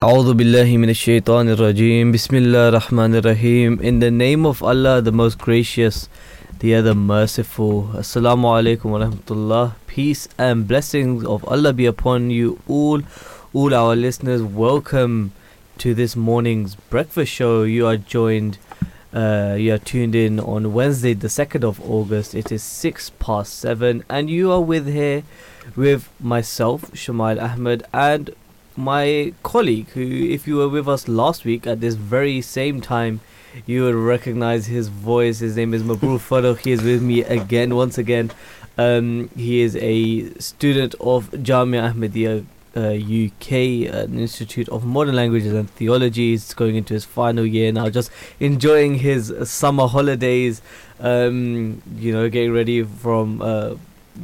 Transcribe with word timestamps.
A'udhu 0.00 0.36
Bismillah 2.12 2.70
Rahman 2.70 3.20
Rahim. 3.20 3.80
In 3.80 3.98
the 3.98 4.12
name 4.12 4.46
of 4.46 4.62
Allah, 4.62 5.02
the 5.02 5.10
most 5.10 5.38
gracious, 5.38 6.08
the 6.60 6.76
Other 6.76 6.94
merciful. 6.94 7.90
Assalamu 7.94 8.44
alaikum 8.44 8.92
wa 8.92 9.00
rahmatullah. 9.00 9.74
Peace 9.88 10.28
and 10.38 10.68
blessings 10.68 11.24
of 11.24 11.44
Allah 11.46 11.72
be 11.72 11.84
upon 11.84 12.30
you 12.30 12.60
all, 12.68 13.02
all 13.52 13.74
our 13.74 13.96
listeners. 13.96 14.40
Welcome 14.40 15.32
to 15.78 15.94
this 15.94 16.14
morning's 16.14 16.76
breakfast 16.76 17.32
show. 17.32 17.64
You 17.64 17.88
are 17.88 17.96
joined, 17.96 18.58
uh, 19.12 19.56
you 19.58 19.74
are 19.74 19.78
tuned 19.78 20.14
in 20.14 20.38
on 20.38 20.72
Wednesday, 20.72 21.14
the 21.14 21.26
2nd 21.26 21.64
of 21.64 21.80
August. 21.80 22.36
It 22.36 22.52
is 22.52 22.62
6 22.62 23.10
past 23.18 23.58
7, 23.58 24.04
and 24.08 24.30
you 24.30 24.52
are 24.52 24.60
with 24.60 24.86
here 24.86 25.24
with 25.74 26.08
myself, 26.20 26.82
Shumail 26.92 27.42
Ahmed, 27.42 27.82
and 27.92 28.30
my 28.78 29.34
colleague, 29.42 29.88
who, 29.90 30.00
if 30.00 30.46
you 30.46 30.56
were 30.56 30.68
with 30.68 30.88
us 30.88 31.08
last 31.08 31.44
week 31.44 31.66
at 31.66 31.80
this 31.80 31.94
very 31.96 32.40
same 32.40 32.80
time, 32.80 33.20
you 33.66 33.82
would 33.82 33.96
recognize 33.96 34.66
his 34.66 34.86
voice. 34.86 35.40
His 35.40 35.56
name 35.56 35.74
is 35.74 35.82
Mabroor 35.82 36.18
Farooq. 36.28 36.58
He 36.58 36.70
is 36.70 36.82
with 36.82 37.02
me 37.02 37.24
again, 37.24 37.74
once 37.74 37.98
again. 37.98 38.30
Um, 38.78 39.30
he 39.36 39.62
is 39.62 39.74
a 39.76 40.30
student 40.38 40.94
of 41.00 41.30
Jamia 41.32 41.92
Ahmadiyya 41.92 42.46
uh, 42.76 42.94
UK, 43.26 43.92
an 43.92 44.16
Institute 44.16 44.68
of 44.68 44.84
Modern 44.84 45.16
Languages 45.16 45.52
and 45.52 45.68
Theology. 45.68 46.30
He's 46.30 46.54
going 46.54 46.76
into 46.76 46.94
his 46.94 47.04
final 47.04 47.44
year 47.44 47.72
now, 47.72 47.90
just 47.90 48.12
enjoying 48.38 48.94
his 48.96 49.34
summer 49.50 49.88
holidays. 49.88 50.62
Um, 51.00 51.82
you 51.96 52.12
know, 52.12 52.28
getting 52.28 52.52
ready 52.52 52.84
from 52.84 53.42
uh, 53.42 53.74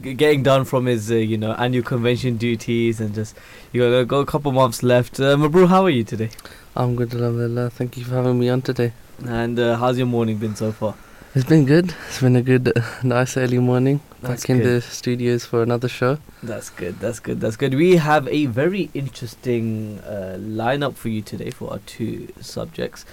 getting 0.03 0.43
done 0.43 0.65
from 0.65 0.87
his 0.87 1.11
uh, 1.11 1.15
you 1.15 1.37
know 1.37 1.53
annual 1.53 1.84
convention 1.84 2.37
duties 2.37 3.01
and 3.01 3.15
just 3.15 3.37
you 3.73 3.80
got, 3.80 4.09
got 4.09 4.19
a 4.19 4.27
couple 4.27 4.53
months 4.53 4.83
left. 4.83 5.20
Uh, 5.20 5.37
Mabroor, 5.37 5.69
how 5.69 5.84
are 5.84 5.91
you 5.91 6.05
today? 6.05 6.30
I'm 6.77 6.97
good, 6.97 7.15
alhamdulillah. 7.15 7.70
Thank 7.70 7.97
you 7.97 8.05
for 8.05 8.15
having 8.15 8.39
me 8.39 8.48
on 8.48 8.62
today. 8.62 8.93
And 9.25 9.59
uh, 9.59 9.77
how's 9.77 9.97
your 9.97 10.06
morning 10.09 10.39
been 10.39 10.56
so 10.56 10.73
far? 10.73 10.95
It's 11.36 11.45
been 11.45 11.64
good. 11.64 11.95
It's 12.09 12.20
been 12.20 12.36
a 12.36 12.42
good, 12.42 12.73
uh, 12.77 12.83
nice 13.03 13.36
early 13.36 13.59
morning. 13.59 14.01
That's 14.23 14.42
Back 14.42 14.51
in 14.51 14.59
good. 14.59 14.67
the 14.67 14.81
studios 14.81 15.45
for 15.45 15.62
another 15.62 15.89
show. 15.89 16.19
That's 16.42 16.70
good. 16.70 17.01
That's 17.01 17.19
good. 17.19 17.41
That's 17.41 17.56
good. 17.56 17.75
We 17.75 17.97
have 17.97 18.29
a 18.29 18.47
very 18.47 18.91
interesting 18.95 20.01
uh, 20.06 20.36
lineup 20.39 20.95
for 20.95 21.08
you 21.08 21.23
today 21.23 21.51
for 21.51 21.73
our 21.73 21.79
two 21.81 22.29
subjects. 22.41 23.05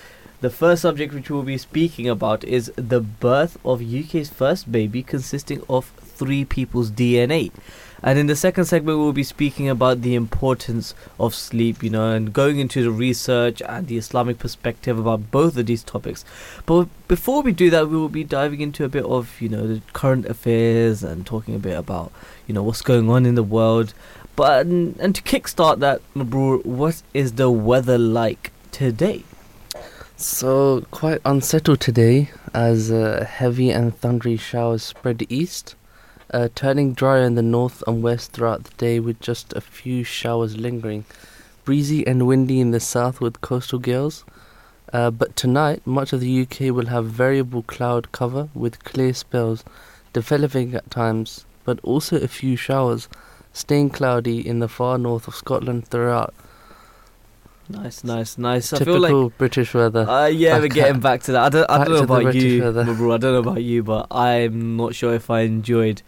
The 0.41 0.49
first 0.49 0.83
subject 0.83 1.13
which 1.13 1.29
we'll 1.29 1.43
be 1.43 1.57
speaking 1.57 2.09
about 2.09 2.43
is 2.43 2.71
the 2.75 2.99
birth 3.01 3.57
of 3.63 3.81
UK's 3.81 4.29
first 4.29 4.71
baby 4.71 5.03
consisting 5.03 5.63
of 5.69 5.91
three 6.21 6.45
people's 6.45 6.91
DNA. 6.91 7.51
And 8.03 8.19
in 8.19 8.27
the 8.27 8.35
second 8.35 8.65
segment, 8.65 8.99
we'll 8.99 9.11
be 9.11 9.23
speaking 9.23 9.67
about 9.67 10.01
the 10.01 10.13
importance 10.13 10.93
of 11.19 11.33
sleep, 11.33 11.81
you 11.81 11.89
know, 11.89 12.11
and 12.11 12.31
going 12.31 12.59
into 12.59 12.83
the 12.83 12.91
research 12.91 13.59
and 13.67 13.87
the 13.87 13.97
Islamic 13.97 14.37
perspective 14.37 14.99
about 14.99 15.31
both 15.31 15.57
of 15.57 15.65
these 15.65 15.83
topics. 15.83 16.23
But 16.67 16.89
before 17.07 17.41
we 17.41 17.51
do 17.53 17.71
that, 17.71 17.89
we 17.89 17.97
will 17.97 18.09
be 18.09 18.23
diving 18.23 18.61
into 18.61 18.83
a 18.83 18.89
bit 18.89 19.05
of, 19.05 19.41
you 19.41 19.49
know, 19.49 19.65
the 19.65 19.81
current 19.93 20.27
affairs 20.27 21.01
and 21.01 21.25
talking 21.25 21.55
a 21.55 21.59
bit 21.59 21.77
about, 21.77 22.11
you 22.45 22.53
know, 22.53 22.61
what's 22.61 22.83
going 22.83 23.09
on 23.09 23.25
in 23.25 23.33
the 23.33 23.43
world. 23.43 23.95
But 24.35 24.67
and 24.67 25.15
to 25.15 25.21
kickstart 25.23 25.79
that, 25.79 26.01
Mabroor, 26.15 26.63
what 26.63 27.01
is 27.15 27.33
the 27.33 27.49
weather 27.49 27.97
like 27.97 28.51
today? 28.71 29.23
So, 30.21 30.85
quite 30.91 31.19
unsettled 31.25 31.79
today 31.79 32.29
as 32.53 32.91
uh, 32.91 33.25
heavy 33.27 33.71
and 33.71 33.99
thundery 33.99 34.37
showers 34.39 34.83
spread 34.83 35.25
east, 35.29 35.75
uh, 36.31 36.49
turning 36.55 36.93
drier 36.93 37.23
in 37.23 37.35
the 37.35 37.41
north 37.41 37.83
and 37.87 38.01
west 38.01 38.31
throughout 38.31 38.63
the 38.63 38.73
day 38.77 38.99
with 38.99 39.19
just 39.19 39.53
a 39.53 39.61
few 39.61 40.03
showers 40.03 40.57
lingering. 40.57 41.05
Breezy 41.65 42.05
and 42.07 42.25
windy 42.25 42.59
in 42.59 42.71
the 42.71 42.79
south 42.79 43.21
with 43.21 43.41
coastal 43.41 43.79
gales. 43.79 44.23
Uh, 44.91 45.11
but 45.11 45.35
tonight, 45.35 45.81
much 45.85 46.11
of 46.11 46.19
the 46.19 46.41
UK 46.41 46.73
will 46.75 46.87
have 46.87 47.05
variable 47.05 47.63
cloud 47.63 48.11
cover 48.11 48.49
with 48.53 48.83
clear 48.83 49.13
spells 49.13 49.63
developing 50.11 50.73
at 50.73 50.89
times, 50.91 51.45
but 51.63 51.79
also 51.83 52.17
a 52.17 52.27
few 52.27 52.55
showers, 52.55 53.07
staying 53.53 53.89
cloudy 53.89 54.45
in 54.45 54.59
the 54.59 54.67
far 54.67 54.97
north 54.97 55.27
of 55.27 55.35
Scotland 55.35 55.87
throughout. 55.87 56.33
Nice, 57.69 58.03
nice, 58.03 58.37
nice. 58.37 58.73
I 58.73 58.79
Typical 58.79 59.07
feel 59.07 59.23
like 59.27 59.37
British 59.37 59.73
weather. 59.73 60.01
Uh, 60.09 60.25
yeah, 60.25 60.59
we're 60.59 60.67
getting 60.67 60.97
at- 60.97 61.01
back 61.01 61.23
to 61.23 61.31
that. 61.33 61.43
I 61.43 61.49
don't, 61.49 61.71
I 61.71 61.85
don't 61.85 61.93
know 61.93 62.03
about 62.03 62.35
you. 62.35 62.61
Mabroor, 62.61 63.13
I 63.13 63.17
don't 63.17 63.33
know 63.33 63.49
about 63.49 63.63
you, 63.63 63.81
but 63.83 64.07
I'm 64.11 64.75
not 64.75 64.93
sure 64.93 65.13
if 65.13 65.29
I 65.29 65.41
enjoyed 65.41 66.01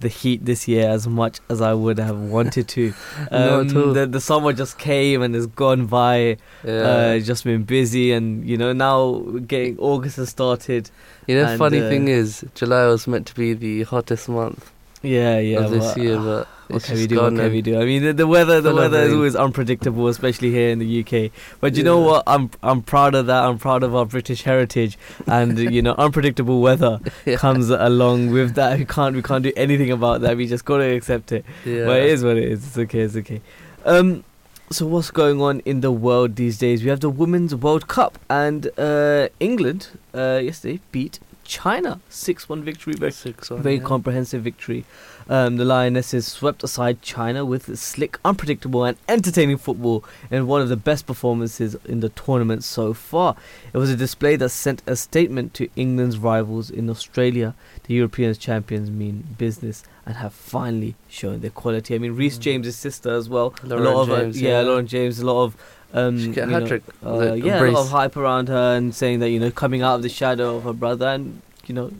the 0.00 0.08
heat 0.08 0.44
this 0.44 0.66
year 0.66 0.88
as 0.88 1.06
much 1.06 1.40
as 1.48 1.60
I 1.60 1.74
would 1.74 1.98
have 1.98 2.18
wanted 2.18 2.68
to. 2.68 2.92
No, 3.30 3.62
the, 3.64 4.06
the 4.06 4.20
summer 4.20 4.52
just 4.52 4.78
came 4.78 5.22
and 5.22 5.34
has 5.34 5.46
gone 5.46 5.86
by. 5.86 6.36
yeah. 6.64 6.72
Uh, 6.72 7.18
just 7.20 7.44
been 7.44 7.62
busy, 7.64 8.12
and 8.12 8.46
you 8.48 8.56
know 8.56 8.72
now 8.72 9.20
getting 9.46 9.78
August 9.78 10.16
has 10.16 10.30
started. 10.30 10.90
you 11.26 11.36
know, 11.36 11.44
and, 11.46 11.58
funny 11.58 11.80
uh, 11.80 11.88
thing 11.88 12.08
is, 12.08 12.44
July 12.54 12.86
was 12.86 13.06
meant 13.06 13.26
to 13.28 13.34
be 13.34 13.52
the 13.54 13.82
hottest 13.84 14.28
month 14.28 14.70
Yeah, 15.02 15.38
yeah. 15.38 15.60
of 15.60 15.70
this 15.70 15.94
but, 15.94 16.02
year, 16.02 16.18
uh, 16.18 16.24
but 16.24 16.48
what 16.72 16.82
can 16.84 16.94
we 16.96 17.06
do? 17.06 17.16
What 17.16 17.30
can 17.30 17.40
and- 17.40 17.52
we 17.52 17.62
do? 17.62 17.80
I 17.80 17.84
mean, 17.84 18.02
the, 18.02 18.12
the 18.12 18.26
weather, 18.26 18.60
the 18.60 18.74
weather 18.74 18.98
is 19.02 19.12
always 19.12 19.36
unpredictable, 19.36 20.08
especially 20.08 20.50
here 20.50 20.70
in 20.70 20.78
the 20.78 21.00
UK. 21.00 21.30
But 21.60 21.76
you 21.76 21.82
know 21.84 21.98
what? 22.00 22.22
I'm 22.26 22.50
I'm 22.62 22.82
proud 22.82 23.14
of 23.14 23.26
that. 23.26 23.44
I'm 23.44 23.58
proud 23.58 23.82
of 23.82 23.94
our 23.94 24.06
British 24.06 24.42
heritage, 24.42 24.98
and 25.26 25.58
you 25.76 25.82
know, 25.82 25.94
unpredictable 25.98 26.60
weather 26.60 27.00
Yeah. 27.26 27.36
comes 27.36 27.70
along 27.70 28.30
with 28.30 28.54
that. 28.54 28.78
We 28.78 28.84
can't 28.84 29.14
we 29.16 29.22
can't 29.22 29.42
do 29.44 29.52
anything 29.56 29.90
about 29.90 30.20
that. 30.22 30.36
We 30.36 30.46
just 30.46 30.64
gotta 30.64 30.84
accept 30.94 31.32
it. 31.32 31.44
Yeah. 31.64 31.86
But 31.86 32.00
it 32.02 32.10
is 32.10 32.24
what 32.24 32.36
it 32.36 32.44
is. 32.44 32.66
It's 32.66 32.78
okay. 32.78 33.00
It's 33.00 33.16
okay. 33.16 33.40
Um. 33.84 34.24
So 34.72 34.86
what's 34.86 35.10
going 35.10 35.40
on 35.42 35.58
in 35.64 35.80
the 35.80 35.90
world 35.90 36.36
these 36.36 36.56
days? 36.56 36.84
We 36.84 36.90
have 36.90 37.00
the 37.00 37.10
Women's 37.10 37.52
World 37.56 37.88
Cup, 37.88 38.20
and 38.30 38.70
uh, 38.78 39.28
England 39.40 39.88
uh, 40.14 40.40
yesterday 40.40 40.78
beat 40.92 41.18
China 41.50 42.00
six-one 42.08 42.62
victory. 42.62 42.94
Very 42.94 43.10
Six 43.10 43.50
one, 43.50 43.60
very 43.60 43.76
yeah. 43.78 43.82
comprehensive 43.82 44.42
victory. 44.42 44.84
Um, 45.28 45.56
the 45.56 45.64
Lionesses 45.64 46.26
swept 46.26 46.62
aside 46.62 47.02
China 47.02 47.44
with 47.44 47.76
slick, 47.76 48.18
unpredictable, 48.24 48.84
and 48.84 48.96
entertaining 49.08 49.58
football 49.58 50.04
in 50.30 50.46
one 50.46 50.60
of 50.60 50.68
the 50.68 50.76
best 50.76 51.06
performances 51.06 51.76
in 51.84 52.00
the 52.00 52.08
tournament 52.10 52.62
so 52.62 52.94
far. 52.94 53.34
It 53.72 53.78
was 53.78 53.90
a 53.90 53.96
display 53.96 54.36
that 54.36 54.50
sent 54.50 54.82
a 54.86 54.94
statement 54.94 55.52
to 55.54 55.68
England's 55.74 56.18
rivals 56.18 56.70
in 56.70 56.88
Australia. 56.88 57.54
The 57.84 57.94
European 57.94 58.32
champions 58.34 58.88
mean 58.90 59.16
business 59.36 59.82
and 60.06 60.16
have 60.16 60.32
finally 60.32 60.94
shown 61.08 61.40
their 61.40 61.50
quality. 61.50 61.94
I 61.94 61.98
mean, 61.98 62.14
Reece 62.14 62.38
Mm. 62.38 62.42
James' 62.42 62.76
sister 62.76 63.10
as 63.20 63.28
well. 63.28 63.54
Lauren 63.64 63.86
a 63.86 63.90
lot 63.90 64.02
of 64.02 64.10
uh, 64.10 64.20
James, 64.20 64.40
yeah, 64.40 64.50
yeah. 64.50 64.60
Lauren 64.68 64.86
James. 64.86 65.18
A 65.20 65.26
lot 65.26 65.44
of 65.44 65.56
um, 65.92 66.18
She 66.18 66.28
get 66.28 66.44
a 66.44 66.46
you 66.46 66.52
know, 66.52 66.58
hat 66.60 66.68
trick. 66.68 66.82
uh, 67.04 67.32
yeah, 67.34 67.60
a 67.62 67.70
lot 67.70 67.82
of 67.82 67.90
hype 67.90 68.16
around 68.16 68.48
her 68.48 68.76
and 68.76 68.94
saying 68.94 69.18
that 69.20 69.30
you 69.30 69.40
know 69.40 69.50
coming 69.50 69.82
out 69.82 69.96
of 69.96 70.02
the 70.02 70.08
shadow 70.08 70.56
of 70.56 70.64
her 70.64 70.72
brother 70.72 71.06
and 71.08 71.42
you 71.66 71.74
know 71.74 71.90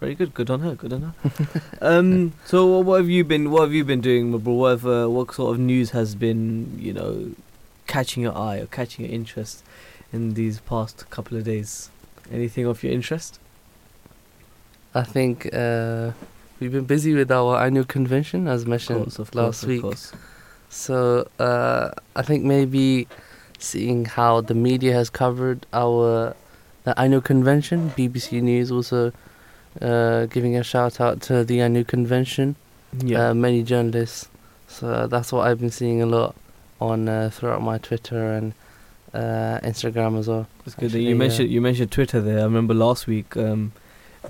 very 0.00 0.14
good, 0.16 0.34
good 0.34 0.50
on 0.50 0.60
her, 0.60 0.74
good 0.74 0.92
on 0.92 1.02
her. 1.02 1.14
um, 1.80 2.32
so 2.44 2.78
what 2.80 2.96
have 2.96 3.08
you 3.08 3.22
been 3.22 3.50
what 3.52 3.62
have 3.62 3.72
you 3.72 3.84
been 3.84 4.00
doing, 4.00 4.32
Mabroor? 4.32 4.56
What 4.56 4.70
have, 4.70 4.86
uh, 4.86 5.06
what 5.08 5.32
sort 5.32 5.54
of 5.54 5.60
news 5.60 5.90
has 5.90 6.14
been 6.14 6.76
you 6.80 6.92
know 6.92 7.30
catching 7.86 8.22
your 8.22 8.36
eye 8.36 8.58
or 8.58 8.66
catching 8.66 9.04
your 9.04 9.14
interest 9.14 9.62
in 10.12 10.34
these 10.34 10.58
past 10.60 11.08
couple 11.10 11.36
of 11.38 11.44
days? 11.44 11.90
Anything 12.32 12.66
of 12.66 12.82
your 12.82 12.92
interest? 12.92 13.38
I 14.94 15.02
think 15.04 15.48
uh, 15.54 16.12
we've 16.60 16.72
been 16.72 16.84
busy 16.84 17.14
with 17.14 17.30
our 17.30 17.58
annual 17.62 17.84
convention, 17.84 18.46
as 18.48 18.62
Of 18.62 18.68
mentioned 18.68 19.02
course, 19.04 19.18
of 19.18 19.34
last 19.34 19.64
course, 19.64 20.12
week. 20.12 20.20
So 20.72 21.28
uh, 21.38 21.90
I 22.16 22.22
think 22.22 22.44
maybe 22.44 23.06
seeing 23.58 24.06
how 24.06 24.40
the 24.40 24.54
media 24.54 24.94
has 24.94 25.10
covered 25.10 25.66
our 25.72 26.34
the 26.84 26.98
annual 26.98 27.20
convention, 27.20 27.90
BBC 27.90 28.40
News 28.42 28.72
also 28.72 29.12
uh, 29.80 30.26
giving 30.26 30.56
a 30.56 30.64
shout 30.64 30.98
out 30.98 31.20
to 31.22 31.44
the 31.44 31.60
annual 31.60 31.84
convention. 31.84 32.56
Yeah, 32.98 33.28
uh, 33.28 33.34
many 33.34 33.62
journalists. 33.62 34.28
So 34.66 35.06
that's 35.06 35.30
what 35.30 35.46
I've 35.46 35.60
been 35.60 35.70
seeing 35.70 36.00
a 36.00 36.06
lot 36.06 36.34
on 36.80 37.06
uh, 37.06 37.30
throughout 37.30 37.60
my 37.60 37.76
Twitter 37.76 38.32
and 38.32 38.54
uh, 39.12 39.60
Instagram 39.62 40.18
as 40.18 40.26
well. 40.26 40.48
It's 40.64 40.74
good 40.74 40.90
that 40.92 41.00
you 41.00 41.14
mentioned 41.14 41.50
you 41.50 41.60
mentioned 41.60 41.92
Twitter 41.92 42.20
there. 42.22 42.40
I 42.40 42.44
remember 42.44 42.72
last 42.72 43.06
week, 43.06 43.36
um, 43.36 43.72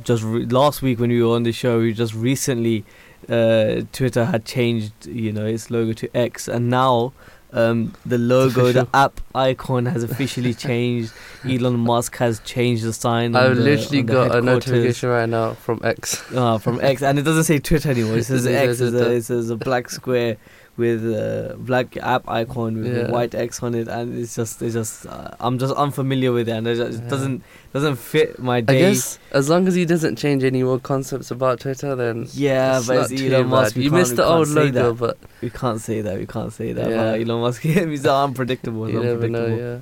just 0.03 0.25
re- 0.25 0.45
last 0.47 0.83
week 0.83 0.99
when 0.99 1.11
we 1.11 1.23
were 1.23 1.37
on 1.37 1.45
the 1.45 1.53
show, 1.53 1.79
we 1.79 1.93
just 1.93 2.15
recently 2.15 2.85
uh, 3.29 3.83
Twitter 3.93 4.25
had 4.27 4.45
changed, 4.45 4.93
you 5.07 5.33
know, 5.33 5.47
its 5.47 5.71
logo 5.71 5.93
to 5.95 6.17
X, 6.17 6.49
and 6.49 6.69
now 6.71 7.13
um, 7.53 7.93
the 8.07 8.17
logo, 8.19 8.73
the 8.73 8.89
app 8.95 9.21
icon 9.35 9.87
has 9.87 10.03
officially 10.03 10.55
changed. 10.69 11.13
Elon 11.45 11.79
Musk 11.79 12.17
has 12.17 12.41
changed 12.41 12.83
the 12.85 12.93
sign. 12.93 13.37
I've 13.37 13.57
the- 13.57 13.63
literally 13.63 14.03
got 14.03 14.35
a 14.35 14.41
notification 14.41 15.09
right 15.11 15.29
now 15.29 15.55
from 15.55 15.81
X. 15.85 16.23
uh, 16.35 16.59
from 16.59 16.81
X, 16.81 17.03
and 17.03 17.19
it 17.19 17.23
doesn't 17.23 17.45
say 17.45 17.59
Twitter 17.59 17.91
anymore. 17.91 18.17
It 18.19 18.25
says 18.25 18.47
It 18.47 18.55
X. 18.55 18.79
says 18.79 18.95
a, 18.95 19.11
it 19.13 19.23
says 19.23 19.51
a 19.51 19.57
black 19.57 19.91
square 19.91 20.37
with 20.79 21.05
a 21.05 21.55
black 21.59 21.99
app 21.99 22.27
icon 22.27 22.79
with 22.79 22.97
Yeah. 22.97 23.03
a 23.03 23.11
white 23.13 23.35
X 23.35 23.63
on 23.63 23.75
it, 23.75 23.89
and 23.89 24.17
it's 24.19 24.35
just 24.35 24.63
it's 24.63 24.73
just 24.73 25.05
uh, 25.07 25.33
I'm 25.39 25.59
just 25.59 25.75
unfamiliar 25.75 26.33
with 26.33 26.49
it, 26.49 26.53
and 26.53 26.67
it, 26.67 26.77
just, 26.77 26.99
it 27.01 27.03
Yeah. 27.05 27.11
doesn't 27.11 27.43
doesn't 27.73 27.97
fit 27.97 28.39
my 28.39 28.57
I 28.59 28.61
guess 28.61 29.19
as 29.31 29.49
long 29.49 29.67
as 29.67 29.75
he 29.75 29.85
doesn't 29.85 30.17
change 30.17 30.45
any 30.45 30.63
more 30.63 30.79
concepts 30.79 31.31
about 31.31 31.61
Twitter, 31.61 31.95
then 31.97 32.27
yeah, 32.33 32.83
but 32.87 33.11
not 33.11 33.21
Elon 33.21 33.47
Musk. 33.49 33.77
You 33.77 33.91
missed 33.91 34.17
the 34.17 34.25
old 34.25 34.49
logo, 34.49 34.93
but 34.95 35.19
We 35.41 35.51
can't 35.51 35.81
say 35.81 36.03
that. 36.03 36.19
We 36.19 36.27
can't 36.27 36.53
say 36.53 36.73
that. 36.73 36.91
Yeah. 36.91 37.13
Elon 37.25 37.41
Musk. 37.41 37.63
He's 37.63 38.07
unpredictable. 38.27 38.91
you 38.91 39.03
never 39.03 39.29
know. 39.29 39.47
Yeah. 39.47 39.81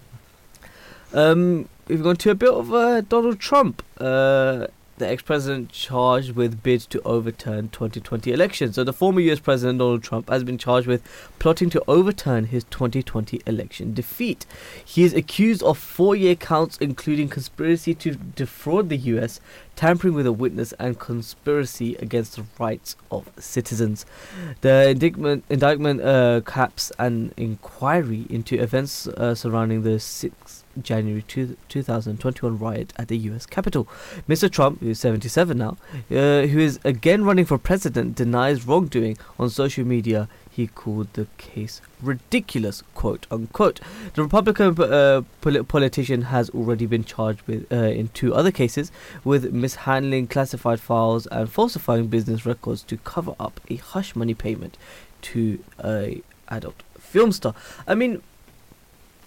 Um, 1.12 1.68
we've 1.88 2.02
gone 2.02 2.16
to 2.16 2.30
a 2.30 2.34
bit 2.36 2.50
of 2.50 2.72
uh, 2.72 3.00
Donald 3.00 3.40
Trump, 3.40 3.82
uh, 3.98 4.68
the 5.00 5.08
ex-president 5.08 5.72
charged 5.72 6.36
with 6.36 6.62
bids 6.62 6.86
to 6.86 7.02
overturn 7.02 7.70
2020 7.70 8.30
election. 8.30 8.72
So 8.72 8.84
the 8.84 8.92
former 8.92 9.20
U.S. 9.20 9.40
president 9.40 9.80
Donald 9.80 10.04
Trump 10.04 10.28
has 10.28 10.44
been 10.44 10.58
charged 10.58 10.86
with 10.86 11.02
plotting 11.40 11.70
to 11.70 11.82
overturn 11.88 12.44
his 12.44 12.64
2020 12.64 13.40
election 13.46 13.92
defeat. 13.92 14.46
He 14.84 15.02
is 15.02 15.12
accused 15.12 15.62
of 15.64 15.78
four-year 15.78 16.36
counts, 16.36 16.78
including 16.78 17.28
conspiracy 17.28 17.94
to 17.94 18.14
defraud 18.14 18.90
the 18.90 18.96
U.S., 18.96 19.40
tampering 19.74 20.14
with 20.14 20.26
a 20.26 20.32
witness, 20.32 20.72
and 20.74 20.98
conspiracy 20.98 21.96
against 21.96 22.36
the 22.36 22.44
rights 22.58 22.94
of 23.10 23.28
citizens. 23.38 24.06
The 24.60 24.90
indictment 24.90 25.44
indictment 25.48 26.02
uh, 26.02 26.42
caps 26.46 26.92
an 26.98 27.32
inquiry 27.36 28.26
into 28.28 28.60
events 28.60 29.08
uh, 29.08 29.34
surrounding 29.34 29.82
the 29.82 29.96
6th 29.98 30.59
January 30.82 31.22
two, 31.22 31.56
2021 31.68 32.58
riot 32.58 32.92
at 32.96 33.08
the 33.08 33.16
US 33.18 33.46
Capitol. 33.46 33.88
Mr. 34.28 34.50
Trump, 34.50 34.80
who 34.80 34.90
is 34.90 35.00
77 35.00 35.56
now, 35.58 35.76
uh, 36.10 36.46
who 36.46 36.58
is 36.58 36.78
again 36.84 37.24
running 37.24 37.44
for 37.44 37.58
president, 37.58 38.14
denies 38.14 38.66
wrongdoing 38.66 39.16
on 39.38 39.50
social 39.50 39.84
media. 39.84 40.28
He 40.52 40.66
called 40.66 41.12
the 41.12 41.26
case 41.38 41.80
ridiculous, 42.02 42.82
quote 42.94 43.26
unquote. 43.30 43.80
The 44.14 44.22
Republican 44.22 44.80
uh, 44.80 45.22
poli- 45.40 45.62
politician 45.62 46.22
has 46.22 46.50
already 46.50 46.86
been 46.86 47.04
charged 47.04 47.42
with 47.46 47.72
uh, 47.72 47.76
in 47.76 48.08
two 48.08 48.34
other 48.34 48.50
cases 48.50 48.90
with 49.24 49.52
mishandling 49.52 50.26
classified 50.26 50.80
files 50.80 51.26
and 51.28 51.50
falsifying 51.50 52.08
business 52.08 52.44
records 52.44 52.82
to 52.84 52.96
cover 52.98 53.34
up 53.38 53.60
a 53.70 53.76
hush 53.76 54.16
money 54.16 54.34
payment 54.34 54.76
to 55.22 55.62
a 55.84 56.20
adult 56.48 56.82
film 56.98 57.32
star. 57.32 57.54
I 57.86 57.94
mean, 57.94 58.22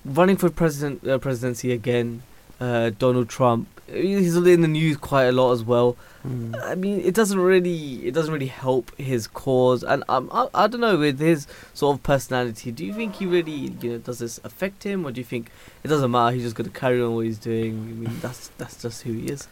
running 0.05 0.37
for 0.37 0.49
president 0.49 1.07
uh, 1.07 1.17
presidency 1.17 1.71
again, 1.71 2.23
uh, 2.59 2.91
Donald 2.97 3.29
Trump. 3.29 3.67
He's 3.87 4.35
in 4.35 4.61
the 4.61 4.67
news 4.67 4.97
quite 4.97 5.25
a 5.25 5.31
lot 5.31 5.51
as 5.51 5.63
well. 5.63 5.97
Mm. 6.25 6.57
I 6.63 6.75
mean, 6.75 7.01
it 7.01 7.13
doesn't 7.13 7.39
really 7.39 8.07
it 8.07 8.13
doesn't 8.13 8.31
really 8.31 8.47
help 8.47 8.97
his 8.97 9.27
cause, 9.27 9.83
and 9.83 10.03
um, 10.07 10.29
I 10.31 10.47
I 10.53 10.67
don't 10.67 10.79
know 10.79 10.97
with 10.97 11.19
his 11.19 11.47
sort 11.73 11.97
of 11.97 12.03
personality. 12.03 12.71
Do 12.71 12.85
you 12.85 12.93
think 12.93 13.15
he 13.15 13.25
really 13.25 13.73
you 13.81 13.91
know 13.91 13.97
does 13.97 14.19
this 14.19 14.39
affect 14.43 14.83
him, 14.83 15.05
or 15.05 15.11
do 15.11 15.19
you 15.19 15.25
think 15.25 15.51
it 15.83 15.89
doesn't 15.89 16.09
matter? 16.09 16.33
He's 16.33 16.43
just 16.43 16.55
going 16.55 16.69
to 16.69 16.79
carry 16.79 17.01
on 17.01 17.15
what 17.15 17.25
he's 17.25 17.37
doing. 17.37 17.73
I 17.73 18.07
mean, 18.07 18.19
that's 18.21 18.47
that's 18.57 18.81
just 18.81 19.03
who 19.03 19.11
he 19.11 19.27
is. 19.27 19.47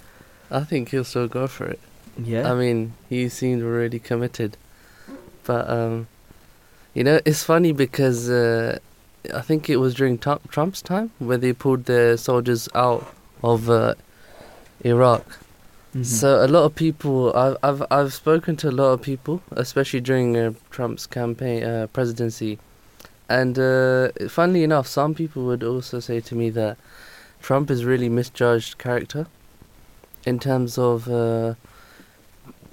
I 0.49 0.63
think 0.63 0.89
he'll 0.89 1.03
still 1.03 1.27
go 1.27 1.47
for 1.47 1.65
it. 1.65 1.79
Yeah. 2.17 2.51
I 2.51 2.55
mean, 2.55 2.93
he 3.09 3.29
seemed 3.29 3.63
really 3.63 3.99
committed. 3.99 4.57
But 5.43 5.69
um, 5.69 6.07
you 6.93 7.03
know, 7.03 7.19
it's 7.25 7.43
funny 7.43 7.73
because 7.73 8.29
uh, 8.29 8.79
I 9.33 9.41
think 9.41 9.69
it 9.69 9.77
was 9.77 9.93
during 9.93 10.17
Trump's 10.17 10.81
time 10.81 11.11
when 11.19 11.39
they 11.41 11.53
pulled 11.53 11.85
the 11.85 12.17
soldiers 12.17 12.67
out 12.73 13.13
of 13.43 13.69
uh, 13.69 13.93
Iraq. 14.83 15.25
Mhm. 15.93 16.05
So 16.05 16.43
a 16.43 16.47
lot 16.47 16.63
of 16.63 16.73
people, 16.75 17.33
I've 17.35 17.57
I've 17.63 17.83
I've 17.91 18.13
spoken 18.13 18.55
to 18.57 18.69
a 18.69 18.75
lot 18.81 18.93
of 18.93 19.01
people, 19.01 19.41
especially 19.51 19.99
during 19.99 20.37
uh, 20.37 20.53
Trump's 20.69 21.05
campaign 21.05 21.63
uh, 21.63 21.87
presidency, 21.91 22.57
and 23.27 23.59
uh, 23.59 24.09
funnily 24.29 24.63
enough, 24.63 24.87
some 24.87 25.13
people 25.13 25.43
would 25.43 25.63
also 25.63 25.99
say 25.99 26.21
to 26.21 26.35
me 26.35 26.49
that 26.51 26.77
Trump 27.41 27.69
is 27.69 27.83
really 27.83 28.07
misjudged 28.09 28.77
character 28.77 29.27
in 30.25 30.39
terms 30.39 30.77
of, 30.77 31.09
uh, 31.09 31.55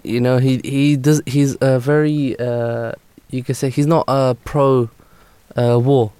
you 0.04 0.20
know, 0.20 0.38
he 0.38 0.60
he 0.64 0.96
does 0.96 1.20
he's 1.26 1.56
a 1.60 1.80
very 1.80 2.38
uh, 2.38 2.92
you 3.30 3.42
could 3.42 3.56
say 3.56 3.68
he's 3.68 3.86
not 3.86 4.04
a 4.06 4.36
pro 4.44 4.88
uh, 5.56 5.78
war. 5.78 6.12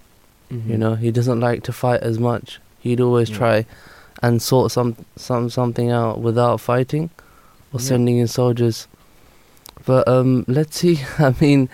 Mhm. 0.51 0.69
You 0.69 0.79
know, 0.79 0.95
he 0.95 1.11
doesn't 1.11 1.41
like 1.41 1.63
to 1.65 1.73
fight 1.73 2.01
as 2.03 2.19
much. 2.19 2.61
He'd 2.81 3.01
always 3.01 3.29
Yeah. 3.31 3.37
try 3.37 3.67
and 4.23 4.41
sort 4.43 4.73
some 4.73 4.97
some 5.17 5.51
something 5.51 5.91
out 5.91 6.21
without 6.21 6.61
fighting 6.61 7.11
or 7.73 7.81
Yeah. 7.81 7.87
sending 7.87 8.19
in 8.19 8.27
soldiers. 8.29 8.87
But 9.87 10.07
um, 10.09 10.45
let's 10.49 10.77
see. 10.79 11.01
I 11.19 11.35
mean, 11.41 11.69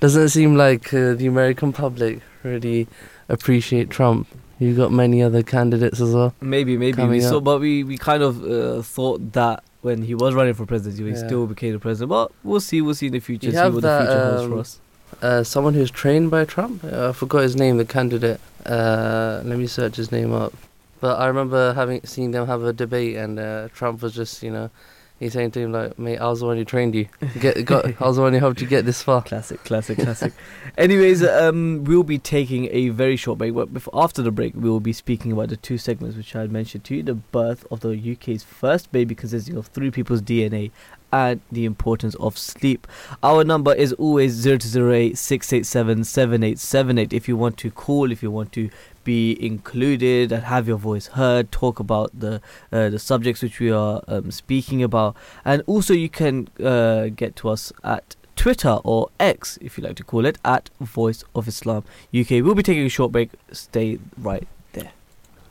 doesn't 0.00 0.28
seem 0.30 0.56
like 0.56 0.92
uh, 0.94 1.14
the 1.14 1.26
American 1.26 1.72
public 1.72 2.20
really 2.42 2.88
appreciate 3.28 3.90
Trump. 3.90 4.26
You've 4.58 4.76
got 4.76 4.92
many 4.92 5.22
other 5.22 5.42
candidates 5.42 6.00
as 6.00 6.12
well. 6.14 6.34
Maybe, 6.40 6.76
maybe 6.76 7.02
we 7.04 7.20
saw, 7.20 7.40
but 7.40 7.60
we 7.60 7.82
we 7.84 7.96
kind 7.96 8.22
of 8.22 8.42
uh, 8.44 8.82
thought 8.82 9.32
that 9.32 9.62
when 9.82 10.02
he 10.02 10.14
was 10.14 10.34
running 10.34 10.52
for 10.54 10.66
presidency, 10.66 11.02
he 11.04 11.10
Yeah. 11.10 11.26
still 11.26 11.46
became 11.46 11.72
the 11.72 11.78
president. 11.78 12.10
But 12.10 12.32
we'll 12.44 12.60
see, 12.60 12.82
we'll 12.82 12.94
see 12.94 13.06
in 13.06 13.12
the 13.14 13.20
future. 13.20 13.46
You 13.46 13.52
see 13.52 13.58
what 13.58 13.82
that, 13.82 14.00
the 14.00 14.06
future 14.06 14.24
holds 14.30 14.46
for 14.46 14.52
um, 14.54 14.60
us. 14.60 14.80
Uh, 15.22 15.42
someone 15.42 15.74
who's 15.74 15.90
trained 15.90 16.30
by 16.30 16.44
Trump. 16.44 16.84
Uh, 16.84 17.10
I 17.10 17.12
forgot 17.12 17.42
his 17.42 17.56
name. 17.56 17.76
The 17.76 17.84
candidate. 17.84 18.40
Uh, 18.64 19.42
let 19.44 19.58
me 19.58 19.66
search 19.66 19.96
his 19.96 20.10
name 20.12 20.32
up. 20.32 20.52
But 21.00 21.18
I 21.18 21.26
remember 21.26 21.72
having 21.72 22.02
seen 22.04 22.30
them 22.30 22.46
have 22.46 22.62
a 22.62 22.72
debate, 22.72 23.16
and 23.16 23.38
uh, 23.38 23.68
Trump 23.68 24.02
was 24.02 24.14
just, 24.14 24.42
you 24.42 24.50
know, 24.50 24.70
he's 25.18 25.32
saying 25.34 25.52
to 25.52 25.60
him 25.60 25.72
like, 25.72 25.98
"Mate, 25.98 26.18
I 26.18 26.28
was 26.28 26.40
the 26.40 26.46
one 26.46 26.56
who 26.56 26.64
trained 26.64 26.94
you. 26.94 27.06
Get, 27.40 27.64
got, 27.64 27.86
I 27.86 28.06
was 28.06 28.16
the 28.16 28.22
one 28.22 28.32
who 28.32 28.38
helped 28.38 28.60
you 28.60 28.66
get 28.66 28.84
this 28.84 29.02
far." 29.02 29.22
Classic, 29.30 29.62
classic, 29.64 29.98
classic. 29.98 30.32
Anyways, 30.76 31.22
um, 31.22 31.84
we'll 31.84 32.02
be 32.02 32.18
taking 32.18 32.68
a 32.70 32.90
very 32.90 33.16
short 33.16 33.38
break. 33.38 33.54
But 33.54 33.72
before, 33.72 33.92
after 34.02 34.20
the 34.22 34.30
break, 34.30 34.54
we 34.54 34.68
will 34.68 34.80
be 34.80 34.92
speaking 34.92 35.32
about 35.32 35.48
the 35.48 35.56
two 35.56 35.78
segments 35.78 36.16
which 36.16 36.34
I 36.34 36.40
had 36.40 36.52
mentioned 36.52 36.84
to 36.84 36.96
you: 36.96 37.02
the 37.02 37.14
birth 37.14 37.66
of 37.70 37.80
the 37.80 38.12
UK's 38.12 38.42
first 38.42 38.90
baby, 38.92 39.14
consisting 39.14 39.56
of 39.56 39.68
three 39.68 39.90
people's 39.90 40.22
DNA, 40.22 40.70
and 41.11 41.39
the 41.51 41.65
importance 41.65 42.15
of 42.15 42.37
sleep. 42.37 42.87
Our 43.23 43.43
number 43.43 43.73
is 43.73 43.93
always 43.93 44.33
zero 44.33 44.57
two 44.57 44.67
zero 44.67 44.93
eight 44.93 45.17
six 45.17 45.53
eight 45.53 45.65
seven 45.65 46.03
seven 46.03 46.43
eight 46.43 46.59
seven 46.59 46.97
eight. 46.97 47.13
If 47.13 47.27
you 47.27 47.37
want 47.37 47.57
to 47.59 47.71
call, 47.71 48.11
if 48.11 48.21
you 48.21 48.31
want 48.31 48.51
to 48.53 48.69
be 49.03 49.37
included 49.45 50.31
and 50.31 50.43
have 50.43 50.67
your 50.67 50.77
voice 50.77 51.07
heard, 51.07 51.51
talk 51.51 51.79
about 51.79 52.11
the 52.19 52.41
uh, 52.71 52.89
the 52.89 52.99
subjects 52.99 53.41
which 53.41 53.59
we 53.59 53.71
are 53.71 54.01
um, 54.07 54.31
speaking 54.31 54.83
about, 54.83 55.15
and 55.45 55.61
also 55.67 55.93
you 55.93 56.09
can 56.09 56.49
uh, 56.61 57.07
get 57.07 57.35
to 57.37 57.49
us 57.49 57.71
at 57.83 58.15
Twitter 58.35 58.79
or 58.83 59.09
X, 59.19 59.57
if 59.61 59.77
you 59.77 59.83
like 59.83 59.95
to 59.95 60.03
call 60.03 60.25
it, 60.25 60.37
at 60.43 60.69
Voice 60.81 61.23
of 61.33 61.47
Islam 61.47 61.83
UK. 62.13 62.43
We'll 62.43 62.55
be 62.55 62.63
taking 62.63 62.85
a 62.85 62.89
short 62.89 63.11
break. 63.11 63.29
Stay 63.51 63.99
right 64.17 64.47
there. 64.73 64.91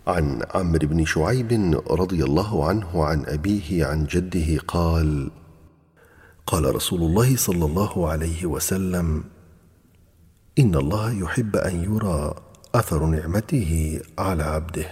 عن 0.06 0.42
عمرو 0.54 0.88
بن 0.88 1.04
شعيب 1.04 1.80
رضي 1.90 2.24
الله 2.24 2.68
عنه 2.68 3.04
عن 3.04 3.24
أبيه 3.26 3.86
عن 3.86 4.04
جده 4.06 4.58
قال 4.68 5.30
قال 6.49 6.75
رسول 6.75 7.01
الله 7.01 7.35
صلى 7.35 7.65
الله 7.65 8.09
عليه 8.09 8.45
وسلم 8.45 9.23
ان 10.59 10.75
الله 10.75 11.11
يحب 11.11 11.55
ان 11.55 11.83
يرى 11.83 12.35
اثر 12.75 13.05
نعمته 13.05 14.01
على 14.17 14.43
عبده 14.43 14.85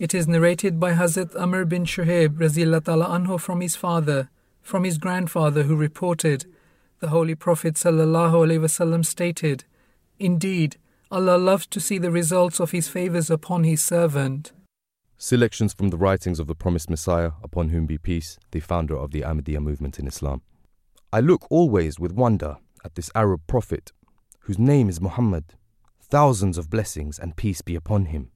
It 0.00 0.12
is 0.12 0.26
narrated 0.26 0.80
by 0.80 0.94
Hazrat 0.94 1.36
Amr 1.36 1.64
bin 1.64 1.84
Shuaib 1.84 2.38
anhu 2.38 3.38
from 3.38 3.60
his 3.60 3.76
father, 3.76 4.30
from 4.60 4.82
his 4.82 4.98
grandfather 4.98 5.62
who 5.62 5.76
reported, 5.76 6.46
the 6.98 7.10
Holy 7.10 7.36
Prophet 7.36 7.74
sallallahu 7.74 9.04
stated, 9.04 9.64
Indeed, 10.18 10.76
Allah 11.12 11.38
loves 11.38 11.66
to 11.68 11.78
see 11.78 11.98
the 11.98 12.10
results 12.10 12.58
of 12.58 12.72
his 12.72 12.88
favors 12.88 13.30
upon 13.30 13.62
his 13.62 13.80
servant. 13.80 14.50
Selections 15.22 15.74
from 15.74 15.88
the 15.90 15.98
writings 15.98 16.40
of 16.40 16.46
the 16.46 16.54
promised 16.54 16.88
Messiah, 16.88 17.32
upon 17.42 17.68
whom 17.68 17.84
be 17.84 17.98
peace, 17.98 18.38
the 18.52 18.60
founder 18.60 18.96
of 18.96 19.10
the 19.10 19.20
Ahmadiyya 19.20 19.60
movement 19.60 19.98
in 19.98 20.06
Islam. 20.06 20.40
I 21.12 21.20
look 21.20 21.46
always 21.50 22.00
with 22.00 22.10
wonder 22.10 22.56
at 22.86 22.94
this 22.94 23.10
Arab 23.14 23.42
prophet, 23.46 23.92
whose 24.38 24.58
name 24.58 24.88
is 24.88 24.98
Muhammad. 24.98 25.44
Thousands 26.00 26.56
of 26.56 26.70
blessings 26.70 27.18
and 27.18 27.36
peace 27.36 27.60
be 27.60 27.74
upon 27.74 28.06
him. 28.06 28.30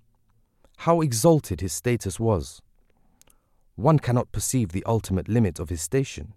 How 0.77 1.01
exalted 1.01 1.63
his 1.63 1.73
status 1.73 2.21
was. 2.21 2.61
One 3.77 3.99
cannot 3.99 4.31
perceive 4.31 4.73
the 4.73 4.85
ultimate 4.85 5.27
limit 5.27 5.59
of 5.59 5.71
his 5.71 5.81
station, 5.81 6.35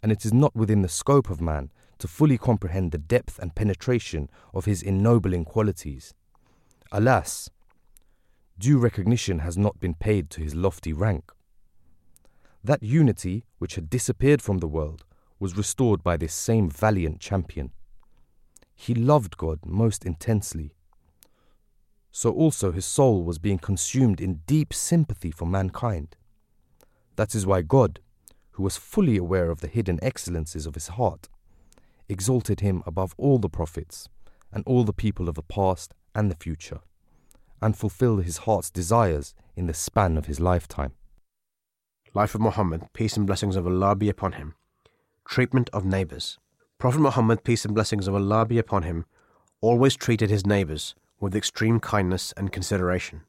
and 0.00 0.12
it 0.12 0.24
is 0.24 0.32
not 0.32 0.54
within 0.54 0.82
the 0.82 0.88
scope 0.88 1.28
of 1.28 1.40
man 1.40 1.72
to 1.98 2.06
fully 2.06 2.38
comprehend 2.38 2.92
the 2.92 2.98
depth 2.98 3.36
and 3.40 3.56
penetration 3.56 4.30
of 4.54 4.64
his 4.64 4.80
ennobling 4.80 5.44
qualities. 5.44 6.14
Alas, 6.92 7.50
due 8.58 8.78
recognition 8.78 9.40
has 9.40 9.56
not 9.56 9.80
been 9.80 9.94
paid 9.94 10.30
to 10.30 10.40
his 10.40 10.54
lofty 10.54 10.92
rank. 10.92 11.32
That 12.64 12.82
unity 12.82 13.44
which 13.58 13.74
had 13.74 13.90
disappeared 13.90 14.40
from 14.40 14.58
the 14.58 14.68
world 14.68 15.04
was 15.40 15.56
restored 15.56 16.04
by 16.04 16.16
this 16.16 16.32
same 16.32 16.70
valiant 16.70 17.18
champion. 17.18 17.72
He 18.74 18.94
loved 18.94 19.36
God 19.36 19.60
most 19.64 20.04
intensely. 20.04 20.74
So 22.12 22.30
also 22.30 22.72
his 22.72 22.84
soul 22.84 23.24
was 23.24 23.38
being 23.38 23.58
consumed 23.58 24.20
in 24.20 24.42
deep 24.46 24.72
sympathy 24.72 25.30
for 25.30 25.46
mankind. 25.46 26.16
That 27.16 27.34
is 27.34 27.46
why 27.46 27.62
God, 27.62 28.00
who 28.52 28.62
was 28.62 28.76
fully 28.76 29.16
aware 29.16 29.50
of 29.50 29.60
the 29.60 29.68
hidden 29.68 29.98
excellences 30.02 30.66
of 30.66 30.74
his 30.74 30.88
heart, 30.88 31.28
exalted 32.08 32.60
him 32.60 32.82
above 32.86 33.14
all 33.16 33.38
the 33.38 33.48
prophets 33.48 34.08
and 34.52 34.62
all 34.66 34.84
the 34.84 34.92
people 34.92 35.28
of 35.28 35.34
the 35.34 35.42
past 35.42 35.94
and 36.14 36.30
the 36.30 36.36
future, 36.36 36.80
and 37.62 37.76
fulfilled 37.76 38.24
his 38.24 38.38
heart's 38.38 38.70
desires 38.70 39.34
in 39.56 39.66
the 39.66 39.74
span 39.74 40.18
of 40.18 40.26
his 40.26 40.40
lifetime. 40.40 40.92
Life 42.12 42.34
of 42.34 42.40
Muhammad, 42.40 42.88
peace 42.92 43.16
and 43.16 43.26
blessings 43.26 43.56
of 43.56 43.66
Allah 43.66 43.94
be 43.94 44.10
upon 44.10 44.32
him. 44.32 44.54
Treatment 45.26 45.70
of 45.72 45.86
neighbors. 45.86 46.38
Prophet 46.78 47.00
Muhammad, 47.00 47.44
peace 47.44 47.64
and 47.64 47.74
blessings 47.74 48.08
of 48.08 48.14
Allah 48.14 48.44
be 48.44 48.58
upon 48.58 48.82
him, 48.82 49.06
always 49.60 49.96
treated 49.96 50.28
his 50.28 50.44
neighbors 50.44 50.94
with 51.20 51.36
extreme 51.36 51.78
kindness 51.78 52.34
and 52.36 52.52
consideration. 52.52 53.22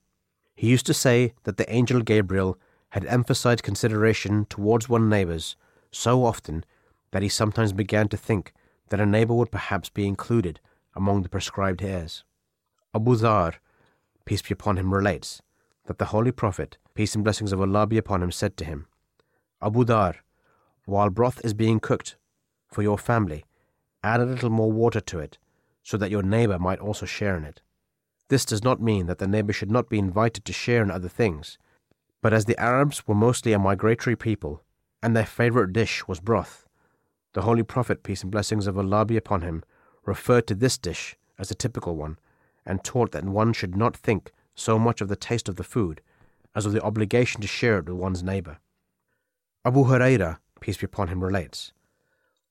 He 0.55 0.69
used 0.69 0.85
to 0.87 0.93
say 0.93 1.33
that 1.43 1.57
the 1.57 1.71
angel 1.71 2.01
Gabriel 2.01 2.57
had 2.89 3.05
emphasized 3.05 3.63
consideration 3.63 4.45
towards 4.49 4.89
one's 4.89 5.09
neighbors 5.09 5.55
so 5.91 6.25
often 6.25 6.65
that 7.11 7.21
he 7.21 7.29
sometimes 7.29 7.71
began 7.71 8.07
to 8.09 8.17
think 8.17 8.51
that 8.89 8.99
a 8.99 9.05
neighbor 9.05 9.33
would 9.33 9.51
perhaps 9.51 9.89
be 9.89 10.07
included 10.07 10.59
among 10.95 11.21
the 11.21 11.29
prescribed 11.29 11.81
heirs. 11.81 12.23
Abu 12.93 13.15
Dhar, 13.15 13.55
peace 14.25 14.41
be 14.41 14.53
upon 14.53 14.77
him, 14.77 14.93
relates 14.93 15.41
that 15.85 15.97
the 15.97 16.05
Holy 16.05 16.31
Prophet, 16.31 16.77
peace 16.93 17.15
and 17.15 17.23
blessings 17.23 17.51
of 17.51 17.59
Allah 17.59 17.87
be 17.87 17.97
upon 17.97 18.23
him, 18.23 18.31
said 18.31 18.55
to 18.57 18.65
him, 18.65 18.87
Abu 19.61 19.83
Dhar, 19.85 20.15
while 20.85 21.09
broth 21.09 21.43
is 21.43 21.53
being 21.53 21.79
cooked 21.79 22.15
for 22.67 22.81
your 22.81 22.97
family, 22.97 23.45
add 24.03 24.19
a 24.19 24.25
little 24.25 24.49
more 24.49 24.71
water 24.71 24.99
to 24.99 25.19
it, 25.19 25.37
so 25.81 25.97
that 25.97 26.11
your 26.11 26.23
neighbor 26.23 26.59
might 26.59 26.79
also 26.79 27.05
share 27.05 27.37
in 27.37 27.43
it. 27.43 27.61
This 28.29 28.45
does 28.45 28.63
not 28.63 28.81
mean 28.81 29.05
that 29.07 29.19
the 29.19 29.27
neighbor 29.27 29.53
should 29.53 29.71
not 29.71 29.89
be 29.89 29.99
invited 29.99 30.45
to 30.45 30.53
share 30.53 30.81
in 30.81 30.91
other 30.91 31.09
things, 31.09 31.57
but 32.21 32.33
as 32.33 32.45
the 32.45 32.59
Arabs 32.59 33.07
were 33.07 33.15
mostly 33.15 33.53
a 33.53 33.59
migratory 33.59 34.15
people, 34.15 34.63
and 35.01 35.15
their 35.15 35.25
favorite 35.25 35.73
dish 35.73 36.07
was 36.07 36.19
broth, 36.19 36.67
the 37.33 37.41
Holy 37.41 37.63
Prophet, 37.63 38.03
peace 38.03 38.21
and 38.21 38.31
blessings 38.31 38.67
of 38.67 38.77
Allah 38.77 39.05
be 39.05 39.17
upon 39.17 39.41
him, 39.41 39.63
referred 40.05 40.45
to 40.47 40.55
this 40.55 40.77
dish 40.77 41.15
as 41.39 41.49
a 41.49 41.55
typical 41.55 41.95
one, 41.95 42.19
and 42.65 42.83
taught 42.83 43.11
that 43.11 43.25
one 43.25 43.53
should 43.53 43.75
not 43.75 43.95
think 43.95 44.31
so 44.55 44.77
much 44.77 45.01
of 45.01 45.07
the 45.07 45.15
taste 45.15 45.49
of 45.49 45.55
the 45.55 45.63
food 45.63 46.01
as 46.55 46.65
of 46.65 46.71
the 46.71 46.81
obligation 46.81 47.41
to 47.41 47.47
share 47.47 47.79
it 47.79 47.85
with 47.85 47.97
one's 47.97 48.23
neighbor. 48.23 48.59
Abu 49.65 49.85
Huraira, 49.85 50.37
peace 50.59 50.77
be 50.77 50.85
upon 50.85 51.07
him, 51.07 51.23
relates 51.23 51.73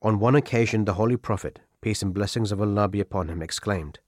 On 0.01 0.19
one 0.19 0.35
occasion, 0.35 0.85
the 0.85 0.95
Holy 0.95 1.17
Prophet, 1.17 1.59
peace 1.81 2.01
and 2.01 2.13
blessings 2.13 2.51
of 2.51 2.61
Allah 2.61 2.87
be 2.87 2.99
upon 2.99 3.29
him, 3.29 3.41
exclaimed, 3.41 3.99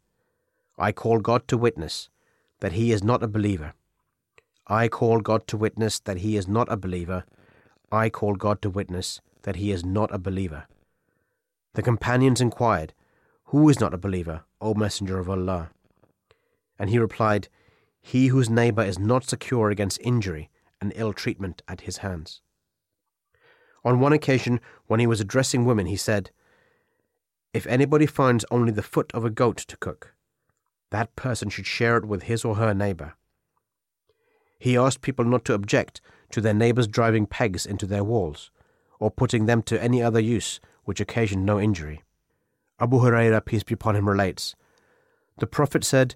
I 0.77 0.91
call 0.91 1.19
God 1.19 1.47
to 1.47 1.57
witness 1.57 2.09
that 2.59 2.73
he 2.73 2.91
is 2.91 3.03
not 3.03 3.23
a 3.23 3.27
believer. 3.27 3.73
I 4.67 4.87
call 4.87 5.21
God 5.21 5.47
to 5.47 5.57
witness 5.57 5.99
that 5.99 6.17
he 6.17 6.35
is 6.35 6.47
not 6.47 6.71
a 6.71 6.77
believer. 6.77 7.23
I 7.91 8.09
call 8.09 8.35
God 8.35 8.61
to 8.63 8.69
witness 8.69 9.21
that 9.43 9.57
he 9.57 9.71
is 9.71 9.85
not 9.85 10.13
a 10.13 10.17
believer. 10.17 10.65
The 11.75 11.83
companions 11.83 12.41
inquired, 12.41 12.93
Who 13.45 13.69
is 13.69 13.79
not 13.79 13.93
a 13.93 13.97
believer, 13.97 14.43
O 14.59 14.73
Messenger 14.73 15.19
of 15.19 15.29
Allah? 15.29 15.69
And 16.77 16.89
he 16.89 16.99
replied, 16.99 17.47
He 18.01 18.27
whose 18.27 18.49
neighbor 18.49 18.83
is 18.83 18.99
not 18.99 19.23
secure 19.23 19.69
against 19.69 20.01
injury 20.01 20.49
and 20.81 20.93
ill 20.95 21.13
treatment 21.13 21.61
at 21.67 21.81
his 21.81 21.97
hands. 21.97 22.41
On 23.83 23.99
one 23.99 24.13
occasion, 24.13 24.59
when 24.87 24.99
he 24.99 25.07
was 25.07 25.21
addressing 25.21 25.63
women, 25.63 25.85
he 25.85 25.95
said, 25.95 26.31
If 27.53 27.67
anybody 27.67 28.05
finds 28.05 28.45
only 28.49 28.71
the 28.71 28.83
foot 28.83 29.11
of 29.13 29.23
a 29.23 29.29
goat 29.29 29.57
to 29.57 29.77
cook, 29.77 30.13
that 30.91 31.15
person 31.15 31.49
should 31.49 31.67
share 31.67 31.97
it 31.97 32.05
with 32.05 32.23
his 32.23 32.43
or 32.43 32.55
her 32.55 32.73
neighbor. 32.73 33.13
He 34.57 34.77
asked 34.77 35.01
people 35.01 35.25
not 35.25 35.45
to 35.45 35.53
object 35.53 36.01
to 36.31 36.41
their 36.41 36.53
neighbors 36.53 36.87
driving 36.87 37.25
pegs 37.25 37.65
into 37.65 37.85
their 37.85 38.03
walls, 38.03 38.49
or 38.99 39.11
putting 39.11 39.45
them 39.45 39.61
to 39.63 39.81
any 39.81 40.01
other 40.01 40.19
use 40.19 40.59
which 40.85 40.99
occasioned 40.99 41.45
no 41.45 41.59
injury. 41.59 42.01
Abu 42.79 42.99
Huraira, 42.99 43.43
peace 43.45 43.63
be 43.63 43.73
upon 43.73 43.95
him, 43.95 44.09
relates 44.09 44.55
The 45.37 45.47
Prophet 45.47 45.83
said, 45.83 46.15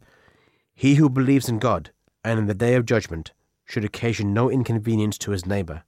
He 0.79 0.95
who 0.95 1.09
believes 1.09 1.49
in 1.49 1.59
God 1.59 1.91
and 2.23 2.39
in 2.39 2.45
the 2.45 2.53
day 2.53 2.75
of 2.75 2.85
judgment 2.85 3.33
should 3.65 3.83
occasion 3.83 4.33
no 4.33 4.49
inconvenience 4.49 5.17
to 5.17 5.31
his 5.31 5.45
neighbor. 5.45 5.83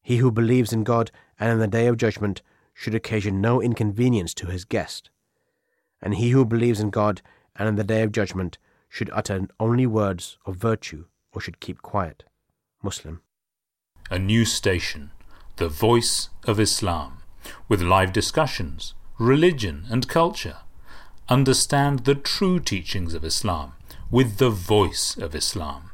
He 0.00 0.18
who 0.18 0.30
believes 0.30 0.72
in 0.72 0.84
God 0.84 1.10
and 1.40 1.50
in 1.50 1.58
the 1.58 1.66
day 1.66 1.88
of 1.88 1.96
judgment 1.96 2.40
should 2.72 2.94
occasion 2.94 3.40
no 3.40 3.60
inconvenience 3.60 4.32
to 4.34 4.46
his 4.46 4.64
guest. 4.64 5.10
And 6.00 6.14
he 6.14 6.30
who 6.30 6.44
believes 6.44 6.78
in 6.78 6.90
God 6.90 7.20
and 7.56 7.68
in 7.68 7.74
the 7.74 7.82
day 7.82 8.02
of 8.02 8.12
judgment 8.12 8.58
should 8.88 9.10
utter 9.12 9.48
only 9.58 9.88
words 9.88 10.38
of 10.46 10.54
virtue 10.54 11.06
or 11.32 11.40
should 11.40 11.58
keep 11.58 11.82
quiet. 11.82 12.22
Muslim. 12.84 13.22
A 14.08 14.20
new 14.20 14.44
station, 14.44 15.10
the 15.56 15.68
voice 15.68 16.28
of 16.46 16.60
Islam, 16.60 17.24
with 17.68 17.82
live 17.82 18.12
discussions, 18.12 18.94
religion 19.18 19.84
and 19.90 20.06
culture. 20.06 20.58
Understand 21.28 22.04
the 22.04 22.14
true 22.14 22.60
teachings 22.60 23.12
of 23.12 23.24
Islam 23.24 23.72
with 24.10 24.38
the 24.38 24.50
voice 24.50 25.16
of 25.16 25.34
Islam. 25.34 25.90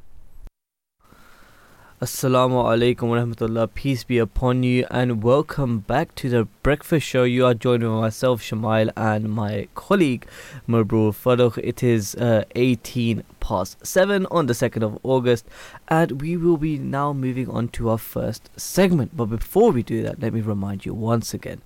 Assalamu 2.02 2.64
alaikum 2.64 3.08
wa 3.08 3.16
rahmatullah. 3.16 3.72
Peace 3.74 4.02
be 4.02 4.18
upon 4.18 4.64
you 4.64 4.84
and 4.90 5.22
welcome 5.22 5.78
back 5.78 6.14
to 6.16 6.28
the 6.28 6.44
breakfast 6.64 7.06
show. 7.06 7.22
You 7.22 7.46
are 7.46 7.54
joined 7.54 7.84
by 7.84 7.88
myself, 7.88 8.42
Shumail, 8.42 8.90
and 8.96 9.30
my 9.30 9.68
colleague, 9.76 10.26
Mabroor 10.68 11.12
Farooq. 11.12 11.58
It 11.58 11.82
is 11.84 12.16
uh, 12.16 12.44
18 12.56 13.22
past 13.38 13.86
7 13.86 14.26
on 14.32 14.46
the 14.46 14.52
2nd 14.52 14.82
of 14.82 14.98
August, 15.04 15.46
and 15.86 16.20
we 16.20 16.36
will 16.36 16.56
be 16.56 16.76
now 16.76 17.12
moving 17.12 17.48
on 17.48 17.68
to 17.68 17.88
our 17.90 17.98
first 17.98 18.50
segment. 18.58 19.16
But 19.16 19.26
before 19.26 19.70
we 19.70 19.84
do 19.84 20.02
that, 20.02 20.20
let 20.20 20.34
me 20.34 20.40
remind 20.40 20.84
you 20.84 20.92
once 20.92 21.32
again 21.32 21.62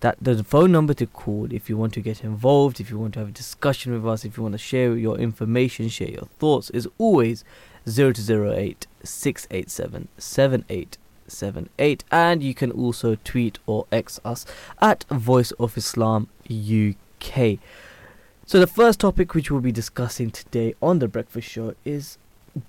that 0.00 0.16
the 0.20 0.44
phone 0.44 0.72
number 0.72 0.94
to 0.94 1.06
call 1.06 1.52
if 1.52 1.68
you 1.68 1.76
want 1.76 1.92
to 1.94 2.00
get 2.00 2.22
involved, 2.22 2.80
if 2.80 2.90
you 2.90 2.98
want 2.98 3.14
to 3.14 3.20
have 3.20 3.28
a 3.28 3.32
discussion 3.32 3.92
with 3.92 4.06
us, 4.06 4.24
if 4.24 4.36
you 4.36 4.42
want 4.42 4.52
to 4.52 4.58
share 4.58 4.96
your 4.96 5.18
information, 5.18 5.88
share 5.88 6.10
your 6.10 6.28
thoughts, 6.38 6.70
is 6.70 6.88
always 6.98 7.44
0208 7.86 8.86
687 9.02 10.08
7878. 10.18 12.04
And 12.10 12.42
you 12.42 12.54
can 12.54 12.70
also 12.70 13.16
tweet 13.16 13.58
or 13.66 13.86
X 13.90 14.20
us 14.24 14.46
at 14.80 15.04
Voice 15.04 15.50
of 15.52 15.76
Islam 15.76 16.28
UK. 16.48 17.58
So, 18.46 18.60
the 18.60 18.66
first 18.66 19.00
topic 19.00 19.34
which 19.34 19.50
we'll 19.50 19.60
be 19.60 19.72
discussing 19.72 20.30
today 20.30 20.74
on 20.80 21.00
the 21.00 21.08
breakfast 21.08 21.48
show 21.48 21.74
is 21.84 22.18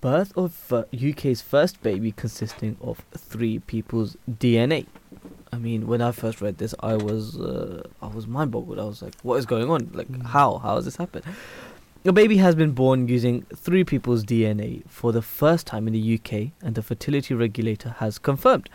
birth 0.01 0.37
of 0.37 0.73
uh, 0.73 0.83
UK's 0.93 1.41
first 1.41 1.81
baby 1.81 2.11
consisting 2.11 2.77
of 2.81 3.01
three 3.15 3.59
people's 3.59 4.17
DNA. 4.29 4.87
I 5.51 5.57
mean, 5.57 5.87
when 5.87 6.01
I 6.01 6.11
first 6.11 6.41
read 6.41 6.57
this, 6.59 6.73
I 6.79 6.95
was 6.95 7.39
uh, 7.39 7.83
I 8.01 8.07
was 8.07 8.27
mind 8.27 8.51
boggled. 8.51 8.79
I 8.79 8.83
was 8.85 9.01
like, 9.01 9.15
"What 9.23 9.37
is 9.37 9.45
going 9.45 9.69
on? 9.69 9.89
Like, 9.93 10.07
Mm. 10.11 10.25
how 10.27 10.57
how 10.59 10.75
has 10.75 10.85
this 10.85 10.97
happened?" 10.97 11.25
A 12.05 12.13
baby 12.13 12.37
has 12.37 12.55
been 12.55 12.71
born 12.71 13.09
using 13.09 13.41
three 13.53 13.83
people's 13.83 14.23
DNA 14.23 14.83
for 14.87 15.11
the 15.11 15.21
first 15.21 15.67
time 15.67 15.85
in 15.85 15.91
the 15.93 16.13
UK, 16.15 16.51
and 16.61 16.73
the 16.75 16.81
fertility 16.81 17.33
regulator 17.33 17.95
has 17.97 18.17
confirmed. 18.17 18.69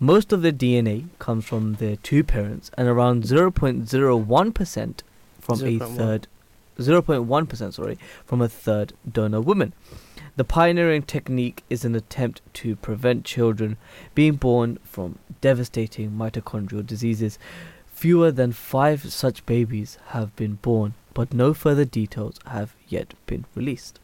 Most 0.00 0.32
of 0.32 0.42
the 0.42 0.50
DNA 0.52 1.04
comes 1.20 1.44
from 1.44 1.74
their 1.74 1.94
two 1.96 2.24
parents, 2.24 2.72
and 2.76 2.88
around 2.88 3.22
0.01% 3.22 5.02
from 5.40 5.62
a 5.64 5.78
third, 5.78 6.26
0.1% 6.78 7.74
sorry, 7.74 7.98
from 8.26 8.40
a 8.42 8.48
third 8.48 8.92
donor 9.10 9.40
woman. 9.40 9.72
The 10.36 10.44
pioneering 10.44 11.02
technique 11.02 11.62
is 11.70 11.84
an 11.84 11.94
attempt 11.94 12.40
to 12.54 12.74
prevent 12.74 13.24
children 13.24 13.76
being 14.16 14.34
born 14.34 14.78
from 14.82 15.18
devastating 15.40 16.10
mitochondrial 16.10 16.84
diseases. 16.84 17.38
Fewer 17.86 18.32
than 18.32 18.50
five 18.50 19.12
such 19.12 19.46
babies 19.46 19.96
have 20.08 20.34
been 20.34 20.54
born, 20.54 20.94
but 21.14 21.32
no 21.32 21.54
further 21.54 21.84
details 21.84 22.40
have 22.46 22.74
yet 22.88 23.14
been 23.26 23.44
released. 23.54 24.00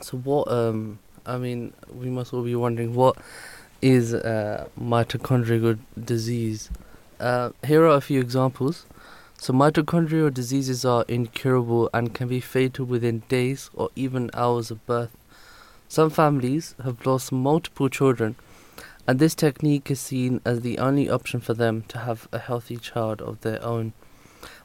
So 0.00 0.18
what? 0.18 0.46
Um, 0.46 1.00
I 1.26 1.36
mean, 1.36 1.72
we 1.92 2.08
must 2.08 2.32
all 2.32 2.44
be 2.44 2.54
wondering 2.54 2.94
what 2.94 3.16
is 3.80 4.14
uh, 4.14 4.68
mitochondrial 4.80 5.80
disease. 6.02 6.70
Uh, 7.18 7.50
here 7.66 7.84
are 7.84 7.96
a 7.96 8.00
few 8.00 8.20
examples. 8.20 8.86
So 9.42 9.52
mitochondrial 9.52 10.32
diseases 10.32 10.84
are 10.84 11.04
incurable 11.08 11.90
and 11.92 12.14
can 12.14 12.28
be 12.28 12.38
fatal 12.38 12.84
within 12.84 13.24
days 13.28 13.70
or 13.74 13.90
even 13.96 14.30
hours 14.34 14.70
of 14.70 14.86
birth. 14.86 15.16
Some 15.88 16.10
families 16.10 16.76
have 16.84 17.04
lost 17.04 17.32
multiple 17.32 17.88
children, 17.88 18.36
and 19.04 19.18
this 19.18 19.34
technique 19.34 19.90
is 19.90 19.98
seen 19.98 20.40
as 20.44 20.60
the 20.60 20.78
only 20.78 21.10
option 21.10 21.40
for 21.40 21.54
them 21.54 21.82
to 21.88 21.98
have 21.98 22.28
a 22.30 22.38
healthy 22.38 22.76
child 22.76 23.20
of 23.20 23.40
their 23.40 23.60
own. 23.64 23.94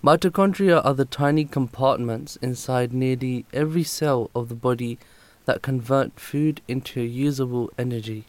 Mitochondria 0.04 0.86
are 0.86 0.94
the 0.94 1.06
tiny 1.06 1.46
compartments 1.46 2.36
inside 2.36 2.94
nearly 2.94 3.46
every 3.52 3.84
cell 3.84 4.30
of 4.36 4.48
the 4.48 4.54
body 4.54 5.00
that 5.46 5.64
convert 5.64 6.20
food 6.20 6.62
into 6.68 7.02
usable 7.02 7.72
energy. 7.80 8.26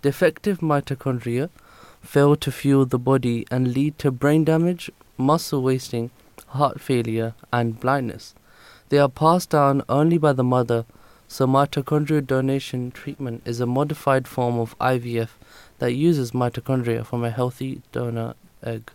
Defective 0.00 0.60
mitochondria 0.60 1.50
fail 2.00 2.36
to 2.36 2.50
fuel 2.50 2.86
the 2.86 2.98
body 2.98 3.46
and 3.50 3.74
lead 3.74 3.98
to 3.98 4.10
brain 4.10 4.44
damage, 4.44 4.90
muscle 5.16 5.62
wasting, 5.62 6.10
heart 6.48 6.80
failure, 6.80 7.34
and 7.52 7.80
blindness. 7.80 8.34
They 8.88 8.98
are 8.98 9.08
passed 9.08 9.50
down 9.50 9.82
only 9.88 10.18
by 10.18 10.32
the 10.32 10.44
mother, 10.44 10.84
so 11.26 11.46
mitochondrial 11.46 12.26
donation 12.26 12.90
treatment 12.90 13.42
is 13.44 13.60
a 13.60 13.66
modified 13.66 14.28
form 14.28 14.58
of 14.58 14.78
IVF 14.78 15.30
that 15.78 15.92
uses 15.92 16.32
mitochondria 16.32 17.04
from 17.04 17.24
a 17.24 17.30
healthy 17.30 17.82
donor 17.92 18.34
egg. 18.62 18.90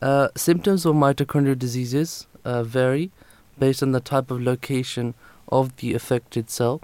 Uh, 0.00 0.28
symptoms 0.34 0.86
of 0.86 0.94
mitochondrial 0.94 1.58
diseases 1.58 2.26
uh, 2.44 2.62
vary 2.62 3.10
based 3.58 3.82
on 3.82 3.92
the 3.92 4.00
type 4.00 4.30
of 4.30 4.40
location 4.40 5.14
of 5.48 5.76
the 5.76 5.94
affected 5.94 6.48
cell. 6.48 6.80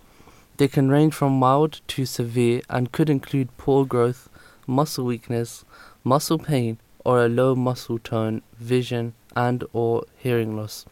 They 0.58 0.68
can 0.68 0.90
range 0.90 1.14
from 1.14 1.38
mild 1.38 1.80
to 1.88 2.04
severe 2.04 2.62
and 2.68 2.92
could 2.92 3.08
include 3.08 3.56
poor 3.56 3.86
growth, 3.86 4.28
muscle 4.66 5.04
weakness, 5.04 5.64
muscle 6.04 6.38
pain, 6.38 6.78
or 7.06 7.24
a 7.24 7.28
low 7.28 7.54
muscle 7.54 8.00
tone, 8.00 8.42
vision, 8.58 9.14
and 9.36 9.62
or 9.72 10.04
hearing 10.16 10.56
loss. 10.56 10.84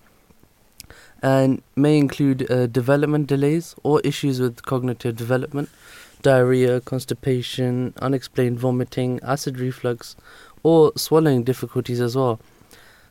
And 1.21 1.61
may 1.75 1.99
include 1.99 2.49
uh, 2.49 2.69
development 2.69 3.27
delays 3.27 3.75
or 3.83 4.01
issues 4.03 4.41
with 4.41 4.63
cognitive 4.63 5.17
development, 5.17 5.71
diarrhea, 6.23 6.81
constipation, 6.83 7.95
unexplained 7.99 8.61
vomiting, 8.61 9.19
acid 9.25 9.59
reflux, 9.59 10.15
or 10.63 10.93
swallowing 10.95 11.43
difficulties 11.43 12.01
as 12.01 12.15
well. 12.15 12.39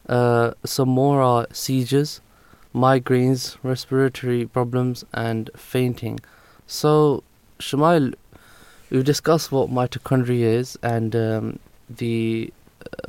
Uh, 0.07 0.53
some 0.63 0.88
more 0.88 1.22
are 1.22 1.45
seizures, 1.51 2.22
migraines, 2.74 3.57
respiratory 3.63 4.45
problems, 4.45 5.03
and 5.13 5.50
fainting. 5.57 6.22
So, 6.67 7.24
Shumail, 7.60 8.13
we've 8.89 9.03
discussed 9.03 9.51
what 9.51 9.69
mitochondria 9.69 10.53
is 10.62 10.77
and 10.81 11.13
um, 11.15 11.60
the 11.89 12.53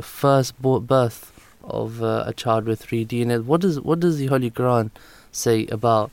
first 0.00 0.60
birth 0.60 1.32
of 1.62 2.02
uh, 2.02 2.24
a 2.26 2.32
child 2.32 2.66
with 2.66 2.80
three 2.80 3.04
DNA. 3.04 3.44
What 3.44 3.60
does 3.60 3.80
what 3.80 4.00
does 4.00 4.18
the 4.18 4.26
Holy 4.26 4.50
Quran 4.50 4.90
say 5.32 5.66
about 5.66 6.10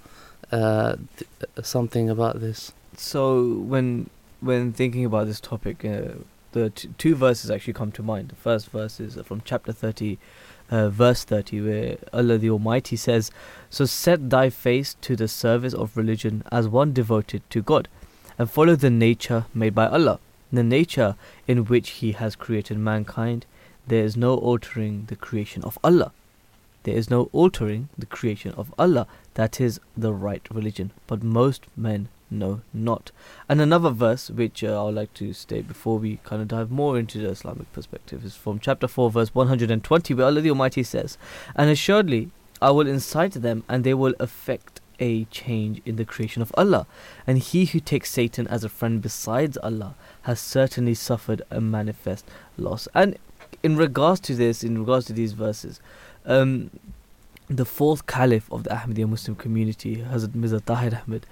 uh, 0.52 0.96
th- 1.18 1.30
uh, 1.58 1.62
something 1.62 2.10
about 2.10 2.40
this? 2.40 2.74
So 2.98 3.54
when 3.54 4.10
when 4.40 4.74
thinking 4.74 5.06
about 5.06 5.28
this 5.28 5.40
topic, 5.40 5.86
uh, 5.86 6.16
the 6.52 6.70
t- 6.70 6.90
two 6.98 7.16
verses 7.16 7.52
actually 7.52 7.74
come 7.74 7.92
to 7.94 8.04
mind. 8.04 8.30
The 8.30 8.36
first 8.36 8.70
verse 8.70 9.00
is 9.00 9.18
from 9.26 9.42
chapter 9.46 9.72
thirty, 9.72 10.20
uh, 10.70 10.90
verse 10.90 11.24
thirty, 11.24 11.62
where 11.62 11.98
Allah 12.14 12.38
the 12.38 12.50
Almighty 12.50 12.96
says, 12.96 13.32
"So 13.70 13.86
set 13.86 14.30
thy 14.30 14.50
face 14.50 14.96
to 15.02 15.16
the 15.16 15.28
service 15.28 15.74
of 15.74 15.98
religion 15.98 16.44
as 16.52 16.68
one 16.68 16.94
devoted 16.94 17.48
to 17.52 17.62
God, 17.62 17.88
and 18.38 18.50
follow 18.50 18.76
the 18.76 18.90
nature 18.90 19.46
made 19.54 19.76
by 19.76 19.88
Allah, 19.88 20.20
the 20.52 20.64
nature 20.64 21.16
in 21.48 21.66
which 21.66 21.90
He 22.02 22.14
has 22.14 22.36
created 22.36 22.78
mankind." 22.78 23.46
There 23.88 24.04
is 24.04 24.16
no 24.16 24.36
altering 24.38 25.06
the 25.08 25.16
creation 25.16 25.64
of 25.64 25.78
Allah. 25.84 26.12
There 26.84 26.96
is 26.96 27.10
no 27.10 27.30
altering 27.32 27.90
the 27.98 28.06
creation 28.06 28.54
of 28.54 28.74
Allah. 28.78 29.08
That 29.36 29.62
is 29.62 29.80
the 29.96 30.14
right 30.14 30.48
religion. 30.52 30.92
But 31.08 31.24
most 31.24 31.66
men 31.76 32.10
know 32.32 32.62
not. 32.74 33.12
And 33.48 33.62
another 33.62 33.90
verse 33.90 34.30
which 34.30 34.64
uh, 34.64 34.82
I 34.82 34.86
would 34.86 34.96
like 34.96 35.14
to 35.16 35.34
state 35.34 35.68
before 35.68 36.00
we 36.00 36.20
kind 36.24 36.42
of 36.42 36.48
dive 36.48 36.72
more 36.72 36.98
into 36.98 37.20
the 37.20 37.30
Islamic 37.30 37.72
perspective 37.74 38.26
is 38.26 38.36
from 38.36 38.60
chapter 38.60 38.88
4, 38.88 39.12
verse 39.12 39.36
120, 39.36 40.14
where 40.14 40.26
Allah 40.26 40.42
the 40.42 40.50
Almighty 40.50 40.84
says, 40.84 41.18
And 41.56 41.70
assuredly 41.70 42.32
I 42.62 42.72
will 42.72 42.88
incite 42.88 43.34
them, 43.34 43.64
and 43.68 43.84
they 43.84 43.94
will 43.94 44.16
affect 44.20 44.82
a 45.00 45.26
change 45.26 45.82
in 45.86 45.96
the 45.96 46.06
creation 46.06 46.42
of 46.42 46.54
Allah. 46.56 46.86
And 47.28 47.40
he 47.40 47.66
who 47.66 47.80
takes 47.80 48.12
Satan 48.12 48.48
as 48.48 48.64
a 48.64 48.70
friend 48.70 49.02
besides 49.02 49.58
Allah 49.58 49.96
has 50.24 50.40
certainly 50.40 50.94
suffered 50.94 51.42
a 51.50 51.60
manifest 51.60 52.26
loss. 52.58 52.88
And 52.94 53.18
in 53.64 53.76
regards 53.76 54.20
to 54.22 54.36
this, 54.36 54.64
in 54.64 54.78
regards 54.80 55.06
to 55.08 55.14
these 55.14 55.34
verses, 55.34 55.80
um, 56.26 56.70
the 57.48 57.66
fourth 57.66 58.06
caliph 58.08 58.52
of 58.52 58.64
the 58.64 58.70
Ahmadiyya 58.70 59.10
Muslim 59.10 59.36
community, 59.36 59.98
Hazrat 59.98 60.34
Mirza 60.34 60.62
Tahir 60.62 61.02
Ahmed, 61.04 61.26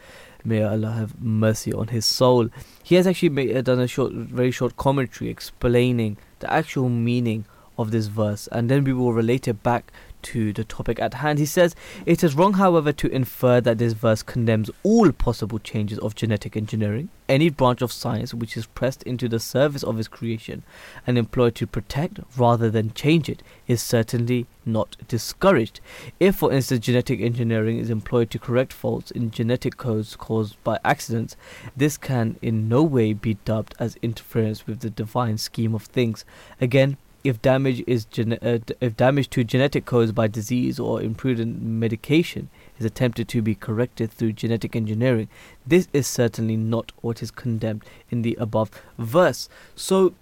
may 0.44 0.64
Allah 0.64 0.92
have 0.92 1.22
mercy 1.22 1.74
on 1.74 1.88
his 1.88 2.06
soul, 2.06 2.50
he 2.84 2.96
has 2.96 3.08
actually 3.08 3.30
made, 3.30 3.56
uh, 3.56 3.62
done 3.62 3.80
a 3.80 3.88
short, 3.88 4.12
very 4.12 4.52
short 4.52 4.76
commentary 4.76 5.30
explaining 5.30 6.18
the 6.40 6.52
actual 6.52 6.90
meaning 6.90 7.46
of 7.78 7.92
this 7.92 8.08
verse, 8.08 8.48
and 8.52 8.70
then 8.70 8.84
we 8.84 8.94
will 8.94 9.14
relate 9.14 9.48
it 9.48 9.64
back 9.64 9.92
to 10.24 10.54
the 10.54 10.64
topic 10.64 11.00
at 11.00 11.16
hand. 11.16 11.40
He 11.40 11.46
says, 11.46 11.76
It 12.06 12.24
is 12.24 12.36
wrong, 12.36 12.54
however, 12.54 12.92
to 12.94 13.08
infer 13.08 13.62
that 13.62 13.78
this 13.78 13.94
verse 13.94 14.24
condemns 14.24 14.70
all 14.84 15.12
possible 15.12 15.60
changes 15.60 16.00
of 16.00 16.16
genetic 16.16 16.56
engineering, 16.56 17.10
any 17.28 17.50
branch 17.50 17.82
of 17.82 17.92
science 17.92 18.34
which 18.34 18.58
is 18.58 18.66
pressed 18.66 19.04
into 19.04 19.30
the 19.30 19.40
service 19.40 19.84
of 19.84 20.00
its 20.00 20.08
creation 20.08 20.64
and 21.06 21.18
employed 21.18 21.56
to 21.56 21.68
protect 21.68 22.20
rather 22.38 22.70
than 22.70 22.94
change 22.94 23.30
it 23.30 23.44
is 23.68 23.82
certainly 23.82 24.48
not 24.66 24.96
discouraged. 25.08 25.80
If, 26.20 26.38
for 26.38 26.52
instance, 26.52 26.86
genetic 26.86 27.22
engineering 27.22 27.78
is 27.78 27.90
employed 27.90 28.30
to 28.32 28.40
correct 28.40 28.74
faults 28.74 29.12
in 29.12 29.32
genetic 29.32 29.78
codes 29.78 30.16
caused 30.16 30.62
by 30.64 30.80
accidents, 30.84 31.36
this 31.76 31.98
can 31.98 32.38
in 32.42 32.68
no 32.68 32.84
way 32.84 33.14
be 33.14 33.36
dubbed 33.46 33.76
as 33.80 33.98
interference 34.02 34.68
with 34.68 34.80
the 34.80 34.90
divine 34.90 35.38
scheme 35.38 35.74
of 35.76 35.84
things. 35.84 36.26
Again, 36.60 36.98
if 37.24 37.42
damage 37.42 37.84
is 37.86 38.08
uh, 38.18 38.60
if 38.80 38.96
damage 38.96 39.30
to 39.32 39.44
genetic 39.44 39.86
codes 39.86 40.12
by 40.12 40.28
disease 40.28 40.80
or 40.80 41.02
imprudent 41.02 41.62
medication 41.62 42.50
is 42.78 42.86
attempted 42.86 43.28
to 43.30 43.42
be 43.42 43.56
corrected 43.56 44.12
through 44.12 44.34
genetic 44.34 44.76
engineering, 44.76 45.28
this 45.68 45.88
is 45.92 46.08
certainly 46.08 46.56
not 46.56 46.92
what 47.02 47.22
is 47.22 47.32
condemned 47.32 47.84
in 48.10 48.22
the 48.22 48.38
above 48.40 48.72
verse. 48.98 49.50
So, 49.76 50.14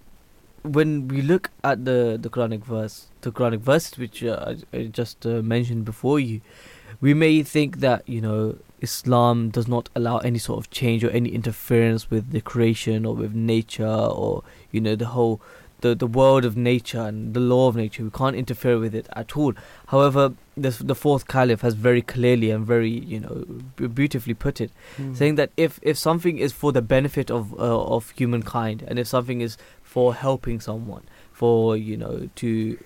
when 0.62 1.06
we 1.08 1.22
look 1.22 1.50
at 1.62 1.84
the 1.84 2.18
the 2.20 2.28
Quranic 2.28 2.64
verse, 2.64 3.06
the 3.20 3.30
Quranic 3.30 3.60
verse 3.60 3.96
which 3.96 4.24
uh, 4.24 4.54
I, 4.72 4.76
I 4.76 4.84
just 4.86 5.24
uh, 5.24 5.42
mentioned 5.42 5.84
before 5.84 6.18
you, 6.18 6.40
we 7.00 7.14
may 7.14 7.42
think 7.44 7.78
that 7.78 8.08
you 8.08 8.20
know 8.20 8.56
Islam 8.80 9.50
does 9.50 9.68
not 9.68 9.88
allow 9.94 10.18
any 10.18 10.38
sort 10.38 10.58
of 10.58 10.70
change 10.70 11.04
or 11.04 11.10
any 11.10 11.30
interference 11.30 12.10
with 12.10 12.30
the 12.32 12.40
creation 12.40 13.06
or 13.06 13.14
with 13.14 13.34
nature 13.34 13.86
or 13.86 14.42
you 14.72 14.80
know 14.80 14.96
the 14.96 15.06
whole 15.06 15.40
the, 15.80 15.94
the 15.94 16.06
world 16.06 16.44
of 16.44 16.56
nature 16.56 17.00
and 17.00 17.34
the 17.34 17.40
law 17.40 17.68
of 17.68 17.76
nature. 17.76 18.02
We 18.02 18.10
can't 18.10 18.34
interfere 18.36 18.78
with 18.78 18.94
it 18.94 19.08
at 19.14 19.36
all. 19.36 19.52
However, 19.88 20.32
the 20.56 20.70
the 20.70 20.94
fourth 20.94 21.28
caliph 21.28 21.60
has 21.60 21.74
very 21.74 22.02
clearly 22.02 22.50
and 22.50 22.66
very 22.66 22.90
you 22.90 23.20
know 23.20 23.88
beautifully 23.88 24.34
put 24.34 24.60
it, 24.60 24.70
Mm. 24.98 25.16
saying 25.16 25.34
that 25.36 25.50
if 25.56 25.78
if 25.82 25.96
something 25.96 26.38
is 26.38 26.52
for 26.52 26.72
the 26.72 26.82
benefit 26.82 27.30
of 27.30 27.52
uh, 27.54 27.96
of 27.96 28.10
humankind 28.10 28.82
and 28.88 28.98
if 28.98 29.06
something 29.06 29.40
is 29.40 29.56
for 29.82 30.14
helping 30.14 30.60
someone, 30.60 31.02
for 31.32 31.76
you 31.76 31.96
know 31.96 32.28
to 32.36 32.78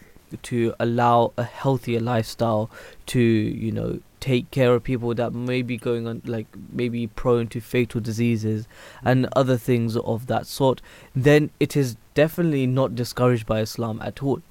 to 0.42 0.74
allow 0.80 1.32
a 1.36 1.44
healthier 1.44 2.00
lifestyle, 2.00 2.70
to 3.06 3.20
you 3.20 3.72
know 3.72 4.00
take 4.20 4.50
care 4.52 4.72
of 4.74 4.84
people 4.84 5.14
that 5.14 5.32
may 5.32 5.62
be 5.62 5.76
going 5.76 6.06
on 6.06 6.22
like 6.24 6.46
maybe 6.70 7.06
prone 7.08 7.48
to 7.48 7.60
fatal 7.60 8.00
diseases 8.00 8.68
and 9.02 9.26
other 9.34 9.56
things 9.56 9.96
of 9.96 10.26
that 10.28 10.46
sort, 10.46 10.80
then 11.16 11.50
it 11.58 11.76
is 11.76 11.96
definitely 12.14 12.66
not 12.66 12.94
discouraged 12.94 13.46
by 13.46 13.60
Islam 13.60 14.00
at 14.02 14.22
all. 14.22 14.42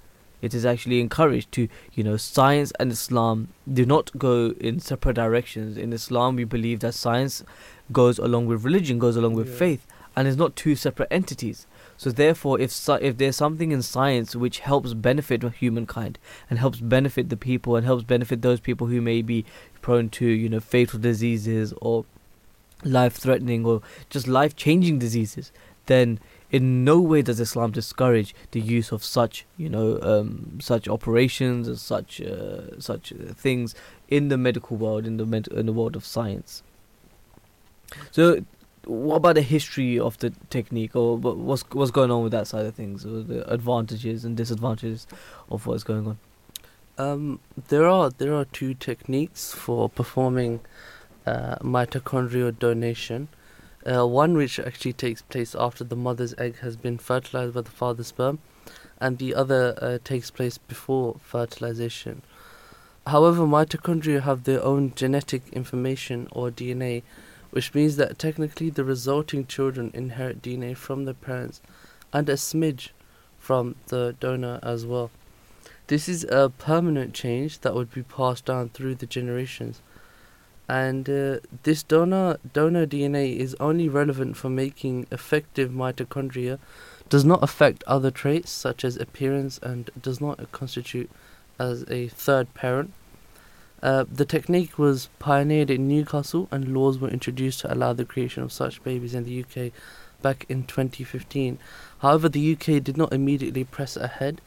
It 0.42 0.56
is 0.56 0.66
actually 0.66 1.00
encouraged 1.00 1.52
to, 1.52 1.68
you 1.94 2.04
know, 2.04 2.18
science 2.18 2.72
and 2.80 2.92
Islam 2.92 3.50
do 3.72 3.86
not 3.86 4.10
go 4.18 4.54
in 4.60 4.80
separate 4.80 5.14
directions. 5.14 5.78
In 5.78 5.94
Islam, 5.94 6.36
we 6.36 6.46
believe 6.46 6.80
that 6.80 6.94
science 6.94 7.44
goes 7.92 8.18
along 8.18 8.48
with 8.48 8.66
religion, 8.66 8.98
goes 8.98 9.16
along 9.16 9.36
with 9.36 9.48
Yeah. 9.50 9.56
faith, 9.56 9.88
and 10.16 10.28
is 10.28 10.36
not 10.36 10.56
two 10.56 10.76
separate 10.76 11.08
entities. 11.12 11.68
So 11.96 12.10
therefore, 12.10 12.60
if 12.60 12.72
if 12.90 13.18
there's 13.18 13.36
something 13.36 13.72
in 13.72 13.84
science 13.84 14.36
which 14.36 14.60
helps 14.60 14.96
benefit 14.96 15.44
humankind 15.60 16.18
and 16.50 16.58
helps 16.58 16.80
benefit 16.80 17.30
the 17.30 17.38
people 17.38 17.76
and 17.76 17.86
helps 17.86 18.04
benefit 18.04 18.42
those 18.42 18.60
people 18.60 18.88
who 18.88 19.00
may 19.00 19.22
be 19.22 19.46
prone 19.82 20.10
to, 20.10 20.26
you 20.26 20.50
know, 20.50 20.60
fatal 20.60 21.00
diseases 21.00 21.74
or 21.82 22.06
life-threatening 22.84 23.66
or 23.66 23.82
just 24.10 24.28
life-changing 24.28 24.98
diseases, 24.98 25.52
then 25.86 26.20
in 26.52 26.84
no 26.84 27.00
way 27.00 27.22
does 27.22 27.40
Islam 27.40 27.72
discourage 27.72 28.36
the 28.52 28.60
use 28.60 28.92
of 28.92 29.04
such, 29.04 29.46
you 29.58 29.70
know, 29.70 30.00
um, 30.02 30.60
such 30.62 30.88
operations 30.88 31.68
and 31.68 31.80
such 31.80 32.22
uh, 32.22 32.80
such 32.80 33.14
things 33.36 33.74
in 34.10 34.28
the 34.28 34.38
medical 34.38 34.76
world, 34.78 35.08
in 35.08 35.18
the 35.18 35.26
med- 35.26 35.48
in 35.48 35.66
the 35.66 35.74
world 35.74 35.96
of 35.96 36.06
science. 36.06 36.62
So, 38.12 38.46
what 38.86 39.18
about 39.18 39.36
the 39.36 39.42
history 39.42 39.98
of 39.98 40.18
the 40.18 40.32
technique, 40.50 40.96
or 40.96 41.18
what's 41.18 41.64
what's 41.72 41.92
going 41.92 42.12
on 42.12 42.24
with 42.24 42.34
that 42.34 42.48
side 42.48 42.66
of 42.66 42.76
things, 42.76 43.06
or 43.06 43.22
the 43.24 43.50
advantages 43.52 44.26
and 44.26 44.36
disadvantages 44.36 45.08
of 45.50 45.66
what's 45.66 45.84
going 45.84 46.06
on? 46.06 46.20
Um, 46.98 47.40
there 47.70 47.88
are 47.88 48.10
there 48.10 48.36
are 48.36 48.46
two 48.46 48.74
techniques 48.74 49.54
for 49.54 49.90
performing 49.90 50.60
uh, 51.26 51.56
mitochondrial 51.58 52.58
donation. 52.60 53.30
Uh, 53.86 54.06
one 54.06 54.36
which 54.36 54.60
actually 54.60 54.94
takes 54.94 55.22
place 55.24 55.56
after 55.56 55.84
the 55.84 55.96
mother's 55.96 56.36
egg 56.38 56.58
has 56.60 56.76
been 56.76 56.98
fertilized 56.98 57.54
by 57.54 57.62
the 57.62 57.72
father's 57.72 58.08
sperm, 58.08 58.40
and 59.00 59.18
the 59.18 59.34
other 59.34 59.78
uh, 59.82 59.98
takes 60.04 60.30
place 60.30 60.58
before 60.58 61.16
fertilization. 61.24 62.22
However, 63.08 63.48
mitochondria 63.48 64.22
have 64.22 64.44
their 64.44 64.64
own 64.64 64.94
genetic 64.96 65.42
information 65.52 66.28
or 66.32 66.52
DNA, 66.52 67.02
which 67.50 67.74
means 67.74 67.96
that 67.96 68.20
technically 68.20 68.70
the 68.70 68.84
resulting 68.84 69.48
children 69.48 69.90
inherit 69.94 70.42
DNA 70.42 70.78
from 70.78 71.06
their 71.06 71.16
parents 71.16 71.62
and 72.14 72.30
a 72.30 72.34
smidge 72.34 72.90
from 73.40 73.76
the 73.88 74.16
donor 74.20 74.60
as 74.62 74.86
well. 74.86 75.10
This 75.88 76.08
is 76.08 76.24
a 76.26 76.50
permanent 76.50 77.14
change 77.14 77.60
that 77.60 77.74
would 77.74 77.92
be 77.92 78.04
passed 78.04 78.46
down 78.46 78.70
through 78.70 78.96
the 78.96 79.06
generations. 79.06 79.82
And 80.72 81.10
uh, 81.10 81.40
this 81.64 81.84
donor 81.84 82.40
donor 82.54 82.86
DNA 82.86 83.36
is 83.36 83.58
only 83.60 83.90
relevant 83.90 84.38
for 84.38 84.50
making 84.50 85.06
effective 85.12 85.70
mitochondria 85.70 86.60
does 87.10 87.26
not 87.26 87.44
affect 87.44 87.84
other 87.88 88.10
traits 88.10 88.52
such 88.52 88.86
as 88.86 88.96
appearance 88.96 89.60
and 89.62 89.90
does 90.02 90.22
not 90.22 90.50
constitute 90.54 91.12
as 91.60 91.84
a 91.90 92.08
third 92.08 92.54
parent. 92.54 92.94
Uh, 93.84 94.06
the 94.10 94.24
technique 94.24 94.80
was 94.80 95.10
pioneered 95.20 95.70
in 95.70 95.90
Newcastle 95.90 96.48
and 96.52 96.74
laws 96.74 97.00
were 97.00 97.10
introduced 97.10 97.60
to 97.60 97.74
allow 97.74 97.92
the 97.92 98.06
creation 98.06 98.42
of 98.42 98.54
such 98.54 98.82
babies 98.82 99.14
in 99.14 99.26
the 99.26 99.44
UK 99.44 99.74
back 100.22 100.46
in 100.48 100.64
2015. 100.64 101.60
However, 102.00 102.30
the 102.30 102.54
UK 102.54 102.82
did 102.82 102.96
not 102.96 103.12
immediately 103.12 103.66
press 103.66 103.98
ahead, 103.98 104.40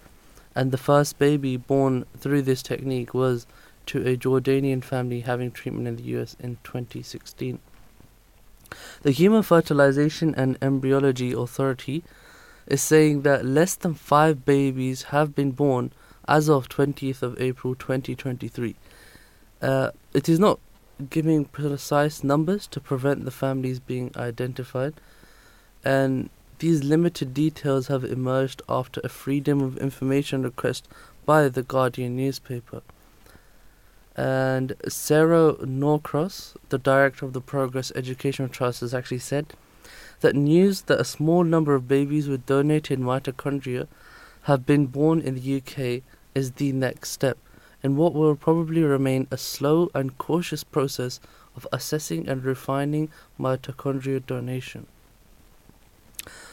and 0.54 0.72
the 0.72 0.78
first 0.78 1.18
baby 1.18 1.58
born 1.58 2.06
through 2.16 2.40
this 2.40 2.62
technique 2.62 3.12
was 3.12 3.46
to 3.86 4.06
a 4.06 4.16
Jordanian 4.16 4.82
family 4.82 5.20
having 5.20 5.50
treatment 5.50 5.88
in 5.88 5.96
the 5.96 6.18
US 6.18 6.36
in 6.40 6.58
2016. 6.64 7.58
The 9.02 9.10
Human 9.10 9.42
Fertilization 9.42 10.34
and 10.34 10.58
Embryology 10.60 11.32
Authority 11.32 12.02
is 12.66 12.82
saying 12.82 13.22
that 13.22 13.44
less 13.44 13.74
than 13.74 13.94
five 13.94 14.44
babies 14.44 15.04
have 15.04 15.34
been 15.34 15.52
born 15.52 15.92
as 16.26 16.48
of 16.48 16.68
20th 16.68 17.22
of 17.22 17.40
April 17.40 17.74
2023. 17.74 18.74
Uh, 19.60 19.90
it 20.12 20.28
is 20.28 20.38
not 20.38 20.58
giving 21.10 21.44
precise 21.44 22.24
numbers 22.24 22.66
to 22.68 22.80
prevent 22.80 23.24
the 23.24 23.30
families 23.30 23.80
being 23.80 24.10
identified, 24.16 24.94
and 25.84 26.30
these 26.58 26.84
limited 26.84 27.34
details 27.34 27.88
have 27.88 28.04
emerged 28.04 28.62
after 28.68 29.00
a 29.02 29.08
Freedom 29.08 29.60
of 29.60 29.76
Information 29.78 30.42
request 30.42 30.88
by 31.26 31.48
the 31.48 31.62
Guardian 31.62 32.16
newspaper. 32.16 32.82
And 34.16 34.74
Sarah 34.88 35.56
Norcross, 35.64 36.54
the 36.68 36.78
director 36.78 37.26
of 37.26 37.32
the 37.32 37.40
Progress 37.40 37.90
Educational 37.96 38.48
Trust, 38.48 38.80
has 38.80 38.94
actually 38.94 39.18
said 39.18 39.54
that 40.20 40.36
news 40.36 40.82
that 40.82 41.00
a 41.00 41.04
small 41.04 41.42
number 41.42 41.74
of 41.74 41.88
babies 41.88 42.28
with 42.28 42.46
donated 42.46 43.00
mitochondria 43.00 43.88
have 44.42 44.64
been 44.64 44.86
born 44.86 45.20
in 45.20 45.34
the 45.34 45.56
UK 45.56 46.02
is 46.34 46.52
the 46.52 46.72
next 46.72 47.10
step 47.10 47.38
in 47.82 47.96
what 47.96 48.14
will 48.14 48.34
probably 48.34 48.82
remain 48.82 49.26
a 49.30 49.36
slow 49.36 49.90
and 49.94 50.16
cautious 50.16 50.64
process 50.64 51.20
of 51.56 51.66
assessing 51.72 52.28
and 52.28 52.44
refining 52.44 53.10
mitochondrial 53.38 54.24
donation. 54.26 54.86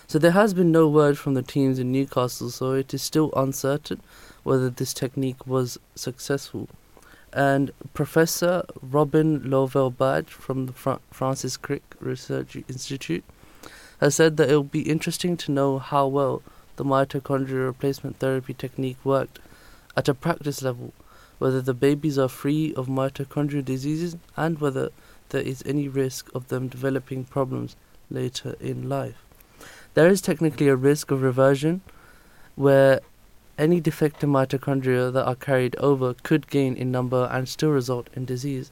So 0.08 0.19
there 0.19 0.32
has 0.32 0.54
been 0.54 0.71
no 0.71 0.89
word 0.89 1.17
from 1.17 1.36
the 1.36 1.41
teams 1.41 1.80
in 1.80 1.91
Newcastle, 1.91 2.50
so 2.50 2.74
it 2.74 2.93
is 2.93 3.02
still 3.02 3.32
uncertain 3.36 4.02
whether 4.43 4.69
this 4.69 4.93
technique 4.93 5.47
was 5.47 5.80
successful. 5.95 6.67
And 7.34 7.72
Professor 7.94 8.63
Robin 8.82 9.50
Lovell 9.50 9.89
Badge 9.89 10.30
from 10.30 10.65
the 10.65 10.74
Fra- 10.74 11.00
Francis 11.12 11.58
Crick 11.58 11.84
Research 12.00 12.56
Institute 12.56 13.24
has 14.00 14.15
said 14.15 14.38
that 14.38 14.50
it 14.50 14.56
will 14.56 14.63
be 14.63 14.89
interesting 14.89 15.38
to 15.38 15.52
know 15.52 15.80
how 15.80 16.08
well 16.08 16.41
the 16.76 16.84
mitochondrial 16.84 17.65
replacement 17.65 18.17
therapy 18.17 18.54
technique 18.54 18.98
worked 19.04 19.39
at 19.96 20.10
a 20.10 20.13
practice 20.13 20.62
level 20.62 20.94
whether 21.41 21.60
the 21.60 21.74
babies 21.74 22.20
are 22.20 22.28
free 22.28 22.72
of 22.76 22.86
mitochondrial 22.86 23.65
diseases 23.65 24.15
and 24.38 24.62
whether 24.62 24.89
there 25.30 25.41
is 25.41 25.63
any 25.65 25.88
risk 25.88 26.30
of 26.36 26.50
them 26.50 26.67
developing 26.67 27.24
problems 27.24 27.76
later 28.12 28.56
in 28.60 28.88
life. 28.88 29.26
There 29.96 30.08
is 30.08 30.22
technically 30.22 30.67
a 30.67 30.76
risk 30.76 31.10
of 31.10 31.24
reversion 31.24 31.82
where 32.54 33.00
any 33.62 33.80
defective 33.80 34.28
mitochondria 34.28 35.13
that 35.13 35.26
are 35.26 35.36
carried 35.36 35.76
over 35.76 36.15
could 36.15 36.50
gain 36.50 36.76
in 36.76 36.91
number 36.91 37.30
and 37.32 37.47
still 37.47 37.69
result 37.69 38.10
in 38.15 38.26
disease. 38.26 38.71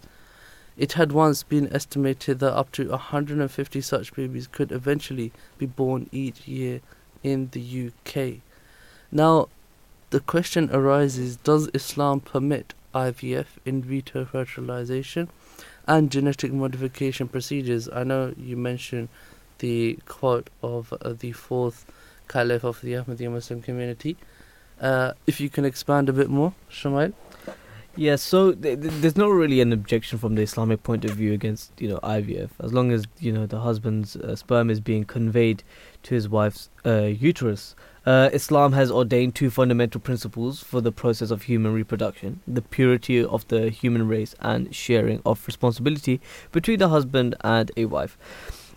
It 0.76 0.94
had 0.94 1.12
once 1.12 1.44
been 1.44 1.72
estimated 1.72 2.40
that 2.40 2.56
up 2.56 2.72
to 2.72 2.90
150 2.90 3.82
such 3.82 4.14
babies 4.16 4.48
could 4.48 4.72
eventually 4.72 5.32
be 5.60 5.68
born 5.68 6.10
each 6.12 6.48
year 6.48 6.82
in 7.22 7.50
the 7.52 7.92
UK. 7.92 8.42
Now, 9.12 9.50
the 10.10 10.22
question 10.22 10.72
arises 10.72 11.36
does 11.36 11.70
Islam 11.76 12.20
permit 12.22 12.74
IVF, 12.96 13.46
in 13.66 13.84
vitro 13.84 14.26
fertilization, 14.26 15.30
and 15.88 16.12
genetic 16.12 16.52
modification 16.52 17.28
procedures? 17.28 17.88
I 17.94 18.04
know 18.04 18.34
you 18.36 18.58
mentioned 18.58 19.10
the 19.60 20.00
quote 20.08 20.50
of 20.64 20.94
uh, 20.94 21.14
the 21.14 21.34
fourth 21.34 21.86
caliph 22.28 22.64
of 22.64 22.82
the 22.82 22.94
Ahmadiyya 22.94 23.32
Muslim 23.32 23.62
community. 23.62 24.18
Uh, 24.80 25.14
if 25.28 25.40
you 25.42 25.50
can 25.50 25.66
expand 25.66 26.10
a 26.10 26.14
bit 26.14 26.30
more, 26.30 26.54
Shumail. 26.72 27.14
Yeah, 27.96 28.16
so 28.16 28.54
th- 28.54 28.80
th- 28.80 28.94
there's 29.02 29.18
not 29.18 29.28
really 29.28 29.60
an 29.60 29.74
objection 29.74 30.20
from 30.20 30.36
the 30.36 30.42
Islamic 30.42 30.84
point 30.84 31.04
of 31.04 31.12
view 31.12 31.34
against 31.34 31.74
you 31.80 31.90
know 31.90 32.00
IVF, 32.02 32.50
as 32.62 32.72
long 32.72 32.92
as 32.92 33.06
you 33.20 33.32
know 33.32 33.46
the 33.46 33.60
husband's 33.60 34.16
uh, 34.16 34.36
sperm 34.38 34.70
is 34.70 34.80
being 34.80 35.04
conveyed 35.04 35.64
to 36.04 36.16
his 36.16 36.30
wife's 36.30 36.70
uh, 36.86 37.02
uterus. 37.02 37.76
Uh, 38.06 38.30
Islam 38.32 38.72
has 38.72 38.90
ordained 38.90 39.36
two 39.36 39.50
fundamental 39.50 40.00
principles 40.00 40.64
for 40.64 40.80
the 40.80 40.92
process 40.92 41.30
of 41.30 41.44
human 41.44 41.74
reproduction 41.74 42.40
the 42.48 42.62
purity 42.62 43.24
of 43.24 43.46
the 43.50 43.70
human 43.70 44.08
race 44.08 44.34
and 44.40 44.74
sharing 44.74 45.22
of 45.26 45.46
responsibility 45.46 46.22
between 46.54 46.80
the 46.80 46.90
husband 46.90 47.36
and 47.42 47.70
a 47.76 47.84
wife. 47.86 48.18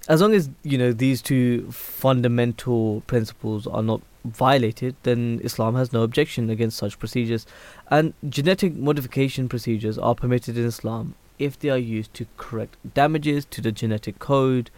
As 0.09 0.21
long 0.21 0.35
as 0.35 0.51
you 0.65 0.77
know 0.77 0.93
these 0.93 1.23
two 1.23 1.71
fundamental 1.71 3.03
principles 3.03 3.69
are 3.69 3.83
not 3.85 4.01
violated, 4.24 4.96
then 5.02 5.40
Islam 5.42 5.74
has 5.74 5.92
no 5.92 6.02
objection 6.02 6.50
against 6.50 6.78
such 6.78 6.98
procedures. 6.98 7.46
And 7.90 8.14
genetic 8.28 8.74
modification 8.74 9.48
procedures 9.48 9.98
are 9.98 10.14
permitted 10.14 10.56
in 10.56 10.64
Islam 10.64 11.14
if 11.38 11.58
they 11.58 11.70
are 11.70 11.78
used 11.78 12.14
to 12.14 12.26
correct 12.37 12.76
damages 12.94 13.44
to 13.46 13.61
the 13.61 13.72
genetic 13.72 14.18
code, 14.18 14.70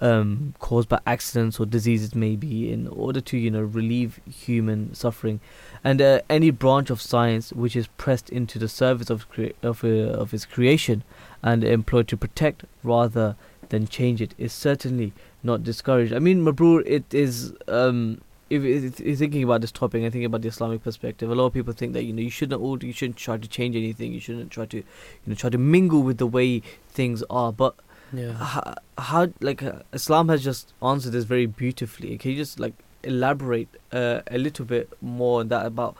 um, 0.00 0.54
caused 0.58 0.88
by 0.88 0.98
accidents 1.06 1.60
or 1.60 1.66
diseases 1.66 2.14
maybe 2.14 2.72
in 2.72 2.88
order 2.88 3.20
to 3.20 3.36
you 3.36 3.50
know 3.50 3.62
relieve 3.62 4.20
human 4.26 4.94
suffering 4.94 5.40
and 5.84 6.00
uh, 6.00 6.20
any 6.30 6.50
branch 6.50 6.90
of 6.90 7.02
science 7.02 7.52
which 7.52 7.76
is 7.76 7.86
pressed 7.98 8.30
into 8.30 8.58
the 8.58 8.68
service 8.68 9.10
of 9.10 9.26
of, 9.62 9.84
uh, 9.84 9.88
of 9.88 10.32
its 10.32 10.46
creation 10.46 11.04
and 11.42 11.62
employed 11.62 12.08
to 12.08 12.16
protect 12.16 12.64
rather 12.82 13.36
than 13.68 13.86
change 13.86 14.22
it 14.22 14.34
is 14.38 14.52
certainly 14.52 15.12
not 15.42 15.62
discouraged 15.62 16.14
i 16.14 16.18
mean 16.18 16.42
Mabroor 16.44 16.82
it 16.86 17.12
is 17.12 17.52
um, 17.68 18.20
if 18.50 18.62
you're 19.00 19.16
thinking 19.16 19.44
about 19.44 19.60
this 19.60 19.70
topic 19.72 20.02
and 20.02 20.12
thinking 20.12 20.26
about 20.26 20.42
the 20.42 20.48
Islamic 20.48 20.82
perspective, 20.82 21.30
a 21.30 21.34
lot 21.34 21.46
of 21.46 21.52
people 21.54 21.72
think 21.72 21.92
that 21.92 22.02
you 22.04 22.12
know 22.12 22.20
you 22.22 22.30
shouldn't 22.30 22.60
all 22.60 22.82
you 22.82 22.92
shouldn't 22.92 23.16
try 23.16 23.36
to 23.36 23.48
change 23.48 23.76
anything. 23.76 24.12
You 24.12 24.20
shouldn't 24.20 24.50
try 24.50 24.66
to 24.66 24.76
you 24.78 24.84
know 25.26 25.34
try 25.34 25.50
to 25.50 25.58
mingle 25.58 26.02
with 26.02 26.18
the 26.18 26.26
way 26.26 26.60
things 26.88 27.22
are. 27.30 27.52
But 27.52 27.74
Yeah. 28.12 28.32
how, 28.34 28.74
how 28.98 29.28
like 29.40 29.62
uh, 29.62 29.82
Islam 29.92 30.28
has 30.28 30.42
just 30.44 30.72
answered 30.82 31.12
this 31.12 31.24
very 31.24 31.46
beautifully. 31.46 32.18
Can 32.18 32.32
you 32.32 32.36
just 32.36 32.58
like 32.58 32.74
elaborate 33.04 33.68
uh, 33.92 34.20
a 34.26 34.36
little 34.36 34.64
bit 34.66 34.92
more 35.00 35.40
on 35.40 35.48
that 35.48 35.64
about 35.64 35.96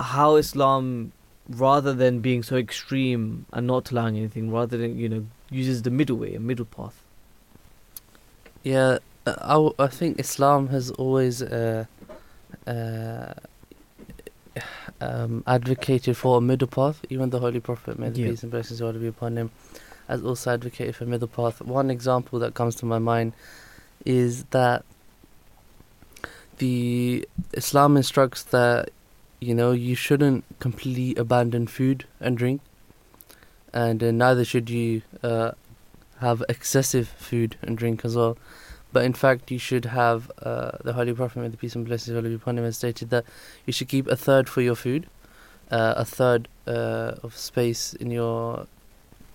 how 0.00 0.36
Islam, 0.36 1.12
rather 1.48 1.92
than 1.94 2.20
being 2.20 2.42
so 2.42 2.56
extreme 2.56 3.46
and 3.52 3.66
not 3.66 3.90
allowing 3.90 4.16
anything, 4.16 4.50
rather 4.52 4.76
than 4.76 4.98
you 4.98 5.08
know 5.08 5.26
uses 5.50 5.82
the 5.82 5.90
middle 5.90 6.16
way, 6.18 6.34
a 6.34 6.40
middle 6.40 6.66
path. 6.66 7.02
Yeah, 8.62 8.98
I, 9.26 9.70
I 9.78 9.86
think 9.88 10.18
Islam 10.18 10.68
has 10.68 10.90
always 10.92 11.42
uh, 11.42 11.84
uh, 12.66 13.34
um, 15.00 15.44
advocated 15.46 16.16
for 16.16 16.38
a 16.38 16.40
middle 16.40 16.68
path. 16.68 17.04
Even 17.10 17.30
the 17.30 17.38
Holy 17.38 17.60
Prophet, 17.60 17.98
may 17.98 18.10
the 18.10 18.20
Yeah. 18.20 18.28
peace 18.30 18.42
and 18.42 18.50
blessings 18.50 18.80
of 18.80 19.00
be 19.00 19.06
upon 19.06 19.36
him, 19.36 19.50
has 20.08 20.22
also 20.22 20.52
advocated 20.52 20.96
for 20.96 21.04
a 21.04 21.06
middle 21.06 21.28
path. 21.28 21.60
One 21.60 21.90
example 21.90 22.38
that 22.38 22.54
comes 22.54 22.74
to 22.76 22.86
my 22.86 22.98
mind 22.98 23.32
is 24.04 24.44
that 24.50 24.84
the 26.58 27.26
Islam 27.52 27.96
instructs 27.96 28.42
that 28.44 28.90
you 29.40 29.54
know 29.54 29.72
you 29.72 29.94
shouldn't 29.94 30.44
completely 30.58 31.14
abandon 31.14 31.66
food 31.66 32.06
and 32.20 32.36
drink, 32.36 32.60
and 33.72 34.02
uh, 34.02 34.10
neither 34.10 34.44
should 34.44 34.68
you 34.70 35.02
uh, 35.22 35.52
have 36.20 36.42
excessive 36.48 37.08
food 37.08 37.56
and 37.62 37.78
drink 37.78 38.04
as 38.04 38.16
well. 38.16 38.36
But 38.92 39.04
in 39.04 39.12
fact, 39.12 39.50
you 39.50 39.58
should 39.58 39.84
have 39.86 40.30
uh, 40.42 40.72
the 40.82 40.94
Holy 40.94 41.12
Prophet, 41.12 41.40
may 41.40 41.48
the 41.48 41.56
peace 41.58 41.74
and 41.74 41.84
blessings 41.84 42.10
of 42.10 42.16
Allah 42.24 42.28
be 42.30 42.34
upon 42.36 42.56
him, 42.58 42.64
has 42.64 42.76
stated 42.78 43.10
that 43.10 43.24
you 43.66 43.72
should 43.72 43.88
keep 43.88 44.06
a 44.06 44.16
third 44.16 44.48
for 44.48 44.62
your 44.62 44.74
food, 44.74 45.06
uh, 45.70 45.94
a 45.96 46.04
third 46.04 46.48
uh, 46.66 47.14
of 47.22 47.36
space 47.36 47.92
in 47.94 48.10
your 48.10 48.66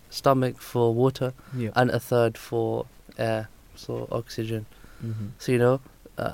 stomach 0.09 0.57
for 0.59 0.93
water, 0.93 1.33
Yeah. 1.55 1.69
and 1.75 1.91
a 1.91 1.99
third 1.99 2.37
for 2.37 2.85
air, 3.17 3.47
so 3.75 4.07
oxygen. 4.11 4.65
mm-hmm. 5.05 5.27
So 5.37 5.51
you 5.51 5.59
know, 5.59 5.81
uh, 6.17 6.33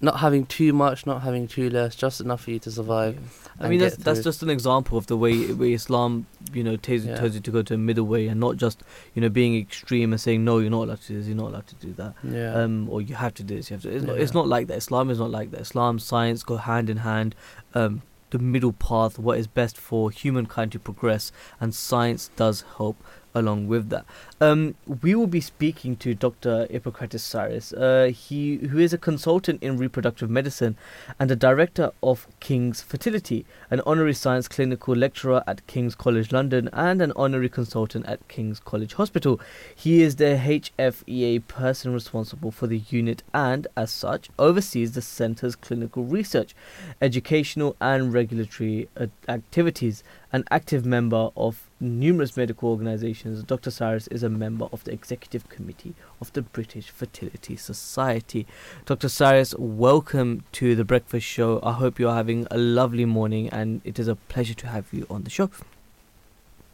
not 0.00 0.20
having 0.20 0.44
too 0.44 0.72
much, 0.72 1.06
not 1.06 1.22
having 1.22 1.46
too 1.48 1.70
less, 1.70 1.94
just 1.96 2.20
enough 2.20 2.42
for 2.42 2.50
you 2.50 2.58
to 2.58 2.70
survive. 2.70 3.16
I 3.60 3.68
mean, 3.68 3.78
that's 3.78 3.96
that's 3.96 4.22
just 4.22 4.42
an 4.42 4.50
example 4.50 4.98
of 4.98 5.06
the 5.06 5.16
way 5.16 5.52
way 5.52 5.72
Islam, 5.72 6.26
you 6.52 6.62
know, 6.64 6.76
tells, 6.76 7.04
Yeah. 7.04 7.16
tells 7.16 7.34
you 7.34 7.40
to 7.40 7.50
go 7.50 7.62
to 7.62 7.74
a 7.74 7.78
middle 7.78 8.04
way 8.06 8.26
and 8.26 8.38
not 8.40 8.56
just 8.56 8.82
you 9.14 9.22
know 9.22 9.28
being 9.28 9.56
extreme 9.56 10.12
and 10.12 10.20
saying 10.20 10.44
no, 10.44 10.58
you're 10.58 10.70
not 10.70 10.84
allowed 10.84 11.00
to 11.02 11.08
do 11.08 11.18
this, 11.18 11.26
you're 11.28 11.36
not 11.36 11.48
allowed 11.50 11.66
to 11.68 11.74
do 11.76 11.92
that, 11.94 12.14
Yeah. 12.24 12.54
um, 12.54 12.88
or 12.90 13.00
you 13.00 13.14
have 13.14 13.34
to 13.34 13.42
do 13.42 13.56
this, 13.56 13.70
you 13.70 13.74
have 13.74 13.82
to. 13.82 13.90
It's, 13.96 14.04
not, 14.04 14.18
it's 14.18 14.34
not 14.34 14.48
like 14.48 14.66
that. 14.66 14.76
Islam 14.76 15.08
is 15.10 15.18
not 15.18 15.30
like 15.30 15.50
that. 15.52 15.60
Islam, 15.60 15.98
science 15.98 16.42
go 16.42 16.56
hand 16.56 16.90
in 16.90 16.98
hand. 16.98 17.34
Um, 17.74 18.02
the 18.30 18.38
middle 18.40 18.72
path, 18.72 19.16
what 19.18 19.38
is 19.38 19.46
best 19.46 19.76
for 19.78 20.10
humankind 20.10 20.72
to 20.72 20.80
progress, 20.80 21.30
and 21.60 21.72
science 21.72 22.30
does 22.34 22.64
help 22.78 22.96
along 23.34 23.66
with 23.66 23.90
that. 23.90 24.04
Um, 24.40 24.74
we 25.02 25.14
will 25.14 25.26
be 25.26 25.40
speaking 25.40 25.96
to 25.96 26.14
Dr. 26.14 26.66
Ippokratis 26.70 27.20
Sarris, 27.20 27.72
uh, 27.76 28.12
he 28.12 28.56
who 28.56 28.78
is 28.78 28.92
a 28.92 28.98
consultant 28.98 29.62
in 29.62 29.76
reproductive 29.76 30.30
medicine 30.30 30.76
and 31.18 31.30
a 31.30 31.36
director 31.36 31.90
of 32.02 32.26
King's 32.40 32.80
Fertility, 32.80 33.44
an 33.70 33.80
honorary 33.86 34.14
science 34.14 34.48
clinical 34.48 34.94
lecturer 34.94 35.42
at 35.46 35.66
King's 35.66 35.94
College 35.94 36.32
London, 36.32 36.68
and 36.72 37.02
an 37.02 37.12
honorary 37.16 37.48
consultant 37.48 38.06
at 38.06 38.26
King's 38.28 38.60
College 38.60 38.94
Hospital. 38.94 39.40
He 39.74 40.02
is 40.02 40.16
the 40.16 40.40
HFEA 40.78 41.46
person 41.48 41.92
responsible 41.92 42.50
for 42.50 42.66
the 42.66 42.82
unit 42.88 43.22
and, 43.32 43.66
as 43.76 43.90
such, 43.90 44.30
oversees 44.38 44.92
the 44.92 45.02
centre's 45.02 45.56
clinical 45.56 46.04
research, 46.04 46.54
educational, 47.00 47.76
and 47.80 48.12
regulatory 48.12 48.88
uh, 48.96 49.06
activities. 49.28 50.02
An 50.32 50.44
active 50.50 50.84
member 50.84 51.30
of 51.36 51.70
numerous 51.84 52.36
medical 52.36 52.70
organizations, 52.70 53.44
Dr. 53.44 53.70
Sarris 53.70 54.08
is 54.10 54.22
a 54.22 54.28
member 54.28 54.66
of 54.72 54.82
the 54.84 54.92
executive 54.92 55.48
committee 55.48 55.94
of 56.20 56.32
the 56.32 56.42
British 56.42 56.90
Fertility 56.90 57.56
Society. 57.56 58.46
Dr. 58.86 59.08
Sarris, 59.08 59.56
welcome 59.58 60.42
to 60.52 60.74
the 60.74 60.84
Breakfast 60.84 61.26
Show. 61.26 61.60
I 61.62 61.72
hope 61.72 61.98
you're 61.98 62.14
having 62.14 62.46
a 62.50 62.58
lovely 62.58 63.04
morning 63.04 63.48
and 63.50 63.80
it 63.84 63.98
is 63.98 64.08
a 64.08 64.16
pleasure 64.16 64.54
to 64.54 64.66
have 64.68 64.92
you 64.92 65.06
on 65.10 65.24
the 65.24 65.30
show. 65.30 65.50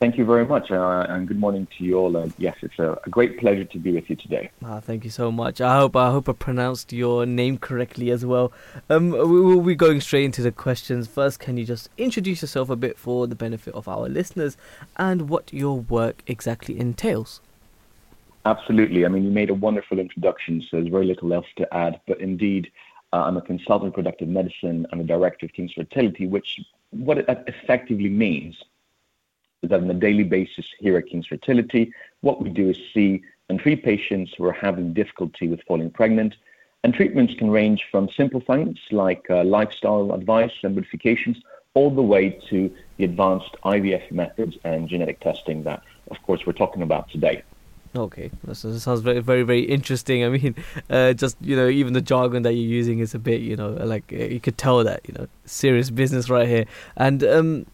Thank 0.01 0.17
you 0.17 0.25
very 0.25 0.47
much, 0.47 0.71
uh, 0.71 1.05
and 1.11 1.29
good 1.29 1.39
morning 1.39 1.69
to 1.77 1.85
you 1.85 1.99
all. 1.99 2.17
Uh, 2.17 2.31
yes, 2.39 2.57
it's 2.63 2.79
a, 2.79 2.99
a, 3.05 3.11
great 3.11 3.39
pleasure 3.39 3.67
to 3.67 3.79
be 3.79 3.93
with 3.93 4.09
you 4.09 4.17
today. 4.17 4.51
Ah, 4.65 4.81
thank 4.81 5.05
you 5.05 5.11
so 5.11 5.31
much. 5.31 5.61
I 5.61 5.77
hope 5.77 5.95
I 5.95 6.11
hope 6.11 6.27
I 6.27 6.33
pronounced 6.33 6.91
your 6.91 7.27
name 7.27 7.59
correctly 7.59 8.11
as 8.11 8.25
well. 8.25 8.51
Um, 8.89 9.11
we 9.11 9.43
will 9.43 9.61
be 9.61 9.75
going 9.75 10.01
straight 10.01 10.25
into 10.25 10.41
the 10.41 10.53
questions. 10.53 11.07
First, 11.07 11.39
can 11.39 11.59
you 11.59 11.67
just 11.67 11.91
introduce 11.99 12.41
yourself 12.41 12.71
a 12.71 12.77
bit 12.77 12.97
for 12.97 13.27
the 13.27 13.35
benefit 13.35 13.75
of 13.75 13.89
our 13.89 14.09
listeners 14.09 14.57
and 14.97 15.29
what 15.29 15.53
your 15.53 15.81
work 15.81 16.23
exactly 16.27 16.81
entails? 16.81 17.43
Absolutely. 18.47 19.05
I 19.05 19.09
mean, 19.09 19.25
you 19.25 19.31
made 19.31 19.51
a 19.51 19.55
wonderful 19.55 19.99
introduction, 19.99 20.63
so 20.63 20.79
there's 20.79 20.89
very 20.89 21.05
little 21.05 21.35
else 21.35 21.47
to 21.57 21.75
add. 21.75 22.01
But 22.09 22.23
indeed, 22.23 22.73
uh, 23.13 23.25
I'm 23.25 23.37
a 23.37 23.43
consultant 23.43 23.83
in 23.83 23.91
reproductive 23.91 24.29
medicine. 24.29 24.87
I'm 24.93 25.01
a 25.01 25.05
director 25.05 25.45
of 25.45 25.53
King's 25.53 25.75
Fertility, 25.75 26.27
which 26.27 26.59
what 26.89 27.19
it 27.19 27.27
effectively 27.47 28.09
means 28.09 28.57
that 29.63 29.81
on 29.81 29.91
a 29.91 29.95
daily 29.95 30.25
basis 30.25 30.67
here 30.79 30.97
at 30.97 31.07
King's 31.07 31.27
Fertility, 31.27 31.93
what 32.23 32.43
we 32.43 32.51
do 32.51 32.71
is 32.71 32.79
see 32.95 33.23
and 33.49 33.59
treat 33.59 33.85
patients 33.85 34.33
who 34.37 34.45
are 34.45 34.53
having 34.53 34.95
difficulty 34.95 35.49
with 35.49 35.61
falling 35.67 35.91
pregnant. 35.91 36.37
And 36.83 36.95
treatments 36.95 37.35
can 37.35 37.51
range 37.51 37.85
from 37.91 38.09
simple 38.17 38.41
things 38.41 38.79
like 38.91 39.29
uh, 39.29 39.45
lifestyle 39.45 40.13
advice 40.13 40.53
and 40.63 40.75
modifications 40.75 41.37
all 41.75 41.91
the 41.91 42.03
way 42.03 42.31
to 42.49 42.75
the 42.97 43.05
advanced 43.05 43.57
IVF 43.65 44.11
methods 44.11 44.57
and 44.65 44.89
genetic 44.89 45.21
testing 45.21 45.63
that, 45.65 45.83
of 46.11 46.23
course, 46.23 46.47
we're 46.47 46.53
talking 46.53 46.83
about 46.83 47.11
today. 47.11 47.43
Okay, 47.95 48.31
that 48.45 48.55
sounds 48.55 49.01
very, 49.01 49.21
very, 49.21 49.43
very 49.43 49.63
interesting. 49.63 50.25
I 50.29 50.29
mean, 50.29 50.55
uh, 50.89 51.13
just 51.13 51.37
you 51.41 51.57
know, 51.57 51.69
even 51.69 51.93
the 51.93 52.01
jargon 52.01 52.43
that 52.45 52.55
you're 52.55 52.69
using 52.69 53.01
is 53.01 53.15
a 53.15 53.19
bit, 53.19 53.41
you 53.41 53.57
know, 53.57 53.71
like 53.71 54.13
uh, 54.13 54.17
you 54.17 54.41
could 54.41 54.57
tell 54.57 54.83
that 54.85 55.01
you 55.07 55.15
know, 55.19 55.27
serious 55.45 55.91
business 55.91 56.31
right 56.31 56.49
here. 56.49 56.67
And 56.97 57.25
um, 57.25 57.67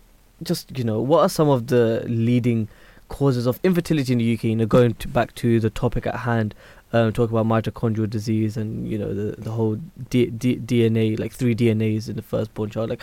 just 0.43 0.77
you 0.77 0.85
know, 0.85 1.01
what 1.01 1.21
are 1.21 1.29
some 1.29 1.49
of 1.49 1.69
the 1.69 2.05
leading 2.07 2.69
causes 3.09 3.47
of 3.47 3.61
infertility 3.63 4.13
in 4.13 4.19
the 4.19 4.35
UK? 4.35 4.45
You 4.45 4.57
know, 4.57 4.67
going 4.67 4.95
to, 4.95 5.09
back 5.09 5.35
to 5.37 5.61
the 5.61 5.71
topic 5.71 6.07
at 6.07 6.17
hand, 6.17 6.55
um, 6.93 7.13
talk 7.13 7.31
about 7.31 7.47
mitochondrial 7.47 8.09
disease 8.09 8.57
and 8.57 8.89
you 8.89 8.99
know 8.99 9.13
the 9.15 9.41
the 9.41 9.51
whole 9.51 9.77
D- 10.11 10.27
D- 10.27 10.59
DNA, 10.59 11.19
like 11.19 11.33
three 11.33 11.55
DNAs 11.55 12.09
in 12.09 12.17
the 12.17 12.23
firstborn 12.23 12.71
child. 12.71 12.91
Like, 12.91 13.03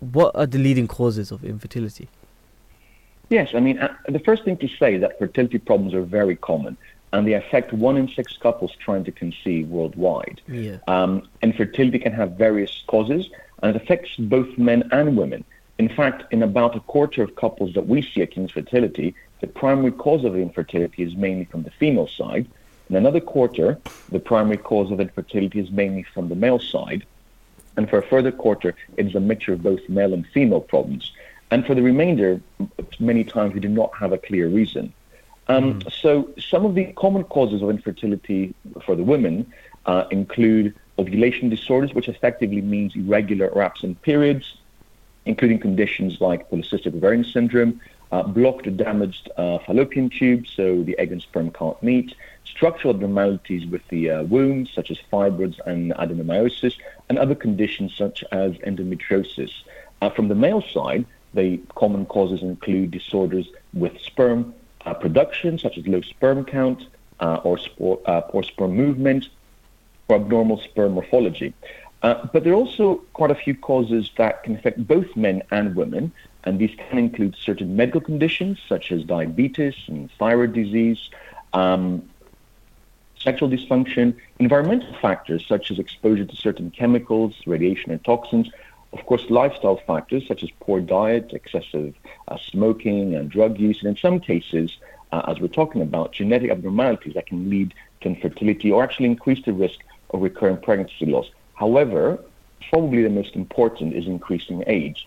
what 0.00 0.34
are 0.34 0.46
the 0.46 0.58
leading 0.58 0.88
causes 0.88 1.30
of 1.30 1.44
infertility? 1.44 2.08
Yes, 3.30 3.50
I 3.54 3.60
mean 3.60 3.78
uh, 3.78 3.94
the 4.08 4.20
first 4.20 4.44
thing 4.44 4.56
to 4.58 4.68
say 4.68 4.94
is 4.94 5.00
that 5.00 5.18
fertility 5.18 5.58
problems 5.58 5.94
are 5.94 6.02
very 6.02 6.36
common. 6.36 6.76
And 7.12 7.28
they 7.28 7.34
affect 7.34 7.72
one 7.72 7.96
in 7.96 8.08
six 8.08 8.36
couples 8.36 8.72
trying 8.80 9.04
to 9.04 9.12
conceive 9.12 9.68
worldwide. 9.68 10.40
Yeah. 10.48 10.78
Um, 10.88 11.28
infertility 11.42 12.00
can 12.00 12.10
have 12.10 12.32
various 12.32 12.82
causes, 12.88 13.30
and 13.62 13.76
it 13.76 13.80
affects 13.80 14.16
both 14.16 14.58
men 14.58 14.88
and 14.90 15.16
women. 15.16 15.44
In 15.78 15.88
fact, 15.88 16.32
in 16.32 16.42
about 16.42 16.76
a 16.76 16.80
quarter 16.80 17.22
of 17.22 17.34
couples 17.34 17.74
that 17.74 17.86
we 17.86 18.02
see 18.02 18.22
at 18.22 18.30
King's 18.30 18.52
Fertility, 18.52 19.14
the 19.40 19.46
primary 19.46 19.90
cause 19.90 20.24
of 20.24 20.36
infertility 20.36 21.02
is 21.02 21.16
mainly 21.16 21.46
from 21.46 21.64
the 21.64 21.70
female 21.70 22.06
side. 22.06 22.46
In 22.88 22.96
another 22.96 23.20
quarter, 23.20 23.78
the 24.10 24.20
primary 24.20 24.58
cause 24.58 24.90
of 24.92 25.00
infertility 25.00 25.58
is 25.58 25.70
mainly 25.70 26.04
from 26.14 26.28
the 26.28 26.36
male 26.36 26.60
side. 26.60 27.04
And 27.76 27.90
for 27.90 27.98
a 27.98 28.06
further 28.06 28.30
quarter, 28.30 28.76
it 28.96 29.06
is 29.06 29.14
a 29.14 29.20
mixture 29.20 29.52
of 29.52 29.62
both 29.62 29.80
male 29.88 30.14
and 30.14 30.26
female 30.28 30.60
problems. 30.60 31.12
And 31.50 31.66
for 31.66 31.74
the 31.74 31.82
remainder, 31.82 32.40
many 33.00 33.24
times 33.24 33.54
we 33.54 33.60
do 33.60 33.68
not 33.68 33.90
have 33.98 34.12
a 34.12 34.18
clear 34.18 34.48
reason. 34.48 34.92
Um, 35.48 35.80
mm. 35.80 35.92
So, 35.92 36.30
some 36.38 36.64
of 36.64 36.74
the 36.74 36.92
common 36.92 37.24
causes 37.24 37.62
of 37.62 37.68
infertility 37.68 38.54
for 38.84 38.96
the 38.96 39.02
women 39.02 39.52
uh, 39.86 40.04
include 40.10 40.74
ovulation 40.98 41.48
disorders, 41.48 41.92
which 41.92 42.08
effectively 42.08 42.62
means 42.62 42.94
irregular 42.96 43.48
or 43.48 43.62
absent 43.62 44.00
periods, 44.02 44.56
including 45.26 45.58
conditions 45.58 46.20
like 46.20 46.50
polycystic 46.50 46.94
ovarian 46.94 47.24
syndrome, 47.24 47.80
uh, 48.12 48.22
blocked 48.22 48.66
or 48.66 48.70
damaged 48.70 49.30
uh, 49.36 49.58
fallopian 49.58 50.08
tubes, 50.08 50.50
so 50.54 50.82
the 50.82 50.96
egg 50.98 51.10
and 51.10 51.22
sperm 51.22 51.50
can't 51.50 51.82
meet, 51.82 52.14
structural 52.44 52.94
abnormalities 52.94 53.66
with 53.66 53.82
the 53.88 54.10
uh, 54.10 54.22
womb, 54.24 54.66
such 54.66 54.90
as 54.90 54.98
fibroids 55.12 55.58
and 55.66 55.92
adenomyosis, 55.94 56.74
and 57.08 57.18
other 57.18 57.34
conditions 57.34 57.92
such 57.96 58.22
as 58.30 58.52
endometriosis. 58.58 59.52
Uh, 60.00 60.10
from 60.10 60.28
the 60.28 60.34
male 60.34 60.62
side, 60.62 61.04
the 61.32 61.58
common 61.74 62.06
causes 62.06 62.42
include 62.42 62.92
disorders 62.92 63.48
with 63.72 63.98
sperm 64.00 64.54
uh, 64.86 64.94
production, 64.94 65.58
such 65.58 65.76
as 65.76 65.86
low 65.88 66.00
sperm 66.02 66.44
count 66.44 66.86
uh, 67.20 67.40
or 67.42 67.58
spore, 67.58 67.96
poor 68.30 68.42
sperm 68.42 68.76
movement, 68.76 69.28
or 70.08 70.16
abnormal 70.16 70.58
sperm 70.60 70.92
morphology. 70.92 71.52
Uh, 72.04 72.28
but 72.34 72.44
there 72.44 72.52
are 72.52 72.56
also 72.56 72.96
quite 73.14 73.30
a 73.30 73.34
few 73.34 73.54
causes 73.54 74.10
that 74.18 74.42
can 74.42 74.54
affect 74.54 74.86
both 74.86 75.16
men 75.16 75.42
and 75.50 75.74
women, 75.74 76.12
and 76.44 76.58
these 76.58 76.76
can 76.76 76.98
include 76.98 77.34
certain 77.34 77.74
medical 77.74 77.98
conditions 77.98 78.60
such 78.68 78.92
as 78.92 79.02
diabetes 79.04 79.74
and 79.86 80.10
thyroid 80.18 80.52
disease, 80.52 81.08
um, 81.54 82.06
sexual 83.18 83.48
dysfunction, 83.48 84.14
environmental 84.38 84.94
factors 85.00 85.46
such 85.48 85.70
as 85.70 85.78
exposure 85.78 86.26
to 86.26 86.36
certain 86.36 86.70
chemicals, 86.70 87.32
radiation, 87.46 87.90
and 87.90 88.04
toxins. 88.04 88.50
Of 88.92 89.06
course, 89.06 89.24
lifestyle 89.30 89.80
factors 89.86 90.28
such 90.28 90.42
as 90.42 90.50
poor 90.60 90.82
diet, 90.82 91.32
excessive 91.32 91.94
uh, 92.28 92.36
smoking, 92.36 93.14
and 93.14 93.30
drug 93.30 93.58
use, 93.58 93.78
and 93.80 93.88
in 93.88 93.96
some 93.96 94.20
cases, 94.20 94.76
uh, 95.10 95.22
as 95.26 95.40
we're 95.40 95.48
talking 95.48 95.80
about, 95.80 96.12
genetic 96.12 96.50
abnormalities 96.50 97.14
that 97.14 97.28
can 97.28 97.48
lead 97.48 97.72
to 98.02 98.08
infertility 98.08 98.70
or 98.70 98.84
actually 98.84 99.06
increase 99.06 99.42
the 99.46 99.54
risk 99.54 99.78
of 100.10 100.20
recurrent 100.20 100.60
pregnancy 100.60 101.06
loss. 101.06 101.30
However, 101.54 102.18
probably 102.70 103.02
the 103.02 103.10
most 103.10 103.34
important 103.36 103.94
is 103.94 104.06
increasing 104.06 104.64
age. 104.66 105.06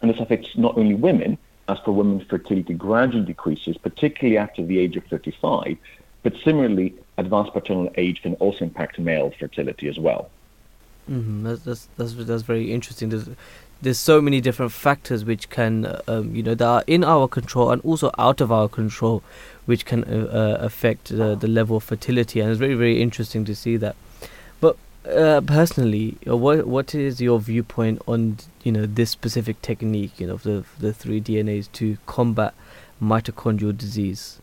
And 0.00 0.10
this 0.10 0.20
affects 0.20 0.56
not 0.56 0.76
only 0.76 0.94
women, 0.94 1.38
as 1.68 1.78
for 1.84 1.92
women, 1.92 2.24
fertility 2.28 2.74
gradually 2.74 3.24
decreases, 3.24 3.76
particularly 3.76 4.38
after 4.38 4.64
the 4.64 4.78
age 4.78 4.96
of 4.96 5.04
35, 5.06 5.76
but 6.22 6.34
similarly, 6.44 6.94
advanced 7.16 7.52
paternal 7.52 7.90
age 7.96 8.22
can 8.22 8.34
also 8.34 8.64
impact 8.64 8.98
male 8.98 9.32
fertility 9.38 9.88
as 9.88 9.98
well. 9.98 10.30
Mm-hmm. 11.10 11.44
That's, 11.44 11.62
that's, 11.62 11.88
that's, 11.96 12.14
that's 12.14 12.42
very 12.42 12.72
interesting. 12.72 13.08
There's, 13.08 13.28
there's 13.82 13.98
so 13.98 14.20
many 14.20 14.40
different 14.40 14.72
factors 14.72 15.24
which 15.24 15.48
can, 15.48 15.96
um, 16.06 16.34
you 16.34 16.42
know, 16.42 16.54
that 16.54 16.66
are 16.66 16.84
in 16.86 17.02
our 17.04 17.26
control 17.26 17.70
and 17.70 17.80
also 17.82 18.10
out 18.18 18.40
of 18.40 18.52
our 18.52 18.68
control, 18.68 19.22
which 19.64 19.86
can 19.86 20.04
uh, 20.04 20.28
uh, 20.30 20.64
affect 20.64 21.10
uh, 21.12 21.34
the 21.34 21.48
level 21.48 21.78
of 21.78 21.84
fertility. 21.84 22.40
And 22.40 22.50
it's 22.50 22.58
very, 22.58 22.74
very 22.74 23.00
interesting 23.00 23.44
to 23.46 23.54
see 23.54 23.76
that. 23.78 23.96
Uh, 25.08 25.40
personally, 25.40 26.18
uh, 26.28 26.36
what 26.36 26.66
what 26.66 26.94
is 26.94 27.22
your 27.22 27.40
viewpoint 27.40 28.02
on 28.06 28.36
you 28.62 28.70
know 28.70 28.84
this 28.84 29.10
specific 29.10 29.60
technique, 29.62 30.20
you 30.20 30.26
know, 30.26 30.36
the 30.36 30.64
the 30.78 30.92
three 30.92 31.20
DNAs 31.20 31.72
to 31.72 31.96
combat 32.04 32.52
mitochondrial 33.00 33.76
disease? 33.76 34.40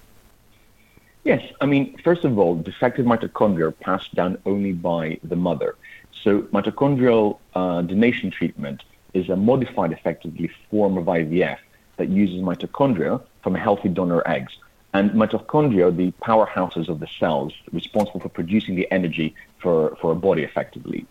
Yes, 1.23 1.43
I 1.61 1.65
mean, 1.65 1.95
first 2.03 2.23
of 2.23 2.39
all, 2.39 2.55
defective 2.55 3.05
mitochondria 3.05 3.67
are 3.67 3.71
passed 3.71 4.15
down 4.15 4.37
only 4.45 4.71
by 4.71 5.19
the 5.23 5.35
mother. 5.35 5.75
So 6.23 6.43
mitochondrial 6.53 7.37
uh, 7.53 7.81
donation 7.81 8.31
treatment 8.31 8.83
is 9.13 9.29
a 9.29 9.35
modified, 9.35 9.91
effectively, 9.91 10.49
form 10.71 10.97
of 10.97 11.05
IVF 11.05 11.57
that 11.97 12.09
uses 12.09 12.41
mitochondria 12.41 13.21
from 13.43 13.53
healthy 13.53 13.89
donor 13.89 14.23
eggs. 14.25 14.57
And 14.93 15.11
mitochondria 15.11 15.95
the 15.95 16.11
powerhouses 16.13 16.87
of 16.89 16.99
the 16.99 17.07
cells 17.19 17.53
responsible 17.71 18.21
for 18.21 18.29
producing 18.29 18.75
the 18.75 18.91
energy 18.91 19.35
for, 19.67 19.97
for 19.99 20.13
a 20.13 20.15
body 20.15 20.43
effectively. 20.43 21.05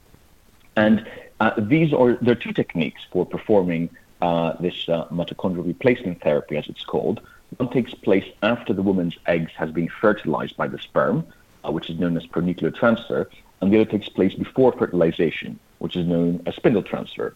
And 0.77 1.07
uh, 1.41 1.51
these 1.59 1.93
are, 1.93 2.15
there 2.23 2.33
are 2.33 2.43
two 2.47 2.55
techniques 2.55 3.03
for 3.13 3.27
performing 3.27 3.91
uh, 4.23 4.55
this 4.67 4.89
uh, 4.89 5.05
mitochondrial 5.19 5.67
replacement 5.67 6.23
therapy, 6.23 6.57
as 6.57 6.67
it's 6.67 6.87
called. 6.93 7.21
One 7.59 7.71
takes 7.71 7.93
place 7.93 8.29
after 8.43 8.73
the 8.73 8.81
woman's 8.91 9.17
eggs 9.27 9.53
has 9.57 9.71
been 9.73 9.91
fertilized 10.01 10.57
by 10.57 10.69
the 10.69 10.79
sperm, 10.79 11.27
uh, 11.65 11.71
which 11.71 11.91
is 11.91 11.99
known 11.99 12.17
as 12.17 12.25
pronuclear 12.27 12.75
transfer, 12.75 13.29
and 13.61 13.71
the 13.71 13.79
other 13.79 13.91
takes 13.91 14.09
place 14.09 14.35
before 14.35 14.73
fertilization, 14.73 15.59
which 15.79 15.95
is 15.95 16.07
known 16.07 16.43
as 16.47 16.55
spindle 16.55 16.83
transfer. 16.83 17.35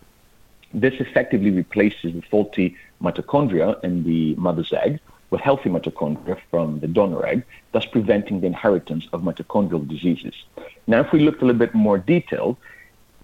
This 0.73 0.95
effectively 1.01 1.51
replaces 1.51 2.15
the 2.15 2.23
faulty 2.31 2.77
mitochondria 3.03 3.69
in 3.85 4.05
the 4.05 4.35
mother's 4.37 4.73
egg 4.73 5.01
with 5.31 5.41
healthy 5.41 5.69
mitochondria 5.69 6.39
from 6.51 6.81
the 6.81 6.89
donor 6.89 7.25
egg, 7.27 7.45
thus 7.73 7.87
preventing 7.87 8.41
the 8.41 8.47
inheritance 8.47 9.07
of 9.13 9.23
mitochondrial 9.23 9.87
diseases. 9.87 10.35
Now, 10.87 11.01
if 11.01 11.13
we 11.13 11.21
look 11.21 11.41
a 11.43 11.45
little 11.45 11.59
bit 11.59 11.75
more 11.75 11.99
detailed, 11.99 12.57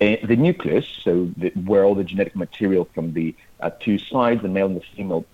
uh, 0.01 0.17
the 0.25 0.37
nucleus, 0.37 0.87
so 1.03 1.31
the, 1.37 1.51
where 1.51 1.85
all 1.85 1.95
the 1.95 2.05
genetic 2.05 2.37
material 2.37 2.89
from 2.95 3.13
the 3.13 3.35
uh, 3.61 3.71
two 3.81 3.99
sides, 3.99 4.43
the 4.43 4.49
male 4.49 4.67
and 4.67 4.77
the 4.77 4.85
female, 4.95 5.25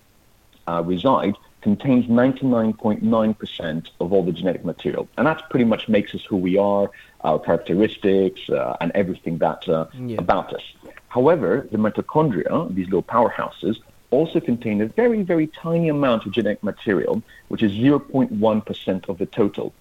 uh, 0.68 0.82
reside, 0.84 1.34
contains 1.62 2.06
99.9% 2.06 3.86
of 4.00 4.12
all 4.12 4.22
the 4.24 4.32
genetic 4.32 4.64
material. 4.64 5.08
And 5.16 5.26
that 5.26 5.48
pretty 5.50 5.64
much 5.64 5.88
makes 5.88 6.14
us 6.14 6.24
who 6.24 6.36
we 6.36 6.58
are, 6.58 6.90
our 7.22 7.38
characteristics, 7.38 8.48
uh, 8.50 8.76
and 8.80 8.92
everything 8.94 9.38
that 9.38 9.68
uh, 9.68 9.86
yeah. 9.98 10.16
about 10.18 10.52
us. 10.52 10.62
However, 11.08 11.68
the 11.70 11.78
mitochondria, 11.78 12.74
these 12.74 12.86
little 12.86 13.02
powerhouses, 13.02 13.78
also 14.10 14.40
contain 14.40 14.80
a 14.80 14.86
very, 14.86 15.22
very 15.22 15.46
tiny 15.46 15.88
amount 15.88 16.26
of 16.26 16.32
genetic 16.32 16.62
material, 16.62 17.22
which 17.48 17.62
is 17.62 17.72
0.1% 17.72 19.08
of 19.08 19.18
the 19.18 19.26
total. 19.26 19.72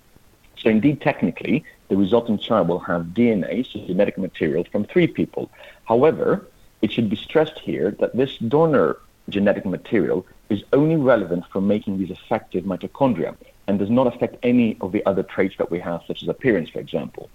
So, 0.62 0.70
indeed, 0.70 1.02
technically, 1.02 1.64
the 1.90 1.98
resultant 1.98 2.42
child 2.42 2.68
will 2.68 2.80
have 2.80 3.08
DNA, 3.08 3.66
so 3.66 3.80
genetic 3.86 4.18
material, 4.18 4.64
from 4.72 4.86
three 4.86 5.08
people. 5.08 5.50
However, 5.86 6.48
it 6.82 6.92
should 6.92 7.10
be 7.10 7.16
stressed 7.16 7.60
here 7.60 7.92
that 8.00 8.16
this 8.16 8.38
donor 8.38 8.98
genetic 9.30 9.66
material 9.66 10.26
is 10.50 10.64
only 10.74 10.98
relevant 10.98 11.46
for 11.52 11.62
making 11.62 11.98
these 11.98 12.12
effective 12.12 12.64
mitochondria 12.66 13.36
and 13.68 13.80
does 13.80 13.90
not 13.90 14.08
affect 14.08 14.36
any 14.44 14.78
of 14.82 14.92
the 14.92 15.04
other 15.06 15.24
traits 15.24 15.56
that 15.58 15.72
we 15.72 15.80
have, 15.80 16.02
such 16.08 16.22
as 16.22 16.30
appearance, 16.30 16.70
for 16.70 16.80
example. 16.80 17.30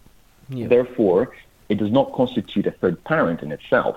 Yeah. 0.49 0.69
Therefore, 0.69 1.33
it 1.69 1.79
does 1.79 1.91
not 1.91 2.13
constitute 2.13 2.67
a 2.67 2.71
third 2.71 3.03
parent 3.05 3.43
in 3.43 3.51
itself. 3.51 3.97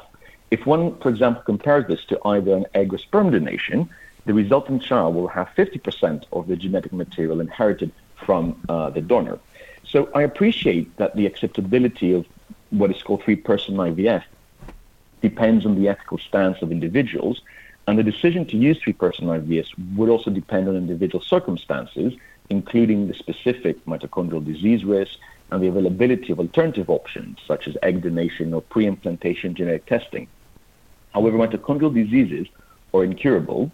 If 0.49 0.65
one, 0.65 0.97
for 0.99 1.09
example, 1.09 1.43
compares 1.43 1.87
this 1.87 2.03
to 2.05 2.19
either 2.25 2.55
an 2.55 2.65
egg 2.73 2.93
or 2.93 2.97
sperm 2.97 3.29
donation, 3.31 3.89
the 4.25 4.33
resulting 4.33 4.79
child 4.79 5.15
will 5.15 5.27
have 5.27 5.49
50% 5.55 6.23
of 6.31 6.47
the 6.47 6.55
genetic 6.55 6.93
material 6.93 7.39
inherited 7.39 7.91
from 8.25 8.61
uh, 8.69 8.89
the 8.89 9.01
donor. 9.01 9.39
So 9.85 10.09
I 10.13 10.21
appreciate 10.21 10.95
that 10.97 11.15
the 11.15 11.25
acceptability 11.25 12.13
of 12.13 12.25
what 12.69 12.91
is 12.91 13.01
called 13.01 13.23
three-person 13.23 13.75
IVF 13.75 14.23
depends 15.21 15.65
on 15.65 15.75
the 15.75 15.87
ethical 15.87 16.17
stance 16.17 16.61
of 16.61 16.71
individuals, 16.71 17.41
and 17.87 17.97
the 17.97 18.03
decision 18.03 18.45
to 18.45 18.57
use 18.57 18.79
three-person 18.79 19.25
IVF 19.27 19.67
would 19.95 20.09
also 20.09 20.29
depend 20.29 20.69
on 20.69 20.75
individual 20.75 21.23
circumstances, 21.23 22.13
including 22.49 23.07
the 23.07 23.13
specific 23.13 23.83
mitochondrial 23.85 24.45
disease 24.45 24.85
risk 24.85 25.17
and 25.51 25.63
the 25.63 25.67
availability 25.67 26.31
of 26.31 26.39
alternative 26.39 26.89
options, 26.89 27.39
such 27.47 27.67
as 27.67 27.75
egg 27.81 28.03
donation 28.03 28.53
or 28.53 28.61
pre-implantation 28.61 29.55
genetic 29.55 29.85
testing. 29.87 30.27
However, 31.13 31.37
mitochondrial 31.37 31.93
diseases 31.93 32.47
are 32.93 33.03
incurable, 33.03 33.71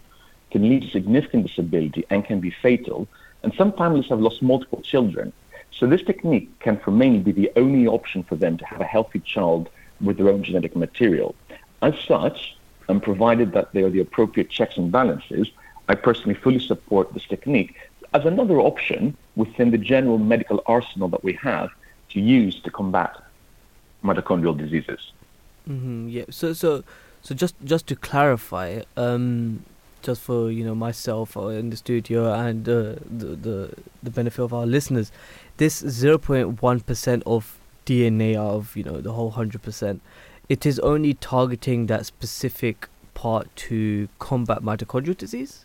can 0.50 0.62
lead 0.62 0.82
to 0.82 0.90
significant 0.90 1.46
disability, 1.46 2.06
and 2.08 2.24
can 2.24 2.40
be 2.40 2.50
fatal, 2.50 3.06
and 3.46 3.54
some 3.54 3.72
families 3.72 4.08
have 4.08 4.18
lost 4.18 4.42
multiple 4.42 4.82
children. 4.82 5.32
So 5.70 5.86
this 5.86 6.02
technique 6.02 6.48
can 6.58 6.76
for 6.78 6.90
many 6.90 7.20
be 7.20 7.30
the 7.30 7.48
only 7.54 7.86
option 7.86 8.24
for 8.24 8.34
them 8.34 8.58
to 8.58 8.66
have 8.66 8.80
a 8.80 8.84
healthy 8.84 9.20
child 9.20 9.68
with 10.00 10.16
their 10.16 10.28
own 10.28 10.42
genetic 10.42 10.74
material. 10.74 11.36
As 11.80 11.94
such, 12.00 12.56
and 12.88 13.00
provided 13.00 13.52
that 13.52 13.72
they 13.72 13.82
are 13.84 13.90
the 13.96 14.00
appropriate 14.00 14.50
checks 14.50 14.76
and 14.76 14.90
balances, 14.90 15.46
I 15.88 15.94
personally 15.94 16.34
fully 16.34 16.58
support 16.58 17.14
this 17.14 17.24
technique 17.24 17.76
as 18.14 18.24
another 18.24 18.58
option 18.58 19.16
within 19.36 19.70
the 19.70 19.78
general 19.78 20.18
medical 20.18 20.60
arsenal 20.66 21.08
that 21.10 21.22
we 21.22 21.34
have 21.34 21.70
to 22.10 22.20
use 22.20 22.60
to 22.62 22.70
combat 22.72 23.16
mitochondrial 24.02 24.58
diseases. 24.58 25.12
Mm-hmm, 25.68 26.08
yeah. 26.08 26.24
So, 26.30 26.52
so, 26.52 26.82
so 27.22 27.32
just 27.32 27.54
just 27.64 27.86
to 27.88 27.94
clarify, 27.94 28.82
um, 28.96 29.64
just 30.06 30.22
for 30.22 30.50
you 30.50 30.64
know 30.64 30.74
myself 30.74 31.36
uh, 31.36 31.48
in 31.48 31.70
the 31.70 31.76
studio 31.76 32.32
and 32.32 32.68
uh, 32.68 32.94
the 33.22 33.36
the 33.46 33.56
the 34.02 34.10
benefit 34.10 34.42
of 34.42 34.54
our 34.54 34.66
listeners, 34.66 35.12
this 35.58 35.78
zero 35.78 36.16
point 36.18 36.62
one 36.62 36.80
percent 36.80 37.22
of 37.26 37.58
DNA 37.84 38.36
of 38.36 38.76
you 38.76 38.84
know 38.84 39.00
the 39.00 39.12
whole 39.12 39.30
hundred 39.30 39.62
percent 39.62 40.00
it 40.48 40.64
is 40.64 40.78
only 40.80 41.14
targeting 41.14 41.86
that 41.86 42.06
specific 42.06 42.88
part 43.14 43.54
to 43.56 44.08
combat 44.18 44.62
mitochondrial 44.62 45.16
disease? 45.16 45.64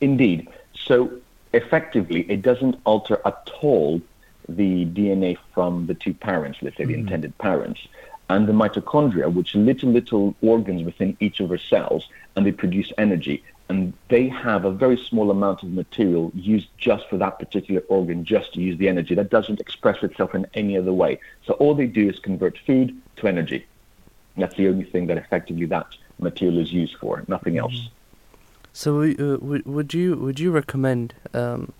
Indeed. 0.00 0.48
So 0.74 1.12
effectively, 1.52 2.22
it 2.30 2.42
doesn't 2.42 2.80
alter 2.84 3.20
at 3.26 3.50
all 3.60 4.00
the 4.48 4.86
DNA 4.86 5.36
from 5.52 5.86
the 5.86 5.94
two 5.94 6.14
parents, 6.14 6.58
let's 6.62 6.76
say 6.78 6.84
the 6.84 6.92
mm-hmm. 6.94 7.02
intended 7.02 7.36
parents, 7.38 7.86
and 8.28 8.46
the 8.46 8.52
mitochondria, 8.52 9.32
which 9.32 9.54
are 9.54 9.58
little, 9.58 9.90
little 9.90 10.34
organs 10.42 10.82
within 10.84 11.16
each 11.20 11.40
of 11.40 11.50
our 11.50 11.58
cells, 11.58 12.08
and 12.36 12.44
they 12.44 12.52
produce 12.52 12.92
energy. 12.98 13.42
And 13.70 13.92
they 14.08 14.28
have 14.28 14.64
a 14.64 14.70
very 14.70 14.96
small 14.96 15.30
amount 15.30 15.62
of 15.62 15.70
material 15.70 16.30
used 16.34 16.68
just 16.78 17.08
for 17.08 17.18
that 17.18 17.38
particular 17.38 17.82
organ, 17.88 18.24
just 18.24 18.54
to 18.54 18.60
use 18.60 18.78
the 18.78 18.88
energy. 18.88 19.14
That 19.14 19.30
doesn't 19.30 19.60
express 19.60 20.02
itself 20.02 20.34
in 20.34 20.46
any 20.54 20.76
other 20.76 20.92
way. 20.92 21.20
So 21.46 21.54
all 21.54 21.74
they 21.74 21.86
do 21.86 22.08
is 22.08 22.18
convert 22.18 22.58
food 22.66 22.96
to 23.16 23.28
energy. 23.28 23.66
That's 24.36 24.56
the 24.56 24.68
only 24.68 24.84
thing 24.84 25.06
that 25.08 25.18
effectively 25.18 25.66
that 25.66 25.86
material 26.18 26.58
is 26.58 26.72
used 26.72 26.96
for, 26.96 27.24
nothing 27.28 27.54
mm-hmm. 27.54 27.60
else. 27.60 27.88
So, 28.72 29.02
uh, 29.02 29.38
would 29.40 29.66
would 29.66 29.92
you 29.92 30.14
would 30.16 30.38
you 30.38 30.52
recommend 30.52 31.14
um, 31.34 31.72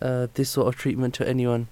uh, 0.00 0.28
this 0.34 0.50
sort 0.50 0.68
of 0.68 0.76
treatment 0.76 1.14
to 1.14 1.28
anyone? 1.28 1.66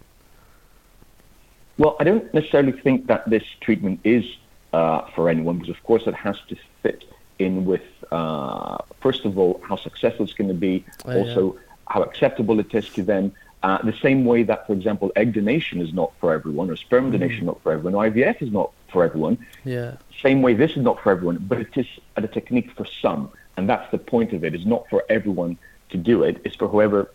Well, 1.78 1.96
I 2.00 2.04
don't 2.04 2.32
necessarily 2.34 2.72
think 2.72 3.06
that 3.06 3.28
this 3.30 3.44
treatment 3.60 4.00
is 4.04 4.24
uh, 4.72 5.02
for 5.14 5.28
anyone 5.28 5.58
because, 5.58 5.74
of 5.76 5.82
course, 5.84 6.06
it 6.06 6.14
has 6.14 6.36
to 6.48 6.56
fit 6.82 7.04
in 7.38 7.64
with, 7.64 7.82
uh, 8.10 8.78
first 9.00 9.24
of 9.24 9.38
all, 9.38 9.60
how 9.64 9.76
successful 9.76 10.24
it's 10.24 10.34
going 10.34 10.48
to 10.48 10.54
be, 10.54 10.84
oh, 11.04 11.18
also 11.18 11.54
yeah. 11.54 11.60
how 11.86 12.02
acceptable 12.02 12.58
it 12.58 12.74
is 12.74 12.88
to 12.90 13.02
them, 13.02 13.32
uh, 13.62 13.80
the 13.82 13.92
same 14.02 14.24
way 14.24 14.42
that, 14.42 14.66
for 14.66 14.72
example, 14.72 15.12
egg 15.16 15.34
donation 15.34 15.80
is 15.80 15.92
not 15.92 16.12
for 16.20 16.32
everyone, 16.32 16.70
or 16.70 16.76
sperm 16.76 17.08
mm. 17.08 17.12
donation 17.12 17.46
not 17.46 17.60
for 17.62 17.72
everyone, 17.72 17.94
or 17.94 18.10
IVF 18.10 18.42
is 18.42 18.52
not 18.52 18.72
for 18.92 19.04
everyone. 19.04 19.38
Yeah. 19.64 19.96
Same 20.22 20.42
way, 20.42 20.54
this 20.54 20.72
is 20.72 20.82
not 20.82 21.00
for 21.02 21.10
everyone, 21.12 21.38
but 21.38 21.60
it 21.60 21.76
is 21.76 21.86
a 22.16 22.26
technique 22.26 22.70
for 22.72 22.84
some, 22.84 23.30
and 23.56 23.68
that's 23.68 23.90
the 23.90 23.98
point 23.98 24.32
of 24.32 24.44
it. 24.44 24.54
It's 24.54 24.66
not 24.66 24.88
for 24.88 25.04
everyone 25.08 25.58
to 25.90 25.96
do 25.96 26.22
it. 26.22 26.40
It's 26.44 26.56
for 26.56 26.68
whoever 26.68 27.10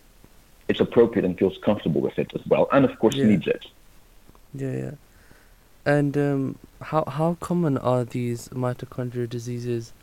it's 0.69 0.79
appropriate 0.79 1.25
and 1.25 1.37
feels 1.37 1.57
comfortable 1.57 2.01
with 2.01 2.17
it 2.17 2.31
as 2.33 2.41
well, 2.47 2.67
and 2.71 2.85
of 2.85 2.97
course 2.99 3.15
yeah. 3.15 3.25
needs 3.25 3.47
it. 3.47 3.65
Yeah, 4.53 4.71
yeah. 4.71 4.91
And 5.85 6.17
um, 6.17 6.59
how 6.81 7.03
how 7.05 7.37
common 7.39 7.77
are 7.77 8.03
these 8.03 8.47
mitochondrial 8.49 9.29
diseases? 9.29 9.93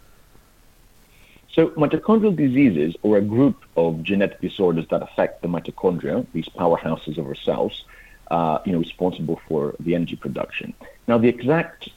So 1.52 1.68
mitochondrial 1.70 2.36
diseases 2.36 2.96
are 3.04 3.16
a 3.16 3.20
group 3.20 3.64
of 3.76 4.02
genetic 4.02 4.40
disorders 4.40 4.86
that 4.90 5.02
affect 5.02 5.42
the 5.42 5.48
mitochondria, 5.48 6.26
these 6.32 6.48
powerhouses 6.48 7.18
of 7.18 7.26
our 7.26 7.34
cells, 7.34 7.84
uh, 8.30 8.58
you 8.64 8.72
know, 8.72 8.78
responsible 8.78 9.40
for 9.48 9.74
the 9.80 9.94
energy 9.94 10.16
production. 10.16 10.74
Now, 11.08 11.18
the 11.18 11.28
exact 11.28 11.88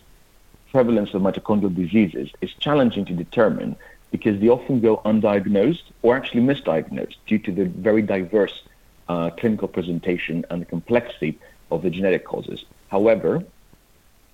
prevalence 0.71 1.13
of 1.13 1.21
mitochondrial 1.21 1.75
diseases 1.75 2.31
is 2.41 2.51
challenging 2.53 3.05
to 3.05 3.13
determine 3.13 3.75
because 4.09 4.39
they 4.39 4.49
often 4.49 4.79
go 4.79 4.97
undiagnosed 5.05 5.83
or 6.01 6.15
actually 6.15 6.41
misdiagnosed 6.41 7.17
due 7.27 7.39
to 7.39 7.51
the 7.51 7.65
very 7.65 8.01
diverse 8.01 8.63
uh, 9.07 9.29
clinical 9.31 9.67
presentation 9.67 10.45
and 10.49 10.61
the 10.61 10.65
complexity 10.65 11.37
of 11.75 11.83
the 11.83 11.89
genetic 11.89 12.25
causes. 12.25 12.65
However, 12.89 13.43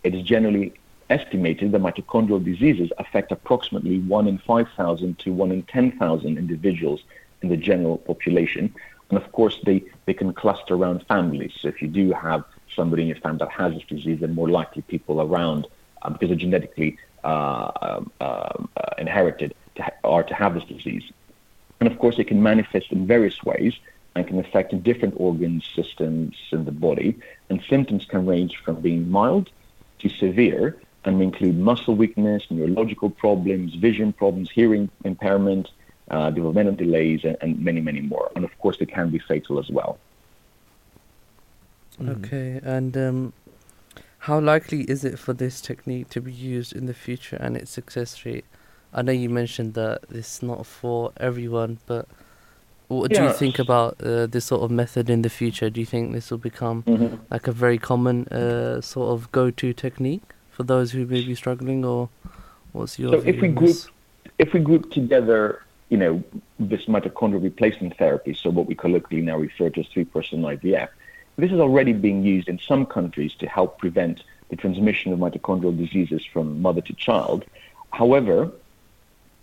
it 0.04 0.16
is 0.16 0.24
generally 0.24 0.74
estimated 1.10 1.72
that 1.72 1.82
mitochondrial 1.82 2.44
diseases 2.44 2.92
affect 2.98 3.32
approximately 3.32 4.00
1 4.00 4.28
in 4.28 4.38
5,000 4.38 5.20
to 5.20 5.34
1 5.34 5.52
in 5.52 5.64
10,000 5.64 6.38
individuals 6.38 7.02
in 7.42 7.50
the 7.50 7.58
general 7.58 7.98
population. 7.98 8.74
And 9.10 9.18
of 9.18 9.32
course, 9.32 9.60
they, 9.66 9.84
they 10.06 10.14
can 10.14 10.34
cluster 10.34 10.76
around 10.76 11.06
families. 11.08 11.52
So 11.60 11.68
if 11.68 11.82
you 11.82 11.88
do 11.88 12.12
have 12.12 12.44
somebody 12.76 13.04
in 13.04 13.08
your 13.08 13.18
family 13.18 13.40
that 13.40 13.52
has 13.52 13.74
this 13.74 13.84
disease, 13.84 14.20
then 14.20 14.36
more 14.36 14.50
likely 14.50 14.84
people 14.84 15.22
around, 15.22 15.68
uh, 16.02 16.10
because 16.12 16.30
they're 16.30 16.38
genetically 16.38 16.98
uh, 17.24 17.72
um, 17.82 18.12
uh, 18.22 18.64
inherited, 18.98 19.56
to 19.76 19.84
ha- 19.84 19.98
are 20.04 20.24
to 20.24 20.34
have 20.36 20.54
this 20.54 20.64
disease. 20.66 21.04
And 21.80 21.92
of 21.92 21.98
course, 21.98 22.20
it 22.20 22.26
can 22.26 22.44
manifest 22.44 22.92
in 22.92 23.08
various 23.08 23.42
ways 23.44 23.74
and 24.16 24.28
can 24.28 24.40
affect 24.40 24.82
different 24.84 25.14
organ 25.18 25.62
systems 25.76 26.36
in 26.52 26.66
the 26.66 26.72
body. 26.72 27.18
And 27.50 27.62
symptoms 27.70 28.06
can 28.06 28.26
range 28.26 28.58
from 28.58 28.82
being 28.82 29.10
mild 29.10 29.50
to 30.00 30.10
severe, 30.10 30.78
and 31.06 31.22
include 31.22 31.58
muscle 31.58 31.96
weakness, 31.96 32.44
neurological 32.50 33.10
problems, 33.10 33.76
vision 33.76 34.12
problems, 34.14 34.50
hearing 34.50 34.90
impairment, 35.04 35.70
uh, 36.12 36.30
developmental 36.30 36.74
delays, 36.74 37.24
and, 37.24 37.38
and, 37.42 37.60
many, 37.64 37.82
many 37.82 38.02
more. 38.02 38.32
And 38.36 38.44
of 38.44 38.58
course, 38.60 38.78
they 38.78 38.86
can 38.86 39.10
be 39.10 39.20
fatal 39.20 39.60
as 39.60 39.70
well. 39.70 39.98
Mm. 42.02 42.18
Okay, 42.18 42.60
and 42.64 42.98
um, 42.98 43.34
how 44.20 44.40
likely 44.40 44.82
is 44.82 45.04
it 45.04 45.18
for 45.20 45.34
this 45.34 45.62
technique 45.62 46.10
to 46.10 46.22
be 46.22 46.32
used 46.32 46.74
in 46.74 46.86
the 46.86 46.94
future 46.94 47.38
and 47.38 47.56
its 47.56 47.72
success 47.72 48.26
rate? 48.26 48.46
I 48.94 49.02
know 49.02 49.12
you 49.12 49.30
mentioned 49.30 49.76
that 49.76 50.02
it's 50.10 50.42
not 50.42 50.66
for 50.66 51.14
everyone, 51.18 51.80
but 51.86 52.08
what 52.90 53.12
do 53.12 53.24
you 53.24 53.34
think 53.34 53.58
about 53.58 54.02
uh, 54.04 54.26
this 54.28 54.46
sort 54.46 54.62
of 54.64 54.72
method 54.72 55.10
in 55.10 55.22
the 55.22 55.30
future? 55.30 55.70
Do 55.70 55.80
you 55.80 55.86
think 55.86 56.12
this 56.12 56.30
will 56.30 56.38
become 56.38 56.84
mm-hmm. 56.84 57.16
like 57.32 57.48
a 57.48 57.52
very 57.52 57.78
common 57.78 58.28
uh, 58.28 58.82
sort 58.82 59.14
of 59.14 59.32
go-to 59.32 59.74
technique? 59.74 60.24
for 60.60 60.64
those 60.64 60.92
who 60.92 61.06
may 61.06 61.24
be 61.24 61.36
struggling, 61.36 61.86
or 61.86 62.10
what's 62.74 63.00
your? 63.00 63.14
So 63.14 63.26
if 63.26 63.40
we 63.40 63.48
group, 63.48 63.78
if 64.40 64.52
we 64.52 64.60
group 64.60 64.92
together 64.92 65.64
you 65.88 65.96
know, 65.96 66.22
this 66.60 66.86
mitochondrial 66.86 67.42
replacement 67.42 67.98
therapy, 67.98 68.34
so 68.34 68.50
what 68.50 68.66
we 68.68 68.76
colloquially 68.76 69.24
now 69.24 69.38
refer 69.38 69.70
to 69.70 69.80
as 69.80 69.88
three-person 69.88 70.42
IVF, 70.42 70.90
this 71.38 71.52
is 71.52 71.60
already 71.60 71.94
being 71.94 72.24
used 72.24 72.50
in 72.50 72.60
some 72.60 72.86
countries 72.86 73.34
to 73.36 73.48
help 73.48 73.80
prevent 73.80 74.22
the 74.50 74.58
transmission 74.58 75.14
of 75.14 75.20
mitochondrial 75.20 75.76
diseases 75.76 76.26
from 76.26 76.62
mother 76.62 76.82
to 76.82 76.94
child. 76.94 77.46
However, 77.92 78.52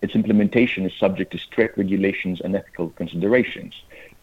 its 0.02 0.14
implementation 0.14 0.84
is 0.84 0.92
subject 0.94 1.32
to 1.32 1.38
strict 1.38 1.78
regulations 1.78 2.40
and 2.40 2.54
ethical 2.54 2.90
considerations. 2.90 3.74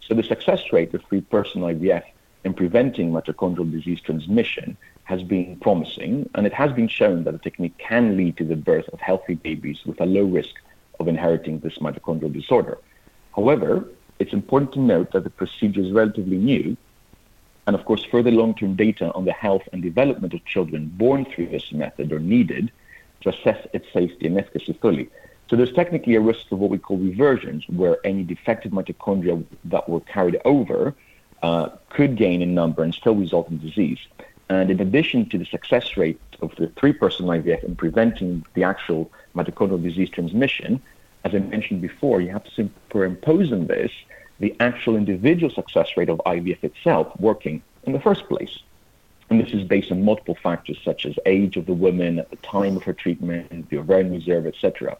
So 0.01 0.13
the 0.13 0.23
success 0.23 0.71
rate 0.71 0.93
of 0.93 1.03
three-person 1.03 1.61
IVF 1.61 2.03
in 2.43 2.53
preventing 2.53 3.11
mitochondrial 3.11 3.71
disease 3.71 4.01
transmission 4.01 4.77
has 5.05 5.23
been 5.23 5.57
promising, 5.57 6.29
and 6.35 6.45
it 6.45 6.53
has 6.53 6.71
been 6.71 6.87
shown 6.87 7.23
that 7.23 7.31
the 7.31 7.39
technique 7.39 7.77
can 7.77 8.15
lead 8.15 8.37
to 8.37 8.45
the 8.45 8.55
birth 8.55 8.87
of 8.89 8.99
healthy 8.99 9.35
babies 9.35 9.79
with 9.85 9.99
a 9.99 10.05
low 10.05 10.23
risk 10.23 10.55
of 10.99 11.07
inheriting 11.07 11.59
this 11.59 11.77
mitochondrial 11.79 12.31
disorder. 12.31 12.77
However, 13.35 13.87
it's 14.19 14.33
important 14.33 14.71
to 14.73 14.79
note 14.79 15.11
that 15.11 15.23
the 15.23 15.29
procedure 15.29 15.81
is 15.81 15.91
relatively 15.91 16.37
new, 16.37 16.77
and 17.65 17.75
of 17.75 17.85
course, 17.85 18.03
further 18.05 18.31
long-term 18.31 18.75
data 18.75 19.11
on 19.13 19.25
the 19.25 19.31
health 19.31 19.63
and 19.71 19.81
development 19.81 20.33
of 20.33 20.45
children 20.45 20.91
born 20.95 21.25
through 21.25 21.47
this 21.47 21.71
method 21.71 22.11
are 22.11 22.19
needed 22.19 22.71
to 23.21 23.29
assess 23.29 23.65
its 23.73 23.87
safety 23.93 24.27
and 24.27 24.37
efficacy 24.37 24.73
fully. 24.81 25.09
So 25.49 25.55
there's 25.55 25.73
technically 25.73 26.15
a 26.15 26.21
risk 26.21 26.51
of 26.51 26.59
what 26.59 26.69
we 26.69 26.77
call 26.77 26.97
reversions, 26.97 27.67
where 27.67 27.97
any 28.05 28.23
defective 28.23 28.71
mitochondria 28.71 29.43
that 29.65 29.87
were 29.89 29.99
carried 30.01 30.39
over 30.45 30.95
uh, 31.41 31.69
could 31.89 32.15
gain 32.15 32.41
in 32.41 32.53
number 32.53 32.83
and 32.83 32.93
still 32.93 33.15
result 33.15 33.49
in 33.49 33.59
disease. 33.59 33.99
And 34.49 34.71
in 34.71 34.79
addition 34.79 35.29
to 35.29 35.37
the 35.37 35.45
success 35.45 35.97
rate 35.97 36.19
of 36.41 36.55
the 36.55 36.67
three-person 36.79 37.25
IVF 37.25 37.63
in 37.63 37.75
preventing 37.75 38.45
the 38.53 38.63
actual 38.63 39.11
mitochondrial 39.35 39.81
disease 39.81 40.09
transmission, 40.09 40.81
as 41.23 41.33
I 41.33 41.39
mentioned 41.39 41.81
before, 41.81 42.21
you 42.21 42.29
have 42.31 42.43
to 42.43 42.51
superimpose 42.51 43.51
on 43.51 43.67
this 43.67 43.91
the 44.39 44.55
actual 44.59 44.95
individual 44.95 45.53
success 45.53 45.95
rate 45.95 46.09
of 46.09 46.19
IVF 46.25 46.63
itself 46.63 47.17
working 47.19 47.61
in 47.83 47.93
the 47.93 47.99
first 47.99 48.27
place. 48.27 48.59
And 49.33 49.43
this 49.43 49.51
is 49.51 49.63
based 49.63 49.91
on 49.91 50.05
multiple 50.05 50.37
factors 50.43 50.77
such 50.85 51.07
as 51.07 51.15
age 51.25 51.57
of 51.57 51.65
the 51.65 51.73
woman 51.73 52.19
at 52.19 52.29
the 52.29 52.35
time 52.35 52.77
of 52.77 52.83
her 52.83 52.93
treatment, 52.93 53.67
the 53.71 53.79
ovarian 53.79 54.11
reserve, 54.11 54.45
etc. 54.45 54.95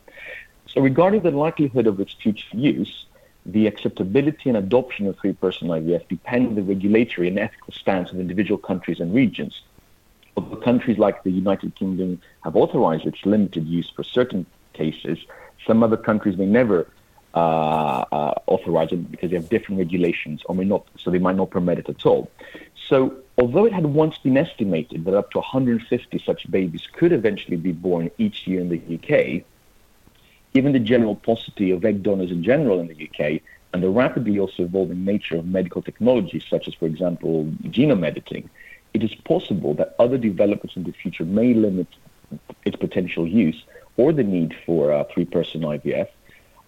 So 0.65 0.81
regarding 0.81 1.21
the 1.21 1.29
likelihood 1.29 1.86
of 1.86 1.99
its 1.99 2.13
future 2.13 2.57
use, 2.57 3.05
the 3.45 3.67
acceptability 3.67 4.49
and 4.49 4.57
adoption 4.57 5.05
of 5.05 5.19
three-person 5.19 5.67
IVF 5.67 6.07
depend 6.07 6.47
on 6.47 6.55
the 6.55 6.63
regulatory 6.63 7.27
and 7.27 7.38
ethical 7.38 7.73
stance 7.73 8.11
of 8.11 8.19
individual 8.19 8.57
countries 8.57 8.99
and 8.99 9.13
regions. 9.13 9.61
Although 10.36 10.55
countries 10.55 10.97
like 10.97 11.21
the 11.21 11.29
United 11.29 11.75
Kingdom 11.75 12.19
have 12.43 12.55
authorized 12.55 13.05
its 13.05 13.23
limited 13.27 13.67
use 13.67 13.91
for 13.95 14.01
certain 14.01 14.47
cases, 14.73 15.19
some 15.67 15.84
other 15.84 15.97
countries 15.97 16.38
may 16.38 16.47
never 16.47 16.89
uh, 17.36 18.05
uh, 18.11 18.34
authorize 18.47 18.91
it 18.91 19.11
because 19.11 19.29
they 19.29 19.36
have 19.36 19.49
different 19.49 19.77
regulations, 19.77 20.41
or 20.47 20.55
may 20.55 20.65
not, 20.65 20.88
so 20.97 21.11
they 21.11 21.19
might 21.19 21.36
not 21.36 21.51
permit 21.51 21.77
it 21.77 21.88
at 21.88 22.03
all. 22.03 22.31
So, 22.89 23.22
although 23.38 23.65
it 23.65 23.73
had 23.73 23.86
once 23.86 24.17
been 24.17 24.38
estimated 24.38 25.05
that 25.05 25.15
up 25.15 25.31
to 25.31 25.39
150 25.39 26.19
such 26.19 26.49
babies 26.51 26.88
could 26.93 27.11
eventually 27.11 27.57
be 27.57 27.71
born 27.71 28.11
each 28.17 28.47
year 28.47 28.59
in 28.61 28.69
the 28.69 28.81
UK, 28.95 29.43
given 30.53 30.71
the 30.71 30.79
general 30.79 31.15
paucity 31.15 31.71
of 31.71 31.84
egg 31.84 32.03
donors 32.03 32.31
in 32.31 32.43
general 32.43 32.79
in 32.79 32.88
the 32.88 33.09
UK 33.09 33.41
and 33.73 33.81
the 33.81 33.89
rapidly 33.89 34.39
also 34.39 34.63
evolving 34.63 35.03
nature 35.03 35.36
of 35.36 35.47
medical 35.47 35.81
technology, 35.81 36.39
such 36.47 36.67
as, 36.67 36.75
for 36.75 36.86
example, 36.86 37.45
genome 37.63 38.05
editing, 38.05 38.49
it 38.93 39.03
is 39.03 39.15
possible 39.15 39.73
that 39.73 39.95
other 39.97 40.17
developments 40.17 40.75
in 40.75 40.84
the 40.84 40.91
future 40.91 41.25
may 41.25 41.55
limit 41.55 41.88
its 42.65 42.75
potential 42.75 43.27
use 43.27 43.63
or 43.97 44.13
the 44.13 44.23
need 44.23 44.55
for 44.65 44.91
uh, 44.91 45.03
three-person 45.05 45.61
IVF. 45.61 46.07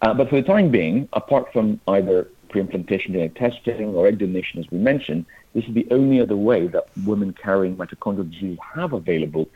Uh, 0.01 0.13
but 0.13 0.29
for 0.29 0.35
the 0.35 0.47
time 0.47 0.69
being, 0.69 1.07
apart 1.13 1.51
from 1.53 1.79
either 1.87 2.27
pre-implantation 2.55 3.11
genetic 3.11 3.35
testing 3.35 3.93
or 3.95 4.07
egg 4.07 4.17
donation, 4.17 4.61
as 4.61 4.71
we 4.71 4.77
mentioned, 4.77 5.25
this 5.53 5.65
is 5.65 5.73
the 5.73 5.85
only 5.91 6.21
other 6.21 6.37
way 6.37 6.67
that 6.67 6.85
women 7.05 7.33
carrying 7.33 7.75
mitochondrial 7.75 8.31
disease 8.31 8.57
have 8.73 8.93
available 8.93 9.49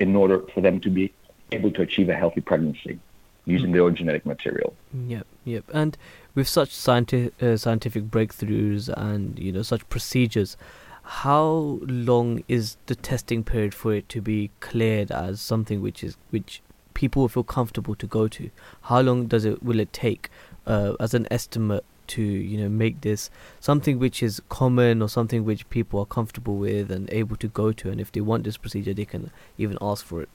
in 0.00 0.16
order 0.16 0.40
for 0.52 0.60
them 0.60 0.80
to 0.80 0.90
be 0.90 1.12
able 1.52 1.70
to 1.70 1.82
achieve 1.82 2.08
a 2.08 2.16
healthy 2.16 2.40
pregnancy 2.40 2.98
using 3.44 3.70
their 3.70 3.82
own 3.82 3.94
genetic 3.94 4.26
material. 4.26 4.74
Yep, 5.06 5.24
yep. 5.44 5.64
And 5.72 5.96
with 6.34 6.48
such 6.48 6.74
scientific 6.74 7.40
uh, 7.40 7.56
scientific 7.56 8.04
breakthroughs 8.10 8.88
and 8.88 9.38
you 9.38 9.52
know 9.52 9.62
such 9.62 9.88
procedures, 9.88 10.56
how 11.04 11.78
long 11.82 12.42
is 12.48 12.76
the 12.86 12.96
testing 12.96 13.44
period 13.44 13.72
for 13.72 13.94
it 13.94 14.08
to 14.08 14.20
be 14.20 14.50
cleared 14.58 15.12
as 15.12 15.40
something 15.40 15.80
which 15.80 16.02
is 16.02 16.16
which 16.30 16.60
people 16.94 17.22
will 17.22 17.28
feel 17.28 17.44
comfortable 17.44 17.94
to 17.94 18.06
go 18.08 18.26
to? 18.26 18.50
How 18.82 19.00
long 19.00 19.26
does 19.26 19.44
it 19.44 19.62
will 19.62 19.78
it 19.78 19.92
take 19.92 20.28
uh, 20.66 20.94
as 20.98 21.14
an 21.14 21.28
estimate 21.30 21.84
to 22.08 22.22
you 22.22 22.58
know 22.58 22.68
make 22.68 23.00
this 23.00 23.30
something 23.60 23.98
which 23.98 24.22
is 24.22 24.40
common 24.48 25.02
or 25.02 25.08
something 25.08 25.44
which 25.44 25.68
people 25.70 26.00
are 26.00 26.06
comfortable 26.06 26.56
with 26.56 26.90
and 26.90 27.10
able 27.10 27.36
to 27.36 27.48
go 27.48 27.72
to 27.72 27.90
and 27.90 28.00
if 28.00 28.10
they 28.12 28.20
want 28.20 28.44
this 28.44 28.56
procedure 28.56 28.94
they 28.94 29.04
can 29.04 29.30
even 29.58 29.76
ask 29.80 30.04
for 30.04 30.22
it 30.22 30.28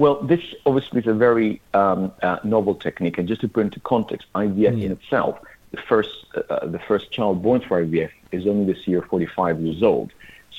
well, 0.00 0.14
this 0.22 0.40
obviously 0.64 1.02
is 1.02 1.06
a 1.06 1.12
very 1.12 1.60
um, 1.74 2.10
uh, 2.22 2.38
novel 2.42 2.74
technique, 2.74 3.18
and 3.18 3.28
just 3.28 3.42
to 3.42 3.48
put 3.48 3.66
into 3.66 3.80
context, 3.80 4.28
IVF 4.34 4.82
in 4.82 4.92
itself, 4.92 5.38
the 5.72 5.76
first 5.76 6.24
uh, 6.48 6.66
the 6.66 6.78
first 6.78 7.10
child 7.10 7.42
born 7.42 7.60
through 7.60 7.86
IVF 7.86 8.10
is 8.32 8.46
only 8.46 8.72
this 8.72 8.88
year 8.88 9.02
45 9.02 9.60
years 9.60 9.82
old. 9.82 10.10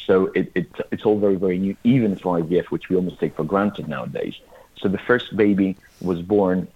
So 0.05 0.27
it, 0.35 0.51
it, 0.53 0.69
it's 0.91 1.05
all 1.05 1.17
very, 1.17 1.37
very 1.37 1.57
new, 1.57 1.75
even 1.83 2.15
for 2.15 2.39
IVF, 2.39 2.65
which 2.65 2.89
we 2.89 2.95
almost 2.95 3.19
take 3.19 3.35
for 3.35 3.43
granted 3.43 3.87
nowadays. 3.87 4.35
So 4.77 4.87
the 4.87 4.99
first 4.99 5.35
baby 5.35 5.75
was 6.01 6.21
born 6.21 6.67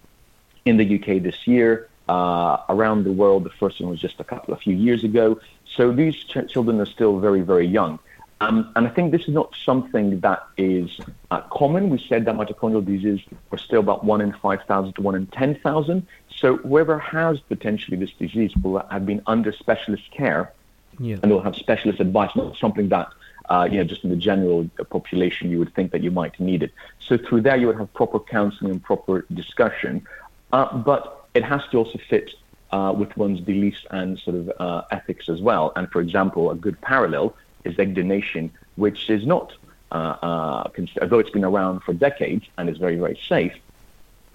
in 0.65 0.77
the 0.77 0.95
UK 0.99 1.21
this 1.21 1.45
year. 1.45 1.87
Uh, 2.07 2.57
around 2.69 3.03
the 3.03 3.11
world, 3.11 3.43
the 3.43 3.49
first 3.49 3.81
one 3.81 3.89
was 3.89 3.99
just 3.99 4.19
a 4.19 4.23
couple 4.23 4.53
of 4.53 4.61
few 4.61 4.75
years 4.75 5.03
ago. 5.03 5.39
So 5.75 5.91
these 5.91 6.15
ch- 6.15 6.47
children 6.47 6.79
are 6.79 6.85
still 6.85 7.19
very, 7.19 7.41
very 7.41 7.65
young. 7.65 7.97
Um, 8.41 8.71
and 8.75 8.85
I 8.85 8.89
think 8.91 9.11
this 9.11 9.23
is 9.23 9.33
not 9.33 9.55
something 9.63 10.19
that 10.19 10.43
is 10.57 10.99
uh, 11.31 11.41
common. 11.41 11.89
We 11.89 11.97
said 11.97 12.25
that 12.25 12.35
mitochondrial 12.35 12.85
disease 12.85 13.21
are 13.51 13.57
still 13.57 13.79
about 13.79 14.03
1 14.03 14.21
in 14.21 14.33
5,000 14.33 14.93
to 14.93 15.01
1 15.01 15.15
in 15.15 15.27
10,000. 15.27 16.07
So 16.35 16.57
whoever 16.57 16.99
has 16.99 17.39
potentially 17.39 17.97
this 17.97 18.11
disease 18.11 18.55
will 18.57 18.85
have 18.91 19.05
been 19.05 19.21
under 19.25 19.51
specialist 19.53 20.11
care 20.11 20.51
yeah. 20.99 21.17
and 21.23 21.31
will 21.31 21.41
have 21.41 21.55
specialist 21.55 21.99
advice, 21.99 22.35
not 22.35 22.57
something 22.57 22.89
that, 22.89 23.07
uh, 23.49 23.67
you 23.71 23.77
know, 23.77 23.85
just 23.85 24.03
in 24.03 24.09
the 24.09 24.17
general 24.17 24.69
population 24.89 25.49
you 25.49 25.57
would 25.59 25.73
think 25.73 25.91
that 25.91 26.03
you 26.03 26.11
might 26.11 26.37
need 26.39 26.61
it. 26.61 26.71
So 26.99 27.17
through 27.17 27.41
there 27.41 27.55
you 27.55 27.67
would 27.67 27.77
have 27.77 27.93
proper 27.93 28.19
counseling 28.19 28.71
and 28.71 28.83
proper 28.83 29.25
discussion. 29.33 30.05
Uh, 30.51 30.77
but 30.77 31.24
it 31.35 31.43
has 31.43 31.61
to 31.71 31.77
also 31.77 31.99
fit 32.09 32.31
uh, 32.71 32.93
with 32.97 33.15
one's 33.15 33.41
beliefs 33.41 33.85
and 33.91 34.17
sort 34.19 34.37
of 34.37 34.51
uh, 34.59 34.81
ethics 34.91 35.29
as 35.29 35.41
well. 35.41 35.71
And 35.75 35.91
for 35.91 36.01
example, 36.01 36.49
a 36.49 36.55
good 36.55 36.79
parallel 36.81 37.35
is 37.63 37.77
egg 37.77 37.93
donation, 37.93 38.51
which 38.75 39.09
is 39.09 39.25
not, 39.25 39.53
uh, 39.91 40.15
uh, 40.21 40.69
although 41.01 41.19
it's 41.19 41.29
been 41.29 41.45
around 41.45 41.81
for 41.81 41.93
decades 41.93 42.45
and 42.57 42.69
is 42.69 42.77
very, 42.77 42.95
very 42.95 43.19
safe, 43.27 43.53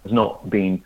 has 0.05 0.12
not 0.12 0.48
been 0.48 0.82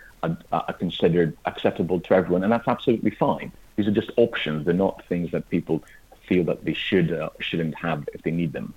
considered 0.78 1.36
acceptable 1.44 2.00
to 2.00 2.14
everyone, 2.14 2.42
and 2.42 2.50
that's 2.50 2.66
absolutely 2.66 3.10
fine. 3.10 3.52
These 3.76 3.86
are 3.86 3.92
just 3.92 4.10
options; 4.16 4.64
they're 4.64 4.74
not 4.74 5.04
things 5.06 5.30
that 5.32 5.48
people 5.50 5.84
feel 6.26 6.44
that 6.44 6.64
they 6.64 6.72
should 6.72 7.12
uh, 7.12 7.28
shouldn't 7.40 7.74
have 7.74 8.08
if 8.14 8.22
they 8.22 8.30
need 8.30 8.52
them. 8.52 8.72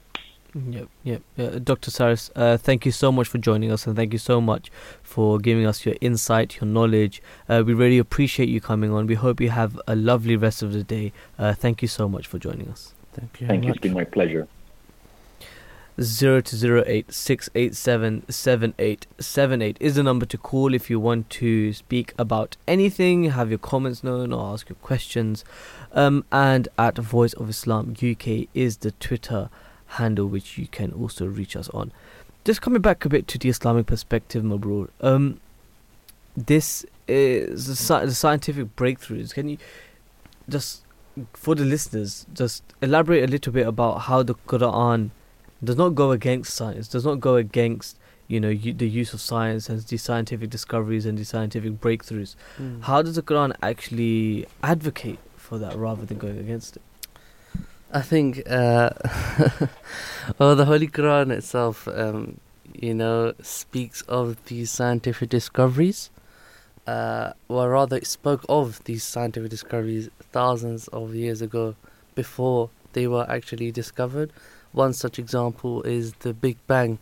Yep, 0.69 0.89
yep. 1.03 1.21
Uh, 1.37 1.59
Dr. 1.59 1.91
Sarris, 1.91 2.31
uh, 2.35 2.57
thank 2.57 2.85
you 2.85 2.91
so 2.91 3.11
much 3.11 3.27
for 3.27 3.37
joining 3.37 3.71
us 3.71 3.85
and 3.85 3.95
thank 3.95 4.11
you 4.11 4.19
so 4.19 4.41
much 4.41 4.71
for 5.03 5.37
giving 5.37 5.65
us 5.65 5.85
your 5.85 5.95
insight, 6.01 6.55
your 6.59 6.67
knowledge. 6.67 7.21
Uh, 7.47 7.63
we 7.65 7.73
really 7.73 7.99
appreciate 7.99 8.49
you 8.49 8.59
coming 8.59 8.91
on. 8.91 9.05
We 9.05 9.15
hope 9.15 9.39
you 9.39 9.51
have 9.51 9.79
a 9.87 9.95
lovely 9.95 10.35
rest 10.35 10.63
of 10.63 10.73
the 10.73 10.83
day. 10.83 11.13
Uh, 11.37 11.53
thank 11.53 11.81
you 11.81 11.87
so 11.87 12.09
much 12.09 12.25
for 12.25 12.39
joining 12.39 12.69
us. 12.69 12.93
Thank 13.13 13.41
you. 13.41 13.47
Thank 13.47 13.65
you. 13.65 13.71
It's 13.71 13.79
been 13.79 13.93
my 13.93 14.03
pleasure. 14.03 14.47
Zero 15.99 16.41
to 16.41 16.55
zero 16.55 16.83
eight 16.85 17.11
six 17.11 17.49
eight 17.55 17.75
seven 17.75 18.23
seven 18.29 18.75
eight 18.77 19.07
seven 19.19 19.63
eight 19.63 19.77
is 19.79 19.95
the 19.95 20.03
number 20.03 20.27
to 20.27 20.37
call 20.37 20.75
if 20.75 20.91
you 20.91 20.99
want 20.99 21.27
to 21.31 21.73
speak 21.73 22.13
about 22.19 22.55
anything, 22.67 23.23
have 23.31 23.49
your 23.49 23.57
comments 23.57 24.03
known, 24.03 24.31
or 24.31 24.53
ask 24.53 24.69
your 24.69 24.75
questions. 24.75 25.43
Um, 25.93 26.23
and 26.31 26.67
at 26.77 26.99
Voice 26.99 27.33
of 27.33 27.49
Islam 27.49 27.95
UK 27.99 28.47
is 28.53 28.77
the 28.77 28.91
Twitter 28.91 29.49
handle 29.87 30.27
which 30.27 30.57
you 30.57 30.67
can 30.67 30.91
also 30.91 31.25
reach 31.25 31.55
us 31.55 31.69
on. 31.69 31.91
Just 32.45 32.61
coming 32.61 32.81
back 32.81 33.03
a 33.05 33.09
bit 33.09 33.27
to 33.29 33.37
the 33.37 33.49
Islamic 33.49 33.85
perspective, 33.85 34.43
Mabroor. 34.43 34.89
Um, 35.01 35.39
this 36.35 36.85
is 37.07 37.67
the, 37.67 38.11
scientific 38.13 38.75
breakthroughs. 38.75 39.33
Can 39.33 39.49
you 39.49 39.57
just 40.47 40.83
for 41.33 41.55
the 41.55 41.65
listeners, 41.65 42.25
just 42.33 42.63
elaborate 42.81 43.23
a 43.23 43.27
little 43.27 43.51
bit 43.51 43.65
about 43.65 44.01
how 44.01 44.21
the 44.21 44.35
Quran 44.47 45.09
does 45.63 45.75
not 45.75 45.95
go 45.95 46.11
against 46.11 46.53
science, 46.53 46.87
does 46.87 47.05
not 47.05 47.19
go 47.19 47.35
against 47.35 47.97
you 48.27 48.39
know 48.41 48.53
the 48.53 48.87
use 48.87 49.13
of 49.13 49.21
science 49.21 49.69
and 49.69 49.81
the 49.81 49.97
scientific 49.97 50.49
discoveries 50.49 51.05
and 51.05 51.17
the 51.17 51.23
scientific 51.23 51.79
breakthroughs. 51.79 52.35
Mm. 52.59 52.83
How 52.83 53.01
does 53.01 53.15
the 53.15 53.21
Quran 53.21 53.55
actually 53.61 54.45
advocate 54.61 55.19
for 55.37 55.57
that 55.57 55.75
rather 55.75 56.05
than 56.05 56.17
going 56.17 56.37
against 56.37 56.75
it? 56.75 56.81
I 57.91 58.01
think, 58.01 58.43
uh, 58.49 58.89
well, 60.37 60.55
the 60.57 60.65
Holy 60.65 60.87
Quran 60.87 61.31
itself, 61.31 61.87
um, 61.87 62.39
you 62.73 62.93
know, 62.93 63.33
speaks 63.41 64.01
of 64.03 64.43
these 64.45 64.69
scientific 64.71 65.29
discoveries 65.29 66.09
uh, 66.87 67.33
or 67.49 67.69
rather, 67.69 67.97
it 67.97 68.07
spoke 68.07 68.45
of 68.47 68.81
these 68.85 69.03
scientific 69.03 69.49
discoveries 69.49 70.09
thousands 70.31 70.87
of 70.87 71.13
years 71.13 71.41
ago 71.41 71.75
before 72.15 72.69
they 72.93 73.05
were 73.07 73.29
actually 73.29 73.71
discovered. 73.71 74.31
One 74.71 74.93
such 74.93 75.19
example 75.19 75.83
is 75.83 76.13
the 76.19 76.33
Big 76.33 76.57
Bang 76.65 76.99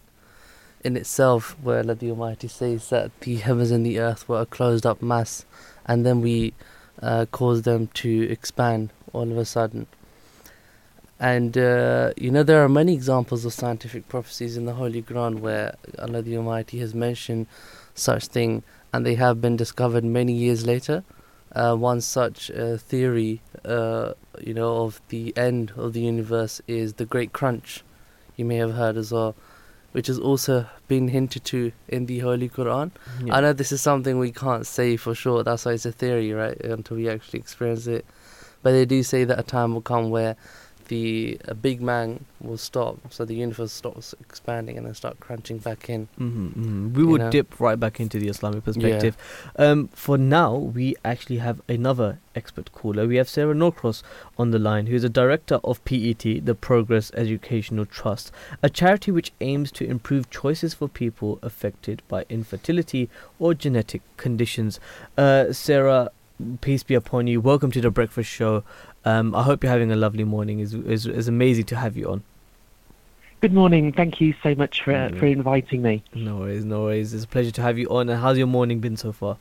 in 0.83 0.97
itself, 0.97 1.55
where 1.61 1.79
Allah 1.79 1.93
the 1.93 2.09
Almighty 2.09 2.47
says 2.47 2.89
that 2.89 3.11
the 3.21 3.36
heavens 3.36 3.69
and 3.69 3.86
the 3.86 3.99
earth 3.99 4.27
were 4.27 4.41
a 4.41 4.45
closed 4.47 4.88
up 4.88 5.03
mass, 5.03 5.45
and 5.86 6.03
then 6.03 6.19
we 6.21 6.53
uh, 7.01 7.27
caused 7.31 7.63
them 7.63 7.88
to 7.93 8.27
expand 8.31 8.91
all 9.13 9.31
of 9.31 9.38
a 9.38 9.45
sudden. 9.45 9.86
And 11.20 11.57
uh, 11.57 12.11
you 12.18 12.30
know, 12.30 12.43
there 12.43 12.63
are 12.63 12.70
many 12.70 12.93
examples 12.93 13.45
of 13.45 13.53
scientific 13.53 14.09
prophecies 14.09 14.57
in 14.57 14.66
the 14.66 14.74
Holy 14.74 15.01
Quran 15.01 15.39
where 15.39 15.76
Allah 15.97 16.22
the 16.22 16.38
Almighty 16.38 16.80
has 16.80 16.93
mentioned 16.93 17.47
such 17.93 18.28
thing, 18.28 18.63
and 18.91 19.05
they 19.05 19.16
have 19.16 19.39
been 19.39 19.55
discovered 19.55 20.03
many 20.03 20.34
years 20.34 20.66
later. 20.66 21.03
Uh, 21.53 21.74
one 21.74 22.01
such 22.01 22.51
uh, 22.51 22.76
theory, 22.76 23.41
uh, 23.63 24.11
you 24.41 24.53
know, 24.53 24.84
of 24.84 24.99
the 25.07 25.34
end 25.38 25.72
of 25.78 25.93
the 25.93 26.01
universe 26.01 26.61
is 26.68 26.95
the 26.95 27.05
Great 27.05 27.32
Crunch. 27.32 27.82
You 28.36 28.43
may 28.43 28.57
have 28.57 28.74
heard 28.74 28.97
as 28.97 29.13
well, 29.13 29.36
which 29.93 30.07
has 30.07 30.20
also 30.20 30.68
been 30.89 31.07
hinted 31.07 31.45
to 31.45 31.72
in 31.88 32.07
the 32.07 32.20
Holy 32.20 32.49
Quran. 32.49 32.91
Yeah. 33.24 33.38
I 33.38 33.39
know 33.39 33.53
this 33.53 33.72
is 33.72 33.80
something 33.80 34.20
we 34.20 34.34
can't 34.34 34.68
say 34.68 34.97
for 34.97 35.16
sure. 35.16 35.43
That's 35.43 35.63
why 35.63 35.72
it's 35.72 35.86
a 35.86 35.93
theory, 35.93 36.34
right? 36.34 36.59
Until 36.59 36.97
we 36.97 37.07
actually 37.07 37.39
experience 37.39 37.88
it. 37.88 38.05
But 38.61 38.72
they 38.72 38.84
do 38.84 39.01
say 39.01 39.24
that 39.24 39.39
a 39.39 39.43
time 39.43 39.74
will 39.74 39.82
come 39.82 40.09
where 40.09 40.36
the 40.86 41.39
Big 41.61 41.86
Bang 41.86 42.25
will 42.41 42.57
stop, 42.57 42.97
so 43.09 43.25
the 43.25 43.36
universe 43.36 43.71
stops 43.71 44.13
expanding 44.19 44.77
and 44.77 44.86
then 44.86 44.93
start 44.93 45.19
crunching 45.19 45.57
back 45.57 45.89
in. 45.89 46.07
hmm 46.17 46.47
hmm 46.47 46.93
We 46.93 47.03
will 47.03 47.17
know? 47.17 47.29
dip 47.31 47.59
right 47.59 47.79
back 47.79 47.99
into 47.99 48.19
the 48.19 48.27
Islamic 48.27 48.63
perspective. 48.63 49.17
Um, 49.57 49.88
for 49.89 50.17
now, 50.17 50.55
we 50.55 50.95
actually 51.03 51.38
have 51.38 51.61
another 51.67 52.19
expert 52.36 52.71
caller. 52.71 53.07
We 53.07 53.15
have 53.15 53.29
Sarah 53.29 53.53
Norcross 53.55 54.03
on 54.38 54.51
the 54.51 54.59
line, 54.59 54.88
who 54.88 54.95
is 54.95 55.03
a 55.03 55.09
director 55.09 55.59
of 55.63 55.83
PET, 55.86 56.45
the 56.45 56.55
Progress 56.59 57.11
Educational 57.15 57.86
Trust, 57.86 58.31
a 58.61 58.69
charity 58.69 59.11
which 59.11 59.31
aims 59.41 59.71
to 59.73 59.86
improve 59.86 60.29
choices 60.29 60.73
for 60.73 60.88
people 60.88 61.39
affected 61.41 62.01
by 62.07 62.25
infertility 62.29 63.09
or 63.39 63.53
genetic 63.53 64.01
conditions. 64.17 64.79
Uh, 65.17 65.51
Sarah, 65.53 66.09
peace 66.61 66.83
be 66.83 66.93
upon 66.95 67.27
you. 67.27 67.39
Welcome 67.39 67.71
to 67.71 67.81
the 67.81 67.89
Breakfast 67.89 68.29
Show. 68.29 68.63
Um, 69.06 69.36
I 69.36 69.43
hope 69.43 69.64
you're 69.64 69.72
having 69.72 69.91
a 69.91 69.95
lovely 69.95 70.24
morning. 70.24 70.60
It's, 70.60 70.74
it's, 70.74 71.06
it's 71.06 71.28
amazing 71.28 71.66
to 71.66 71.76
have 71.76 71.95
you 71.95 72.10
on. 72.12 72.24
Good 73.41 73.53
morning. 73.53 73.91
Thank 73.91 74.20
you 74.20 74.34
so 74.41 74.56
much 74.56 74.82
for 74.82 75.12
for 75.20 75.28
inviting 75.28 75.84
me. 75.84 76.03
No 76.16 76.38
worries, 76.38 76.66
no 76.66 76.84
worries. 76.84 77.14
It's 77.14 77.26
a 77.26 77.28
pleasure 77.28 77.51
to 77.51 77.62
have 77.62 77.78
you 77.78 77.88
on. 77.89 78.10
And 78.10 78.20
how's 78.20 78.38
your 78.39 78.47
morning 78.47 78.80
been 78.80 78.97
so 78.97 79.12
far? 79.12 79.38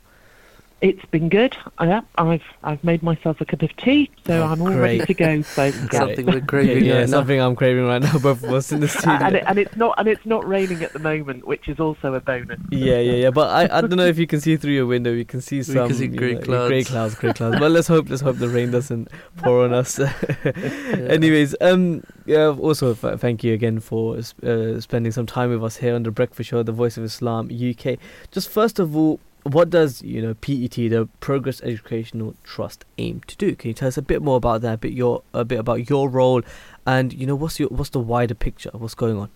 It's 0.85 1.05
been 1.05 1.29
good. 1.29 1.57
Yeah, 1.81 2.01
I've 2.19 2.43
I've 2.63 2.83
made 2.83 3.01
myself 3.01 3.41
a 3.41 3.45
cup 3.45 3.63
of 3.63 3.75
tea, 3.75 4.11
so 4.23 4.43
Oh, 4.43 4.45
I'm 4.45 4.61
all 4.61 4.69
ready 4.69 4.99
to 5.03 5.13
go. 5.15 5.41
So 5.41 5.63
yeah. 5.63 5.89
Something 5.89 6.27
we're 6.27 6.41
craving 6.41 6.85
yeah, 6.85 6.99
yeah, 6.99 7.05
something 7.07 7.41
I'm 7.41 7.55
craving 7.55 7.87
right 7.87 8.03
now. 8.03 8.19
Both 8.19 8.43
of 8.43 8.53
us 8.53 8.71
in 8.71 8.81
the 8.81 8.87
studio. 8.87 9.13
and, 9.13 9.35
it, 9.35 9.43
and 9.47 9.57
it's 9.57 9.75
not 9.75 9.95
and 9.97 10.07
it's 10.07 10.27
not 10.27 10.47
raining 10.47 10.83
at 10.83 10.93
the 10.93 10.99
moment, 10.99 11.47
which 11.47 11.67
is 11.69 11.79
also 11.79 12.13
a 12.13 12.19
bonus. 12.19 12.59
yeah, 12.69 12.99
yeah, 12.99 13.13
yeah. 13.13 13.29
But 13.31 13.49
I, 13.49 13.79
I 13.79 13.81
don't 13.81 13.95
know 13.95 14.05
if 14.05 14.19
you 14.19 14.27
can 14.27 14.39
see 14.39 14.57
through 14.57 14.73
your 14.73 14.85
window. 14.85 15.11
You 15.11 15.25
can 15.25 15.41
see 15.41 15.63
some 15.63 15.87
can 15.87 15.97
see 15.97 16.05
grey 16.05 16.35
know, 16.35 16.41
clouds. 16.41 16.69
grey 16.69 16.83
clouds, 16.83 17.15
grey 17.15 17.33
clouds. 17.33 17.57
But 17.57 17.71
let's 17.71 17.87
hope, 17.87 18.07
let's 18.07 18.21
hope 18.21 18.37
the 18.37 18.49
rain 18.49 18.69
doesn't 18.69 19.07
pour 19.37 19.63
on 19.63 19.73
us. 19.73 19.99
Anyways, 19.99 21.55
um, 21.61 22.03
yeah. 22.27 22.49
Also, 22.49 22.91
f- 22.91 23.19
thank 23.19 23.43
you 23.43 23.55
again 23.55 23.79
for 23.79 24.17
uh, 24.17 24.79
spending 24.79 25.11
some 25.11 25.25
time 25.25 25.49
with 25.49 25.63
us 25.63 25.77
here 25.77 25.95
on 25.95 26.03
the 26.03 26.11
Breakfast 26.11 26.51
Show, 26.51 26.61
the 26.61 26.71
Voice 26.71 26.95
of 26.95 27.03
Islam 27.03 27.49
UK. 27.49 27.97
Just 28.29 28.49
first 28.49 28.77
of 28.77 28.95
all, 28.95 29.19
what 29.45 29.69
does 29.69 30.01
you 30.01 30.21
know 30.21 30.33
PET, 30.33 30.71
the 30.71 31.07
Progress 31.19 31.61
Educational 31.61 32.35
Trust, 32.43 32.83
aim 32.97 33.21
to 33.27 33.37
do? 33.37 33.55
Can 33.55 33.69
you 33.69 33.73
tell 33.73 33.87
us 33.87 33.97
a 33.97 34.01
bit 34.01 34.21
more 34.21 34.37
about 34.37 34.61
that? 34.61 34.73
A 34.73 34.77
bit 34.77 34.93
your 34.93 35.21
a 35.33 35.45
bit 35.45 35.59
about 35.59 35.89
your 35.89 36.09
role, 36.09 36.41
and 36.85 37.13
you 37.13 37.27
know 37.27 37.35
what's 37.35 37.59
your 37.59 37.69
what's 37.69 37.91
the 37.91 37.99
wider 37.99 38.33
picture? 38.33 38.71
What's 38.73 38.95
going 38.95 39.17
on? 39.17 39.29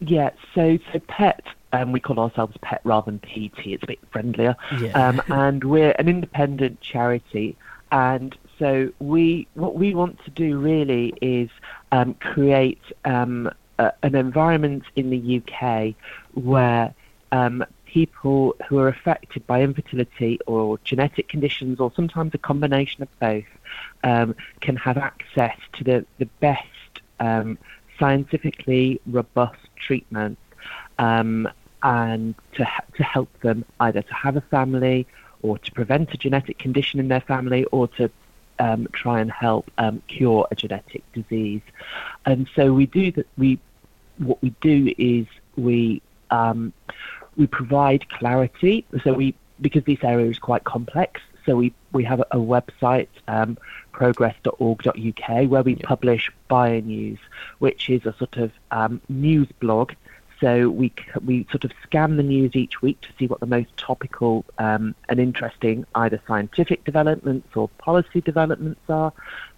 Yeah. 0.00 0.30
So 0.54 0.78
so 0.92 0.98
PET. 1.00 1.44
Um, 1.72 1.90
we 1.90 1.98
call 1.98 2.20
ourselves 2.20 2.56
PET 2.62 2.80
rather 2.84 3.10
than 3.10 3.18
PT. 3.18 3.66
It's 3.66 3.82
a 3.82 3.86
bit 3.86 3.98
friendlier. 4.12 4.54
Yeah. 4.78 4.90
um, 4.90 5.20
and 5.26 5.64
we're 5.64 5.92
an 5.98 6.08
independent 6.08 6.80
charity. 6.80 7.56
And 7.90 8.36
so 8.60 8.92
we, 9.00 9.48
what 9.54 9.74
we 9.74 9.92
want 9.92 10.24
to 10.24 10.30
do 10.30 10.56
really 10.56 11.14
is 11.20 11.50
um, 11.90 12.14
create 12.14 12.80
um, 13.04 13.50
a, 13.78 13.92
an 14.04 14.14
environment 14.14 14.84
in 14.94 15.10
the 15.10 15.42
UK 15.42 15.94
where 16.34 16.94
um, 17.32 17.64
people 17.94 18.56
who 18.66 18.76
are 18.82 18.88
affected 18.88 19.46
by 19.46 19.62
infertility 19.62 20.38
or 20.46 20.78
genetic 20.90 21.28
conditions, 21.28 21.78
or 21.78 21.92
sometimes 21.94 22.32
a 22.34 22.38
combination 22.50 23.02
of 23.04 23.10
both, 23.20 23.50
um, 24.02 24.34
can 24.60 24.76
have 24.76 24.98
access 24.98 25.58
to 25.76 25.84
the 25.88 26.04
the 26.18 26.28
best 26.46 26.92
um, 27.20 27.56
scientifically 27.98 29.00
robust 29.06 29.64
treatment. 29.86 30.38
Um, 30.98 31.48
and 31.82 32.34
to, 32.56 32.66
to 32.96 33.02
help 33.02 33.28
them 33.42 33.62
either 33.78 34.00
to 34.00 34.14
have 34.14 34.36
a 34.38 34.40
family 34.40 35.06
or 35.42 35.58
to 35.58 35.70
prevent 35.72 36.14
a 36.14 36.16
genetic 36.16 36.56
condition 36.58 36.98
in 36.98 37.08
their 37.08 37.20
family 37.20 37.64
or 37.64 37.86
to 37.88 38.10
um, 38.58 38.88
try 38.92 39.20
and 39.20 39.30
help 39.30 39.70
um, 39.76 40.02
cure 40.08 40.48
a 40.50 40.54
genetic 40.54 41.02
disease. 41.12 41.60
And 42.24 42.48
so 42.56 42.72
we 42.72 42.86
do 42.86 43.12
that. 43.12 43.26
We 43.36 43.58
what 44.16 44.40
we 44.42 44.50
do 44.62 44.94
is 44.96 45.26
we 45.56 46.00
um, 46.30 46.72
we 47.36 47.46
provide 47.46 48.08
clarity. 48.08 48.84
So 49.02 49.12
we 49.12 49.34
because 49.60 49.84
this 49.84 50.02
area 50.02 50.26
is 50.26 50.38
quite 50.38 50.64
complex. 50.64 51.20
So 51.46 51.56
we 51.56 51.72
we 51.92 52.04
have 52.04 52.20
a, 52.20 52.36
website. 52.36 53.08
Um, 53.28 53.58
progress.org.uk 53.94 55.48
where 55.48 55.62
we 55.62 55.74
Yeah. 55.74 55.86
publish 55.86 56.30
BioNews, 56.50 57.18
which 57.60 57.88
is 57.88 58.04
a 58.04 58.12
sort 58.14 58.36
of 58.36 58.50
um, 58.72 59.00
news 59.08 59.48
blog 59.60 59.92
so 60.40 60.68
we 60.68 60.92
we 61.24 61.46
sort 61.50 61.64
of 61.64 61.72
scan 61.82 62.16
the 62.16 62.22
news 62.22 62.54
each 62.54 62.82
week 62.82 63.00
to 63.02 63.08
see 63.18 63.26
what 63.26 63.40
the 63.40 63.46
most 63.46 63.76
topical 63.76 64.44
um, 64.58 64.94
and 65.08 65.20
interesting 65.20 65.86
either 65.94 66.20
scientific 66.26 66.84
developments 66.84 67.48
or 67.56 67.68
policy 67.78 68.20
developments 68.20 68.80
are, 68.88 69.12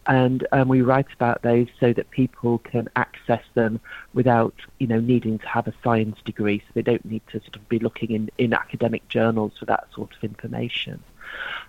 and 0.07 0.47
um, 0.53 0.69
we 0.69 0.83
write 0.83 1.13
about 1.13 1.43
those 1.43 1.67
so 1.81 1.93
that 1.93 2.11
people 2.11 2.59
can 2.59 2.89
access 2.97 3.43
them 3.55 3.81
without 4.15 4.55
you 4.79 4.87
know 4.87 5.01
needing 5.01 5.39
to 5.39 5.49
have 5.49 5.67
a 5.67 5.75
science 5.83 6.19
degree. 6.25 6.61
So 6.61 6.73
they 6.75 6.83
don't 6.83 7.05
need 7.05 7.23
to 7.29 7.41
sort 7.41 7.57
of 7.57 7.69
be 7.69 7.79
looking 7.79 8.11
in, 8.11 8.31
in 8.39 8.53
academic 8.53 9.09
journals 9.09 9.53
for 9.59 9.65
that 9.67 9.89
sort 9.95 10.15
of 10.17 10.23
information. 10.23 11.03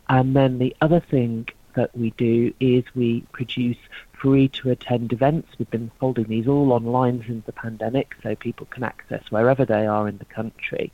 And 0.09 0.35
then 0.35 0.59
the 0.59 0.75
other 0.81 0.99
thing 0.99 1.49
that 1.77 1.95
we 1.95 2.09
do 2.11 2.53
is 2.59 2.83
we 2.95 3.21
produce 3.31 3.77
free 4.19 4.47
to 4.49 4.71
attend 4.71 5.13
events. 5.13 5.49
We've 5.57 5.69
been 5.69 5.91
holding 5.99 6.25
these 6.25 6.47
all 6.47 6.71
online 6.71 7.23
since 7.25 7.45
the 7.45 7.51
pandemic, 7.51 8.15
so 8.23 8.35
people 8.35 8.67
can 8.69 8.83
access 8.83 9.23
wherever 9.29 9.65
they 9.65 9.85
are 9.85 10.07
in 10.07 10.17
the 10.17 10.25
country 10.25 10.91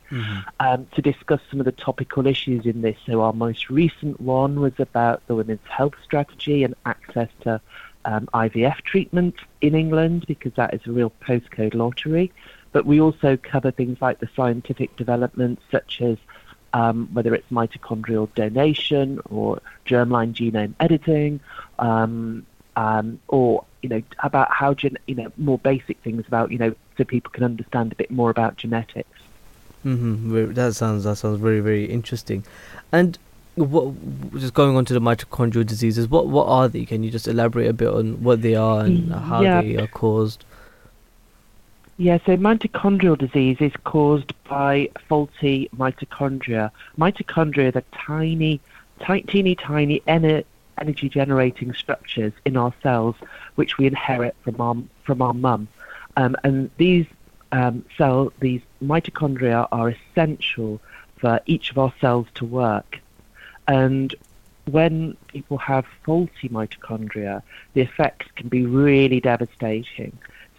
um, 0.59 0.88
to 0.93 1.01
discuss 1.01 1.41
some 1.49 1.59
of 1.59 1.65
the 1.65 1.71
topical 1.71 2.28
issues 2.28 2.65
in 2.65 2.82
this. 2.82 2.97
So 3.05 3.21
our 3.21 3.34
most 3.34 3.69
recent 3.69 4.19
one 4.19 4.59
was 4.59 4.74
about 4.80 5.26
the 5.28 5.36
women's 5.36 5.67
health 5.67 5.95
strategy 6.03 6.63
and 6.63 6.76
access 6.86 7.30
to 7.41 7.61
um, 8.05 8.28
IVF 8.34 8.78
treatment 8.82 9.36
in 9.61 9.76
England 9.76 10.26
because 10.28 10.53
that 10.53 10.74
is 10.74 10.82
a 10.86 10.91
real 10.91 11.11
postcode 11.21 11.74
lottery. 11.74 12.32
But 12.71 12.86
we 12.86 12.99
also 12.99 13.38
cover 13.38 13.71
things 13.71 14.01
like 14.01 14.19
the 14.19 14.30
scientific 14.36 14.95
developments 14.97 15.61
such 15.71 16.01
as 16.01 16.17
um, 16.74 17.07
whether 17.13 17.36
it's 17.36 17.49
mitochondrial 17.51 18.34
donation 18.34 19.21
or 19.30 19.61
germline 19.86 20.34
genome 20.34 20.74
editing, 20.80 21.39
um, 21.78 22.45
um, 22.76 23.19
or 23.28 23.63
you 23.82 23.89
know 23.89 24.01
about 24.24 24.51
how 24.51 24.74
gen- 24.74 24.97
you 25.07 25.15
know 25.15 25.32
more 25.38 25.57
basic 25.59 25.97
things 25.99 26.26
about 26.28 26.51
you 26.51 26.57
know 26.57 26.74
so 26.97 27.03
people 27.03 27.32
can 27.32 27.43
understand 27.43 27.91
a 27.91 27.95
bit 27.95 28.11
more 28.11 28.30
about 28.30 28.57
genetics. 28.57 29.09
Mm-hmm. 29.86 30.53
That 30.53 30.76
sounds 30.76 31.03
that 31.03 31.17
sounds 31.17 31.39
very 31.39 31.59
very 31.59 31.86
interesting, 31.86 32.43
and 32.91 33.17
what 33.55 33.93
just 34.34 34.53
going 34.53 34.76
on 34.78 34.86
to 34.86 34.93
the 34.93 35.01
mitochondrial 35.01 35.65
diseases. 35.65 36.07
What 36.07 36.28
what 36.28 36.47
are 36.47 36.67
they? 36.67 36.86
Can 36.86 37.03
you 37.03 37.11
just 37.11 37.28
elaborate 37.28 37.67
a 37.67 37.74
bit 37.74 37.89
on 37.89 38.24
what 38.24 38.41
they 38.41 38.55
are 38.55 38.82
and 38.82 39.11
how 39.13 39.41
Yeah. 39.41 39.61
they 39.61 39.76
are 39.78 39.88
caused? 39.88 40.45
Yeah, 41.97 42.17
so 42.26 42.36
mitochondrial 42.38 43.17
disease 43.17 43.57
is 43.59 43.71
caused 43.84 44.34
by 44.45 44.89
faulty 45.07 45.69
mitochondria. 45.78 46.71
Mitochondria 46.97 47.67
are 47.67 47.71
the 47.71 47.84
tiny, 47.93 48.59
ti- 49.05 49.21
teeny 49.21 49.53
tiny 49.55 49.99
ener- 50.07 50.43
energy 50.80 51.09
generating 51.09 51.74
structures 51.74 52.34
in 52.45 52.57
our 52.57 52.74
cells 52.82 53.15
which 53.55 53.78
we 53.78 53.86
inherit 53.88 54.36
from 54.43 54.59
our 54.59 54.76
from 55.03 55.21
our 55.21 55.34
mum. 55.34 55.67
Um, 56.17 56.36
and 56.43 56.69
these 56.78 57.05
um, 57.51 57.86
cell 57.97 58.32
these 58.39 58.61
mitochondria 58.82 59.67
are 59.71 59.89
essential 59.89 60.82
for 61.17 61.39
each 61.45 61.71
of 61.71 61.78
our 61.78 61.93
cells 62.01 62.28
to 62.36 62.45
work. 62.45 62.99
And 63.67 64.13
when 64.65 65.17
people 65.28 65.57
have 65.57 65.86
faulty 66.03 66.49
mitochondria, 66.49 67.41
the 67.74 67.82
effects 67.82 68.28
can 68.36 68.49
be 68.49 68.65
really 68.65 69.19
devastating. 69.19 70.17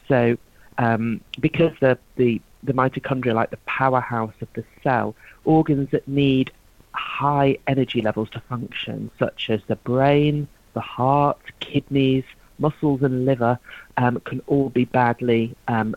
So 0.08 0.36
um, 0.78 1.20
because 1.40 1.72
the, 1.80 1.98
the, 2.16 2.40
the 2.62 2.72
mitochondria 2.72 3.34
like 3.34 3.50
the 3.50 3.58
powerhouse 3.58 4.34
of 4.40 4.48
the 4.54 4.64
cell, 4.82 5.14
organs 5.44 5.90
that 5.90 6.06
need 6.08 6.50
high 6.94 7.58
energy 7.66 8.00
levels 8.00 8.30
to 8.30 8.40
function, 8.40 9.10
such 9.18 9.50
as 9.50 9.60
the 9.66 9.76
brain, 9.76 10.48
the 10.74 10.80
heart, 10.80 11.38
kidneys, 11.60 12.24
muscles, 12.58 13.02
and 13.02 13.24
liver, 13.24 13.58
um, 13.96 14.20
can 14.20 14.40
all 14.46 14.70
be 14.70 14.84
badly 14.84 15.54
um, 15.68 15.94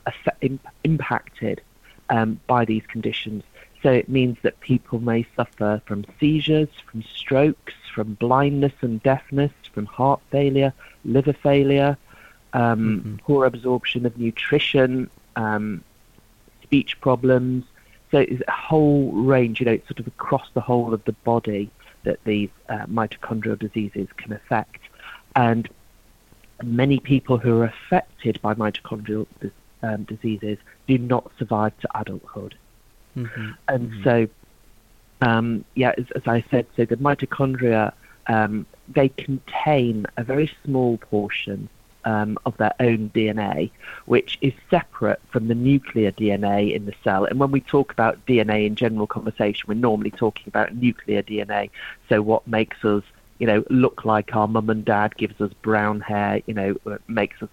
impacted 0.84 1.62
um, 2.10 2.39
by 2.48 2.66
these 2.66 2.86
conditions. 2.88 3.43
So 3.84 3.91
it 3.91 4.10
means 4.10 4.38
that 4.41 4.60
people 4.60 5.00
may 5.00 5.26
suffer 5.36 5.82
from 5.86 6.06
seizures, 6.20 6.70
from 6.89 7.04
strokes, 7.04 7.74
from 7.93 8.16
blindness 8.16 8.74
and 8.82 9.02
deafness, 9.04 9.52
from 9.72 9.86
heart 9.86 10.20
failure, 10.32 10.74
liver 11.06 11.34
failure, 11.34 11.98
um, 12.54 13.00
mm-hmm. 13.00 13.16
poor 13.18 13.45
absorption 13.45 14.06
of 14.06 14.18
nutrition, 14.18 15.10
um, 15.36 15.84
speech 16.64 17.00
problems. 17.02 17.66
So 18.12 18.20
it's 18.20 18.41
a 18.47 18.51
whole 18.51 19.12
range, 19.12 19.60
you 19.60 19.66
know, 19.66 19.74
it's 19.74 19.88
sort 19.88 19.99
of 19.99 20.08
across 20.08 20.47
the 20.53 20.62
whole 20.62 20.93
of 20.93 21.03
the 21.05 21.12
body 21.12 21.70
that 22.03 22.24
these 22.24 22.49
uh, 22.70 22.86
mitochondrial 22.86 23.60
diseases 23.60 24.08
can 24.18 24.32
affect. 24.32 24.80
And 25.36 25.68
many 26.64 26.99
people 26.99 27.38
who 27.38 27.62
are 27.62 27.66
affected 27.66 28.41
by 28.41 28.53
mitochondrial 28.53 29.28
um, 29.84 30.03
diseases 30.03 30.58
do 30.88 30.97
not 30.97 31.32
survive 31.38 31.78
to 31.80 31.99
adulthood. 31.99 32.55
Mm-hmm. 33.16 33.51
And 33.68 33.91
mm-hmm. 33.91 34.03
so, 34.03 34.28
um, 35.22 35.66
yeah, 35.76 35.93
as, 35.97 36.05
as, 36.16 36.24
I 36.28 36.45
said, 36.49 36.66
so 36.76 36.86
the 36.86 36.95
mitochondria 36.95 37.93
um, 38.28 38.66
they 38.88 39.10
contain 39.10 40.05
a 40.18 40.24
very 40.24 40.51
small 40.64 40.97
portion 40.97 41.70
um, 42.08 42.38
of 42.45 42.55
their 42.55 42.74
own 42.80 43.12
DNA, 43.14 43.70
which 44.05 44.38
is 44.39 44.53
separate 44.70 45.20
from 45.30 45.49
the 45.49 45.55
nuclear 45.55 46.10
DNA 46.14 46.74
in 46.74 46.86
the 46.86 46.93
cell. 47.03 47.26
And 47.26 47.38
when 47.38 47.51
we 47.51 47.60
talk 47.60 47.91
about 47.91 48.26
DNA 48.26 48.66
in 48.66 48.78
general 48.78 49.08
conversation, 49.08 49.66
we're 49.68 49.74
normally 49.74 50.12
talking 50.12 50.45
about 50.47 50.74
nuclear 50.74 51.22
DNA. 51.22 51.70
So 52.08 52.22
what 52.22 52.47
makes 52.47 52.86
us, 52.86 53.03
you 53.39 53.45
know, 53.45 53.66
look 53.70 54.05
like 54.05 54.34
our 54.34 54.47
mum 54.47 54.70
and 54.70 54.86
dad, 54.86 55.18
gives 55.18 55.41
us 55.41 55.51
brown 55.62 55.99
hair, 55.99 56.41
you 56.47 56.53
know, 56.53 56.78
makes 57.10 57.43
us 57.43 57.49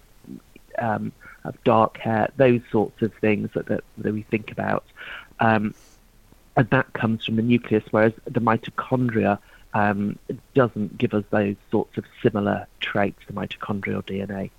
um, 0.79 1.11
have 1.43 1.61
dark 1.65 1.97
hair, 1.97 2.31
those 2.37 2.61
sorts 2.71 3.01
of 3.01 3.13
things 3.15 3.49
that, 3.55 3.65
that, 3.65 3.83
that 3.97 4.13
we 4.13 4.21
think 4.21 4.51
about. 4.51 4.85
Um, 5.41 5.75
and 6.55 6.69
that 6.69 6.93
comes 6.93 7.25
from 7.25 7.35
the 7.35 7.41
nucleus, 7.41 7.83
whereas 7.91 8.13
the 8.23 8.39
mitochondria 8.39 9.37
um, 9.75 10.17
doesn't 10.53 10.97
give 10.97 11.13
us 11.13 11.25
those 11.29 11.57
sorts 11.69 11.97
of 11.97 12.05
similar 12.23 12.65
traits, 12.79 13.19
to 13.27 13.33
mitochondrial 13.33 14.01
DNA. 14.03 14.49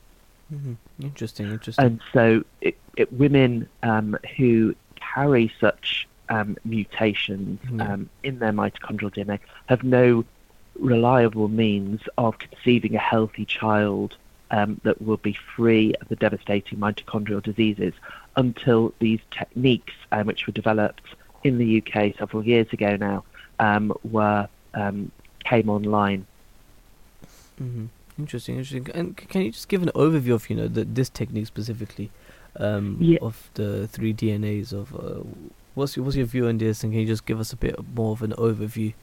Mm-hmm. 0.52 0.74
Interesting, 1.00 1.46
interesting. 1.50 1.84
And 1.84 2.00
so, 2.12 2.44
it, 2.60 2.76
it, 2.96 3.12
women 3.12 3.68
um, 3.82 4.16
who 4.36 4.76
carry 4.94 5.50
such 5.58 6.06
um, 6.28 6.56
mutations 6.64 7.58
mm-hmm. 7.64 8.04
in 8.22 8.38
their 8.38 8.52
mitochondrial 8.52 9.12
DNA 9.12 9.38
have 9.66 9.82
no 9.82 10.24
reliable 10.78 11.48
means 11.48 12.02
of 12.18 12.38
conceiving 12.38 12.94
a 12.94 12.98
healthy 12.98 13.46
child 13.46 14.16
um, 14.50 14.78
that 14.84 15.00
will 15.00 15.16
be 15.16 15.32
free 15.56 15.94
of 16.02 16.08
the 16.08 16.16
devastating 16.16 16.78
mitochondrial 16.78 17.42
diseases 17.42 17.94
until 18.36 18.92
these 18.98 19.20
techniques, 19.30 19.94
um, 20.12 20.26
which 20.26 20.46
were 20.46 20.52
developed 20.52 21.02
in 21.42 21.56
the 21.56 21.82
UK 21.82 22.14
several 22.18 22.44
years 22.44 22.70
ago 22.72 22.96
now, 22.96 23.24
um, 23.58 23.92
were 24.04 24.46
um, 24.77 25.11
came 25.45 25.68
online. 25.68 26.27
Mm-hmm. 27.61 27.87
Interesting, 28.18 28.57
interesting. 28.57 28.89
And 28.95 29.16
can 29.16 29.43
you 29.43 29.51
just 29.51 29.68
give 29.68 29.83
an 29.83 29.91
overview 29.95 30.35
of 30.35 30.49
you 30.49 30.57
know 30.57 30.68
the, 30.68 30.85
this 30.85 31.09
technique 31.09 31.47
specifically 31.47 32.11
um, 32.59 32.97
yeah. 33.01 33.18
of 33.20 33.51
the 33.55 33.89
three 33.89 34.14
DNAs 34.14 34.72
of 34.72 34.95
uh, 34.95 35.22
what's 35.74 35.97
your 35.97 36.05
what's 36.05 36.16
your 36.16 36.27
view 36.27 36.47
on 36.47 36.59
this, 36.59 36.83
and 36.83 36.93
can 36.93 37.01
you 37.01 37.07
just 37.07 37.27
give 37.27 37.41
us 37.41 37.53
a 37.53 37.57
bit 37.57 37.77
more 37.95 38.12
of 38.12 38.22
an 38.22 38.33
overview 38.33 38.95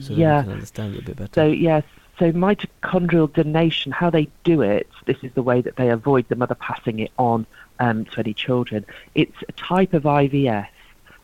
so 0.00 0.14
yeah. 0.14 0.36
that 0.36 0.38
we 0.38 0.44
can 0.44 0.52
understand 0.52 0.94
it 0.94 1.00
a 1.00 1.02
bit 1.02 1.16
better? 1.16 1.32
So 1.34 1.46
yes, 1.46 1.84
so 2.18 2.32
mitochondrial 2.32 3.32
donation, 3.32 3.92
how 3.92 4.10
they 4.10 4.28
do 4.44 4.62
it, 4.62 4.88
this 5.06 5.16
is 5.22 5.32
the 5.32 5.42
way 5.42 5.60
that 5.60 5.76
they 5.76 5.90
avoid 5.90 6.28
the 6.28 6.36
mother 6.36 6.54
passing 6.54 7.00
it 7.00 7.10
on 7.18 7.46
um, 7.80 8.04
to 8.06 8.20
any 8.20 8.34
children. 8.34 8.84
It's 9.14 9.36
a 9.48 9.52
type 9.52 9.92
of 9.92 10.04
IVF 10.04 10.68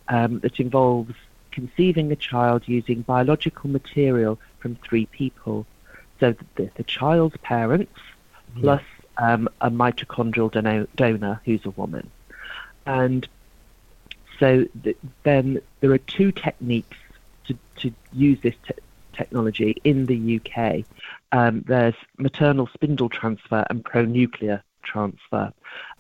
um, 0.09 0.41
that 0.41 0.59
involves 0.61 1.15
conceiving 1.59 2.13
a 2.13 2.17
child 2.17 2.63
using 2.67 3.03
biological 3.03 3.69
material 3.69 4.39
from 4.61 4.77
three 4.77 5.07
people. 5.07 5.67
So 6.21 6.33
the, 6.55 6.71
the 6.77 6.85
child's 6.85 7.37
parents 7.39 8.01
plus 8.61 8.83
um, 9.17 9.49
a 9.61 9.69
mitochondrial 9.69 10.53
dono- 10.53 10.87
donor 10.95 11.41
who's 11.45 11.67
a 11.67 11.71
woman. 11.71 12.09
And 12.87 13.29
so 14.39 14.67
th- 14.85 14.97
then 15.25 15.61
there 15.81 15.91
are 15.91 15.99
two 15.99 16.31
techniques 16.31 16.97
to, 17.47 17.59
to 17.79 17.93
use 18.13 18.39
this 18.41 18.55
te- 18.65 18.75
technology 19.13 19.77
in 19.83 20.07
the 20.07 20.41
UK. 20.41 20.85
Um, 21.33 21.65
there's 21.67 21.97
maternal 22.19 22.69
spindle 22.69 23.09
transfer 23.09 23.67
and 23.69 23.85
pronuclear 23.85 24.63
transfer. 24.85 25.53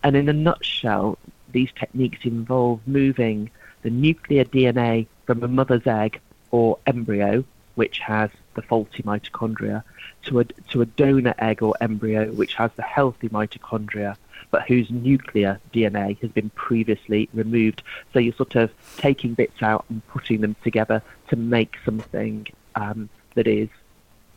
And 0.05 0.15
in 0.15 0.29
a 0.29 0.33
nutshell, 0.33 1.19
these 1.51 1.73
techniques 1.73 2.21
involve 2.23 2.79
moving 2.87 3.51
the 3.83 3.91
nuclear 3.91 4.45
DNA 4.45 5.09
from 5.29 5.43
a 5.43 5.49
mother's 5.49 5.87
egg 5.87 6.19
or 6.51 6.79
embryo, 6.87 7.45
which 7.75 7.99
has 7.99 8.31
the 8.55 8.63
faulty 8.63 9.03
mitochondria, 9.03 9.83
to 10.23 10.41
a, 10.41 10.45
to 10.45 10.81
a 10.81 10.87
donor 10.87 11.35
egg 11.39 11.63
or 11.63 11.75
embryo, 11.83 12.33
which 12.33 12.55
has 12.55 12.71
the 12.77 12.83
healthy 12.83 13.29
mitochondria, 13.29 14.17
but 14.51 14.67
whose 14.67 14.91
nuclear 14.91 15.61
DNA 15.75 16.19
has 16.21 16.31
been 16.31 16.49
previously 16.55 17.29
removed. 17.35 17.83
So 18.15 18.21
you're 18.21 18.33
sort 18.33 18.55
of 18.55 18.73
taking 18.97 19.35
bits 19.35 19.61
out 19.63 19.85
and 19.91 20.01
putting 20.07 20.41
them 20.41 20.57
together 20.65 21.03
to 21.29 21.37
make 21.37 21.77
something 21.85 22.47
um, 22.75 23.11
that 23.35 23.47
is 23.47 23.69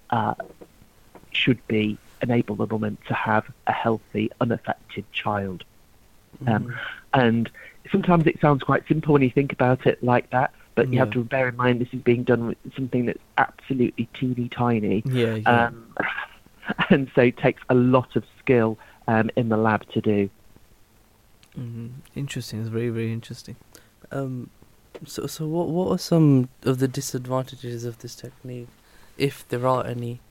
uh, 0.10 0.34
should 1.32 1.66
be 1.70 1.98
enable 2.22 2.58
the 2.58 2.66
woman 2.66 2.98
to 3.08 3.14
have 3.14 3.50
a 3.66 3.72
healthy, 3.72 4.30
unaffected 4.42 5.10
child. 5.14 5.64
Um, 6.46 6.66
mm. 6.66 6.78
And 7.14 7.50
sometimes 7.90 8.28
it 8.28 8.42
sounds 8.42 8.62
quite 8.62 8.86
simple 8.90 9.14
when 9.14 9.22
you 9.22 9.30
think 9.30 9.54
about 9.54 9.88
it 9.88 10.04
like 10.04 10.30
that, 10.32 10.52
but 10.76 10.92
you 10.92 11.00
have 11.00 11.12
to 11.12 11.24
bear 11.24 11.50
in 11.50 11.56
mind 11.56 11.82
this 11.82 11.90
is 11.92 12.02
being 12.02 12.24
done 12.24 12.48
with 12.48 12.58
something 12.76 13.06
that's 13.06 13.20
absolutely 13.38 14.08
teeny 14.14 14.50
tiny. 14.50 15.04
Yeah. 15.06 15.36
yeah. 15.36 15.66
Um, 15.66 15.96
and 16.90 17.12
so 17.14 17.22
it 17.22 17.38
takes 17.38 17.62
a 17.70 17.76
lot 17.76 18.16
of 18.16 18.24
skill 18.40 18.78
um, 19.08 19.30
in 19.36 19.50
the 19.50 19.58
lab 19.58 19.88
to 19.92 20.02
do. 20.02 20.30
Mm-hmm. 21.58 21.88
Interesting. 22.16 22.62
It's 22.62 22.70
very 22.70 22.90
very 22.90 23.12
interesting. 23.12 23.56
Um, 24.12 24.50
so 25.06 25.28
so 25.28 25.48
what 25.48 25.68
what 25.68 25.92
are 25.92 25.98
some 25.98 26.50
of 26.64 26.80
the 26.80 26.88
disadvantages 26.88 27.84
of 27.84 28.00
this 28.00 28.16
technique, 28.16 28.70
if 29.18 29.48
there 29.50 29.68
are 29.68 29.86
any? 29.86 30.22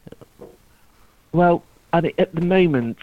Well, 1.32 1.62
at 1.93 2.34
the 2.34 2.41
moment 2.41 2.99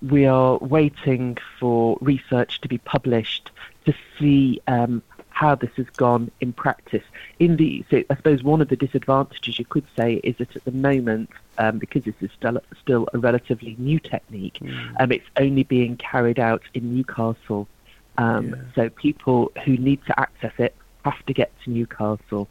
we 0.00 0.26
are 0.26 0.58
waiting 0.58 1.36
for 1.58 1.98
research 2.00 2.60
to 2.62 2.68
be 2.68 2.78
published 2.78 3.50
to 3.84 3.94
see 4.18 4.60
um, 4.66 5.02
how 5.36 5.54
this 5.54 5.70
has 5.76 5.88
gone 5.90 6.30
in 6.40 6.50
practice. 6.50 7.04
In 7.38 7.56
the, 7.56 7.84
so 7.90 8.02
I 8.08 8.16
suppose 8.16 8.42
one 8.42 8.62
of 8.62 8.68
the 8.68 8.76
disadvantages 8.76 9.58
you 9.58 9.66
could 9.66 9.84
say 9.94 10.14
is 10.24 10.34
that 10.38 10.56
at 10.56 10.64
the 10.64 10.72
moment, 10.72 11.28
um, 11.58 11.78
because 11.78 12.04
this 12.04 12.14
is 12.22 12.30
still, 12.32 12.58
still 12.80 13.06
a 13.12 13.18
relatively 13.18 13.76
new 13.78 13.98
technique, 13.98 14.58
mm. 14.62 14.94
um, 14.98 15.12
it's 15.12 15.26
only 15.36 15.62
being 15.62 15.98
carried 15.98 16.38
out 16.38 16.62
in 16.72 16.94
Newcastle. 16.94 17.68
Um, 18.16 18.48
yeah. 18.48 18.54
So 18.74 18.88
people 18.88 19.52
who 19.66 19.76
need 19.76 20.02
to 20.06 20.18
access 20.18 20.54
it 20.56 20.74
have 21.04 21.24
to 21.26 21.34
get 21.34 21.52
to 21.64 21.70
Newcastle 21.70 22.48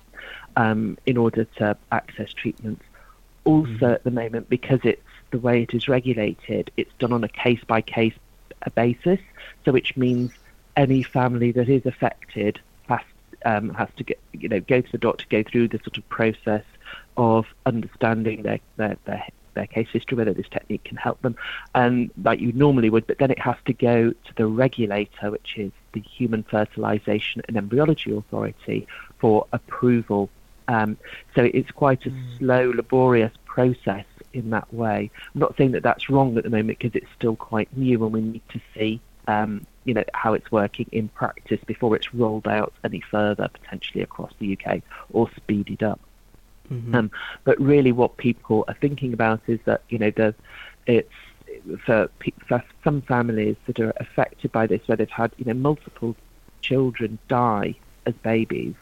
um, 0.56 0.96
in 1.08 1.18
order 1.18 1.46
to 1.58 1.76
access 1.92 2.32
treatments. 2.34 2.86
Also, 3.46 3.72
mm. 3.72 3.94
at 3.96 4.04
the 4.04 4.12
moment, 4.12 4.48
because 4.48 4.80
it's 4.84 5.02
the 5.32 5.40
way 5.40 5.64
it 5.64 5.74
is 5.74 5.88
regulated, 5.88 6.70
it's 6.78 6.94
done 7.00 7.14
on 7.14 7.24
a 7.24 7.30
case 7.30 7.64
by 7.66 7.82
case 7.82 8.14
basis. 8.76 9.20
So, 9.64 9.72
which 9.72 9.98
means 9.98 10.32
any 10.78 11.02
family 11.02 11.52
that 11.54 11.68
is 11.68 11.84
affected 11.88 12.60
um, 13.46 13.70
has 13.76 13.90
to 13.98 14.04
get, 14.04 14.20
you 14.34 14.50
know, 14.50 14.60
go 14.60 14.82
to 14.82 14.92
the 14.92 14.98
doctor, 14.98 15.26
go 15.30 15.44
through 15.44 15.70
the 15.70 15.78
sort 15.80 15.98
of 15.98 16.08
process 16.10 16.64
of 17.18 17.46
understanding 17.66 18.44
their, 18.44 18.60
their, 18.78 18.98
their, 19.06 19.26
their 19.54 19.68
case 19.68 19.88
history, 19.94 20.18
whether 20.18 20.34
this 20.34 20.50
technique 20.50 20.84
can 20.84 20.98
help 20.98 21.22
them, 21.22 21.36
and 21.74 22.12
like 22.24 22.40
you 22.40 22.52
normally 22.54 22.90
would, 22.90 23.08
but 23.08 23.18
then 23.20 23.32
it 23.32 23.40
has 23.40 23.56
to 23.66 23.74
go 23.74 24.10
to 24.10 24.36
the 24.36 24.46
regulator, 24.46 25.32
which 25.32 25.56
is 25.58 25.72
the 25.94 26.02
Human 26.02 26.44
Fertilization 26.44 27.42
and 27.48 27.56
Embryology 27.56 28.16
Authority, 28.16 28.88
for 29.20 29.48
approval. 29.54 30.30
Um, 30.68 30.98
so 31.36 31.44
it's 31.44 31.72
quite 31.72 32.06
a 32.06 32.10
mm. 32.10 32.38
slow, 32.38 32.72
laborious 32.72 33.32
process 33.46 34.06
in 34.34 34.50
that 34.50 34.72
way. 34.74 35.10
I'm 35.34 35.40
not 35.40 35.56
saying 35.58 35.72
that 35.72 35.84
that's 35.84 36.10
wrong 36.10 36.38
at 36.38 36.44
the 36.44 36.50
moment 36.50 36.80
because 36.80 36.96
it's 36.96 37.12
still 37.16 37.36
quite 37.36 37.76
new 37.78 38.04
and 38.04 38.12
we 38.12 38.22
need 38.22 38.42
to 38.50 38.60
see 38.74 39.00
um, 39.28 39.66
you 39.86 39.94
know 39.94 40.04
how 40.14 40.34
it's 40.34 40.52
working 40.52 40.88
in 40.92 41.08
practice 41.10 41.60
before 41.66 41.96
it's 41.96 42.14
rolled 42.14 42.48
out 42.48 42.74
any 42.84 43.02
further, 43.02 43.48
potentially 43.48 44.02
across 44.02 44.34
the 44.40 44.58
UK 44.58 44.82
or 45.12 45.30
speeded 45.36 45.84
up. 45.84 46.00
Mm-hmm. 46.72 46.96
Um, 46.96 47.12
but 47.44 47.60
really, 47.60 47.92
what 47.92 48.18
people 48.18 48.66
are 48.68 48.76
thinking 48.76 49.14
about 49.14 49.42
is 49.48 49.60
that 49.66 49.82
you 49.90 49.98
know 49.98 50.12
the 50.12 50.36
it's 50.86 51.10
for, 51.86 52.10
for 52.48 52.64
some 52.84 53.02
families 53.04 53.56
that 53.68 53.80
are 53.80 53.94
affected 53.98 54.52
by 54.52 54.68
this, 54.68 54.82
where 54.88 54.98
they've 54.98 55.10
had 55.10 55.32
you 55.38 55.46
know 55.46 55.54
multiple 55.54 56.16
children 56.62 57.18
die 57.28 57.76
as 58.06 58.14
babies. 58.16 58.76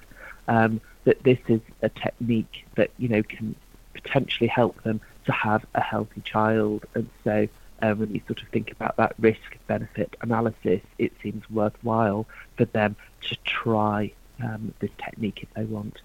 um, 0.47 0.82
that 1.06 1.22
this 1.24 1.39
is 1.47 1.62
a 1.82 1.89
technique 1.89 2.66
that 2.76 2.89
you 2.97 3.10
know 3.10 3.24
can 3.24 3.56
potentially 3.93 4.47
help 4.47 4.82
them 4.84 5.01
to 5.26 5.32
have 5.32 5.66
a 5.76 5.82
healthy 5.82 6.22
child. 6.22 6.86
And 6.95 7.10
so 7.24 7.47
um, 7.84 7.99
when 7.99 8.13
you 8.15 8.21
sort 8.27 8.41
of 8.41 8.47
think 8.47 8.71
about 8.71 8.95
that 8.97 9.13
risk 9.19 9.57
benefit 9.67 10.15
analysis, 10.21 10.81
it 10.97 11.11
seems 11.21 11.43
worthwhile 11.49 12.25
for 12.55 12.65
them 12.65 12.95
to 13.21 13.36
try 13.43 14.11
um, 14.41 14.73
this 14.79 14.91
technique 14.97 15.39
if 15.43 15.53
they 15.53 15.65
want. 15.65 16.01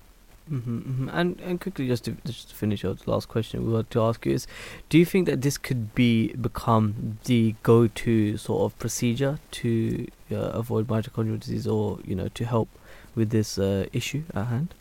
Mm-hmm, 0.50 0.78
mm-hmm. 0.78 1.08
And 1.12 1.38
and 1.40 1.60
quickly, 1.60 1.86
just 1.86 2.04
to 2.06 2.16
just 2.24 2.50
to 2.50 2.54
finish 2.56 2.84
out 2.84 3.00
the 3.00 3.10
last 3.10 3.28
question 3.28 3.66
we 3.66 3.72
want 3.72 3.90
to 3.90 4.02
ask 4.02 4.24
you 4.26 4.32
is, 4.32 4.46
do 4.88 4.98
you 4.98 5.04
think 5.04 5.26
that 5.26 5.42
this 5.42 5.58
could 5.58 5.94
be 5.94 6.28
become 6.32 7.18
the 7.24 7.54
go-to 7.62 8.36
sort 8.38 8.62
of 8.62 8.78
procedure 8.78 9.38
to 9.52 10.08
uh, 10.32 10.36
avoid 10.36 10.86
mitochondrial 10.88 11.38
disease, 11.38 11.66
or 11.66 11.98
you 12.04 12.14
know, 12.14 12.28
to 12.28 12.44
help 12.44 12.68
with 13.14 13.30
this 13.30 13.58
uh, 13.58 13.86
issue 13.92 14.22
at 14.34 14.46
hand? 14.46 14.74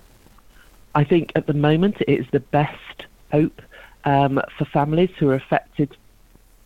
I 0.96 1.04
think 1.04 1.34
at 1.36 1.48
the 1.48 1.54
moment 1.54 1.98
it 2.08 2.20
is 2.22 2.26
the 2.32 2.40
best 2.40 3.06
hope 3.32 3.62
um, 4.06 4.42
for 4.58 4.66
families 4.66 5.12
who 5.20 5.30
are 5.30 5.36
affected 5.36 5.98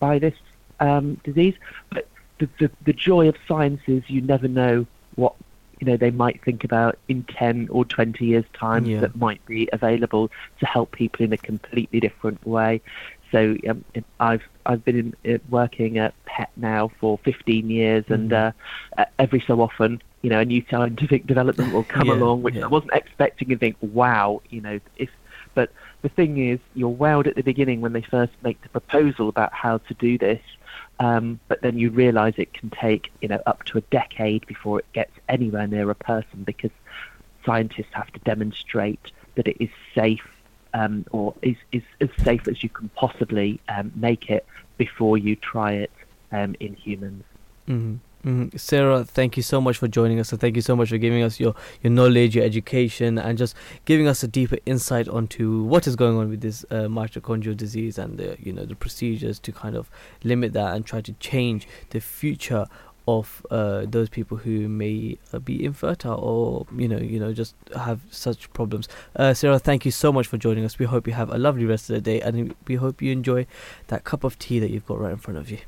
by 0.02 0.20
this 0.20 0.34
um, 0.82 1.14
disease. 1.24 1.56
But 1.92 2.10
the, 2.40 2.50
the, 2.60 2.72
the 2.84 2.92
joy 2.94 3.30
of 3.30 3.38
science 3.48 3.80
is 3.88 4.04
you 4.10 4.20
never 4.20 4.50
know 4.50 4.86
what 5.16 5.34
you 5.80 5.88
know 5.88 5.96
they 5.98 6.12
might 6.12 6.44
think 6.44 6.64
about 6.64 6.98
in 7.08 7.24
10 7.24 7.70
or 7.72 7.86
20 7.86 8.26
years 8.26 8.46
time 8.54 8.86
Yeah. 8.86 9.00
that 9.02 9.16
might 9.16 9.44
be 9.46 9.70
available 9.72 10.30
to 10.60 10.66
help 10.66 10.92
people 10.92 11.24
in 11.26 11.34
a 11.34 11.38
completely 11.38 12.00
different 12.00 12.46
way 12.46 12.82
so 13.32 13.56
um, 13.70 13.84
I've 14.20 14.44
I've 14.66 14.84
been 14.84 15.14
in, 15.24 15.36
uh, 15.36 15.38
working 15.50 15.98
at 15.98 16.14
PET 16.26 16.50
now 16.58 16.92
for 17.00 17.18
15 17.24 17.70
years, 17.70 18.04
and 18.10 18.30
Mhm. 18.32 18.48
uh, 18.48 18.52
uh, 19.02 19.06
every 19.18 19.42
so 19.48 19.62
often, 19.62 20.02
you 20.22 20.30
know, 20.30 20.40
a 20.40 20.46
new 20.46 20.64
scientific 20.70 21.26
development 21.34 21.72
will 21.72 21.86
come 21.86 22.08
Yeah, 22.08 22.14
along, 22.16 22.44
which 22.44 22.56
yeah. 22.56 22.66
I 22.66 22.68
wasn't 22.68 22.94
expecting, 22.94 23.52
and 23.52 23.60
think, 23.60 23.78
wow, 23.82 24.42
you 24.50 24.62
know, 24.62 24.80
if. 24.98 25.10
But 25.54 25.72
the 26.02 26.10
thing 26.10 26.38
is, 26.38 26.60
you're 26.74 26.96
wowed 26.96 27.28
at 27.28 27.36
the 27.36 27.44
beginning 27.44 27.82
when 27.82 27.94
they 27.94 28.02
first 28.02 28.34
make 28.44 28.62
the 28.62 28.70
proposal 28.70 29.30
about 29.30 29.54
how 29.54 29.80
to 29.80 29.94
do 29.96 30.18
this, 30.18 30.42
um, 31.00 31.40
but 31.48 31.62
then 31.62 31.78
you 31.78 31.90
realise 31.90 32.36
it 32.38 32.54
can 32.54 32.70
take, 32.70 33.12
you 33.22 33.28
know, 33.28 33.42
up 33.46 33.64
to 33.66 33.78
a 33.78 33.82
decade 33.82 34.46
before 34.48 34.80
it 34.80 34.86
gets 34.94 35.12
anywhere 35.30 35.68
near 35.68 35.90
a 35.90 35.96
person 35.96 36.44
because 36.44 36.72
scientists 37.46 37.92
have 37.92 38.12
to 38.14 38.20
demonstrate 38.20 39.12
that 39.36 39.48
it 39.48 39.58
is 39.60 39.70
safe 39.96 40.28
um, 40.74 41.06
or 41.12 41.34
is, 41.42 41.58
is 41.72 41.84
as 42.00 42.10
safe 42.24 42.48
as 42.48 42.64
you 42.64 42.70
can 42.70 42.90
possibly 42.90 43.60
um, 43.68 43.92
make 43.96 44.30
it 44.30 44.46
before 44.78 45.18
you 45.18 45.36
try 45.36 45.74
it 45.74 45.92
um, 46.32 46.56
in 46.60 46.74
humans. 46.74 47.24
hmm 47.66 47.96
hmm 48.24 48.50
Sarah, 48.56 49.04
thank 49.04 49.36
you 49.36 49.44
so 49.44 49.60
much 49.60 49.78
for 49.78 49.88
joining 49.88 50.20
us, 50.20 50.32
and 50.32 50.40
thank 50.40 50.56
you 50.56 50.62
so 50.62 50.76
much 50.76 50.90
for 50.90 50.98
giving 50.98 51.24
us 51.24 51.40
your, 51.40 51.56
your 51.82 51.92
knowledge, 51.92 52.36
your 52.36 52.46
education, 52.46 53.18
and 53.18 53.38
just 53.38 53.56
giving 53.86 54.08
us 54.08 54.22
a 54.24 54.28
deeper 54.28 54.58
insight 54.66 55.08
onto 55.08 55.64
what 55.64 55.88
is 55.88 55.96
going 55.96 56.18
on 56.18 56.30
with 56.30 56.42
this 56.42 56.64
uh, 56.70 56.88
mitochondrial 56.88 57.58
disease 57.58 57.98
and 57.98 58.18
the 58.18 58.38
you 58.40 58.54
know 58.54 58.66
the 58.66 58.76
procedures 58.76 59.40
to 59.40 59.52
kind 59.52 59.76
of 59.76 59.90
limit 60.24 60.54
that 60.54 60.76
and 60.76 60.86
try 60.86 61.02
to 61.02 61.14
change 61.14 61.68
the 61.90 62.00
future 62.00 62.68
of 63.08 63.46
uh, 63.50 63.86
those 63.88 64.10
people 64.10 64.38
who 64.38 64.70
may 64.70 65.18
uh, 65.34 65.40
be 65.40 65.66
infertile 65.66 66.20
or 66.20 66.68
you 66.78 66.88
know 66.88 66.98
you 66.98 67.20
know 67.20 67.34
just 67.34 67.56
have 67.76 68.02
such 68.12 68.52
problems. 68.54 68.88
Uh, 69.16 69.34
Sarah, 69.34 69.60
thank 69.60 69.86
you 69.86 69.92
so 69.92 70.12
much 70.12 70.28
for 70.28 70.38
joining 70.38 70.66
us. 70.66 70.78
We 70.78 70.86
hope 70.86 71.08
you 71.08 71.14
have 71.14 71.32
a 71.32 71.38
lovely 71.38 71.66
rest 71.66 71.90
of 71.90 71.96
the 71.96 72.02
day, 72.02 72.22
and 72.22 72.54
we 72.68 72.76
hope 72.76 73.02
you 73.02 73.12
enjoy 73.12 73.48
that 73.88 74.04
cup 74.04 74.24
of 74.24 74.38
tea 74.38 74.60
that 74.60 74.70
you've 74.70 74.86
got 74.86 75.00
right 75.00 75.12
in 75.12 75.18
front 75.18 75.40
of 75.40 75.50
you. 75.50 75.60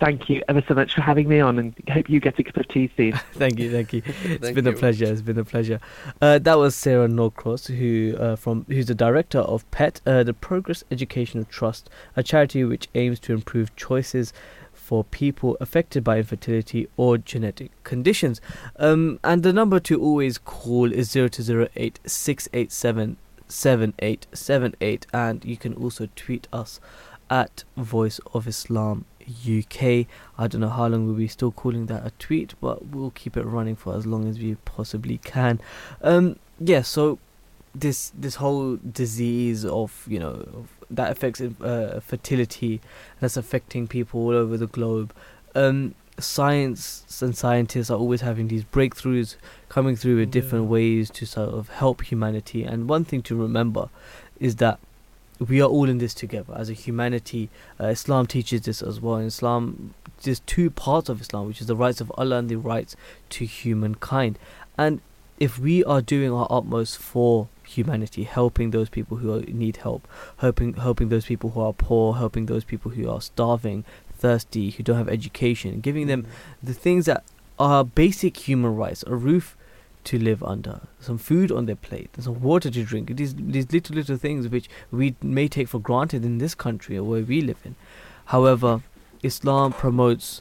Thank 0.00 0.28
you 0.28 0.42
ever 0.48 0.62
so 0.66 0.74
much 0.74 0.94
for 0.94 1.00
having 1.00 1.28
me 1.28 1.40
on, 1.40 1.58
and 1.58 1.74
hope 1.90 2.08
you 2.08 2.20
get 2.20 2.38
a 2.38 2.44
cup 2.44 2.56
of 2.56 2.68
tea 2.68 2.90
soon. 2.96 3.12
thank 3.34 3.58
you, 3.58 3.70
thank 3.70 3.92
you. 3.92 4.02
It's 4.24 4.42
Thank 4.42 4.54
been 4.54 4.66
a 4.66 4.72
pleasure. 4.72 5.04
It's 5.04 5.22
been 5.22 5.38
a 5.38 5.44
pleasure. 5.44 5.80
Uh, 6.20 6.38
that 6.38 6.58
was 6.58 6.74
Sarah 6.74 7.08
Norcross, 7.08 7.66
who 7.68 8.16
uh, 8.18 8.36
from 8.36 8.64
who's 8.68 8.86
the 8.86 8.94
director 8.94 9.38
of 9.38 9.68
PET, 9.70 10.00
uh, 10.06 10.22
the 10.22 10.34
Progress 10.34 10.84
Educational 10.90 11.44
Trust, 11.44 11.88
a 12.16 12.22
charity 12.22 12.64
which 12.64 12.88
aims 12.94 13.20
to 13.20 13.32
improve 13.32 13.74
choices 13.76 14.32
for 14.72 15.04
people 15.04 15.56
affected 15.60 16.04
by 16.04 16.18
infertility 16.18 16.88
or 16.96 17.16
genetic 17.16 17.70
conditions. 17.84 18.40
Um, 18.76 19.18
and 19.24 19.42
the 19.42 19.52
number 19.52 19.80
to 19.80 20.00
always 20.00 20.36
call 20.36 20.92
is 20.92 21.10
zero 21.10 21.28
two 21.28 21.42
zero 21.42 21.68
eight 21.76 22.00
six 22.04 22.48
eight 22.52 22.70
seven 22.70 23.16
seven 23.54 23.94
eight 24.00 24.26
seven 24.32 24.74
eight, 24.80 25.06
and 25.12 25.44
you 25.44 25.56
can 25.56 25.74
also 25.74 26.08
tweet 26.16 26.48
us 26.52 26.80
at 27.30 27.64
Voice 27.76 28.20
of 28.34 28.46
Islam 28.46 29.04
UK. 29.22 30.06
I 30.36 30.46
don't 30.48 30.60
know 30.60 30.68
how 30.68 30.88
long 30.88 31.06
we'll 31.06 31.14
be 31.14 31.28
still 31.28 31.52
calling 31.52 31.86
that 31.86 32.06
a 32.06 32.10
tweet, 32.18 32.54
but 32.60 32.86
we'll 32.86 33.12
keep 33.12 33.36
it 33.36 33.44
running 33.44 33.76
for 33.76 33.94
as 33.94 34.06
long 34.06 34.28
as 34.28 34.38
we 34.38 34.56
possibly 34.64 35.18
can. 35.18 35.60
Um, 36.02 36.36
yeah, 36.58 36.82
so 36.82 37.18
this 37.74 38.12
this 38.16 38.36
whole 38.36 38.76
disease 38.76 39.64
of 39.64 40.04
you 40.08 40.18
know 40.18 40.46
of, 40.54 40.68
that 40.90 41.10
affects 41.10 41.40
uh, 41.40 42.00
fertility 42.04 42.80
that's 43.20 43.36
affecting 43.36 43.86
people 43.86 44.20
all 44.20 44.34
over 44.34 44.56
the 44.56 44.66
globe. 44.66 45.14
Um, 45.54 45.94
science 46.18 47.04
and 47.20 47.36
scientists 47.36 47.90
are 47.90 47.98
always 47.98 48.20
having 48.20 48.48
these 48.48 48.64
breakthroughs 48.64 49.36
coming 49.68 49.96
through 49.96 50.18
with 50.18 50.30
different 50.30 50.64
Yeah. 50.64 50.70
ways 50.70 51.10
to 51.10 51.26
sort 51.26 51.50
of 51.50 51.68
help 51.68 52.02
humanity. 52.02 52.62
And 52.64 52.88
one 52.88 53.04
thing 53.04 53.22
to 53.22 53.36
remember 53.36 53.88
is 54.38 54.56
that 54.56 54.78
we 55.40 55.60
are 55.60 55.68
all 55.68 55.88
in 55.88 55.98
this 55.98 56.14
together 56.14 56.54
as 56.56 56.70
a 56.70 56.74
humanity. 56.74 57.48
Uh, 57.80 57.86
Islam 57.86 58.26
teaches 58.26 58.62
this 58.62 58.80
as 58.82 59.00
well. 59.00 59.16
In 59.16 59.26
Islam, 59.26 59.94
there's 60.22 60.40
two 60.40 60.70
parts 60.70 61.08
of 61.08 61.20
Islam, 61.20 61.46
which 61.48 61.60
is 61.60 61.66
the 61.66 61.76
rights 61.76 62.00
of 62.00 62.12
Allah 62.16 62.38
and 62.38 62.48
the 62.48 62.56
rights 62.56 62.94
to 63.30 63.44
humankind. 63.44 64.38
And 64.78 65.00
if 65.40 65.58
we 65.58 65.82
are 65.84 66.00
doing 66.00 66.32
our 66.32 66.46
utmost 66.48 66.96
for 66.98 67.48
humanity, 67.64 68.22
helping 68.22 68.70
those 68.70 68.88
people 68.88 69.16
who 69.16 69.34
are, 69.34 69.40
need 69.40 69.78
help, 69.78 70.06
helping 70.36 70.74
helping 70.74 71.08
those 71.08 71.26
people 71.26 71.50
who 71.50 71.60
are 71.60 71.72
poor, 71.72 72.14
helping 72.14 72.46
those 72.46 72.62
people 72.62 72.92
who 72.92 73.10
are 73.10 73.20
starving, 73.20 73.84
thirsty, 74.24 74.70
who 74.70 74.82
don't 74.82 74.96
have 74.96 75.10
education, 75.10 75.80
giving 75.80 76.06
them 76.06 76.22
mm-hmm. 76.22 76.66
the 76.68 76.72
things 76.72 77.04
that 77.04 77.22
are 77.58 77.84
basic 77.84 78.48
human 78.48 78.74
rights, 78.74 79.04
a 79.06 79.14
roof 79.14 79.54
to 80.04 80.18
live 80.18 80.42
under, 80.42 80.80
some 80.98 81.18
food 81.18 81.52
on 81.52 81.66
their 81.66 81.76
plate, 81.76 82.08
some 82.18 82.40
water 82.40 82.70
to 82.70 82.82
drink. 82.84 83.14
These 83.14 83.34
these 83.34 83.70
little 83.70 83.94
little 83.96 84.16
things 84.16 84.48
which 84.48 84.70
we 84.90 85.14
may 85.20 85.46
take 85.46 85.68
for 85.68 85.78
granted 85.78 86.24
in 86.24 86.38
this 86.38 86.54
country 86.54 86.96
or 86.96 87.04
where 87.04 87.22
we 87.22 87.42
live 87.42 87.60
in. 87.64 87.76
However, 88.36 88.80
Islam 89.22 89.74
promotes, 89.74 90.40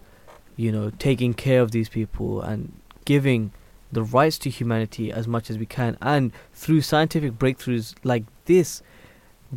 you 0.55 0.71
know, 0.71 0.89
taking 1.07 1.34
care 1.34 1.61
of 1.61 1.71
these 1.71 1.89
people 1.89 2.41
and 2.41 2.71
giving 3.03 3.51
the 3.91 4.03
rights 4.03 4.38
to 4.43 4.49
humanity 4.49 5.11
as 5.11 5.27
much 5.27 5.49
as 5.49 5.57
we 5.57 5.65
can. 5.65 5.97
And 6.01 6.31
through 6.53 6.81
scientific 6.81 7.34
breakthroughs 7.34 7.95
like 8.03 8.23
this, 8.45 8.81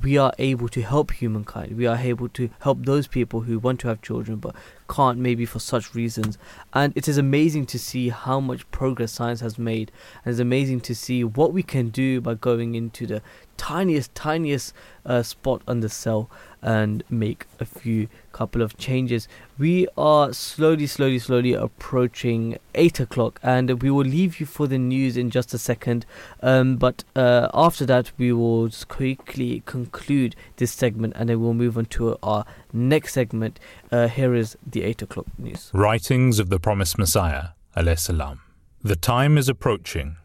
we 0.02 0.18
are 0.18 0.32
able 0.38 0.68
to 0.68 0.82
help 0.82 1.12
humankind. 1.12 1.76
We 1.76 1.86
are 1.86 1.96
able 1.96 2.28
to 2.30 2.50
help 2.60 2.84
those 2.84 3.06
people 3.06 3.40
who 3.40 3.58
want 3.58 3.80
to 3.80 3.88
have 3.88 4.02
children 4.02 4.38
but 4.38 4.54
can't, 4.88 5.18
maybe 5.18 5.46
for 5.46 5.58
such 5.58 5.94
reasons. 5.94 6.38
And 6.72 6.92
it 6.96 7.08
is 7.08 7.18
amazing 7.18 7.66
to 7.66 7.78
see 7.78 8.10
how 8.10 8.40
much 8.40 8.70
progress 8.70 9.12
science 9.12 9.40
has 9.40 9.58
made. 9.58 9.90
And 10.24 10.32
it's 10.32 10.40
amazing 10.40 10.80
to 10.82 10.94
see 10.94 11.24
what 11.24 11.52
we 11.52 11.62
can 11.62 11.88
do 11.88 12.20
by 12.20 12.34
going 12.34 12.74
into 12.74 13.06
the 13.06 13.22
tiniest, 13.56 14.14
tiniest 14.14 14.74
uh, 15.04 15.22
spot 15.22 15.62
on 15.66 15.80
the 15.80 15.88
cell 15.88 16.30
and 16.62 17.02
make 17.08 17.46
a 17.58 17.64
few 17.64 18.08
couple 18.36 18.60
of 18.60 18.76
changes. 18.76 19.28
We 19.56 19.88
are 19.96 20.34
slowly, 20.34 20.86
slowly, 20.86 21.18
slowly 21.18 21.54
approaching 21.54 22.58
8 22.74 23.00
o'clock, 23.00 23.40
and 23.42 23.82
we 23.82 23.90
will 23.90 24.04
leave 24.04 24.38
you 24.38 24.44
for 24.44 24.66
the 24.66 24.76
news 24.76 25.16
in 25.16 25.30
just 25.30 25.54
a 25.54 25.58
second. 25.58 26.04
Um, 26.42 26.76
but 26.76 27.02
uh, 27.14 27.48
after 27.54 27.86
that, 27.86 28.12
we 28.18 28.32
will 28.32 28.68
quickly 28.88 29.62
conclude 29.64 30.36
this 30.56 30.72
segment 30.72 31.14
and 31.16 31.30
then 31.30 31.40
we'll 31.40 31.54
move 31.54 31.78
on 31.78 31.86
to 31.86 32.18
our 32.22 32.44
next 32.74 33.14
segment. 33.14 33.58
Uh, 33.90 34.08
here 34.08 34.34
is 34.34 34.56
the 34.66 34.82
8 34.82 35.02
o'clock 35.02 35.26
news. 35.38 35.70
Writings 35.72 36.38
of 36.38 36.50
the 36.50 36.60
Promised 36.60 36.98
Messiah, 36.98 37.48
salam. 37.96 38.40
The 38.82 38.96
time 38.96 39.38
is 39.38 39.48
approaching 39.48 40.16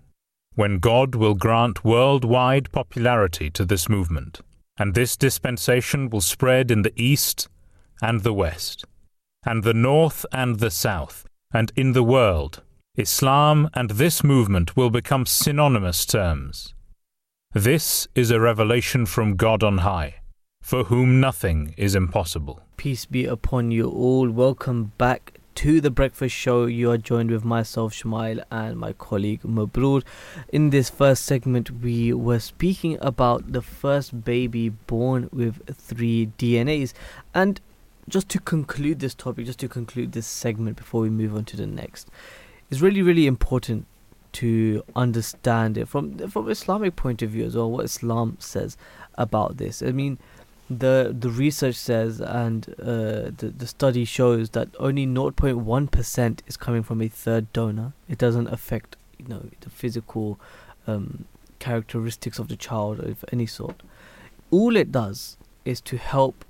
when 0.55 0.79
God 0.79 1.15
will 1.15 1.33
grant 1.33 1.85
worldwide 1.85 2.71
popularity 2.73 3.49
to 3.51 3.63
this 3.63 3.87
movement, 3.87 4.41
and 4.77 4.93
this 4.93 5.15
dispensation 5.15 6.09
will 6.09 6.21
spread 6.21 6.71
in 6.71 6.81
the 6.81 6.93
East 6.95 7.47
and 8.01 8.21
the 8.21 8.33
West, 8.33 8.85
and 9.45 9.63
the 9.63 9.73
North 9.73 10.25
and 10.31 10.59
the 10.59 10.71
South, 10.71 11.25
and 11.53 11.71
in 11.75 11.93
the 11.93 12.03
world. 12.03 12.63
Islam 12.97 13.69
and 13.73 13.91
this 13.91 14.23
movement 14.23 14.75
will 14.75 14.89
become 14.89 15.25
synonymous 15.25 16.05
terms. 16.05 16.73
This 17.53 18.07
is 18.15 18.31
a 18.31 18.39
revelation 18.39 19.05
from 19.05 19.35
God 19.35 19.63
on 19.63 19.79
high, 19.79 20.15
for 20.61 20.85
whom 20.85 21.19
nothing 21.19 21.73
is 21.77 21.95
impossible. 21.95 22.61
Peace 22.77 23.05
be 23.05 23.25
upon 23.25 23.71
you 23.71 23.89
all. 23.89 24.29
Welcome 24.29 24.91
back 24.97 25.39
to 25.55 25.81
the 25.81 25.91
breakfast 25.91 26.35
show. 26.35 26.65
You 26.65 26.91
are 26.91 26.97
joined 26.97 27.29
with 27.29 27.43
myself, 27.45 27.93
Shumail, 27.93 28.43
and 28.49 28.77
my 28.77 28.93
colleague 28.93 29.41
Mabroor. 29.43 30.03
In 30.49 30.69
this 30.69 30.89
first 30.89 31.25
segment, 31.25 31.69
we 31.81 32.13
were 32.13 32.39
speaking 32.39 32.97
about 33.01 33.51
the 33.51 33.61
first 33.61 34.23
baby 34.23 34.69
born 34.69 35.29
with 35.31 35.61
three 35.75 36.31
DNAs. 36.37 36.93
And 37.33 37.61
just 38.07 38.29
to 38.29 38.39
conclude 38.39 38.99
this 38.99 39.13
topic, 39.13 39.45
just 39.45 39.59
to 39.59 39.67
conclude 39.67 40.11
this 40.11 40.27
segment 40.27 40.77
before 40.77 41.01
we 41.01 41.09
move 41.09 41.35
on 41.35 41.45
to 41.45 41.57
the 41.57 41.67
next, 41.67 42.09
it's 42.69 42.81
really, 42.81 43.01
really 43.01 43.27
important 43.27 43.85
to 44.33 44.83
understand 44.95 45.77
it 45.77 45.87
from 45.87 46.17
from 46.29 46.49
Islamic 46.49 46.95
point 46.95 47.21
of 47.21 47.31
view 47.31 47.45
as 47.45 47.55
well. 47.55 47.69
What 47.69 47.85
Islam 47.85 48.37
says 48.39 48.77
about 49.15 49.57
this. 49.57 49.81
I 49.81 49.91
mean, 49.91 50.17
the 50.69 51.15
the 51.17 51.29
research 51.29 51.75
says 51.75 52.21
and 52.21 52.69
uh, 52.79 53.31
the 53.37 53.53
the 53.57 53.67
study 53.67 54.05
shows 54.05 54.51
that 54.51 54.69
only 54.79 55.05
0.1 55.05 55.91
percent 55.91 56.43
is 56.47 56.55
coming 56.57 56.83
from 56.83 57.01
a 57.01 57.07
third 57.09 57.51
donor. 57.51 57.93
It 58.07 58.17
doesn't 58.17 58.47
affect 58.47 58.95
you 59.17 59.27
know 59.27 59.49
the 59.59 59.69
physical 59.69 60.39
um, 60.87 61.25
characteristics 61.59 62.39
of 62.39 62.47
the 62.47 62.55
child 62.55 62.99
of 62.99 63.25
any 63.31 63.45
sort. 63.45 63.83
All 64.49 64.75
it 64.75 64.91
does 64.91 65.37
is 65.65 65.81
to 65.81 65.97
help 65.97 66.43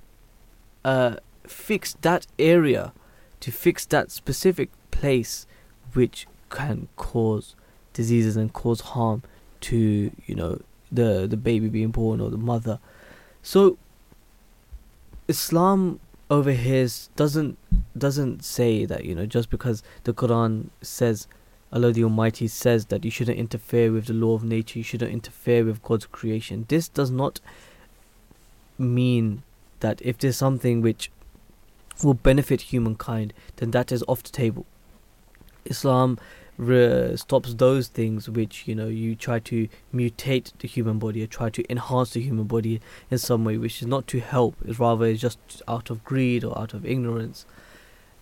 uh, 0.85 1.17
fix 1.51 1.93
that 2.01 2.27
area, 2.39 2.93
to 3.41 3.51
fix 3.51 3.85
that 3.85 4.11
specific 4.11 4.69
place, 4.91 5.45
which 5.93 6.27
can 6.49 6.87
cause 6.95 7.55
diseases 7.93 8.37
and 8.37 8.53
cause 8.53 8.81
harm 8.81 9.23
to 9.61 10.11
you 10.25 10.35
know 10.35 10.59
the 10.91 11.27
the 11.27 11.37
baby 11.37 11.69
being 11.69 11.91
born 11.91 12.19
or 12.19 12.29
the 12.29 12.37
mother. 12.37 12.79
So 13.41 13.77
Islam 15.27 15.99
over 16.29 16.51
here 16.51 16.87
doesn't 17.15 17.57
doesn't 17.97 18.43
say 18.43 18.85
that 18.85 19.05
you 19.05 19.15
know 19.15 19.25
just 19.25 19.49
because 19.49 19.83
the 20.03 20.13
Quran 20.13 20.69
says 20.81 21.27
Allah 21.73 21.91
the 21.91 22.03
Almighty 22.03 22.47
says 22.47 22.87
that 22.87 23.05
you 23.05 23.11
shouldn't 23.11 23.37
interfere 23.37 23.91
with 23.91 24.05
the 24.05 24.13
law 24.13 24.33
of 24.33 24.43
nature, 24.43 24.79
you 24.79 24.83
shouldn't 24.83 25.11
interfere 25.11 25.63
with 25.63 25.81
God's 25.81 26.05
creation. 26.05 26.65
This 26.67 26.89
does 26.89 27.11
not 27.11 27.39
mean 28.77 29.43
that 29.79 30.01
if 30.01 30.17
there's 30.17 30.37
something 30.37 30.81
which 30.81 31.11
will 32.03 32.13
benefit 32.13 32.61
humankind, 32.61 33.33
then 33.57 33.71
that 33.71 33.91
is 33.91 34.03
off 34.07 34.23
the 34.23 34.29
table. 34.29 34.65
Islam 35.65 36.17
re- 36.57 37.15
stops 37.15 37.53
those 37.53 37.87
things 37.87 38.29
which 38.29 38.67
you 38.67 38.75
know 38.75 38.87
you 38.87 39.15
try 39.15 39.39
to 39.39 39.67
mutate 39.93 40.51
the 40.59 40.67
human 40.67 40.99
body 40.99 41.23
or 41.23 41.27
try 41.27 41.49
to 41.49 41.63
enhance 41.71 42.11
the 42.11 42.21
human 42.21 42.45
body 42.45 42.81
in 43.09 43.17
some 43.17 43.43
way, 43.45 43.57
which 43.57 43.81
is 43.81 43.87
not 43.87 44.07
to 44.07 44.19
help, 44.19 44.55
is 44.65 44.79
rather 44.79 45.05
is 45.05 45.21
just 45.21 45.39
out 45.67 45.89
of 45.89 46.03
greed 46.03 46.43
or 46.43 46.57
out 46.57 46.73
of 46.73 46.85
ignorance. 46.85 47.45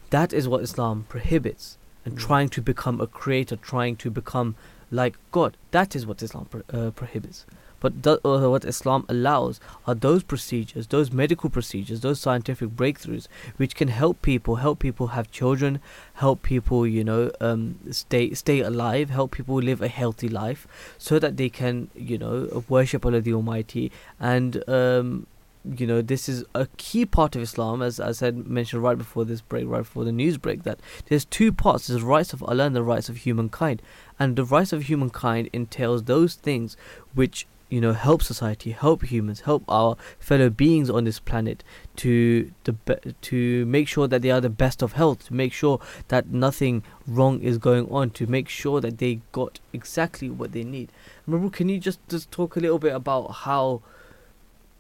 That 0.10 0.34
is 0.34 0.48
what 0.48 0.64
Islam 0.64 1.06
prohibits, 1.08 1.78
and 2.06 2.16
Mm. 2.16 2.20
trying 2.20 2.50
to 2.50 2.62
become 2.62 3.00
a 3.00 3.08
creator, 3.08 3.56
trying 3.56 3.96
to 3.98 4.10
become 4.10 4.56
like 4.92 5.18
God. 5.32 5.56
That 5.72 5.96
is 5.96 6.06
what 6.08 6.22
Islam 6.24 6.46
pro- 6.46 6.64
uh, 6.74 6.92
prohibits. 6.92 7.46
But 7.80 8.06
uh, 8.06 8.18
what 8.50 8.66
Islam 8.66 9.06
allows 9.08 9.60
are 9.88 9.96
those 9.96 10.24
procedures, 10.24 10.88
those 10.88 11.12
medical 11.12 11.50
procedures, 11.50 12.02
those 12.02 12.20
scientific 12.20 12.70
breakthroughs, 12.70 13.28
which 13.58 13.76
can 13.76 13.88
help 13.88 14.22
people, 14.22 14.58
help 14.58 14.80
people 14.80 15.08
have 15.08 15.32
children, 15.32 15.80
help 16.16 16.44
people, 16.44 16.86
you 16.86 17.04
know, 17.04 17.32
um, 17.40 17.80
stay 17.92 18.34
stay 18.34 18.60
alive, 18.60 19.10
help 19.10 19.32
people 19.32 19.56
live 19.56 19.82
a 19.82 19.88
healthy 19.88 20.30
life, 20.30 20.68
so 20.98 21.20
that 21.20 21.38
they 21.38 21.50
can, 21.50 21.90
you 21.96 22.18
know, 22.18 22.64
worship 22.68 23.06
Allah 23.06 23.22
the 23.22 23.34
Almighty. 23.34 23.92
And 24.20 24.68
um, 24.70 25.28
you 25.66 25.86
know, 25.86 26.02
this 26.02 26.30
is 26.30 26.46
a 26.56 26.68
key 26.78 27.06
part 27.06 27.36
of 27.36 27.42
Islam, 27.42 27.82
as 27.82 28.00
I 28.00 28.12
said 28.14 28.48
mentioned 28.48 28.82
right 28.82 28.98
before 28.98 29.26
this 29.26 29.42
break, 29.42 29.68
right 29.68 29.80
before 29.80 30.06
the 30.06 30.12
news 30.12 30.38
break, 30.38 30.64
that 30.64 30.80
there's 31.08 31.26
two 31.26 31.52
parts: 31.52 31.88
there's 31.88 32.02
the 32.02 32.08
rights 32.08 32.34
of 32.34 32.42
Allah 32.44 32.66
and 32.66 32.76
the 32.76 32.84
rights 32.84 33.10
of 33.10 33.18
humankind. 33.18 33.82
And 34.18 34.36
the 34.36 34.46
rights 34.46 34.74
of 34.74 34.84
humankind 34.84 35.50
entails 35.54 36.04
those 36.04 36.36
things 36.36 36.78
which 37.14 37.46
you 37.70 37.80
know 37.80 37.94
help 37.94 38.22
society 38.22 38.72
help 38.72 39.04
humans 39.04 39.42
help 39.42 39.64
our 39.68 39.96
fellow 40.20 40.50
beings 40.50 40.90
on 40.90 41.04
this 41.04 41.20
planet 41.20 41.64
to 41.96 42.52
the 42.64 42.74
be- 42.74 43.14
to 43.22 43.66
make 43.66 43.88
sure 43.88 44.08
that 44.08 44.22
they 44.22 44.32
are 44.32 44.42
the 44.42 44.50
best 44.50 44.82
of 44.82 44.94
health 44.94 45.28
to 45.28 45.34
make 45.34 45.54
sure 45.54 45.80
that 46.08 46.30
nothing 46.30 46.84
wrong 47.08 47.42
is 47.42 47.58
going 47.58 47.90
on 47.92 48.10
to 48.10 48.26
make 48.26 48.50
sure 48.50 48.82
that 48.82 48.98
they 48.98 49.22
got 49.32 49.60
exactly 49.74 50.30
what 50.30 50.52
they 50.52 50.64
need. 50.64 50.92
Maru, 51.28 51.50
can 51.50 51.70
you 51.70 51.80
just 51.80 52.00
just 52.08 52.32
talk 52.32 52.56
a 52.56 52.60
little 52.60 52.80
bit 52.80 52.94
about 52.94 53.28
how 53.46 53.82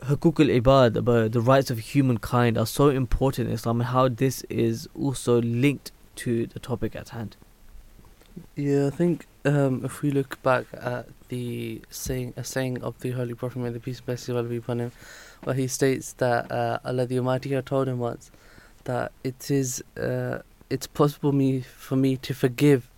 hukuk 0.03 0.39
al-ibad 0.39 0.95
about 0.95 1.31
the 1.33 1.41
rights 1.41 1.69
of 1.69 1.79
humankind 1.79 2.57
are 2.57 2.65
so 2.65 2.89
important 2.89 3.49
in 3.49 3.53
Islam 3.53 3.81
and 3.81 3.89
how 3.89 4.07
this 4.07 4.43
is 4.49 4.87
also 4.95 5.41
linked 5.41 5.91
to 6.15 6.47
the 6.47 6.59
topic 6.59 6.95
at 6.95 7.09
hand? 7.09 7.35
Yeah, 8.55 8.87
I 8.87 8.89
think 8.89 9.27
um, 9.45 9.81
if 9.85 10.01
we 10.01 10.11
look 10.11 10.41
back 10.43 10.65
at 10.73 11.07
the 11.29 11.81
saying, 11.89 12.33
a 12.37 12.43
saying 12.43 12.81
of 12.83 12.99
the 12.99 13.11
Holy 13.11 13.33
Prophet, 13.33 13.59
may 13.59 13.69
the 13.69 13.79
peace 13.79 13.97
and 13.97 14.05
blessings 14.05 14.29
of 14.29 14.37
Allah 14.37 14.49
be 14.49 14.57
upon 14.57 14.79
him, 14.79 14.91
where 15.43 15.55
he 15.55 15.67
states 15.67 16.13
that 16.13 16.51
uh, 16.51 16.79
Allah 16.83 17.05
the 17.05 17.17
Almighty 17.19 17.51
had 17.51 17.65
told 17.65 17.87
him 17.87 17.99
once 17.99 18.31
that 18.85 19.11
it 19.23 19.49
is 19.51 19.83
uh, 19.97 20.39
it's 20.69 20.87
possible 20.87 21.31
me 21.31 21.61
for 21.61 21.95
me 21.95 22.17
to 22.17 22.33
forgive 22.33 22.89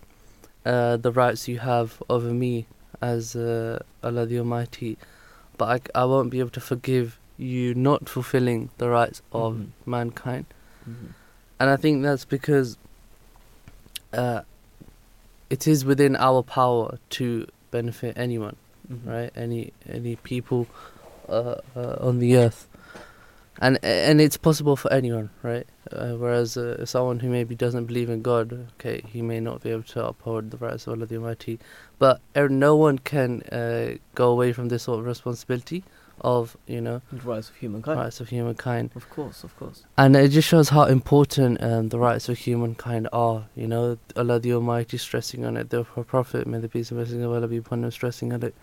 uh, 0.66 0.96
the 0.96 1.12
rights 1.12 1.48
you 1.48 1.58
have 1.58 2.02
over 2.08 2.32
me 2.32 2.66
as 3.00 3.34
uh, 3.36 3.78
Allah 4.02 4.26
the 4.26 4.38
Almighty, 4.38 4.96
but 5.58 5.90
I, 5.94 6.02
I 6.02 6.04
won't 6.04 6.30
be 6.30 6.38
able 6.40 6.50
to 6.50 6.60
forgive 6.60 7.18
you 7.38 7.74
not 7.74 8.08
fulfilling 8.08 8.70
the 8.78 8.88
rights 8.88 9.22
of 9.32 9.54
Mhm. 9.54 9.66
mankind. 9.86 10.46
And 11.58 11.70
I 11.70 11.76
think 11.76 12.02
that's 12.02 12.24
because 12.24 12.76
uh, 14.12 14.42
it 15.54 15.62
is 15.72 15.84
within 15.84 16.16
our 16.16 16.42
power 16.42 16.98
to 17.18 17.46
benefit 17.70 18.12
anyone, 18.26 18.56
Mhm. 18.90 19.06
right? 19.14 19.30
Any 19.36 19.62
any 19.98 20.14
people 20.30 20.66
uh, 21.28 21.56
uh, 21.76 21.96
on 22.08 22.18
the 22.18 22.36
earth, 22.44 22.60
and 23.60 23.78
and 23.82 24.20
it's 24.20 24.38
possible 24.48 24.76
for 24.82 24.90
anyone, 24.92 25.28
right? 25.42 25.66
Uh, 25.92 26.12
whereas 26.22 26.56
uh, 26.56 26.84
someone 26.86 27.18
who 27.20 27.28
maybe 27.28 27.54
doesn't 27.54 27.86
believe 27.90 28.10
in 28.14 28.22
God, 28.22 28.46
okay, 28.74 29.02
he 29.14 29.20
may 29.22 29.40
not 29.40 29.62
be 29.62 29.70
able 29.70 29.88
to 29.94 30.00
uphold 30.10 30.50
the 30.50 30.56
rights 30.66 30.86
of 30.86 30.94
Allah 30.94 31.06
the 31.06 31.16
Almighty, 31.16 31.58
but 31.98 32.20
er, 32.36 32.48
no 32.48 32.72
one 32.86 32.98
can 32.98 33.42
uh, 33.60 33.88
go 34.14 34.26
away 34.30 34.52
from 34.52 34.68
this 34.68 34.82
sort 34.84 35.00
of 35.00 35.06
responsibility 35.06 35.84
of 36.22 36.56
you 36.66 36.80
know 36.80 37.02
the 37.12 37.20
rights 37.20 37.50
of 37.50 37.56
humankind 37.56 37.98
rights 37.98 38.20
of 38.20 38.28
humankind. 38.28 38.90
of 38.94 39.08
course 39.10 39.44
of 39.44 39.56
course 39.56 39.84
And 39.98 40.16
it 40.16 40.28
just 40.28 40.48
shows 40.48 40.68
how 40.70 40.84
important 40.84 41.62
um, 41.62 41.88
the 41.88 41.98
rights 41.98 42.28
of 42.28 42.38
humankind 42.38 43.08
are. 43.12 43.46
You 43.54 43.66
know, 43.66 43.98
Allah 44.16 44.38
the 44.38 44.54
Almighty 44.54 44.98
stressing 44.98 45.44
on 45.44 45.56
it, 45.56 45.70
the 45.70 45.84
Prophet, 45.84 46.46
may 46.46 46.58
the 46.58 46.68
peace 46.68 46.90
and 46.90 46.98
blessings 46.98 47.22
of 47.22 47.32
Allah 47.32 47.48
be 47.48 47.58
upon 47.58 47.84
him, 47.84 47.90
stressing 47.90 48.32
on 48.32 48.42
it. 48.42 48.54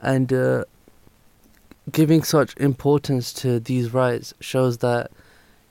And 0.00 0.32
uh, 0.32 0.64
giving 1.90 2.22
such 2.22 2.56
importance 2.56 3.32
to 3.34 3.58
these 3.58 3.92
rights 3.92 4.34
shows 4.40 4.78
that 4.78 5.10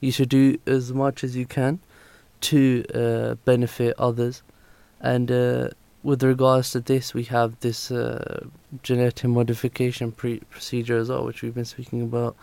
you 0.00 0.10
should 0.10 0.28
do 0.28 0.58
as 0.66 0.92
much 0.92 1.24
as 1.24 1.36
you 1.36 1.46
can 1.46 1.80
to 2.42 2.84
uh, 2.94 3.34
benefit 3.44 3.94
others. 3.98 4.42
And 5.00 5.30
uh, 5.30 5.68
with 6.02 6.22
regards 6.22 6.70
to 6.72 6.80
this, 6.80 7.14
we 7.14 7.24
have 7.24 7.58
this 7.60 7.90
uh, 7.90 8.46
genetic 8.82 9.30
modification 9.30 10.12
pre- 10.12 10.40
procedure 10.50 10.98
as 10.98 11.08
well, 11.08 11.24
which 11.24 11.42
we've 11.42 11.54
been 11.54 11.64
speaking 11.64 12.02
about 12.02 12.36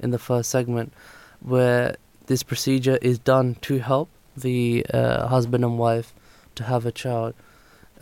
in 0.00 0.10
the 0.10 0.18
first 0.18 0.50
segment 0.50 0.92
where 1.40 1.96
this 2.26 2.42
procedure 2.42 2.98
is 3.02 3.18
done 3.18 3.56
to 3.62 3.78
help 3.78 4.08
the 4.36 4.84
uh, 4.92 5.26
husband 5.28 5.62
and 5.62 5.78
wife 5.78 6.12
to 6.56 6.64
have 6.64 6.86
a 6.86 6.92
child, 6.92 7.34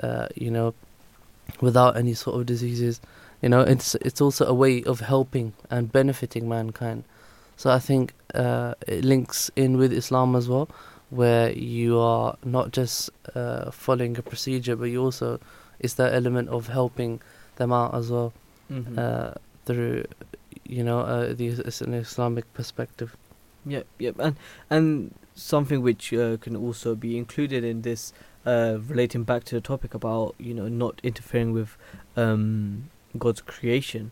uh, 0.02 0.28
you 0.34 0.50
know, 0.50 0.74
without 1.60 1.96
any 1.96 2.14
sort 2.14 2.40
of 2.40 2.46
diseases. 2.46 3.00
You 3.42 3.48
know, 3.48 3.60
it's 3.60 3.96
it's 3.96 4.20
also 4.20 4.46
a 4.46 4.54
way 4.54 4.82
of 4.84 5.00
helping 5.00 5.52
and 5.68 5.90
benefiting 5.90 6.48
mankind. 6.48 7.04
So 7.56 7.70
I 7.70 7.80
think 7.80 8.14
uh, 8.34 8.74
it 8.86 9.04
links 9.04 9.50
in 9.56 9.76
with 9.76 9.92
Islam 9.92 10.36
as 10.36 10.48
well, 10.48 10.68
where 11.12 11.52
you 11.52 11.98
are 11.98 12.36
not 12.44 12.72
just 12.72 13.10
uh, 13.34 13.70
following 13.70 14.16
a 14.18 14.22
procedure, 14.22 14.76
but 14.76 14.86
you 14.86 15.02
also 15.02 15.38
it's 15.78 15.94
that 15.94 16.12
element 16.14 16.48
of 16.48 16.68
helping 16.68 17.20
them 17.56 17.72
out 17.72 17.94
as 17.94 18.10
well 18.10 18.32
Mhm. 18.70 18.96
uh, 18.98 19.34
through, 19.66 20.04
you 20.64 20.82
know, 20.82 21.00
uh, 21.00 21.34
the 21.34 21.48
an 21.86 21.92
Islamic 21.94 22.46
perspective. 22.54 23.10
Yep, 23.66 23.86
yep, 23.98 24.16
and 24.18 24.36
and 24.70 25.14
something 25.34 25.82
which 25.82 26.12
uh, 26.12 26.36
can 26.44 26.56
also 26.56 26.94
be 26.94 27.16
included 27.18 27.62
in 27.64 27.82
this, 27.82 28.12
uh, 28.46 28.78
relating 28.88 29.24
back 29.24 29.44
to 29.44 29.54
the 29.54 29.60
topic 29.60 29.92
about 29.94 30.34
you 30.38 30.54
know 30.54 30.68
not 30.68 31.00
interfering 31.02 31.52
with 31.52 31.76
um, 32.16 32.88
God's 33.18 33.42
creation. 33.42 34.10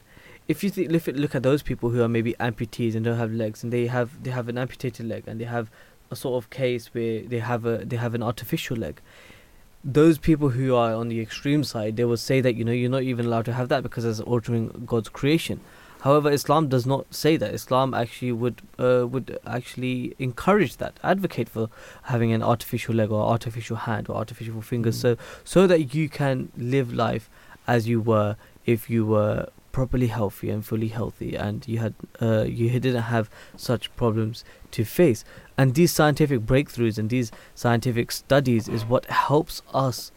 If 0.48 0.64
you 0.64 0.70
th- 0.70 0.90
look 1.24 1.34
at 1.34 1.42
those 1.42 1.62
people 1.62 1.90
who 1.90 2.02
are 2.02 2.08
maybe 2.08 2.34
amputees 2.40 2.94
and 2.96 3.04
don't 3.04 3.18
have 3.18 3.32
legs, 3.32 3.62
and 3.64 3.72
they 3.72 3.86
have 3.86 4.08
they 4.24 4.30
have 4.38 4.48
an 4.48 4.58
amputated 4.58 5.06
leg, 5.06 5.24
and 5.26 5.40
they 5.40 5.46
have 5.56 5.70
a 6.10 6.16
sort 6.16 6.42
of 6.42 6.50
case 6.50 6.88
where 6.94 7.22
they 7.22 7.38
have 7.38 7.64
a 7.66 7.78
they 7.84 7.96
have 7.96 8.14
an 8.14 8.22
artificial 8.22 8.76
leg. 8.76 9.00
Those 9.82 10.18
people 10.18 10.50
who 10.50 10.74
are 10.74 10.92
on 10.92 11.08
the 11.08 11.20
extreme 11.20 11.64
side, 11.64 11.96
they 11.96 12.04
will 12.04 12.18
say 12.18 12.40
that 12.42 12.54
you 12.54 12.64
know 12.64 12.72
you're 12.72 12.90
not 12.90 13.02
even 13.02 13.26
allowed 13.26 13.46
to 13.46 13.52
have 13.54 13.68
that 13.68 13.82
because 13.82 14.04
it's 14.04 14.20
altering 14.20 14.84
God's 14.86 15.08
creation. 15.08 15.60
However, 16.02 16.30
Islam 16.30 16.68
does 16.68 16.86
not 16.86 17.14
say 17.14 17.36
that. 17.36 17.52
Islam 17.54 17.92
actually 17.94 18.32
would 18.32 18.62
uh, 18.78 19.06
would 19.06 19.38
actually 19.46 20.14
encourage 20.18 20.76
that, 20.78 20.98
advocate 21.02 21.48
for 21.48 21.68
having 22.04 22.32
an 22.32 22.42
artificial 22.42 22.94
leg 22.94 23.10
or 23.10 23.22
artificial 23.22 23.76
hand 23.76 24.08
or 24.08 24.16
artificial 24.16 24.62
fingers, 24.62 24.96
Mm. 24.96 25.00
so 25.00 25.16
so 25.44 25.66
that 25.66 25.94
you 25.94 26.08
can 26.08 26.50
live 26.56 26.92
life 26.92 27.30
as 27.66 27.88
you 27.88 28.00
were 28.00 28.36
if 28.66 28.88
you 28.90 29.06
were 29.06 29.48
properly 29.72 30.08
healthy 30.08 30.50
and 30.50 30.64
fully 30.64 30.88
healthy, 30.88 31.36
and 31.36 31.66
you 31.68 31.78
had 31.78 31.94
uh, 32.20 32.42
you 32.42 32.70
didn't 32.70 33.02
have 33.02 33.30
such 33.56 33.94
problems 33.96 34.44
to 34.72 34.84
face. 34.84 35.24
And 35.56 35.74
these 35.74 35.92
scientific 35.92 36.40
breakthroughs 36.40 36.98
and 36.98 37.10
these 37.10 37.30
scientific 37.54 38.12
studies 38.12 38.68
is 38.68 38.84
what 38.84 39.06
helps 39.06 39.62
us 39.72 40.12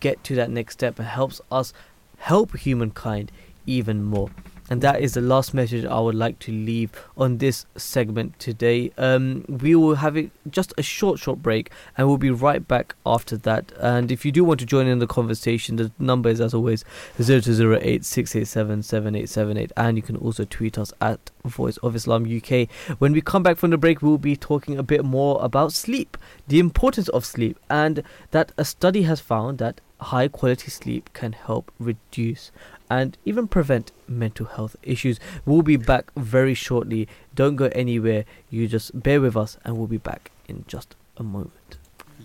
get 0.00 0.22
to 0.24 0.34
that 0.34 0.50
next 0.50 0.74
step 0.74 0.98
and 0.98 1.08
helps 1.08 1.40
us 1.50 1.72
help 2.18 2.56
humankind 2.56 3.32
even 3.66 4.02
more. 4.02 4.30
And 4.70 4.82
that 4.82 5.00
is 5.00 5.14
the 5.14 5.20
last 5.20 5.54
message 5.54 5.84
I 5.84 5.98
would 5.98 6.14
like 6.14 6.38
to 6.40 6.52
leave 6.52 6.90
on 7.16 7.38
this 7.38 7.64
segment 7.76 8.38
today. 8.38 8.92
Um, 8.98 9.44
we 9.48 9.74
will 9.74 9.94
have 9.96 10.16
it 10.16 10.30
just 10.50 10.74
a 10.76 10.82
short, 10.82 11.18
short 11.18 11.42
break, 11.42 11.70
and 11.96 12.06
we'll 12.06 12.18
be 12.18 12.30
right 12.30 12.66
back 12.66 12.94
after 13.06 13.36
that. 13.38 13.72
And 13.80 14.12
if 14.12 14.26
you 14.26 14.32
do 14.32 14.44
want 14.44 14.60
to 14.60 14.66
join 14.66 14.86
in 14.86 14.98
the 14.98 15.06
conversation, 15.06 15.76
the 15.76 15.90
number 15.98 16.28
is 16.28 16.40
as 16.40 16.52
always 16.52 16.84
0208 17.16 18.04
687 18.04 18.82
7878, 18.82 19.72
and 19.76 19.96
you 19.96 20.02
can 20.02 20.16
also 20.16 20.44
tweet 20.44 20.76
us 20.76 20.92
at 21.00 21.30
Voice 21.44 21.78
of 21.78 21.96
Islam 21.96 22.24
UK. 22.24 22.68
When 22.98 23.12
we 23.12 23.22
come 23.22 23.42
back 23.42 23.56
from 23.56 23.70
the 23.70 23.78
break, 23.78 24.02
we'll 24.02 24.18
be 24.18 24.36
talking 24.36 24.78
a 24.78 24.82
bit 24.82 25.04
more 25.04 25.42
about 25.42 25.72
sleep, 25.72 26.18
the 26.46 26.58
importance 26.58 27.08
of 27.08 27.24
sleep, 27.24 27.58
and 27.70 28.02
that 28.32 28.52
a 28.58 28.64
study 28.64 29.02
has 29.02 29.20
found 29.20 29.58
that 29.58 29.80
high 30.00 30.28
quality 30.28 30.70
sleep 30.70 31.10
can 31.12 31.32
help 31.32 31.72
reduce 31.78 32.52
and 32.90 33.16
even 33.24 33.48
prevent 33.48 33.92
mental 34.06 34.46
health 34.46 34.76
issues. 34.82 35.20
We'll 35.44 35.62
be 35.62 35.76
back 35.76 36.10
very 36.16 36.54
shortly. 36.54 37.08
Don't 37.34 37.56
go 37.56 37.66
anywhere. 37.72 38.24
You 38.50 38.68
just 38.68 39.00
bear 39.02 39.20
with 39.20 39.36
us 39.36 39.58
and 39.64 39.76
we'll 39.76 39.86
be 39.86 39.98
back 39.98 40.30
in 40.48 40.64
just 40.66 40.96
a 41.16 41.22
moment. 41.22 41.78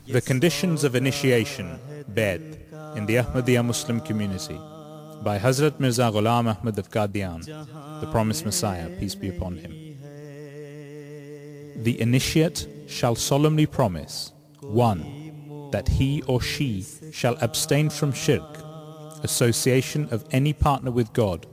The 0.08 0.22
conditions 0.22 0.84
of 0.84 0.96
initiation, 0.96 1.80
Bai'at, 2.12 2.98
in 2.98 3.06
the 3.06 3.16
Ahmadiyya 3.16 3.64
Muslim 3.66 4.00
community 4.02 4.60
by 5.24 5.40
Hazrat 5.40 5.80
Mirza 5.80 6.12
Ghulam 6.14 6.54
Ahmad 6.54 6.78
of 6.78 6.92
Qadian, 6.92 7.46
the 8.02 8.08
promised 8.12 8.46
Messiah, 8.46 8.90
peace 9.00 9.16
be 9.16 9.30
upon 9.30 9.58
him. 9.58 9.72
The 11.84 12.00
initiate 12.00 12.68
shall 12.88 13.16
solemnly 13.16 13.66
promise, 13.66 14.34
1. 14.62 15.70
That 15.72 15.88
he 15.88 16.22
or 16.24 16.42
she 16.42 16.86
shall 17.12 17.36
abstain 17.42 17.90
from 17.90 18.12
shirk, 18.12 18.63
association 19.24 20.08
of 20.12 20.26
any 20.32 20.54
partner 20.54 20.92
with 20.92 21.14
God, 21.14 21.46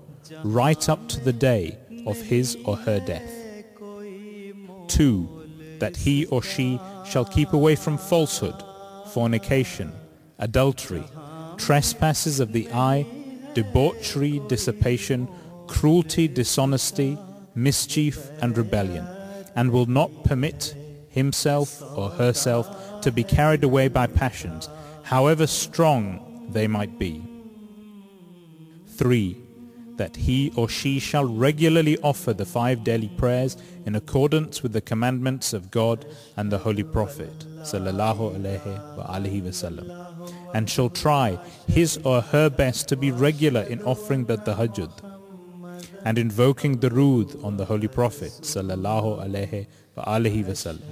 right 0.45 0.89
up 0.89 1.09
to 1.09 1.21
the 1.21 1.33
day 1.33 1.79
of 2.07 2.21
his 2.21 2.57
or 2.64 2.77
her 2.77 3.01
death. 3.01 3.33
2. 4.89 5.77
That 5.79 5.97
he 5.97 6.27
or 6.27 6.43
she 6.43 6.81
shall 7.07 7.25
keep 7.25 7.53
away 7.53 7.77
from 7.77 7.97
falsehood, 7.97 8.62
fornication, 9.12 9.93
adultery, 10.39 11.05
trespasses 11.57 12.41
of 12.41 12.53
the 12.53 12.71
eye, 12.73 13.07
debauchery, 13.55 14.41
dissipation, 14.49 15.29
cruelty, 15.66 16.29
dishonesty, 16.29 17.18
mischief 17.55 18.31
and 18.43 18.57
rebellion, 18.57 19.07
and 19.57 19.71
will 19.71 19.87
not 19.87 20.25
permit 20.25 20.75
himself 21.09 21.83
or 21.97 22.11
herself 22.11 23.01
to 23.03 23.11
be 23.11 23.25
carried 23.25 23.64
away 23.64 23.89
by 23.89 24.07
passions, 24.07 24.68
however 25.03 25.47
strong 25.47 26.47
they 26.51 26.66
might 26.66 26.99
be. 26.99 27.30
3. 29.01 29.36
That 29.96 30.16
he 30.16 30.53
or 30.57 30.68
she 30.68 30.98
shall 30.98 31.24
regularly 31.24 31.96
offer 32.03 32.34
the 32.34 32.44
five 32.44 32.84
daily 32.84 33.09
prayers 33.09 33.57
in 33.86 33.96
accordance 33.96 34.62
with 34.62 34.74
the 34.74 34.82
commandments 34.82 35.55
of 35.55 35.70
God 35.70 36.05
and 36.36 36.53
the 36.53 36.59
Holy 36.59 36.82
Prophet 36.82 37.32
wasallam, 39.46 39.88
and 40.53 40.68
shall 40.68 40.90
try 40.90 41.38
his 41.66 41.98
or 42.05 42.20
her 42.20 42.51
best 42.51 42.88
to 42.88 42.96
be 42.96 43.11
regular 43.11 43.62
in 43.62 43.82
offering 43.84 44.26
the 44.26 44.36
tahajjud 44.36 44.90
and 46.05 46.18
invoking 46.18 46.78
durood 46.78 47.42
on 47.42 47.57
the 47.57 47.64
Holy 47.64 47.88
Prophet 47.88 48.32
wasallam, 50.53 50.84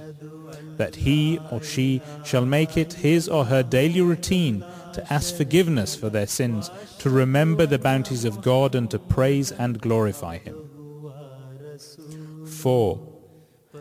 that 0.77 0.95
he 0.95 1.39
or 1.51 1.61
she 1.61 2.01
shall 2.25 2.45
make 2.45 2.75
it 2.75 2.93
his 2.93 3.29
or 3.29 3.45
her 3.45 3.61
daily 3.61 4.01
routine 4.01 4.63
to 4.93 5.13
ask 5.13 5.35
forgiveness 5.35 5.95
for 5.95 6.09
their 6.09 6.27
sins, 6.27 6.69
to 6.99 7.09
remember 7.09 7.65
the 7.65 7.79
bounties 7.79 8.25
of 8.25 8.41
God 8.41 8.75
and 8.75 8.89
to 8.91 8.99
praise 8.99 9.51
and 9.51 9.81
glorify 9.81 10.37
Him. 10.37 10.69
4. 12.45 12.99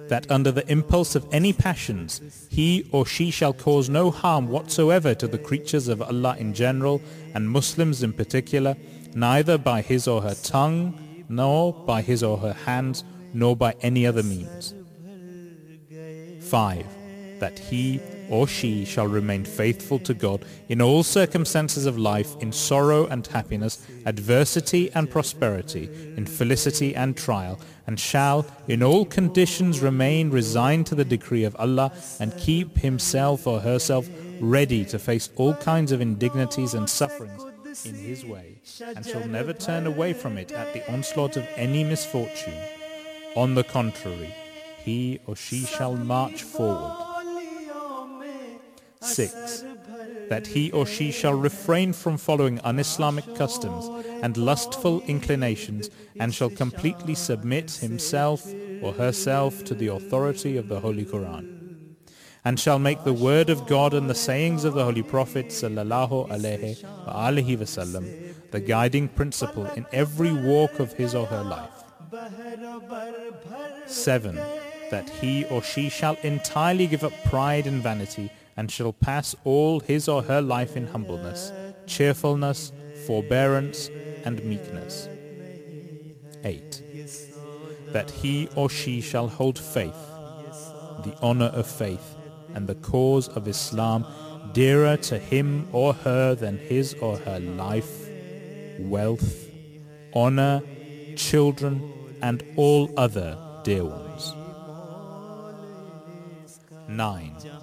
That 0.09 0.31
under 0.31 0.53
the 0.53 0.71
impulse 0.71 1.15
of 1.15 1.27
any 1.33 1.53
passions, 1.53 2.49
he 2.51 2.89
or 2.93 3.05
she 3.05 3.31
shall 3.31 3.53
cause 3.53 3.89
no 3.89 4.11
harm 4.11 4.49
whatsoever 4.49 5.15
to 5.15 5.27
the 5.27 5.39
creatures 5.39 5.89
of 5.89 6.01
Allah 6.01 6.37
in 6.39 6.55
general 6.55 7.03
and 7.35 7.51
Muslims 7.51 8.03
in 8.03 8.13
particular, 8.13 8.77
neither 9.15 9.59
by 9.59 9.83
his 9.83 10.07
or 10.07 10.23
her 10.23 10.35
tongue, 10.35 11.25
nor 11.29 11.73
by 11.73 12.01
his 12.03 12.23
or 12.23 12.39
her 12.39 12.53
hands, 12.53 13.05
nor 13.35 13.57
by 13.57 13.75
any 13.83 14.07
other 14.07 14.23
means. 14.23 14.75
5. 16.41 16.87
That 17.41 17.59
he 17.59 18.01
or 18.31 18.47
she 18.47 18.85
shall 18.85 19.07
remain 19.07 19.45
faithful 19.45 19.99
to 20.01 20.15
God 20.15 20.45
in 20.69 20.81
all 20.81 21.03
circumstances 21.03 21.87
of 21.87 21.99
life, 21.99 22.37
in 22.41 22.53
sorrow 22.53 23.07
and 23.07 23.27
happiness, 23.27 23.87
adversity 24.07 24.91
and 24.93 25.11
prosperity, 25.11 25.89
in 26.17 26.27
felicity 26.27 26.95
and 26.95 27.17
trial, 27.17 27.59
and 27.87 27.99
shall 27.99 28.47
in 28.67 28.83
all 28.83 29.05
conditions 29.05 29.81
remain 29.81 30.31
resigned 30.31 30.87
to 30.87 30.95
the 30.95 31.05
decree 31.05 31.45
of 31.45 31.57
Allah 31.57 31.93
and 32.21 32.37
keep 32.37 32.79
himself 32.79 33.47
or 33.47 33.61
herself 33.61 34.09
ready 34.41 34.85
to 34.85 34.99
face 34.99 35.31
all 35.37 35.55
kinds 35.55 35.93
of 35.93 36.01
indignities 36.01 36.75
and 36.75 36.89
sufferings 36.89 37.45
in 37.85 37.95
his 37.95 38.25
way, 38.25 38.59
and 38.81 39.07
shall 39.07 39.27
never 39.27 39.53
turn 39.53 39.87
away 39.87 40.13
from 40.13 40.37
it 40.37 40.53
at 40.53 40.73
the 40.73 40.93
onslaught 40.93 41.37
of 41.37 41.47
any 41.57 41.85
misfortune. 41.85 42.55
On 43.37 43.55
the 43.55 43.65
contrary, 43.65 44.35
he 44.85 45.21
or 45.27 45.37
she 45.37 45.65
shall 45.65 45.95
march 45.95 46.43
forward 46.43 47.08
6. 49.01 49.65
That 50.29 50.47
he 50.49 50.71
or 50.73 50.87
she 50.87 51.11
shall 51.11 51.35
refrain 51.35 51.93
from 51.93 52.17
following 52.17 52.61
un-Islamic 52.61 53.35
customs 53.35 53.89
and 54.23 54.37
lustful 54.37 55.01
inclinations 55.03 55.91
and 56.19 56.35
shall 56.35 56.51
completely 56.51 57.15
submit 57.15 57.71
himself 57.73 58.47
or 58.83 58.93
herself 58.93 59.65
to 59.65 59.75
the 59.75 59.89
authority 59.89 60.57
of 60.57 60.69
the 60.69 60.81
Holy 60.81 61.05
Quran 61.05 61.55
and 62.45 62.59
shall 62.59 62.79
make 62.79 63.05
the 63.05 63.13
word 63.13 63.51
of 63.51 63.67
God 63.67 63.93
and 63.95 64.09
the 64.09 64.15
sayings 64.15 64.65
of 64.65 64.75
the 64.75 64.85
Holy 64.85 65.03
Prophet 65.03 65.49
sallallahu 65.49 66.29
alaihi 66.29 67.59
wasallam 67.59 68.29
the 68.51 68.61
guiding 68.61 69.09
principle 69.09 69.67
in 69.67 69.85
every 69.93 70.33
walk 70.33 70.79
of 70.81 70.93
his 70.95 71.15
or 71.15 71.27
her 71.27 71.43
life. 71.43 71.85
7. 73.87 74.37
That 74.91 75.11
he 75.21 75.45
or 75.45 75.63
she 75.63 75.91
shall 75.91 76.17
entirely 76.23 76.87
give 76.87 77.05
up 77.05 77.13
pride 77.25 77.67
and 77.67 77.83
vanity 77.83 78.31
and 78.59 78.73
shall 78.73 78.93
pass 78.93 79.37
all 79.45 79.79
his 79.79 80.09
or 80.09 80.23
her 80.25 80.43
life 80.43 80.77
in 80.77 80.85
humbleness, 80.87 81.53
cheerfulness, 81.87 82.73
forbearance, 83.07 83.89
and 84.25 84.43
meekness. 84.43 85.09
8. 86.43 86.83
That 87.93 88.11
he 88.11 88.49
or 88.57 88.69
she 88.69 89.01
shall 89.01 89.29
hold 89.29 89.61
faith, 89.61 90.19
the 90.99 91.15
honor 91.23 91.53
of 91.55 91.69
faith, 91.69 92.17
and 92.53 92.67
the 92.67 92.75
cause 92.75 93.29
of 93.29 93.47
Islam 93.47 94.05
dearer 94.53 94.97
to 94.97 95.19
him 95.19 95.69
or 95.71 95.93
her 95.93 96.35
than 96.35 96.59
his 96.59 96.95
or 97.01 97.17
her 97.19 97.39
life, 97.39 98.11
wealth, 98.81 99.49
honor, 100.13 100.63
children, 101.15 101.81
and 102.21 102.43
all 102.57 102.91
other 102.97 103.39
dear 103.63 103.85
ones. 103.85 104.35
9 106.89 107.58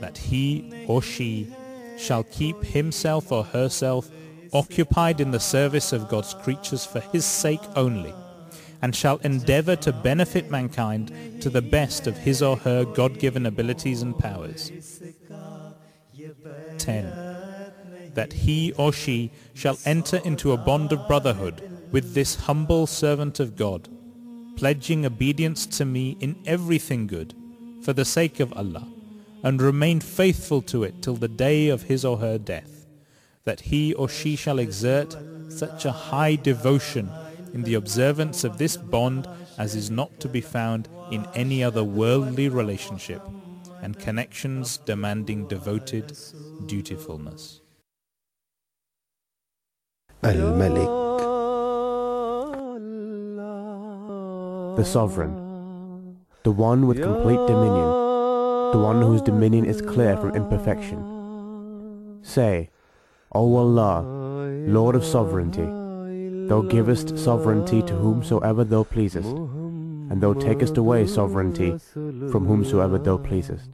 that 0.00 0.18
he 0.18 0.84
or 0.86 1.02
she 1.02 1.52
shall 1.98 2.24
keep 2.24 2.62
himself 2.64 3.30
or 3.30 3.44
herself 3.44 4.10
occupied 4.52 5.20
in 5.20 5.30
the 5.30 5.40
service 5.40 5.92
of 5.92 6.08
God's 6.08 6.34
creatures 6.34 6.84
for 6.84 7.00
his 7.00 7.24
sake 7.24 7.60
only, 7.76 8.14
and 8.82 8.96
shall 8.96 9.18
endeavor 9.18 9.76
to 9.76 9.92
benefit 9.92 10.50
mankind 10.50 11.40
to 11.42 11.50
the 11.50 11.62
best 11.62 12.06
of 12.06 12.16
his 12.16 12.42
or 12.42 12.56
her 12.56 12.84
God-given 12.84 13.46
abilities 13.46 14.02
and 14.02 14.18
powers. 14.18 14.72
10. 16.78 17.04
That 18.14 18.32
he 18.32 18.72
or 18.72 18.92
she 18.92 19.30
shall 19.54 19.78
enter 19.84 20.16
into 20.24 20.52
a 20.52 20.56
bond 20.56 20.92
of 20.92 21.06
brotherhood 21.06 21.62
with 21.92 22.14
this 22.14 22.34
humble 22.34 22.86
servant 22.86 23.38
of 23.40 23.56
God, 23.56 23.88
pledging 24.56 25.06
obedience 25.06 25.66
to 25.66 25.84
me 25.84 26.16
in 26.20 26.36
everything 26.46 27.06
good, 27.06 27.34
for 27.82 27.92
the 27.92 28.04
sake 28.04 28.40
of 28.40 28.52
Allah 28.54 28.86
and 29.42 29.60
remain 29.62 30.00
faithful 30.00 30.62
to 30.62 30.84
it 30.84 31.02
till 31.02 31.16
the 31.16 31.28
day 31.28 31.68
of 31.68 31.82
his 31.82 32.04
or 32.04 32.18
her 32.18 32.38
death, 32.38 32.86
that 33.44 33.60
he 33.60 33.94
or 33.94 34.08
she 34.08 34.36
shall 34.36 34.58
exert 34.58 35.16
such 35.48 35.84
a 35.84 35.92
high 35.92 36.36
devotion 36.36 37.10
in 37.52 37.62
the 37.62 37.74
observance 37.74 38.44
of 38.44 38.58
this 38.58 38.76
bond 38.76 39.28
as 39.58 39.74
is 39.74 39.90
not 39.90 40.20
to 40.20 40.28
be 40.28 40.40
found 40.40 40.88
in 41.10 41.26
any 41.34 41.62
other 41.62 41.84
worldly 41.84 42.48
relationship 42.48 43.22
and 43.82 43.98
connections 43.98 44.76
demanding 44.78 45.46
devoted 45.48 46.16
dutifulness. 46.66 47.60
Al-Malik 50.22 50.88
The 54.76 54.84
Sovereign, 54.84 56.16
the 56.42 56.52
one 56.52 56.86
with 56.86 57.02
complete 57.02 57.46
dominion, 57.46 58.09
the 58.72 58.78
one 58.78 59.02
whose 59.02 59.22
dominion 59.22 59.64
is 59.64 59.82
clear 59.82 60.16
from 60.16 60.34
imperfection. 60.34 62.18
Say, 62.22 62.70
O 63.32 63.56
Allah, 63.56 64.02
Lord 64.66 64.94
of 64.94 65.04
sovereignty, 65.04 65.66
thou 66.48 66.62
givest 66.62 67.18
sovereignty 67.18 67.82
to 67.82 67.94
whomsoever 67.94 68.64
thou 68.64 68.84
pleasest, 68.84 69.28
and 69.28 70.20
thou 70.20 70.34
takest 70.34 70.76
away 70.76 71.06
sovereignty 71.06 71.78
from 71.94 72.46
whomsoever 72.46 72.98
thou 72.98 73.16
pleasest. 73.16 73.70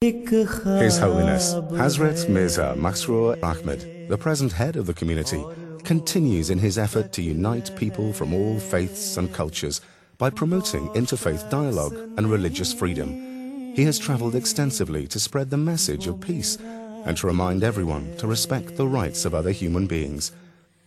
His 0.00 0.98
Holiness 0.98 1.54
Hazrat 1.54 2.28
Mirza 2.28 2.74
Masroor 2.78 3.40
Ahmed, 3.42 4.08
the 4.08 4.18
present 4.18 4.52
head 4.52 4.76
of 4.76 4.86
the 4.86 4.94
community, 4.94 5.44
continues 5.84 6.50
in 6.50 6.58
his 6.58 6.78
effort 6.78 7.12
to 7.12 7.22
unite 7.22 7.74
people 7.76 8.12
from 8.12 8.34
all 8.34 8.58
faiths 8.58 9.16
and 9.16 9.32
cultures 9.32 9.80
by 10.16 10.30
promoting 10.30 10.88
interfaith 10.90 11.48
dialogue 11.50 11.94
and 12.16 12.30
religious 12.30 12.72
freedom. 12.72 13.27
He 13.78 13.84
has 13.84 13.96
traveled 13.96 14.34
extensively 14.34 15.06
to 15.06 15.20
spread 15.20 15.50
the 15.50 15.56
message 15.56 16.08
of 16.08 16.20
peace 16.20 16.58
and 17.04 17.16
to 17.16 17.28
remind 17.28 17.62
everyone 17.62 18.12
to 18.16 18.26
respect 18.26 18.74
the 18.74 18.88
rights 18.88 19.24
of 19.24 19.36
other 19.36 19.52
human 19.52 19.86
beings. 19.86 20.32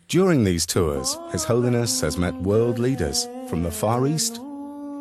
During 0.09 0.43
these 0.43 0.65
tours, 0.65 1.17
His 1.31 1.45
Holiness 1.45 2.01
has 2.01 2.17
met 2.17 2.35
world 2.41 2.79
leaders 2.79 3.29
from 3.47 3.63
the 3.63 3.71
Far 3.71 4.05
East 4.07 4.41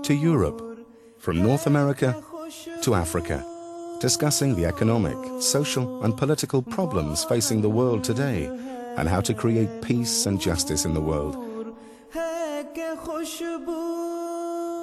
to 0.05 0.15
Europe, 0.15 0.87
from 1.19 1.43
North 1.43 1.67
America 1.67 2.15
to 2.83 2.95
Africa, 2.95 3.45
discussing 3.99 4.55
the 4.55 4.67
economic, 4.67 5.19
social, 5.43 6.05
and 6.05 6.17
political 6.17 6.63
problems 6.63 7.25
facing 7.25 7.61
the 7.61 7.69
world 7.69 8.05
today 8.05 8.45
and 8.99 9.09
how 9.09 9.21
to 9.21 9.35
create 9.35 9.83
peace 9.83 10.27
and 10.27 10.41
justice 10.41 10.85
in 10.85 10.95
the 10.95 11.01
world. 11.01 11.35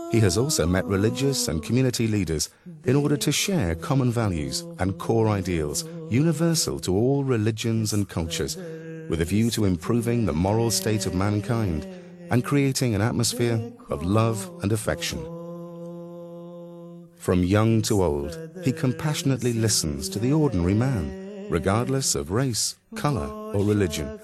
He 0.10 0.22
has 0.22 0.38
also 0.38 0.66
met 0.66 0.86
religious 0.86 1.50
and 1.50 1.62
community 1.62 2.08
leaders 2.08 2.50
in 2.86 2.96
order 2.96 3.18
to 3.18 3.32
share 3.32 3.76
common 3.76 4.10
values 4.10 4.62
and 4.80 4.98
core 4.98 5.28
ideals 5.28 5.84
universal 6.10 6.80
to 6.80 6.96
all 6.96 7.26
religions 7.26 7.92
and 7.92 8.08
cultures, 8.08 8.56
with 9.10 9.20
a 9.20 9.26
view 9.26 9.50
to 9.52 9.66
improving 9.66 10.26
the 10.26 10.32
moral 10.32 10.72
state 10.72 11.06
of 11.06 11.14
mankind 11.14 11.86
and 12.32 12.46
creating 12.46 12.96
an 12.96 13.02
atmosphere 13.02 13.60
of 13.90 14.06
love 14.06 14.50
and 14.64 14.72
affection. 14.72 15.20
From 17.18 17.44
young 17.44 17.82
to 17.84 18.02
old, 18.02 18.38
he 18.64 18.72
compassionately 18.72 19.52
listens 19.52 20.08
to 20.10 20.20
the 20.20 20.32
ordinary 20.32 20.74
man, 20.74 21.50
regardless 21.50 22.16
of 22.16 22.32
race, 22.32 22.76
color, 22.96 23.28
or 23.28 23.66
religion. 23.66 24.20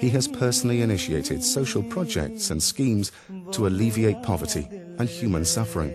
He 0.00 0.08
has 0.10 0.26
personally 0.26 0.82
initiated 0.82 1.44
social 1.44 1.84
projects 1.84 2.50
and 2.50 2.60
schemes 2.60 3.12
to 3.52 3.68
alleviate 3.68 4.22
poverty 4.24 4.68
and 4.99 5.07
human 5.09 5.45
suffering. 5.45 5.93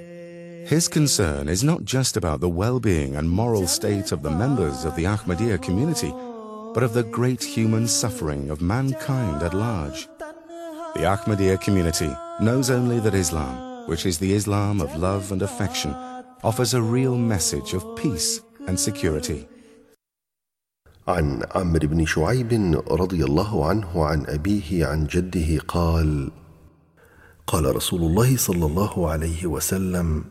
His 0.66 0.88
concern 0.88 1.48
is 1.48 1.64
not 1.64 1.84
just 1.84 2.16
about 2.16 2.40
the 2.40 2.48
well-being 2.48 3.16
and 3.16 3.28
moral 3.28 3.66
state 3.66 4.12
of 4.12 4.22
the 4.22 4.30
members 4.30 4.84
of 4.84 4.94
the 4.94 5.04
Ahmadiyya 5.04 5.62
community, 5.62 6.12
but 6.74 6.82
of 6.82 6.92
the 6.92 7.02
great 7.02 7.42
human 7.42 7.88
suffering 7.88 8.50
of 8.50 8.60
mankind 8.60 9.42
at 9.42 9.54
large. 9.54 10.08
The 10.94 11.06
Ahmadiyya 11.14 11.60
community 11.60 12.10
knows 12.40 12.70
only 12.70 13.00
that 13.00 13.14
Islam, 13.14 13.88
which 13.88 14.06
is 14.06 14.18
the 14.18 14.32
Islam 14.34 14.80
of 14.80 14.96
love 14.96 15.32
and 15.32 15.42
affection, 15.42 15.94
offers 16.44 16.74
a 16.74 16.82
real 16.82 17.16
message 17.16 17.74
of 17.74 17.96
peace 17.96 18.40
and 18.66 18.78
security. 18.78 19.48
عن 21.08 21.42
عمرو 21.54 21.88
بن 21.88 22.06
شعيب 22.06 22.82
رضي 22.90 23.24
الله 23.24 23.66
عنه 23.66 24.04
عن 24.04 24.26
أبيه 24.26 24.86
عن 24.86 25.06
جده 25.06 25.58
قال 25.68 26.30
قال 27.47 27.75
رسول 27.75 28.01
الله 28.01 28.37
صلى 28.37 28.65
الله 28.65 29.09
عليه 29.09 29.45
وسلم 29.45 30.23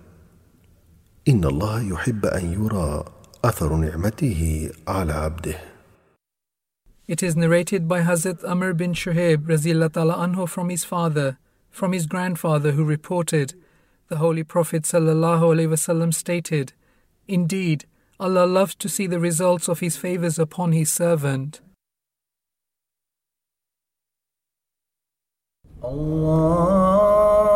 إن 1.28 1.44
الله 1.44 1.82
يحب 1.82 2.26
أن 2.26 2.52
يرى 2.52 3.04
أثر 3.44 3.76
نعمته 3.76 4.70
على 4.88 5.12
عبده 5.12 5.56
It 7.06 7.22
is 7.22 7.36
narrated 7.36 7.86
by 7.86 8.00
Hazrat 8.00 8.42
Amr 8.48 8.72
bin 8.72 8.94
Shuhaib 8.94 9.46
anhu 9.46 10.48
from 10.48 10.70
his 10.70 10.84
father, 10.84 11.36
from 11.70 11.92
his 11.92 12.06
grandfather 12.06 12.72
who 12.72 12.82
reported, 12.82 13.54
the 14.08 14.16
Holy 14.16 14.42
Prophet 14.42 14.84
sallallahu 14.84 16.14
stated, 16.14 16.72
Indeed, 17.28 17.84
Allah 18.20 18.46
loves 18.46 18.74
to 18.76 18.88
see 18.88 19.06
the 19.06 19.18
results 19.18 19.68
of 19.68 19.80
His 19.80 19.96
favors 19.96 20.38
upon 20.38 20.72
His 20.72 20.90
servant. 20.90 21.60
Allahu 25.84 27.53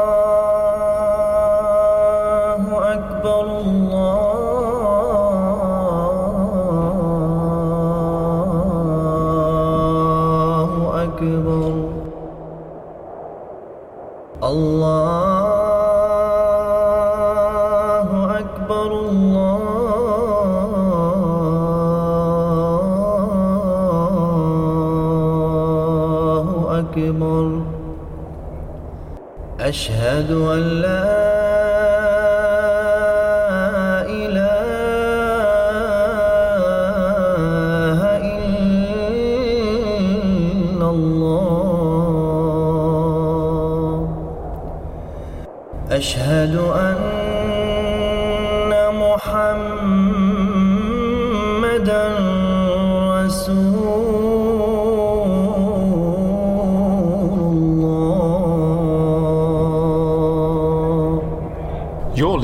أشهد 29.68 30.30
أن 30.30 30.77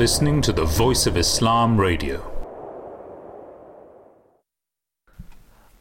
listening 0.05 0.39
to 0.39 0.53
the 0.53 0.65
Voice 0.65 1.07
of 1.07 1.17
Islam 1.17 1.81
Radio. 1.81 2.17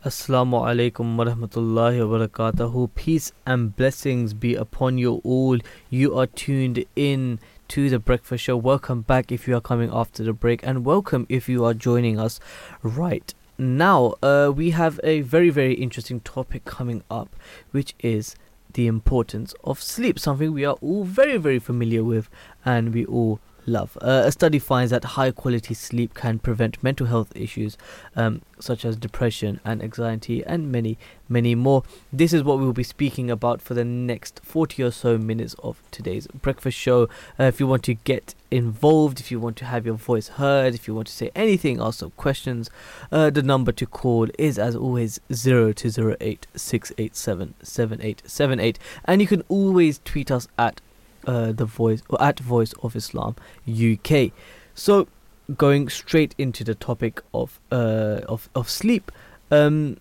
Assalamu 0.02 0.62
alaikum 0.68 1.18
wa 1.18 1.26
rahmatullahi 1.26 2.00
wa 2.00 2.16
barakatuhu. 2.16 2.88
Peace 2.94 3.32
and 3.44 3.76
blessings 3.76 4.32
be 4.32 4.54
upon 4.54 4.96
you 4.96 5.20
all. 5.24 5.58
You 5.90 6.16
are 6.18 6.26
tuned 6.26 6.86
in 6.96 7.38
to 7.68 7.90
the 7.90 7.98
breakfast 7.98 8.44
show. 8.44 8.56
Welcome 8.56 9.02
back 9.02 9.30
if 9.30 9.46
you 9.46 9.58
are 9.58 9.60
coming 9.60 9.90
after 9.92 10.24
the 10.24 10.32
break, 10.32 10.66
and 10.66 10.86
welcome 10.86 11.26
if 11.28 11.46
you 11.46 11.62
are 11.66 11.74
joining 11.74 12.18
us 12.18 12.40
right 12.82 13.34
now. 13.58 14.14
Uh, 14.22 14.50
we 14.56 14.70
have 14.70 14.98
a 15.04 15.20
very, 15.20 15.50
very 15.50 15.74
interesting 15.74 16.20
topic 16.20 16.64
coming 16.64 17.02
up, 17.10 17.36
which 17.72 17.94
is 17.98 18.36
the 18.72 18.86
importance 18.86 19.54
of 19.64 19.82
sleep, 19.82 20.18
something 20.18 20.54
we 20.54 20.64
are 20.64 20.78
all 20.80 21.04
very, 21.04 21.36
very 21.36 21.58
familiar 21.58 22.02
with 22.02 22.30
and 22.64 22.94
we 22.94 23.04
all 23.04 23.38
love. 23.66 23.96
Uh, 24.00 24.22
a 24.26 24.32
study 24.32 24.58
finds 24.58 24.90
that 24.90 25.04
high 25.04 25.30
quality 25.30 25.74
sleep 25.74 26.14
can 26.14 26.38
prevent 26.38 26.82
mental 26.82 27.06
health 27.06 27.32
issues 27.34 27.76
um, 28.16 28.42
such 28.60 28.84
as 28.84 28.96
depression 28.96 29.60
and 29.64 29.82
anxiety 29.82 30.44
and 30.44 30.70
many, 30.70 30.98
many 31.28 31.54
more. 31.54 31.82
This 32.12 32.32
is 32.32 32.42
what 32.42 32.58
we 32.58 32.64
will 32.64 32.72
be 32.72 32.82
speaking 32.82 33.30
about 33.30 33.60
for 33.60 33.74
the 33.74 33.84
next 33.84 34.40
40 34.44 34.82
or 34.82 34.90
so 34.90 35.18
minutes 35.18 35.54
of 35.62 35.82
today's 35.90 36.26
breakfast 36.28 36.78
show. 36.78 37.04
Uh, 37.38 37.44
if 37.44 37.60
you 37.60 37.66
want 37.66 37.82
to 37.84 37.94
get 37.94 38.34
involved, 38.50 39.20
if 39.20 39.30
you 39.30 39.40
want 39.40 39.56
to 39.56 39.64
have 39.64 39.84
your 39.84 39.96
voice 39.96 40.28
heard, 40.28 40.74
if 40.74 40.86
you 40.86 40.94
want 40.94 41.08
to 41.08 41.12
say 41.12 41.30
anything, 41.34 41.80
ask 41.80 42.00
some 42.00 42.12
questions, 42.12 42.70
uh, 43.10 43.30
the 43.30 43.42
number 43.42 43.72
to 43.72 43.86
call 43.86 44.28
is 44.38 44.58
as 44.58 44.76
always 44.76 45.20
0208 45.32 46.46
687 46.54 47.54
7878. 47.62 48.78
And 49.04 49.20
you 49.20 49.26
can 49.26 49.42
always 49.48 50.00
tweet 50.04 50.30
us 50.30 50.48
at 50.58 50.80
uh, 51.26 51.52
the 51.52 51.64
voice 51.64 52.02
or 52.08 52.20
at 52.22 52.38
Voice 52.40 52.72
of 52.82 52.96
Islam 52.96 53.36
UK. 53.68 54.30
So, 54.74 55.08
going 55.56 55.88
straight 55.88 56.34
into 56.38 56.64
the 56.64 56.74
topic 56.74 57.22
of 57.32 57.60
uh, 57.70 58.20
of 58.28 58.48
of 58.54 58.68
sleep, 58.68 59.10
um, 59.50 59.98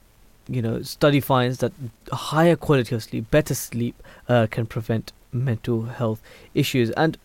you 0.48 0.62
know, 0.62 0.82
study 0.82 1.20
finds 1.20 1.60
that 1.60 1.72
higher 2.12 2.56
quality 2.56 2.96
of 2.96 3.04
sleep, 3.04 3.30
better 3.32 3.56
sleep, 3.56 4.02
uh, 4.28 4.48
can 4.50 4.66
prevent 4.66 5.14
mental 5.32 5.84
health 5.84 6.22
issues. 6.54 6.92
And 6.92 7.18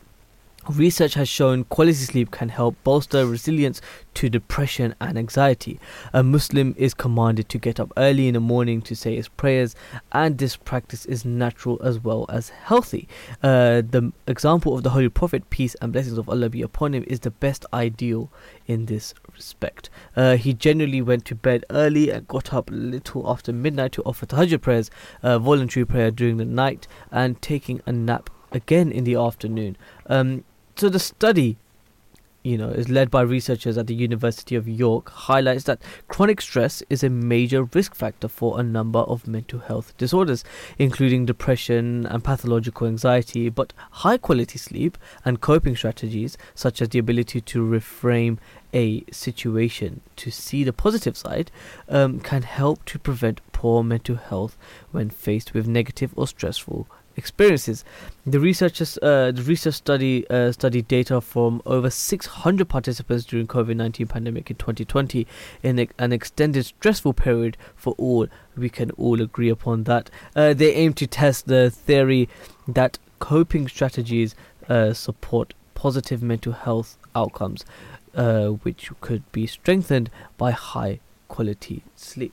Research 0.69 1.15
has 1.15 1.31
shown 1.31 1.65
quality 1.65 1.95
sleep 1.95 2.31
can 2.31 2.51
help 2.51 2.77
bolster 2.85 3.27
resilience 3.27 3.81
to 4.13 4.29
depression 4.29 4.95
and 5.01 5.17
anxiety. 5.17 5.81
A 6.13 6.23
Muslim 6.23 6.75
is 6.77 6.93
commanded 6.93 7.49
to 7.49 7.59
get 7.59 7.81
up 7.81 7.91
early 7.97 8.29
in 8.29 8.35
the 8.35 8.41
morning 8.41 8.83
to 8.83 8.95
say 8.95 9.17
his 9.17 9.29
prayers, 9.29 9.75
and 10.13 10.37
this 10.37 10.57
practice 10.57 11.07
is 11.07 11.25
natural 11.25 11.81
as 11.83 12.01
well 12.01 12.27
as 12.29 12.51
healthy. 12.51 13.09
Uh, 13.43 13.81
the 13.81 14.13
example 14.27 14.75
of 14.75 14.83
the 14.83 14.91
Holy 14.91 15.09
Prophet, 15.09 15.49
peace 15.49 15.75
and 15.81 15.91
blessings 15.91 16.19
of 16.19 16.29
Allah 16.29 16.51
be 16.51 16.61
upon 16.61 16.95
him, 16.95 17.05
is 17.07 17.21
the 17.21 17.31
best 17.31 17.65
ideal 17.73 18.31
in 18.67 18.87
this 18.87 19.15
respect. 19.35 19.89
Uh, 20.17 20.37
he 20.37 20.53
generally 20.53 21.01
went 21.01 21.25
to 21.25 21.35
bed 21.35 21.65
early 21.71 22.11
and 22.11 22.29
got 22.29 22.53
up 22.53 22.69
little 22.71 23.31
after 23.31 23.55
midnight 23.55 23.93
to 23.93 24.03
offer 24.03 24.27
tahajjud 24.27 24.61
prayers, 24.61 24.91
uh, 25.23 25.39
voluntary 25.39 25.87
prayer 25.87 26.11
during 26.11 26.37
the 26.37 26.45
night, 26.45 26.87
and 27.11 27.41
taking 27.41 27.81
a 27.87 27.93
nap 27.93 28.29
again 28.53 28.93
in 28.93 29.05
the 29.05 29.15
afternoon. 29.15 29.75
Um, 30.07 30.45
so 30.79 30.89
the 30.89 30.99
study 30.99 31.59
you 32.45 32.57
know, 32.57 32.69
is 32.69 32.89
led 32.89 33.11
by 33.11 33.21
researchers 33.21 33.77
at 33.77 33.89
the 33.89 33.95
University 33.95 34.55
of 34.55 34.69
York, 34.69 35.11
highlights 35.11 35.65
that 35.65 35.83
chronic 36.07 36.41
stress 36.41 36.83
is 36.89 37.03
a 37.03 37.11
major 37.11 37.65
risk 37.65 37.95
factor 37.95 38.29
for 38.29 38.59
a 38.59 38.63
number 38.63 39.01
of 39.01 39.27
mental 39.27 39.59
health 39.59 39.95
disorders, 39.99 40.45
including 40.79 41.27
depression 41.27 42.07
and 42.07 42.25
pathological 42.25 42.87
anxiety. 42.87 43.49
But 43.49 43.73
high 43.91 44.19
quality 44.19 44.59
sleep 44.59 44.97
and 45.25 45.41
coping 45.41 45.77
strategies, 45.77 46.39
such 46.55 46.81
as 46.81 46.91
the 46.91 46.99
ability 47.01 47.41
to 47.43 47.63
reframe 47.63 48.39
a 48.73 49.05
situation 49.11 50.01
to 50.17 50.31
see 50.31 50.63
the 50.63 50.73
positive 50.73 51.17
side, 51.17 51.51
um, 51.89 52.21
can 52.21 52.43
help 52.43 52.85
to 52.87 52.99
prevent 52.99 53.41
poor 53.53 53.83
mental 53.83 54.17
health 54.17 54.57
when 54.93 55.11
faced 55.11 55.53
with 55.53 55.67
negative 55.67 56.13
or 56.17 56.27
stressful 56.27 56.87
experiences. 57.19 57.85
The 58.25 58.41
researchers, 58.41 58.97
uh, 59.03 59.33
the 59.35 59.43
research 59.43 59.75
study 59.75 60.27
uh, 60.31 60.53
studied 60.53 60.89
data 60.89 61.21
from 61.21 61.61
over 61.67 61.91
600 61.91 62.69
participants 62.69 63.25
during 63.25 63.47
COVID-19 63.47 64.09
pandemic 64.09 64.51
in 64.51 64.57
2020 64.57 65.27
in 65.63 65.89
an 65.99 66.13
extended 66.13 66.65
stressful 66.65 67.13
period 67.13 67.59
for 67.77 67.95
all. 67.99 68.29
We 68.57 68.71
can 68.71 68.91
all 68.93 69.21
agree 69.21 69.51
upon 69.51 69.85
that. 69.85 70.11
Uh, 70.35 70.55
they 70.55 70.73
aim 70.75 70.95
to 70.95 71.07
test 71.07 71.47
the 71.47 71.71
theory 71.71 72.29
that 72.67 72.99
coping 73.19 73.69
strategies 73.69 74.35
uh, 74.69 74.93
support 74.93 75.55
positive 75.75 76.23
mental 76.23 76.53
health 76.53 76.97
outcomes, 77.15 77.65
uh, 78.15 78.49
which 78.49 78.91
could 79.01 79.31
be 79.33 79.47
strengthened 79.47 80.11
by 80.37 80.51
high 80.51 81.01
quality 81.29 81.83
sleep. 81.97 82.33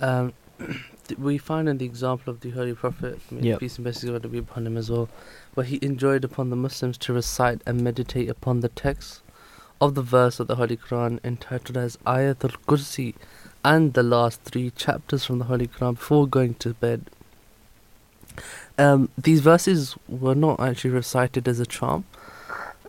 Um, 0.00 0.32
th- 1.08 1.18
we 1.18 1.38
find 1.38 1.68
in 1.68 1.78
the 1.78 1.84
example 1.84 2.32
of 2.32 2.40
the 2.40 2.50
Holy 2.50 2.74
Prophet, 2.74 3.18
may 3.30 3.48
Yep. 3.48 3.60
peace 3.60 3.76
and 3.76 3.84
blessings 3.84 4.18
be 4.26 4.38
upon 4.38 4.66
him 4.66 4.76
as 4.76 4.90
well, 4.90 5.08
where 5.54 5.66
he 5.66 5.78
enjoined 5.82 6.24
upon 6.24 6.50
the 6.50 6.56
Muslims 6.56 6.98
to 6.98 7.12
recite 7.12 7.62
and 7.66 7.80
meditate 7.82 8.28
upon 8.28 8.60
the 8.60 8.68
text 8.68 9.22
of 9.80 9.94
the 9.94 10.02
verse 10.02 10.40
of 10.40 10.46
the 10.46 10.56
Holy 10.56 10.76
Quran 10.76 11.18
entitled 11.24 11.76
as 11.76 11.96
Ayat 12.06 12.42
al 12.44 12.56
Kursi 12.66 13.14
and 13.64 13.94
the 13.94 14.02
last 14.02 14.42
three 14.42 14.70
chapters 14.70 15.24
from 15.24 15.38
the 15.38 15.44
Holy 15.46 15.66
Quran 15.66 15.94
before 15.94 16.26
going 16.26 16.54
to 16.54 16.74
bed. 16.74 17.10
Um, 18.78 19.08
these 19.16 19.40
verses 19.40 19.96
were 20.08 20.34
not 20.34 20.60
actually 20.60 20.90
recited 20.90 21.46
as 21.48 21.60
a 21.60 21.66
charm. 21.66 22.04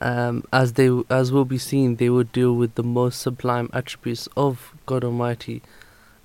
Um, 0.02 0.44
as 0.52 0.74
they, 0.74 0.90
as 1.10 1.32
will 1.32 1.46
be 1.46 1.58
seen, 1.58 1.96
they 1.96 2.10
would 2.10 2.32
deal 2.32 2.54
with 2.54 2.76
the 2.76 2.84
most 2.84 3.22
sublime 3.22 3.70
attributes 3.74 4.28
of 4.36 4.74
God 4.86 5.04
Almighty, 5.04 5.62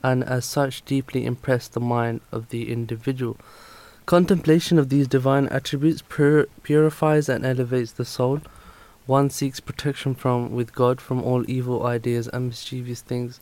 and 0.03 0.25
as 0.25 0.45
such 0.45 0.85
deeply 0.85 1.25
impress 1.25 1.69
the 1.69 1.81
mind 1.81 2.21
of 2.33 2.49
the 2.49 2.71
individual. 2.71 3.37
Contemplation 4.07 4.79
of 4.79 4.89
these 4.89 5.07
divine 5.07 5.47
attributes 5.49 6.03
pur- 6.03 6.47
purifies 6.63 7.29
and 7.29 7.45
elevates 7.45 7.93
the 7.93 8.05
soul. 8.05 8.41
One 9.07 9.31
seeks 9.31 9.61
protection 9.61 10.15
from 10.15 10.51
with 10.53 10.75
God 10.75 11.01
from 11.01 11.23
all 11.23 11.49
evil 11.49 11.87
ideas 11.87 12.29
and 12.29 12.49
mischievous 12.49 13.03
things, 13.03 13.41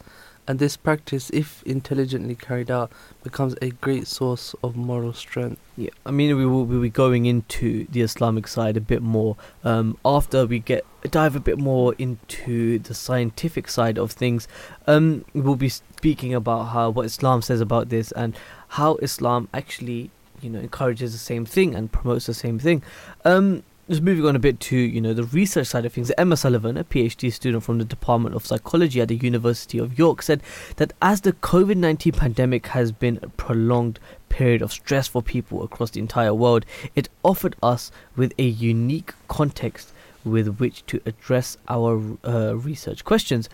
and 0.49 0.59
this 0.59 0.79
practice, 0.79 1.29
if 1.31 1.62
intelligently 1.65 2.35
carried 2.35 2.70
out, 2.70 2.91
becomes 3.23 3.55
a 3.61 3.69
great 3.69 4.07
source 4.07 4.55
of 4.65 4.77
moral 4.77 5.12
strength. 5.12 5.61
Yeah, 5.77 5.91
I 6.07 6.11
mean, 6.11 6.35
we 6.39 6.47
will 6.47 6.65
be 6.65 6.89
going 6.89 7.27
into 7.27 7.87
the 7.91 8.01
Islamic 8.01 8.49
side 8.49 8.79
a 8.79 8.81
bit 8.81 9.03
more 9.03 9.37
um, 9.62 9.99
after 10.07 10.47
we 10.47 10.59
get 10.61 10.87
dive 11.11 11.37
a 11.37 11.41
bit 11.41 11.59
more 11.59 11.95
into 11.99 12.79
the 12.79 12.95
scientific 12.95 13.69
side 13.69 13.99
of 13.99 14.12
things. 14.12 14.49
Um, 14.87 15.27
we'll 15.35 15.55
be 15.55 15.69
speaking 15.69 16.35
about 16.35 16.65
how 16.65 16.91
what 16.91 17.05
Islam 17.05 17.43
says 17.43 17.61
about 17.61 17.91
this 17.91 18.11
and 18.12 18.35
how 18.69 18.97
Islam 18.97 19.49
actually, 19.53 20.11
you 20.41 20.49
know, 20.49 20.61
encourages 20.61 21.12
the 21.12 21.19
same 21.19 21.45
thing 21.45 21.75
and 21.75 21.93
promotes 21.93 22.25
the 22.25 22.35
same 22.35 22.59
thing. 22.59 22.83
Um, 23.27 23.65
just 23.89 24.02
moving 24.02 24.27
on 24.27 24.36
a 24.36 24.39
bit 24.39 24.60
to 24.60 24.77
you 24.77 25.01
know 25.01 25.15
the 25.15 25.24
research 25.24 25.66
side 25.66 25.86
of 25.86 25.93
things. 25.93 26.12
Emma 26.19 26.36
Sullivan, 26.36 26.77
a 26.77 26.85
PhD 26.85 27.32
student 27.32 27.65
from 27.65 27.78
the 27.78 27.85
Department 27.85 28.35
of 28.36 28.47
Psychology 28.47 29.01
at 29.01 29.09
the 29.09 29.16
University 29.16 29.78
of 29.78 29.98
York, 29.98 30.23
said 30.23 30.43
that 30.77 30.93
as 31.01 31.23
the 31.23 31.32
COVID 31.32 31.77
nineteen 31.77 32.12
pandemic 32.12 32.66
has 32.69 32.93
been 32.93 33.19
a 33.23 33.28
prolonged 33.31 33.98
period 34.28 34.60
of 34.60 34.73
stress 34.73 35.09
for 35.09 35.23
people 35.23 35.62
across 35.62 35.90
the 35.90 36.01
entire 36.01 36.35
world, 36.35 36.66
it 36.94 37.09
offered 37.24 37.56
us 37.62 37.90
with 38.15 38.32
a 38.39 38.44
unique 38.44 39.15
context 39.27 39.93
with 40.24 40.59
which 40.59 40.85
to 40.86 41.01
address 41.06 41.56
our 41.69 42.02
uh, 42.24 42.55
research 42.56 43.05
questions. 43.05 43.48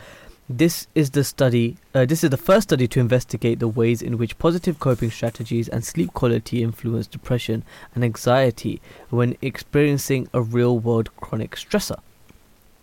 This 0.48 0.88
is 0.94 1.12
the 1.12 1.24
study. 1.24 1.78
Uh, 1.94 2.04
this 2.04 2.22
is 2.22 2.28
the 2.28 2.36
first 2.36 2.68
study 2.68 2.86
to 2.88 3.00
investigate 3.00 3.60
the 3.60 3.68
ways 3.68 4.02
in 4.02 4.18
which 4.18 4.38
positive 4.38 4.78
coping 4.78 5.10
strategies 5.10 5.70
and 5.70 5.82
sleep 5.82 6.12
quality 6.12 6.62
influence 6.62 7.06
depression 7.06 7.64
and 7.94 8.04
anxiety 8.04 8.82
when 9.08 9.38
experiencing 9.40 10.28
a 10.34 10.42
real-world 10.42 11.08
chronic 11.16 11.56
stressor. 11.56 11.98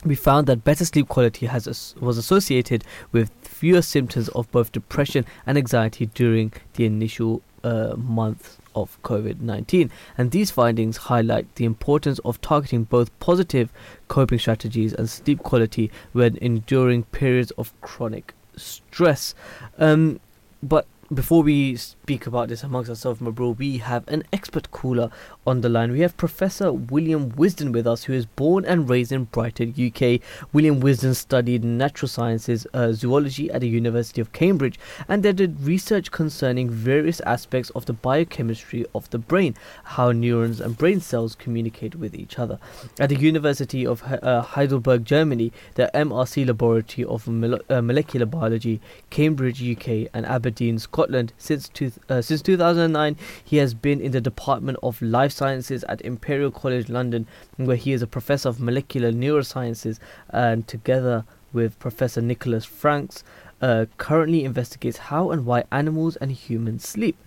We 0.04 0.16
found 0.16 0.48
that 0.48 0.64
better 0.64 0.86
sleep 0.86 1.08
quality 1.08 1.46
has 1.46 1.68
as- 1.68 1.94
was 2.00 2.18
associated 2.18 2.84
with 3.12 3.30
fewer 3.44 3.84
symptoms 3.84 4.30
of 4.30 4.52
both 4.52 4.72
depression 4.72 5.24
and 5.46 5.56
anxiety 5.56 6.08
during 6.08 6.54
the 6.74 6.86
initial 6.86 7.44
uh, 7.64 7.94
months 7.96 8.58
of 8.76 9.02
COVID 9.04 9.42
19. 9.42 9.92
And 10.18 10.32
these 10.32 10.52
findings 10.52 10.98
highlight 10.98 11.56
the 11.56 11.66
importance 11.66 12.20
of 12.20 12.42
targeting 12.42 12.84
both 12.84 13.18
positive 13.20 13.72
coping 14.08 14.40
strategies 14.40 14.94
and 14.94 15.10
sleep 15.10 15.44
quality 15.44 15.92
when 16.14 16.38
enduring 16.38 17.04
periods 17.04 17.52
of 17.52 17.80
chronic 17.82 18.34
stress. 18.56 19.34
Um, 19.78 20.20
but 20.62 20.88
before 21.14 21.44
we 21.44 21.78
speak 22.12 22.28
about 22.28 22.50
this 22.50 22.62
amongst 22.62 22.90
ourselves, 22.90 23.22
my 23.22 23.32
bro, 23.32 23.52
we 23.52 23.78
have 23.78 24.06
an 24.10 24.22
expert 24.34 24.70
caller 24.72 25.10
on 25.48 25.62
the 25.62 25.70
line. 25.70 25.94
We 25.94 26.02
have 26.02 26.18
Professor 26.18 26.74
William 26.74 27.32
Wisden 27.32 27.72
with 27.72 27.88
us, 27.88 28.04
who 28.04 28.12
is 28.12 28.26
born 28.26 28.66
and 28.66 28.90
raised 28.90 29.14
in 29.14 29.24
Brighton, 29.24 29.74
UK. 29.78 30.20
William 30.52 30.82
Wisden 30.82 31.16
studied 31.16 31.64
natural 31.64 32.10
sciences, 32.10 32.68
uh, 32.74 32.92
zoology 32.92 33.50
at 33.50 33.62
the 33.62 33.70
University 33.70 34.20
of 34.20 34.34
Cambridge, 34.34 34.78
and 35.08 35.24
they 35.24 35.32
did 35.32 35.62
research 35.62 36.12
concerning 36.12 36.70
various 36.70 37.22
aspects 37.22 37.70
of 37.70 37.86
the 37.86 37.94
biochemistry 37.94 38.86
of 38.94 39.10
the 39.12 39.18
brain, 39.18 39.56
how 39.96 40.12
neurons 40.12 40.60
and 40.60 40.78
brain 40.78 41.00
cells 41.00 41.34
communicate 41.34 41.96
with 41.96 42.14
each 42.14 42.38
other. 42.38 42.60
At 43.00 43.08
the 43.08 43.16
University 43.16 43.86
of 43.86 44.02
He- 44.02 44.16
uh, 44.16 44.42
Heidelberg, 44.42 45.06
Germany, 45.06 45.54
the 45.76 45.90
MRC 45.94 46.46
Laboratory 46.46 47.06
of 47.06 47.26
Mole- 47.30 47.62
uh, 47.70 47.82
Molecular 47.82 48.26
Biology, 48.26 48.82
Cambridge, 49.10 49.64
UK, 49.64 50.10
and 50.14 50.26
Aberdeen, 50.26 50.78
Scotland. 50.78 51.32
Since 51.38 51.70
two, 51.70 51.94
uh, 52.10 52.22
since 52.22 52.42
2009, 52.42 53.18
he 53.44 53.58
has 53.58 53.74
been 53.74 54.02
in 54.02 54.12
the 54.12 54.22
Department 54.22 54.78
of 54.84 55.02
Life 55.02 55.32
Sciences 55.32 55.84
at 55.86 56.02
Imperial 56.02 56.52
College 56.52 56.90
London, 56.90 57.28
where 57.58 57.78
he 57.78 57.94
is 57.94 58.02
a 58.02 58.08
professor 58.08 58.50
of 58.50 58.60
molecular 58.60 59.12
neurosciences, 59.12 60.00
and 60.30 60.68
together 60.68 61.26
with 61.54 61.78
Professor 61.80 62.22
Nicholas 62.22 62.66
Franks, 62.66 63.24
uh, 63.62 63.86
currently 63.98 64.44
investigates 64.44 64.98
how 64.98 65.32
and 65.32 65.46
why 65.46 65.64
animals 65.72 66.16
and 66.18 66.32
humans 66.32 66.88
sleep. 66.88 67.18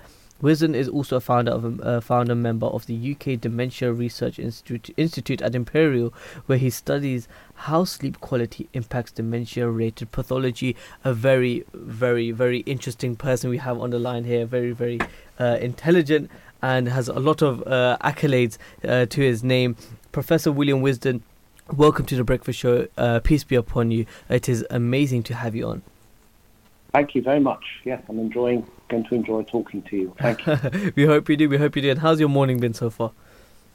Wisden 0.44 0.74
is 0.74 0.90
also 0.90 1.16
a 1.16 1.20
founder 1.20 1.52
of 1.52 1.80
a 1.80 1.82
uh, 1.82 2.00
founder 2.02 2.34
member 2.34 2.66
of 2.66 2.84
the 2.84 3.12
UK 3.12 3.40
Dementia 3.40 3.90
Research 3.90 4.38
Institute, 4.38 4.90
Institute 4.98 5.40
at 5.40 5.54
Imperial, 5.54 6.12
where 6.44 6.58
he 6.58 6.68
studies 6.68 7.26
how 7.54 7.84
sleep 7.84 8.20
quality 8.20 8.68
impacts 8.74 9.10
dementia-related 9.10 10.12
pathology. 10.12 10.76
A 11.02 11.14
very, 11.14 11.64
very, 11.72 12.30
very 12.30 12.58
interesting 12.60 13.16
person 13.16 13.48
we 13.48 13.56
have 13.56 13.80
on 13.80 13.88
the 13.88 13.98
line 13.98 14.24
here. 14.24 14.44
Very, 14.44 14.72
very 14.72 15.00
uh, 15.40 15.56
intelligent 15.62 16.30
and 16.60 16.88
has 16.88 17.08
a 17.08 17.18
lot 17.18 17.40
of 17.40 17.66
uh, 17.66 17.96
accolades 18.04 18.58
uh, 18.86 19.06
to 19.06 19.22
his 19.22 19.42
name. 19.42 19.76
Professor 20.12 20.52
William 20.52 20.82
Wisden, 20.82 21.22
welcome 21.72 22.04
to 22.04 22.16
the 22.16 22.24
Breakfast 22.24 22.58
Show. 22.58 22.86
Uh, 22.98 23.20
peace 23.20 23.44
be 23.44 23.56
upon 23.56 23.90
you. 23.90 24.04
It 24.28 24.50
is 24.50 24.66
amazing 24.68 25.22
to 25.22 25.34
have 25.36 25.56
you 25.56 25.68
on. 25.68 25.82
Thank 26.94 27.16
you 27.16 27.22
very 27.22 27.40
much. 27.40 27.64
Yes, 27.82 28.00
I'm 28.08 28.20
enjoying, 28.20 28.64
going 28.88 29.02
to 29.06 29.16
enjoy 29.16 29.42
talking 29.42 29.82
to 29.82 29.96
you. 29.96 30.14
Thank 30.20 30.46
you. 30.46 30.92
we 30.96 31.04
hope 31.04 31.28
you 31.28 31.36
do. 31.36 31.48
We 31.48 31.58
hope 31.58 31.74
you 31.74 31.82
do. 31.82 31.90
And 31.90 31.98
how's 31.98 32.20
your 32.20 32.28
morning 32.28 32.60
been 32.60 32.72
so 32.72 32.88
far? 32.88 33.10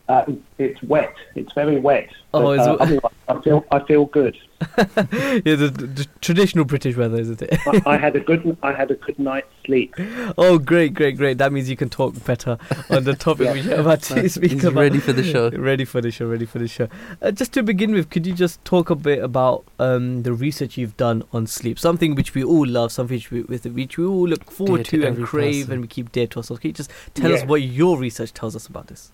Uh, 0.08 0.24
it's 0.58 0.82
wet. 0.84 1.14
It's 1.36 1.52
very 1.52 1.82
wet. 1.82 2.10
Oh, 2.34 2.56
but, 2.56 2.60
uh, 2.82 3.00
I 3.28 3.41
feel 3.41 3.66
I 3.72 3.80
feel 3.80 4.06
good. 4.06 4.38
yeah, 4.77 5.56
the, 5.56 5.69
the 5.73 6.07
traditional 6.22 6.65
British 6.65 6.95
weather, 6.98 7.18
isn't 7.19 7.41
it? 7.41 7.53
I, 7.65 7.81
I 7.94 7.98
had 7.98 8.15
a 8.15 8.19
good 8.19 8.57
I 8.64 8.73
had 8.73 8.91
a 8.91 8.95
good 8.95 9.18
night's 9.18 9.48
sleep. 9.65 9.95
oh, 10.38 10.57
great, 10.60 10.94
great, 10.94 11.15
great. 11.18 11.38
That 11.38 11.53
means 11.53 11.69
you 11.69 11.77
can 11.77 11.90
talk 11.90 12.14
better 12.26 12.57
on 12.90 13.03
the 13.06 13.14
topic 13.15 13.45
Yeah. 13.45 13.53
we 13.53 13.73
are 13.73 13.80
about 13.81 14.02
to 14.03 14.27
speak 14.30 14.52
He's 14.52 14.64
about. 14.65 14.81
ready 14.81 14.99
for 14.99 15.14
the 15.14 15.23
show. 15.23 15.49
ready 15.52 15.86
for 15.86 16.02
the 16.02 16.11
show. 16.11 16.27
Ready 16.27 16.45
for 16.45 16.60
the 16.60 16.68
show. 16.68 16.90
Uh, 17.22 17.31
just 17.31 17.53
to 17.53 17.64
begin 17.64 17.91
with, 17.94 18.10
could 18.10 18.27
you 18.27 18.34
just 18.34 18.64
talk 18.65 18.90
a 18.90 18.95
bit 18.95 19.23
about 19.23 19.64
um, 19.80 20.23
the 20.23 20.34
research 20.34 20.77
you've 20.77 20.98
done 20.98 21.23
on 21.31 21.48
sleep? 21.48 21.80
Something 21.80 22.15
which 22.15 22.34
we 22.36 22.44
all 22.44 22.68
love, 22.68 22.91
something 22.91 23.15
which 23.15 23.31
we, 23.31 23.41
with 23.44 23.65
which 23.65 23.98
we 23.98 24.03
all 24.06 24.27
look 24.27 24.52
forward 24.52 24.84
Dear 24.84 24.84
to 24.84 24.98
to 24.99 25.07
and 25.07 25.26
crave, 25.26 25.65
person. 25.68 25.72
and 25.73 25.81
we 25.81 25.88
keep 25.88 26.11
dear 26.11 26.27
to 26.27 26.38
ourselves. 26.40 26.60
Can 26.60 26.69
you 26.69 26.73
just 26.73 26.91
tell 27.14 27.34
us 27.34 27.44
what 27.45 27.61
your 27.61 27.98
research 27.98 28.34
tells 28.34 28.56
us 28.56 28.68
about 28.68 28.88
this? 28.88 29.11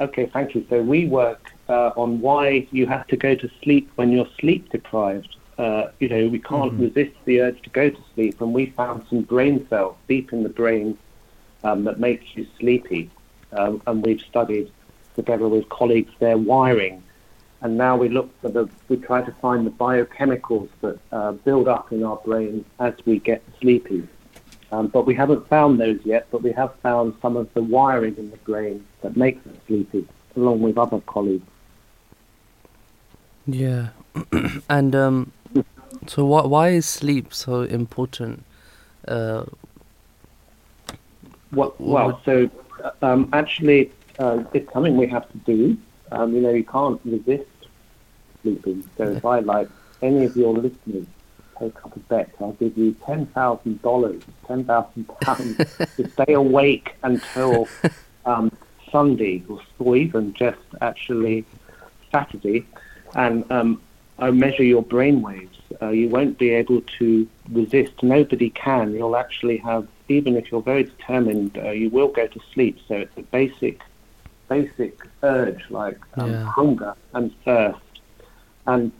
Okay, 0.00 0.26
thank 0.32 0.54
you. 0.54 0.64
So 0.70 0.80
we 0.80 1.06
work 1.08 1.52
uh, 1.68 1.92
on 1.96 2.20
why 2.20 2.66
you 2.70 2.86
have 2.86 3.06
to 3.08 3.16
go 3.16 3.34
to 3.34 3.50
sleep 3.62 3.90
when 3.96 4.10
you're 4.12 4.28
sleep 4.40 4.70
deprived. 4.70 5.36
Uh, 5.58 5.88
you 5.98 6.08
know, 6.08 6.28
we 6.28 6.38
can't 6.38 6.72
Mhm. 6.72 6.94
resist 6.94 7.16
the 7.24 7.40
urge 7.40 7.60
to 7.62 7.70
go 7.70 7.90
to 7.90 8.00
sleep, 8.14 8.40
and 8.40 8.54
we 8.54 8.66
found 8.66 9.02
some 9.10 9.22
brain 9.22 9.66
cells 9.68 9.96
deep 10.06 10.32
in 10.32 10.42
the 10.42 10.48
brain 10.48 10.96
um, 11.64 11.84
that 11.84 11.98
make 11.98 12.36
you 12.36 12.46
sleepy. 12.58 13.10
Um, 13.52 13.82
and 13.86 14.04
we've 14.04 14.20
studied 14.20 14.70
together 15.16 15.48
with 15.48 15.68
colleagues 15.68 16.12
their 16.20 16.38
wiring. 16.38 17.02
And 17.60 17.76
now 17.76 17.96
we 17.96 18.08
look 18.08 18.30
for 18.40 18.50
the, 18.50 18.68
we 18.88 18.96
try 18.98 19.22
to 19.22 19.32
find 19.32 19.66
the 19.66 19.70
biochemicals 19.72 20.68
that 20.82 20.98
uh, 21.10 21.32
build 21.32 21.66
up 21.66 21.92
in 21.92 22.04
our 22.04 22.18
brain 22.18 22.64
as 22.78 22.94
we 23.04 23.18
get 23.18 23.42
sleepy. 23.60 24.06
Um, 24.70 24.86
but 24.86 25.06
we 25.06 25.14
haven't 25.14 25.48
found 25.48 25.80
those 25.80 25.98
yet, 26.04 26.28
but 26.30 26.42
we 26.42 26.52
have 26.52 26.72
found 26.82 27.14
some 27.20 27.36
of 27.36 27.52
the 27.54 27.62
wiring 27.62 28.16
in 28.16 28.30
the 28.30 28.36
brain 28.38 28.84
that 29.00 29.16
makes 29.16 29.44
us 29.46 29.56
sleepy, 29.66 30.06
along 30.36 30.60
with 30.60 30.78
other 30.78 31.00
colleagues. 31.00 31.50
Yeah. 33.48 33.88
and 34.68 34.94
um, 34.94 35.32
so 36.06 36.24
why 36.24 36.42
why 36.46 36.68
is 36.68 36.86
sleep 36.86 37.32
so 37.32 37.62
important? 37.62 38.44
Uh, 39.06 39.44
Well, 41.52 41.74
well 41.78 42.20
so 42.26 42.50
um, 43.00 43.30
actually, 43.32 43.90
uh, 44.18 44.44
it's 44.52 44.70
something 44.72 44.96
we 44.96 45.06
have 45.06 45.26
to 45.32 45.38
do. 45.38 45.78
Um, 46.12 46.34
you 46.34 46.42
know, 46.42 46.50
you 46.50 46.64
can't 46.64 47.00
resist 47.04 47.48
sleeping. 48.42 48.84
So 48.96 49.12
if 49.12 49.24
I, 49.24 49.40
like 49.40 49.68
any 50.02 50.24
of 50.24 50.36
your 50.36 50.52
listeners, 50.52 51.06
take 51.58 51.76
up 51.84 51.96
a 51.96 51.98
bet, 52.00 52.30
I'll 52.40 52.52
give 52.52 52.76
you 52.76 52.94
ten 53.06 53.26
thousand 53.26 53.80
dollars, 53.82 54.22
ten 54.46 54.64
thousand 54.64 55.08
pounds 55.22 55.56
to 55.96 56.10
stay 56.10 56.34
awake 56.34 56.94
until 57.02 57.68
um, 58.26 58.52
Sunday 58.92 59.42
or, 59.48 59.60
or 59.78 59.96
even 59.96 60.34
just 60.34 60.58
actually 60.82 61.46
Saturday, 62.12 62.66
and 63.14 63.50
um, 63.50 63.82
I 64.18 64.30
measure 64.30 64.62
your 64.62 64.82
brain 64.82 65.22
waves. 65.22 65.58
Uh, 65.80 65.90
you 65.90 66.08
won't 66.08 66.38
be 66.38 66.50
able 66.50 66.80
to 66.98 67.28
resist. 67.50 68.02
Nobody 68.02 68.50
can. 68.50 68.92
You'll 68.94 69.16
actually 69.16 69.58
have, 69.58 69.86
even 70.08 70.36
if 70.36 70.50
you're 70.50 70.62
very 70.62 70.84
determined, 70.84 71.58
uh, 71.58 71.70
you 71.70 71.90
will 71.90 72.08
go 72.08 72.26
to 72.26 72.40
sleep. 72.52 72.78
So 72.88 72.96
it's 72.96 73.16
a 73.16 73.22
basic, 73.22 73.80
basic 74.48 74.98
urge 75.22 75.62
like 75.70 75.98
um, 76.18 76.34
Yeah. 76.34 76.44
hunger 76.44 76.94
and 77.12 77.32
thirst. 77.44 77.78
And 78.66 78.92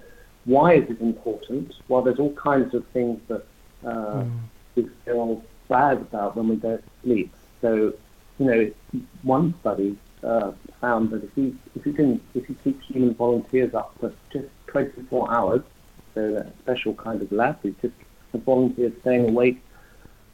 why 0.45 0.75
is 0.75 0.89
it 0.91 1.01
important? 1.01 1.73
Well, 1.89 2.03
there's 2.03 2.19
all 2.19 2.35
kinds 2.35 2.75
of 2.75 2.87
things 2.89 3.21
that 3.29 3.47
uh, 3.85 4.25
mm, 4.25 4.51
we 4.75 4.89
feel 5.05 5.45
bad 5.69 5.99
about 5.99 6.37
when 6.37 6.49
we 6.49 6.57
don't 6.57 6.85
sleep. 7.03 7.35
So, 7.61 7.93
you 8.39 8.47
know, 8.47 8.71
one 9.23 9.55
study 9.61 9.97
uh, 10.23 10.53
found 10.81 11.11
that 11.11 11.25
if 11.25 11.31
you 11.37 11.57
if 11.75 11.87
you 11.87 11.93
can 11.93 12.21
if 12.35 12.49
you 12.49 12.57
keep 12.65 12.81
human 12.83 13.15
volunteers 13.15 13.75
up 13.75 13.95
for 14.01 14.13
just 14.33 14.47
24 14.69 15.33
hours, 15.35 15.63
so 16.15 16.33
that 16.33 16.53
special 16.61 16.95
kind 16.95 17.21
of 17.23 17.31
lab, 17.33 17.59
it's 17.65 17.81
just 17.81 17.95
the 18.33 18.39
volunteers 18.39 18.93
staying 19.01 19.29
awake, 19.29 19.63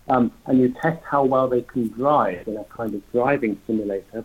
um, 0.09 0.33
and 0.47 0.61
you 0.61 0.75
test 0.83 1.03
how 1.09 1.25
well 1.25 1.49
they 1.49 1.63
can 1.63 1.89
drive 1.89 2.47
in 2.49 2.57
a 2.57 2.65
kind 2.65 2.95
of 2.95 3.13
driving 3.13 3.61
simulator, 3.67 4.25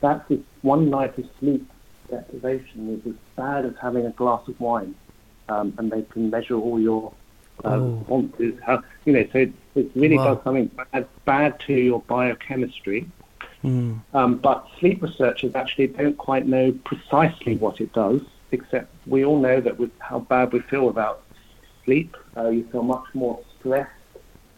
that's 0.00 0.30
as 0.30 0.38
one 0.62 0.90
night 0.90 1.16
of 1.18 1.24
sleep 1.40 1.68
deprivation 2.10 2.94
is 2.94 3.06
as 3.12 3.18
bad 3.36 3.66
as 3.66 3.72
having 3.82 4.06
a 4.06 4.10
glass 4.10 4.46
of 4.48 4.58
wine, 4.60 4.94
um, 5.48 5.74
and 5.78 5.90
they 5.90 6.02
can 6.02 6.30
measure 6.30 6.54
all 6.54 6.80
your 6.80 7.12
uh, 7.64 7.70
Oh. 7.70 7.98
responses. 7.98 8.54
How 8.64 8.82
you 9.04 9.12
know, 9.12 9.26
so 9.32 9.38
it, 9.40 9.52
it 9.74 9.90
really 9.94 10.16
Wow. 10.16 10.34
does 10.34 10.44
something 10.44 10.70
bad, 10.92 11.08
bad 11.24 11.60
to 11.66 11.72
your 11.74 12.00
biochemistry. 12.02 13.10
Mm, 13.64 14.00
Um, 14.14 14.36
but 14.36 14.66
sleep 14.78 15.02
researchers 15.02 15.54
actually 15.54 15.88
don't 15.88 16.16
quite 16.16 16.46
know 16.46 16.72
precisely 16.84 17.56
what 17.56 17.80
it 17.80 17.92
does, 17.92 18.22
except 18.52 18.92
we 19.06 19.24
all 19.24 19.38
know 19.38 19.60
that 19.60 19.78
with 19.78 19.90
how 19.98 20.20
bad 20.20 20.52
we 20.52 20.60
feel 20.60 20.88
about 20.88 21.22
sleep, 21.84 22.16
uh, 22.36 22.48
you 22.48 22.64
feel 22.70 22.82
much 22.82 23.06
more 23.14 23.38
stressed. 23.58 23.90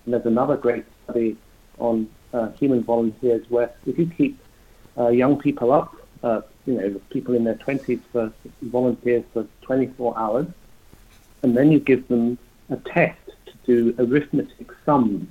And 0.05 0.15
there's 0.15 0.27
another 0.27 0.57
great 0.57 0.85
study 1.05 1.37
on 1.79 2.09
uh, 2.33 2.51
human 2.53 2.83
volunteers 2.83 3.45
where 3.49 3.71
if 3.87 3.99
you 3.99 4.07
keep 4.07 4.39
uh, 4.99 5.09
young 5.09 5.39
people 5.39 5.73
up, 5.73 5.95
uh, 6.23 6.43
you 6.67 6.75
know, 6.75 7.01
people 7.11 7.35
in 7.35 7.45
their 7.45 7.55
20s 7.55 8.01
for 8.13 8.33
volunteers 8.63 9.25
for 9.33 9.47
24 9.63 10.19
hours, 10.19 10.47
and 11.43 11.57
then 11.57 11.73
you 11.73 11.81
give 11.81 12.07
them 12.09 12.39
a 12.69 12.77
test 12.77 13.19
to 13.47 13.53
do 13.65 13.95
arithmetic 13.99 14.71
sums 14.85 15.27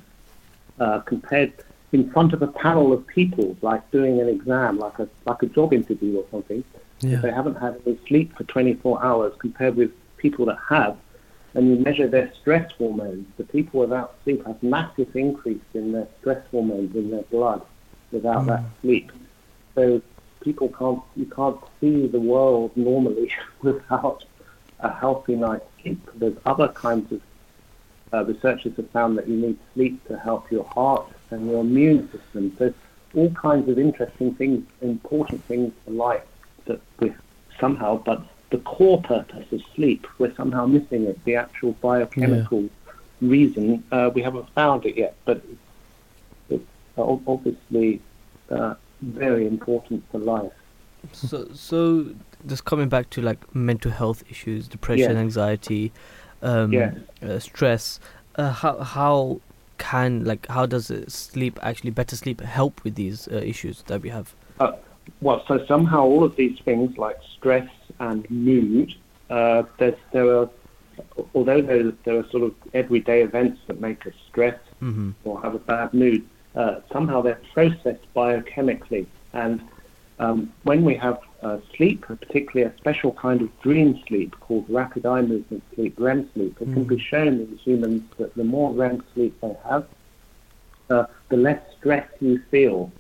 uh, 0.80 1.00
compared 1.02 1.54
in 1.92 2.10
front 2.12 2.34
of 2.34 2.42
a 2.42 2.48
panel 2.48 2.94
of 2.94 3.06
people, 3.08 3.58
like 3.62 3.90
doing 3.92 4.20
an 4.20 4.30
exam, 4.30 4.78
like 4.78 5.00
a 5.00 5.08
like 5.26 5.42
a 5.42 5.48
job 5.48 5.74
interview 5.74 6.18
or 6.18 6.26
something. 6.32 6.64
If 7.02 7.22
they 7.22 7.32
haven't 7.32 7.56
had 7.56 7.82
any 7.86 7.98
sleep 8.08 8.36
for 8.36 8.44
24 8.44 9.02
hours, 9.02 9.34
compared 9.40 9.76
with 9.76 9.92
people 10.18 10.46
that 10.48 10.60
have, 10.68 10.98
and 11.54 11.70
you 11.70 11.78
measure 11.78 12.08
their 12.08 12.32
stress 12.34 12.70
hormones, 12.74 13.26
the 13.38 13.46
people 13.46 13.80
without 13.80 14.16
sleep 14.24 14.46
have 14.46 14.62
massive 14.62 15.16
increase 15.16 15.62
in 15.74 15.94
their 15.94 16.08
stress 16.20 16.46
hormones 16.52 16.94
in 16.96 17.10
their 17.10 17.24
blood 17.24 17.66
without 18.12 18.46
that 18.48 18.64
sleep. 18.82 19.12
So 19.76 20.02
people 20.42 20.70
can't 20.70 21.02
you 21.16 21.26
can't 21.26 21.58
see 21.80 22.08
the 22.08 22.20
world 22.20 22.72
normally 22.76 23.32
without 23.62 24.26
a 24.80 24.94
healthy 24.94 25.36
night's 25.36 25.66
sleep. 25.82 26.10
There's 26.16 26.38
other 26.46 26.68
kinds 26.68 27.12
of 27.12 27.22
uh, 28.12 28.26
researchers 28.26 28.76
have 28.76 28.90
found 28.92 29.18
that 29.18 29.28
you 29.28 29.38
need 29.38 29.58
sleep 29.74 30.06
to 30.08 30.18
help 30.18 30.52
your 30.52 30.66
heart 30.66 31.12
and 31.32 31.50
your 31.50 31.62
immune 31.62 32.10
system. 32.12 32.56
So 32.58 32.74
all 33.16 33.30
kinds 33.32 33.70
of 33.70 33.80
interesting 33.80 34.36
things, 34.36 34.64
important 34.82 35.44
things 35.46 35.74
for 35.86 35.92
life 35.92 36.24
that 36.66 36.80
we 37.00 37.14
somehow, 37.60 38.02
but 38.04 38.24
the 38.52 38.60
core 38.60 39.02
purpose 39.02 39.46
of 39.52 39.62
sleep, 39.76 40.08
we're 40.18 40.34
somehow 40.36 40.66
missing 40.66 41.06
it. 41.06 41.24
The 41.26 41.36
actual 41.36 41.74
biochemical 41.74 42.70
reason, 43.22 43.84
uh, 43.92 44.10
we 44.14 44.22
haven't 44.22 44.50
found 44.52 44.86
it 44.86 44.98
yet, 44.98 45.16
but 45.26 45.42
it's 46.50 46.64
obviously 46.98 48.02
uh, 48.50 48.76
very 49.02 49.46
important 49.48 50.04
for 50.12 50.20
life. 50.20 50.52
So, 51.14 51.48
so 51.54 52.14
just 52.46 52.66
coming 52.66 52.90
back 52.90 53.10
to 53.12 53.22
like 53.22 53.56
mental 53.56 53.92
health 53.92 54.24
issues, 54.30 54.68
depression, 54.68 55.12
Yes. 55.12 55.18
anxiety, 55.18 55.92
um, 56.42 56.74
Yes. 56.74 56.96
uh, 57.22 57.40
stress. 57.40 58.00
Uh, 58.36 58.52
how 58.52 58.80
how 58.80 59.42
can 59.80 60.24
like 60.24 60.48
how 60.48 60.66
does 60.68 60.92
uh, 60.92 61.04
sleep 61.08 61.58
actually 61.64 61.90
better 61.92 62.16
sleep 62.16 62.42
help 62.42 62.84
with 62.84 62.96
these 62.96 63.28
uh, 63.28 63.38
issues 63.38 63.82
that 63.88 64.02
we 64.02 64.10
have? 64.10 64.36
Well, 65.22 65.44
so 65.48 65.66
somehow 65.66 66.04
all 66.04 66.24
of 66.24 66.36
these 66.36 66.60
things 66.60 66.98
like 66.98 67.18
stress 67.36 67.68
and 68.00 68.30
mood, 68.30 68.94
uh, 69.32 69.64
there's, 69.80 69.96
there 70.12 70.30
are, 70.38 70.50
although 71.34 71.62
there, 71.62 71.92
there 72.04 72.20
are 72.20 72.30
sort 72.30 72.44
of 72.44 72.54
everyday 72.76 73.24
events 73.24 73.60
that 73.68 73.82
make 73.82 74.06
us 74.06 74.14
stressed 74.30 74.60
Mm-hmm. 74.82 75.12
or 75.26 75.42
have 75.42 75.56
a 75.56 75.60
bad 75.60 75.94
mood, 75.94 76.26
uh, 76.56 76.80
somehow 76.94 77.22
they're 77.22 77.42
processed 77.54 78.06
biochemically. 78.16 79.06
And 79.34 79.62
um, 80.20 80.54
when 80.64 80.86
we 80.86 80.96
have 80.96 81.20
uh, 81.42 81.58
sleep, 81.76 82.02
particularly 82.02 82.72
a 82.72 82.78
special 82.78 83.14
kind 83.14 83.42
of 83.42 83.62
dream 83.62 84.02
sleep 84.08 84.36
called 84.40 84.66
rapid 84.70 85.06
eye 85.06 85.22
movement 85.22 85.64
sleep, 85.74 85.96
REM 85.98 86.30
sleep, 86.34 86.58
it 86.62 86.74
can 86.74 86.84
be 86.84 87.00
shown 87.00 87.28
in 87.40 87.58
humans 87.64 88.04
that 88.18 88.36
the 88.36 88.44
more 88.44 88.72
REM 88.74 89.04
sleep 89.14 89.40
they 89.42 89.56
have, 89.68 89.88
uh, 90.90 91.06
the 91.30 91.38
less 91.38 91.62
stress 91.78 92.08
you 92.20 92.42
feel. 92.52 92.92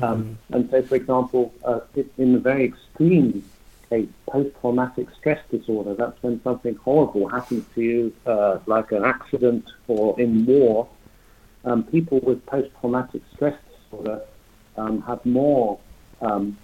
Um, 0.00 0.38
and 0.50 0.70
so, 0.70 0.82
for 0.82 0.94
example, 0.94 1.52
uh, 1.64 1.80
in 2.18 2.32
the 2.32 2.38
very 2.38 2.64
extreme 2.64 3.44
case, 3.88 4.08
post-traumatic 4.26 5.08
stress 5.18 5.40
disorder, 5.50 5.94
that's 5.94 6.22
when 6.22 6.42
something 6.42 6.74
horrible 6.76 7.28
happens 7.28 7.64
to 7.74 7.82
you, 7.82 8.12
uh, 8.26 8.58
like 8.66 8.90
an 8.92 9.04
accident 9.04 9.64
or 9.88 10.18
in 10.20 10.46
war. 10.46 10.88
Um, 11.64 11.84
people 11.84 12.20
with 12.20 12.44
post-traumatic 12.46 13.22
stress 13.34 13.58
disorder 13.70 14.22
um, 14.76 15.02
have 15.02 15.24
more. 15.24 15.78
Um, 16.20 16.56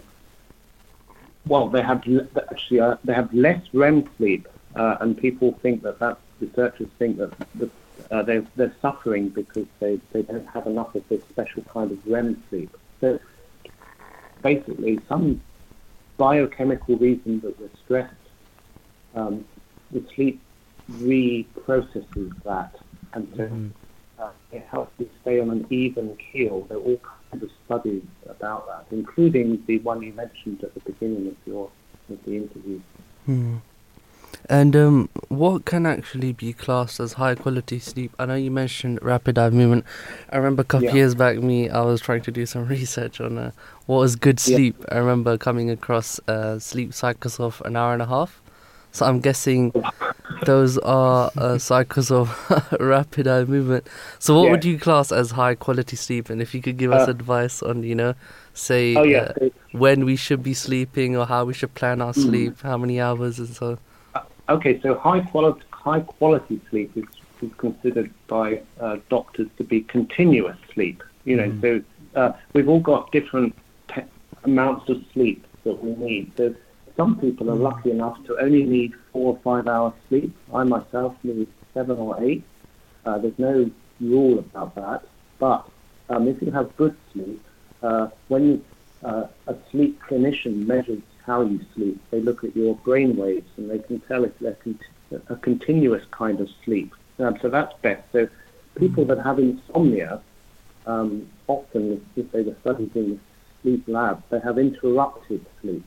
well, 1.48 1.68
they 1.68 1.82
have 1.82 2.02
actually 2.50 2.80
uh, 2.80 2.96
they 3.04 3.14
have 3.14 3.32
less 3.32 3.62
REM 3.72 4.10
sleep, 4.16 4.46
uh, 4.76 4.96
and 5.00 5.16
people 5.16 5.58
think 5.62 5.82
that 5.82 5.98
that 6.00 6.18
researchers 6.40 6.88
think 6.98 7.18
that, 7.18 7.32
that 7.56 7.70
uh, 8.10 8.22
they're, 8.22 8.46
they're 8.56 8.74
suffering 8.80 9.28
because 9.28 9.66
they, 9.80 10.00
they 10.12 10.22
don't 10.22 10.46
have 10.46 10.66
enough 10.66 10.94
of 10.94 11.02
this 11.08 11.20
special 11.30 11.62
kind 11.72 11.90
of 11.90 11.98
REM 12.06 12.42
sleep. 12.48 12.74
So 13.00 13.18
basically, 14.42 15.02
some 15.08 15.40
biochemical 16.16 16.96
reason 16.96 17.40
that 17.40 17.58
we're 17.60 17.70
stressed, 17.84 18.14
um, 19.14 19.44
the 19.90 20.04
sleep 20.14 20.40
reprocesses 20.92 22.32
that, 22.44 22.72
and 23.14 23.28
so 23.36 23.42
Mhm. 23.44 23.72
uh, 24.18 24.30
it 24.52 24.64
helps 24.70 24.92
you 24.98 25.08
stay 25.22 25.40
on 25.40 25.50
an 25.50 25.66
even 25.70 26.16
keel. 26.16 26.66
There 26.68 26.78
are 26.78 26.80
all 26.80 27.00
of 27.32 27.50
studies 27.66 28.02
about 28.28 28.66
that, 28.66 28.86
including 28.94 29.62
the 29.66 29.78
one 29.80 30.02
you 30.02 30.12
mentioned 30.12 30.62
at 30.62 30.74
the 30.74 30.80
beginning 30.80 31.28
of 31.28 31.36
your 31.46 31.70
of 32.10 32.24
the 32.24 32.36
interview. 32.36 32.80
Hmm. 33.26 33.56
And 34.48 34.74
um, 34.76 35.08
what 35.28 35.64
can 35.64 35.84
actually 35.84 36.32
be 36.32 36.52
classed 36.52 37.00
as 37.00 37.14
high 37.14 37.34
quality 37.34 37.78
sleep? 37.78 38.12
I 38.18 38.26
know 38.26 38.34
you 38.34 38.50
mentioned 38.50 38.98
rapid 39.02 39.38
eye 39.38 39.50
movement. 39.50 39.84
I 40.30 40.36
remember 40.36 40.62
a 40.62 40.64
couple 40.64 40.86
Yeah. 40.88 40.94
years 40.94 41.14
back, 41.14 41.38
me, 41.38 41.68
I 41.68 41.82
was 41.82 42.00
trying 42.00 42.22
to 42.22 42.30
do 42.30 42.46
some 42.46 42.66
research 42.76 43.20
on 43.20 43.36
uh, 43.36 43.50
what 43.86 43.98
was 43.98 44.16
good 44.16 44.40
Yeah. 44.40 44.56
sleep. 44.56 44.84
I 44.90 44.98
remember 44.98 45.36
coming 45.36 45.70
across 45.70 46.18
uh, 46.28 46.58
sleep 46.58 46.94
cycles 46.94 47.38
of 47.38 47.60
an 47.64 47.76
hour 47.76 47.92
and 47.92 48.02
a 48.02 48.06
half. 48.06 48.40
So 48.92 49.06
I'm 49.06 49.20
guessing 49.20 49.72
those 50.44 50.78
are 50.78 51.30
uh, 51.36 51.58
cycles 51.58 52.10
of 52.10 52.28
rapid 52.80 53.26
eye 53.26 53.44
movement. 53.44 53.88
So 54.18 54.34
what 54.34 54.44
Yeah. 54.44 54.50
would 54.50 54.64
you 54.64 54.78
class 54.78 55.12
as 55.12 55.32
high 55.32 55.54
quality 55.54 55.96
sleep? 55.96 56.30
And 56.30 56.40
if 56.40 56.54
you 56.54 56.62
could 56.62 56.76
give 56.76 56.92
us 56.92 57.06
Uh, 57.06 57.10
advice 57.10 57.62
on, 57.62 57.82
you 57.82 57.94
know, 57.94 58.14
say 58.54 58.96
Oh 58.96 59.02
yeah, 59.02 59.32
uh, 59.40 59.48
when 59.72 60.04
we 60.04 60.16
should 60.16 60.42
be 60.42 60.54
sleeping 60.54 61.16
or 61.16 61.26
how 61.26 61.44
we 61.44 61.54
should 61.54 61.74
plan 61.74 62.00
our 62.00 62.12
Mm. 62.14 62.24
sleep, 62.24 62.60
how 62.62 62.76
many 62.78 63.00
hours 63.00 63.38
and 63.38 63.48
so. 63.48 63.78
okay. 64.48 64.80
So 64.80 64.94
high 64.94 65.20
quality 65.20 65.62
high 65.72 66.00
quality 66.00 66.60
sleep 66.70 66.92
is, 66.96 67.04
is 67.42 67.50
considered 67.58 68.12
by 68.26 68.62
uh, 68.80 68.96
doctors 69.10 69.48
to 69.58 69.64
be 69.64 69.82
continuous 69.82 70.56
sleep. 70.74 71.02
You 71.24 71.36
know, 71.36 71.52
Mm. 71.52 71.60
so 71.60 72.20
uh, 72.20 72.32
we've 72.54 72.68
all 72.68 72.80
got 72.80 73.12
different 73.12 73.54
te- 73.94 74.02
amounts 74.44 74.88
of 74.88 74.98
sleep 75.12 75.46
that 75.64 75.82
we 75.82 75.94
need. 75.96 76.32
So 76.36 76.54
some 76.98 77.16
people 77.16 77.48
are 77.48 77.56
Mm. 77.56 77.62
lucky 77.70 77.90
enough 77.92 78.18
to 78.24 78.36
only 78.44 78.64
need 78.64 78.92
four 79.12 79.26
or 79.34 79.38
five 79.48 79.68
hours 79.68 79.94
sleep. 80.08 80.32
I 80.52 80.64
myself 80.64 81.14
need 81.22 81.46
seven 81.72 81.96
or 81.96 82.20
eight. 82.20 82.42
Uh, 83.06 83.18
there's 83.18 83.38
no 83.38 83.70
rule 84.00 84.40
about 84.40 84.74
that. 84.74 85.02
But 85.38 85.64
um, 86.10 86.26
if 86.26 86.42
you 86.42 86.50
have 86.50 86.76
good 86.76 86.96
sleep, 87.12 87.40
uh, 87.82 88.08
when 88.26 88.64
uh, 89.04 89.26
a 89.46 89.54
sleep 89.70 90.00
clinician 90.08 90.66
measures 90.66 91.02
how 91.24 91.42
you 91.42 91.60
sleep, 91.74 92.00
they 92.10 92.20
look 92.20 92.42
at 92.42 92.56
your 92.56 92.74
brain 92.76 93.16
waves 93.16 93.50
and 93.56 93.70
they 93.70 93.78
can 93.78 94.00
tell 94.08 94.24
if 94.24 94.36
they're 94.40 94.58
con- 94.64 94.80
a 95.28 95.36
continuous 95.36 96.04
kind 96.10 96.40
of 96.40 96.48
sleep. 96.64 96.92
Um, 97.20 97.38
so 97.40 97.48
that's 97.48 97.74
best. 97.80 98.02
So 98.12 98.28
people 98.74 99.04
that 99.04 99.20
have 99.20 99.38
insomnia, 99.38 100.20
um, 100.86 101.28
often 101.46 102.04
if 102.16 102.32
they 102.32 102.42
were 102.42 102.56
studied 102.62 102.96
in 102.96 103.10
the 103.10 103.18
sleep 103.62 103.84
lab, 103.86 104.22
they 104.30 104.40
have 104.40 104.58
interrupted 104.58 105.46
sleep. 105.60 105.84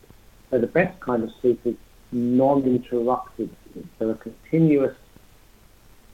So 0.52 0.60
the 0.60 0.68
best 0.68 1.00
kind 1.00 1.24
of 1.24 1.32
sleep 1.42 1.62
is 1.66 1.76
non-interrupted 2.12 3.50
sleep. 3.72 3.88
So 3.98 4.10
a 4.10 4.16
continuous 4.16 4.96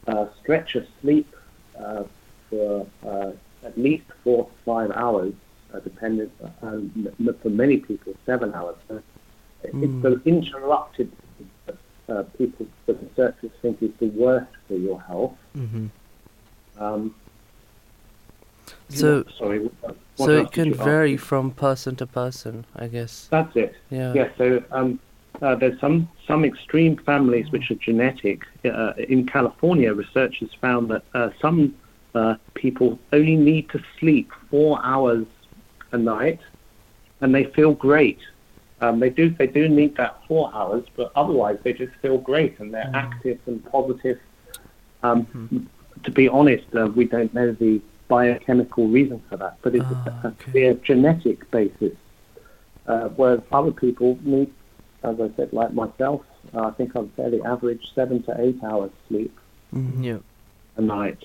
uh, 0.08 0.28
stretch 0.40 0.76
of 0.76 0.86
sleep 1.02 1.36
uh, 1.78 2.04
for 2.50 2.88
uh, 3.06 3.32
at 3.64 3.78
least 3.78 4.06
four 4.24 4.46
to 4.46 4.52
five 4.64 4.92
hours, 4.92 5.34
uh, 5.74 5.80
depending, 5.80 6.32
and 6.62 7.14
m- 7.20 7.36
for 7.42 7.50
many 7.50 7.78
people, 7.78 8.14
seven 8.26 8.54
hours. 8.54 8.76
So 8.88 9.02
it's 9.64 10.04
the 10.04 10.22
interrupted 10.26 11.12
sleep 11.36 11.50
that 11.66 11.78
uh, 12.16 12.24
people, 12.38 12.68
the 12.86 12.94
researchers 12.94 13.52
think 13.62 13.82
is 13.82 13.92
the 14.00 14.08
worst 14.08 14.52
for 14.68 14.76
your 14.76 15.02
health. 15.02 15.36
Mm-hmm. 15.58 15.88
Um, 16.80 17.16
So, 18.90 19.24
sorry. 19.38 19.60
what- 19.82 19.98
so 20.16 20.32
it 20.32 20.52
can 20.52 20.66
you 20.68 20.74
ask 20.74 20.84
vary 20.84 21.18
from 21.18 21.52
person 21.52 21.96
to 21.98 22.08
person, 22.08 22.66
I 22.76 22.88
guess. 22.88 23.28
That's 23.30 23.56
it. 23.56 23.76
Yeah. 23.92 24.14
Yeah. 24.14 24.30
So 24.38 24.64
um, 24.72 25.00
uh, 25.42 25.56
there's 25.56 25.80
some 25.80 26.10
some 26.26 26.44
extreme 26.44 26.98
families 26.98 27.52
which 27.52 27.70
are 27.70 27.76
genetic. 27.76 28.44
Uh, 28.66 28.94
in 28.98 29.26
California, 29.28 29.94
researchers 29.94 30.50
found 30.60 30.90
that 30.90 31.04
uh, 31.14 31.30
some 31.40 31.76
uh, 32.16 32.36
people 32.56 32.98
only 33.14 33.36
need 33.36 33.70
to 33.70 33.80
sleep 34.00 34.32
four 34.50 34.80
hours 34.84 35.28
a 35.92 35.98
night, 35.98 36.40
and 37.22 37.36
they 37.36 37.44
feel 37.46 37.74
great. 37.74 38.20
Um, 38.82 39.00
they 39.00 39.10
do 39.12 39.30
they 39.30 39.48
do 39.48 39.70
need 39.70 39.96
that 39.98 40.18
four 40.28 40.50
hours, 40.54 40.86
but 40.96 41.12
otherwise 41.16 41.60
they 41.64 41.74
just 41.74 41.94
feel 42.02 42.18
great 42.18 42.60
and 42.60 42.74
they're 42.74 42.90
active 42.94 43.40
and 43.46 43.64
positive. 43.66 44.18
Um, 45.04 45.28
To 46.04 46.12
be 46.12 46.28
honest, 46.30 46.66
uh, 46.76 46.88
we 46.96 47.06
don't 47.06 47.34
know 47.34 47.52
the 47.54 47.82
biochemical 48.08 48.88
reason 48.88 49.22
for 49.30 49.38
that, 49.38 49.58
but 49.62 49.76
it's 49.76 49.86
Ah, 50.08 50.12
a, 50.24 50.28
okay. 50.28 50.52
clear 50.52 50.74
genetic 50.76 51.50
basis. 51.52 51.94
Uh, 52.88 53.10
whereas 53.10 53.42
other 53.52 53.72
people 53.72 54.18
need, 54.24 54.52
as 55.04 55.20
I 55.20 55.30
said, 55.36 55.52
like 55.52 55.74
myself, 55.74 56.22
uh, 56.54 56.68
I 56.68 56.72
think 56.72 56.96
I'm 56.96 57.10
fairly 57.10 57.42
average 57.44 57.92
seven 57.94 58.24
to 58.24 58.42
eight 58.42 58.64
hours 58.64 58.92
sleep 59.10 59.38
Mhm. 59.76 60.04
Yeah. 60.04 60.18
a 60.78 60.82
night. 60.82 61.24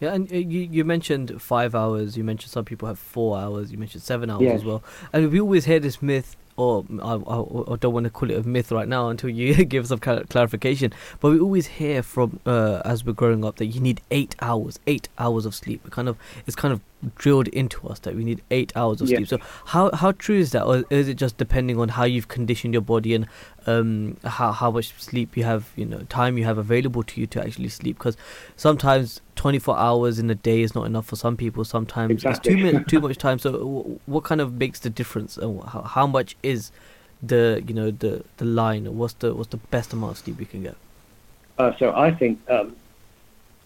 Yeah, 0.00 0.12
and 0.14 0.30
uh, 0.32 0.36
you 0.36 0.60
you 0.60 0.84
mentioned 0.84 1.40
five 1.42 1.74
hours. 1.74 2.16
You 2.16 2.22
mentioned 2.24 2.52
some 2.52 2.64
people 2.64 2.86
have 2.88 2.98
four 2.98 3.36
hours. 3.38 3.72
You 3.72 3.78
mentioned 3.78 4.02
seven 4.02 4.30
hours 4.30 4.42
Yes. 4.42 4.60
as 4.60 4.64
well. 4.64 4.82
And 5.12 5.32
we 5.32 5.40
always 5.40 5.64
hear 5.64 5.80
this 5.80 6.00
myth, 6.02 6.36
or 6.58 6.84
I, 7.02 7.14
I, 7.14 7.72
I 7.72 7.76
don't 7.76 7.94
want 7.94 8.04
to 8.04 8.10
call 8.10 8.30
it 8.30 8.36
a 8.36 8.42
myth 8.42 8.72
right 8.72 8.88
now 8.88 9.08
until 9.08 9.30
you 9.30 9.64
give 9.74 9.86
some 9.86 9.98
clarification. 10.00 10.92
But 11.20 11.30
we 11.30 11.40
always 11.40 11.66
hear 11.66 12.02
from 12.02 12.40
uh, 12.44 12.82
as 12.84 13.04
we're 13.04 13.12
growing 13.12 13.44
up 13.44 13.56
that 13.56 13.66
you 13.66 13.80
need 13.80 14.00
eight 14.10 14.34
hours, 14.42 14.78
eight 14.86 15.08
hours 15.18 15.46
of 15.46 15.54
sleep. 15.54 15.80
It 15.86 15.92
kind 15.92 16.08
of 16.08 16.16
it's 16.46 16.56
kind 16.56 16.72
of 16.74 16.80
drilled 17.14 17.46
into 17.48 17.86
us 17.86 18.00
that 18.00 18.16
we 18.16 18.24
need 18.24 18.42
eight 18.50 18.72
hours 18.76 19.00
of 19.00 19.08
Yes. 19.08 19.18
sleep. 19.18 19.28
So 19.28 19.38
how 19.66 19.90
how 19.94 20.12
true 20.12 20.38
is 20.38 20.50
that, 20.50 20.64
or 20.64 20.84
is 20.90 21.08
it 21.08 21.14
just 21.14 21.36
depending 21.38 21.78
on 21.78 21.90
how 21.90 22.04
you've 22.04 22.26
conditioned 22.28 22.74
your 22.74 22.80
body 22.82 23.14
and 23.14 23.26
um, 23.68 24.16
how 24.24 24.50
how 24.50 24.70
much 24.72 24.92
sleep 25.00 25.36
you 25.36 25.44
have, 25.44 25.70
you 25.76 25.84
know, 25.84 26.00
time 26.08 26.36
you 26.36 26.44
have 26.44 26.58
available 26.58 27.04
to 27.04 27.20
you 27.20 27.28
to 27.28 27.40
actually 27.40 27.68
sleep? 27.68 27.98
Because 27.98 28.16
sometimes 28.56 29.20
24 29.36 29.78
hours 29.78 30.18
in 30.18 30.28
a 30.30 30.34
day 30.34 30.62
is 30.62 30.74
not 30.74 30.86
enough 30.86 31.06
for 31.06 31.14
some 31.14 31.36
people. 31.36 31.64
Sometimes 31.64 32.24
Exactly. 32.24 32.54
it's 32.54 32.62
too 32.72 32.84
too 32.88 33.00
much 33.00 33.16
time. 33.18 33.38
So 33.38 33.52
w- 33.52 34.00
what 34.06 34.24
kind 34.24 34.40
of 34.40 34.54
makes 34.54 34.80
the 34.80 34.90
difference? 34.90 35.36
And 35.38 35.62
how, 35.64 35.82
how 35.82 36.06
much 36.08 36.36
is 36.52 36.70
the 37.32 37.62
you 37.66 37.74
know 37.74 37.90
the 37.90 38.12
the 38.40 38.44
line? 38.44 38.84
What's 39.00 39.14
the 39.22 39.34
what's 39.34 39.50
the 39.50 39.62
best 39.74 39.92
amount 39.92 40.12
of 40.12 40.18
sleep 40.18 40.38
you 40.40 40.46
can 40.54 40.62
get? 40.62 40.76
Uh, 41.58 41.72
so 41.80 41.94
I 42.06 42.10
think 42.20 42.38
um, 42.56 42.76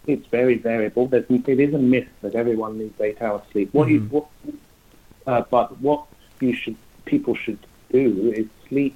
it's 0.06 0.26
very 0.38 0.56
variable. 0.56 1.06
There's, 1.06 1.26
it 1.28 1.60
is 1.66 1.74
a 1.74 1.78
myth 1.94 2.08
that 2.22 2.34
everyone 2.34 2.78
needs 2.78 2.98
eight 3.00 3.20
hours 3.20 3.42
sleep. 3.52 3.68
What 3.72 3.88
you, 3.88 4.00
Mhm. 4.00 4.10
what, 4.10 4.26
uh, 5.26 5.42
but 5.50 5.68
what 5.80 6.00
you 6.40 6.52
should 6.54 6.76
people 7.04 7.34
should 7.34 7.58
do 7.90 8.32
is 8.40 8.46
sleep 8.68 8.94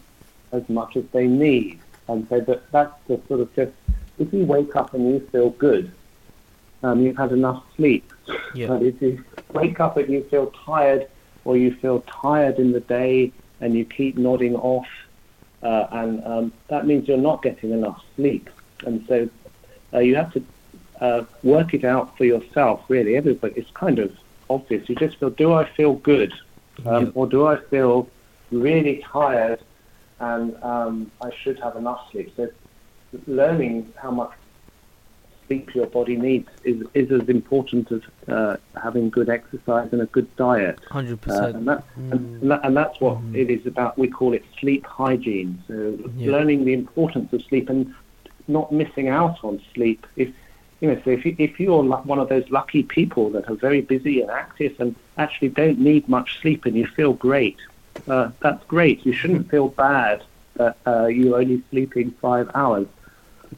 as 0.53 0.65
much 0.69 0.97
as 0.97 1.05
they 1.13 1.27
need, 1.27 1.79
and 2.09 2.27
so 2.29 2.41
that 2.41 2.61
that's 2.73 2.97
the 3.09 3.21
sort 3.29 3.41
of 3.41 3.49
just 3.55 3.73
if 4.19 4.33
you 4.33 4.45
wake 4.57 4.75
up 4.81 4.95
and 4.95 5.03
you 5.13 5.21
feel 5.33 5.51
good, 5.51 5.91
um, 6.83 6.97
you've 7.03 7.19
had 7.25 7.33
enough 7.33 7.63
sleep. 7.77 8.05
Yeah. 8.55 8.69
But 8.69 8.83
if 8.83 9.01
you 9.03 9.23
wake 9.53 9.79
up 9.81 9.97
and 9.99 10.09
you 10.09 10.23
feel 10.33 10.47
tired, 10.71 11.07
or 11.45 11.57
you 11.57 11.71
feel 11.75 11.99
tired 12.25 12.59
in 12.59 12.73
the 12.73 12.81
day 12.81 13.33
and 13.61 13.75
you 13.75 13.85
keep 13.85 14.17
nodding 14.17 14.55
off, 14.57 14.87
uh, 15.63 15.87
and 15.93 16.25
um, 16.25 16.53
that 16.69 16.87
means 16.87 17.09
you're 17.09 17.17
not 17.17 17.43
getting 17.43 17.71
enough 17.73 18.03
sleep. 18.15 18.51
And 18.85 19.05
so 19.09 19.29
uh, 19.95 20.01
you 20.01 20.17
have 20.17 20.33
to 20.35 20.45
uh, 21.01 21.25
work 21.43 21.75
it 21.75 21.85
out 21.85 22.17
for 22.17 22.25
yourself, 22.25 22.85
really. 22.89 23.17
Everybody, 23.17 23.55
it's 23.57 23.71
kind 23.71 23.99
of 23.99 24.13
obvious. 24.51 24.89
You 24.89 24.95
just 24.95 25.19
feel, 25.19 25.31
do 25.31 25.53
I 25.53 25.69
feel 25.71 25.95
good? 25.95 26.33
Um, 26.85 27.07
Yeah. 27.07 27.11
Or 27.15 27.27
do 27.27 27.47
I 27.47 27.57
feel 27.57 28.09
really 28.51 29.03
tired 29.03 29.61
and 30.21 30.63
um, 30.63 31.11
I 31.23 31.31
should 31.43 31.59
have 31.61 31.77
enough 31.77 32.11
sleep? 32.11 32.33
So 32.37 32.51
learning 33.27 33.93
how 33.97 34.11
much 34.11 34.33
sleep 35.47 35.75
your 35.75 35.87
body 35.87 36.17
needs 36.17 36.49
is, 36.65 36.87
is 36.95 37.11
as 37.11 37.29
important 37.29 37.91
as 37.93 38.03
uh, 38.29 38.57
having 38.83 39.11
good 39.11 39.29
exercise 39.29 39.89
and 39.93 40.03
a 40.03 40.07
good 40.07 40.35
diet. 40.37 40.79
Hundred 40.91 41.15
Uh, 41.15 41.23
percent. 41.23 41.57
and, 41.57 41.69
that, 41.69 41.85
and, 41.97 42.13
and, 42.43 42.51
that, 42.51 42.61
and 42.65 42.77
that's 42.77 43.01
what 43.01 43.19
it 43.35 43.51
is 43.51 43.67
about. 43.67 43.99
We 43.99 44.09
call 44.09 44.33
it 44.35 44.45
sleep 44.61 44.85
hygiene. 44.87 45.63
So 45.69 45.99
Yeah. 46.17 46.33
learning 46.33 46.65
the 46.65 46.73
importance 46.73 47.33
of 47.33 47.43
sleep 47.43 47.69
and 47.69 47.95
not 48.49 48.73
missing 48.73 49.09
out 49.09 49.43
on 49.45 49.61
sleep. 49.75 50.07
If 50.17 50.29
you 50.81 50.89
know, 50.89 51.01
so 51.05 51.11
if 51.11 51.25
you, 51.25 51.35
if 51.39 51.59
you're 51.59 51.83
one 51.83 52.19
of 52.19 52.29
those 52.29 52.49
lucky 52.51 52.83
people 52.83 53.31
that 53.31 53.49
are 53.49 53.55
very 53.55 53.81
busy 53.81 54.21
and 54.21 54.31
active 54.31 54.79
and 54.79 54.95
actually 55.17 55.49
don't 55.49 55.79
need 55.79 56.07
much 56.09 56.39
sleep 56.43 56.67
and 56.67 56.77
you 56.77 56.87
feel 56.87 57.15
great, 57.15 57.57
uh, 58.09 58.31
that's 58.41 58.63
great. 58.67 59.05
You 59.07 59.13
shouldn't 59.15 59.51
feel 59.55 59.69
bad 59.69 60.23
that 60.55 60.77
uh, 60.87 61.07
you're 61.07 61.37
only 61.39 61.63
sleeping 61.71 62.11
five 62.21 62.51
hours. 62.55 62.87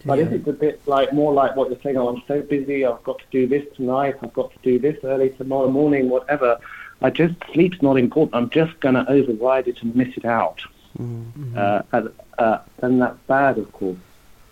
But 0.05 0.19
if 0.19 0.31
Yeah. 0.31 0.37
it's 0.37 0.49
a 0.49 0.53
bit 0.53 0.81
like 0.87 1.13
more 1.13 1.33
like 1.33 1.57
what 1.57 1.71
you're 1.71 1.81
saying, 1.83 1.97
oh, 1.97 2.09
I'm 2.09 2.23
so 2.29 2.41
busy, 2.43 2.85
I've 2.85 3.03
got 3.05 3.19
to 3.19 3.25
do 3.31 3.47
this 3.47 3.65
tonight, 3.77 4.17
I've 4.23 4.33
got 4.33 4.53
to 4.53 4.59
do 4.63 4.79
this 4.79 4.97
early 5.05 5.31
tomorrow 5.31 5.71
morning, 5.71 6.09
whatever. 6.09 6.59
I 7.01 7.11
just 7.11 7.35
sleep's 7.53 7.81
not 7.83 7.97
important. 7.97 8.35
I'm 8.35 8.51
just 8.51 8.79
going 8.81 8.95
to 8.97 9.09
override 9.11 9.69
it 9.69 9.83
and 9.83 9.95
miss 9.95 10.17
it 10.17 10.25
out. 10.25 10.61
Mm-hmm. 11.01 11.57
Uh, 11.57 11.83
and, 11.93 12.11
uh, 12.39 12.59
and 12.83 13.01
that's 13.03 13.19
bad, 13.27 13.59
of 13.59 13.71
course. 13.73 13.99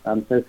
Um, 0.05 0.25
so, 0.29 0.45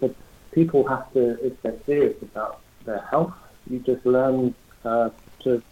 so 0.00 0.14
people 0.52 0.86
have 0.88 1.12
to, 1.12 1.38
if 1.46 1.60
they're 1.62 1.78
serious 1.86 2.20
about 2.22 2.60
their 2.84 3.00
health, 3.00 3.34
you 3.70 3.78
just 3.80 4.04
learn 4.04 4.54
uh, 4.84 5.10
to 5.40 5.62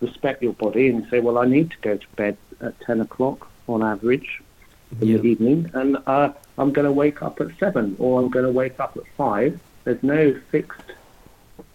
respect 0.00 0.42
your 0.42 0.54
body 0.54 0.88
and 0.88 1.06
say, 1.10 1.20
well, 1.20 1.38
I 1.38 1.46
need 1.46 1.70
to 1.72 1.76
go 1.82 1.96
to 1.96 2.06
bed 2.16 2.36
at 2.60 2.80
10 2.80 3.00
o'clock. 3.00 3.48
on 3.68 3.82
average 3.82 4.40
in 5.02 5.08
the 5.12 5.22
evening, 5.22 5.70
and 5.74 5.98
uh, 6.06 6.30
I'm 6.58 6.72
going 6.72 6.84
to 6.84 6.92
wake 6.92 7.22
up 7.22 7.40
at 7.40 7.56
seven 7.58 7.96
or 7.98 8.20
I'm 8.20 8.28
going 8.28 8.44
to 8.44 8.50
wake 8.50 8.78
up 8.80 8.96
at 8.96 9.04
five. 9.16 9.58
There's 9.84 10.02
no 10.02 10.38
fixed 10.50 10.82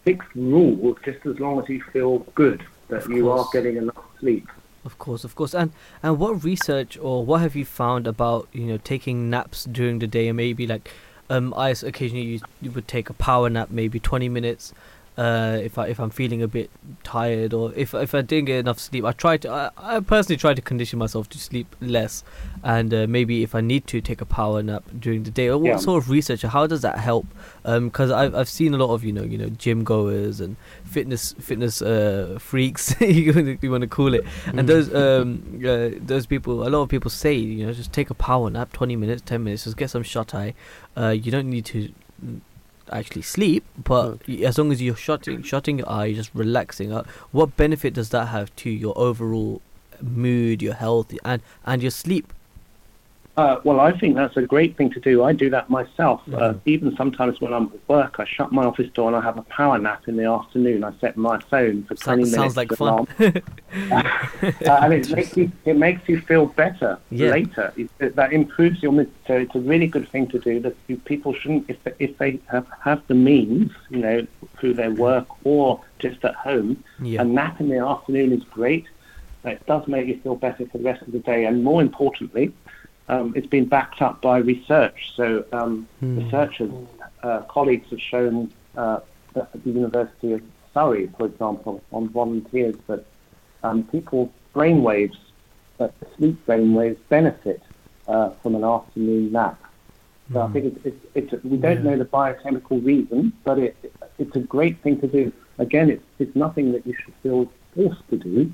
fixed 0.03 0.35
rule, 0.35 0.97
just 1.03 1.26
as 1.26 1.39
long 1.39 1.61
as 1.61 1.69
you 1.69 1.81
feel 1.81 2.19
good 2.35 2.61
that 2.89 3.07
you 3.07 3.31
are 3.31 3.47
getting 3.53 3.77
enough 3.77 4.03
sleep. 4.19 4.47
Of 4.85 4.97
course, 4.97 5.23
of 5.23 5.35
course. 5.35 5.53
And 5.53 5.72
and 6.03 6.19
what 6.19 6.43
research 6.43 6.97
or 6.97 7.26
what 7.26 7.41
have 7.41 7.55
you 7.55 7.65
found 7.65 8.05
about 8.05 8.49
you 8.51 8.65
know 8.65 8.77
taking 8.77 9.30
naps 9.30 9.64
during 9.64 9.99
the 9.99 10.07
day 10.07 10.31
maybe 10.31 10.68
like 10.68 10.91
um 11.30 11.53
I 11.55 11.69
occasionally 11.69 12.26
you, 12.26 12.39
you 12.61 12.72
would 12.72 12.88
take 12.88 13.10
a 13.10 13.14
power 13.14 13.49
nap 13.49 13.69
maybe 13.72 13.99
20 13.99 14.27
minutes 14.27 14.73
uh 15.15 15.60
if 15.61 15.77
I 15.77 15.88
if 15.88 15.99
I'm 15.99 16.10
feeling 16.10 16.41
a 16.41 16.48
bit 16.48 16.72
tired 17.03 17.53
or 17.53 17.72
if 17.76 17.94
if 17.94 18.15
I 18.15 18.22
didn't 18.22 18.45
get 18.45 18.57
enough 18.60 18.80
sleep 18.80 19.06
I 19.06 19.11
try 19.11 19.38
to 19.38 19.49
I, 19.52 19.69
I 19.98 19.99
personally 19.99 20.38
try 20.38 20.56
to 20.56 20.61
condition 20.61 20.98
myself 20.98 21.30
to 21.30 21.38
sleep 21.38 21.76
less 21.81 22.23
and 22.64 22.91
uh, 22.94 23.06
maybe 23.07 23.44
if 23.44 23.53
I 23.53 23.61
need 23.61 23.85
to 23.88 24.02
take 24.02 24.22
a 24.22 24.26
power 24.26 24.64
nap 24.64 24.84
during 24.99 25.22
the 25.23 25.30
day. 25.31 25.49
Or 25.49 25.57
what 25.60 25.68
Yeah. 25.68 25.77
sort 25.77 26.02
of 26.03 26.10
research 26.10 26.41
how 26.41 26.65
does 26.65 26.81
that 26.81 26.98
help? 26.98 27.27
Um 27.64 27.90
because 27.90 28.10
I've, 28.10 28.34
I've 28.34 28.49
seen 28.49 28.73
a 28.73 28.77
lot 28.77 28.91
of 28.91 29.03
you 29.03 29.14
know 29.14 29.23
you 29.23 29.38
know 29.38 29.49
gym 29.49 29.84
goers 29.84 30.40
and 30.40 30.56
fitness 30.84 31.34
fitness 31.40 31.81
uh 31.84 32.38
freaks 32.40 32.95
you 33.02 33.34
want 33.34 33.45
to, 33.45 33.57
you 33.61 33.69
want 33.72 33.81
to 33.81 33.88
call 33.88 34.14
it. 34.15 34.26
And 34.48 34.68
those 34.68 34.94
um 34.95 35.61
uh, 35.64 35.90
those 35.99 36.26
people 36.26 36.68
a 36.68 36.69
lot 36.69 36.81
of 36.81 36.90
people 36.90 37.11
say 37.11 37.34
you 37.35 37.65
know 37.68 37.73
just 37.73 37.94
take 37.94 38.10
a 38.10 38.15
power 38.15 38.49
nap 38.49 38.73
20 38.73 38.95
minutes 38.95 39.22
10 39.26 39.44
minutes 39.44 39.65
just 39.65 39.77
get 39.77 39.91
some 39.91 40.02
shut 40.02 40.34
eye. 40.34 40.56
Uh 40.98 41.10
you 41.10 41.31
don't 41.31 41.49
need 41.49 41.65
to 41.65 41.91
mm, 42.26 42.40
actually 42.91 43.22
sleep 43.22 43.64
but 43.81 44.19
y 44.27 44.35
as 44.43 44.57
long 44.57 44.72
as 44.72 44.81
you're 44.81 44.95
shutting 44.95 45.41
shutting 45.41 45.77
your 45.80 45.89
eye 45.89 46.14
just 46.14 46.31
relaxing 46.34 46.91
uh, 46.91 47.03
what 47.31 47.55
benefit 47.57 47.93
does 47.93 48.10
that 48.10 48.27
have 48.27 48.53
to 48.55 48.69
your 48.69 48.97
overall 48.97 49.61
mood 50.01 50.61
your 50.61 50.73
health 50.73 51.14
and 51.23 51.41
and 51.65 51.81
your 51.81 51.91
sleep 51.91 52.34
Uh, 53.35 53.60
well, 53.64 53.80
I 53.80 53.91
think 53.97 54.15
that's 54.15 54.38
a 54.38 54.43
great 54.43 54.77
thing 54.77 54.91
to 54.91 54.99
do. 54.99 55.23
I 55.23 55.34
do 55.34 55.49
that 55.49 55.68
myself. 55.68 56.22
Uh, 56.31 56.53
Mhm. 56.53 56.60
even 56.65 56.95
sometimes 56.95 57.41
when 57.41 57.51
I'm 57.51 57.64
at 57.64 57.89
work, 57.89 58.19
I 58.19 58.26
shut 58.26 58.51
my 58.51 58.64
office 58.64 58.89
door 58.91 59.07
and 59.07 59.15
I 59.15 59.22
have 59.22 59.39
a 59.39 59.41
power 59.43 59.80
nap 59.80 60.03
in 60.07 60.18
the 60.18 60.26
afternoon. 60.26 60.84
I 60.84 60.91
set 61.01 61.18
my 61.18 61.39
phone 61.49 61.81
for 61.84 61.95
20 61.95 62.26
Sounds- 62.26 62.31
minutes. 62.35 62.53
sounds 62.55 62.57
like 62.57 62.72
fun. 62.73 63.07
uh, 63.91 64.80
and 64.84 64.93
it 64.93 65.10
makes 65.15 65.35
you 65.35 65.51
it 65.65 65.77
makes 65.77 66.07
you 66.07 66.19
feel 66.22 66.45
better 66.45 66.99
Yeah. 67.10 67.31
later. 67.31 67.73
It- 67.76 68.15
that 68.15 68.34
improves 68.34 68.84
your 68.84 68.91
mood. 68.91 69.10
So 69.26 69.34
it's 69.34 69.55
a 69.55 69.60
really 69.60 69.88
good 69.88 70.07
thing 70.10 70.27
to 70.27 70.38
do. 70.38 70.60
That 70.60 70.76
people 71.05 71.34
shouldn't, 71.34 71.65
if 71.69 71.84
they, 71.84 71.93
if 71.97 72.15
they 72.19 72.39
have, 72.51 72.68
have 72.84 73.01
the 73.07 73.15
means, 73.15 73.72
you 73.89 73.97
know, 73.97 74.27
through 74.60 74.76
their 74.76 74.91
work 74.91 75.26
or 75.43 75.80
just 75.97 76.23
at 76.23 76.35
home, 76.35 76.84
yeah 77.01 77.22
a 77.23 77.26
nap 77.26 77.60
in 77.60 77.69
the 77.69 77.80
afternoon 77.80 78.31
is 78.31 78.43
great. 78.43 78.85
It 79.43 79.65
does 79.65 79.88
make 79.88 80.07
you 80.07 80.19
feel 80.19 80.35
better 80.35 80.65
for 80.68 80.77
the 80.77 80.84
rest 80.84 81.01
of 81.01 81.11
the 81.11 81.19
day, 81.19 81.45
and 81.45 81.64
more 81.64 81.81
importantly, 81.81 82.53
um, 83.09 83.34
it's 83.35 83.47
been 83.47 83.65
backed 83.65 84.01
up 84.01 84.21
by 84.21 84.38
research. 84.38 85.13
So 85.15 85.45
um, 85.51 85.88
researchers, 86.01 86.71
uh, 87.21 87.41
colleagues 87.49 87.89
have 87.89 87.99
shown 88.01 88.51
uh, 88.77 88.99
at 89.35 89.63
the 89.63 89.69
University 89.69 90.34
of 90.34 90.41
Surrey, 90.73 91.09
for 91.17 91.25
example, 91.25 91.84
on 91.91 92.09
volunteers 92.09 92.75
that 92.88 93.05
um, 93.63 93.84
people's 93.84 94.30
brainwaves, 94.55 95.17
uh, 95.80 95.89
sleep 96.17 96.45
brainwaves, 96.45 96.97
benefit 97.09 97.61
uh, 98.07 98.31
from 98.41 98.55
an 98.55 98.63
afternoon 98.63 99.31
nap. 99.31 99.59
So 100.31 100.41
I 100.41 100.47
think 100.51 100.65
it's, 100.65 100.95
it's, 101.15 101.31
it's 101.34 101.43
we 101.43 101.57
don't 101.57 101.84
know 101.84 101.97
the 101.97 102.05
biochemical 102.05 102.80
reason, 102.80 103.34
but 103.43 103.59
it, 103.59 103.93
it's 104.17 104.35
a 104.35 104.39
great 104.39 104.81
thing 104.81 104.99
to 105.01 105.07
do. 105.07 105.31
Again, 105.59 105.89
it's, 105.89 106.03
it's 106.17 106.35
nothing 106.35 106.71
that 106.71 106.88
you 106.88 106.95
should 107.03 107.13
feel 107.21 107.51
forced 107.75 108.07
to 108.09 108.17
do, 108.17 108.51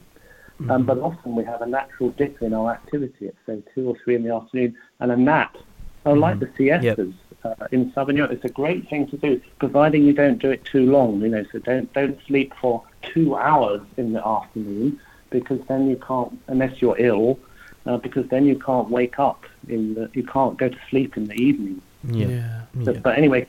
um, 0.69 0.85
but 0.85 0.97
often 0.99 1.35
we 1.35 1.43
have 1.43 1.61
a 1.61 1.65
natural 1.65 2.09
dip 2.09 2.41
in 2.41 2.53
our 2.53 2.71
activity 2.71 3.27
at 3.27 3.35
say 3.45 3.61
two 3.73 3.89
or 3.89 3.95
three 4.03 4.15
in 4.15 4.23
the 4.23 4.33
afternoon, 4.33 4.75
and 4.99 5.11
a 5.11 5.17
nap, 5.17 5.57
or 6.05 6.17
like 6.17 6.39
the 6.39 6.49
siestas 6.57 7.13
uh, 7.43 7.67
in 7.71 7.91
Southern 7.93 8.17
Europe, 8.17 8.31
it's 8.31 8.45
a 8.45 8.49
great 8.49 8.89
thing 8.89 9.07
to 9.07 9.17
do, 9.17 9.41
providing 9.59 10.03
you 10.03 10.13
don't 10.13 10.39
do 10.39 10.51
it 10.51 10.65
too 10.65 10.91
long. 10.91 11.21
You 11.21 11.29
know, 11.29 11.45
so 11.51 11.59
don't 11.59 11.91
don't 11.93 12.19
sleep 12.25 12.53
for 12.59 12.83
two 13.01 13.35
hours 13.35 13.81
in 13.97 14.13
the 14.13 14.25
afternoon 14.25 14.99
because 15.29 15.59
then 15.67 15.89
you 15.89 15.95
can't, 15.95 16.39
unless 16.47 16.81
you're 16.81 16.99
ill, 16.99 17.39
uh, 17.85 17.97
because 17.97 18.27
then 18.29 18.45
you 18.45 18.57
can't 18.57 18.89
wake 18.89 19.19
up 19.19 19.45
in 19.67 19.93
the, 19.93 20.09
you 20.13 20.23
can't 20.23 20.57
go 20.57 20.69
to 20.69 20.77
sleep 20.89 21.17
in 21.17 21.25
the 21.25 21.35
evening. 21.35 21.81
yeah, 22.03 22.63
So, 22.83 22.91
yeah. 22.93 22.99
But 22.99 23.17
anyway, 23.17 23.47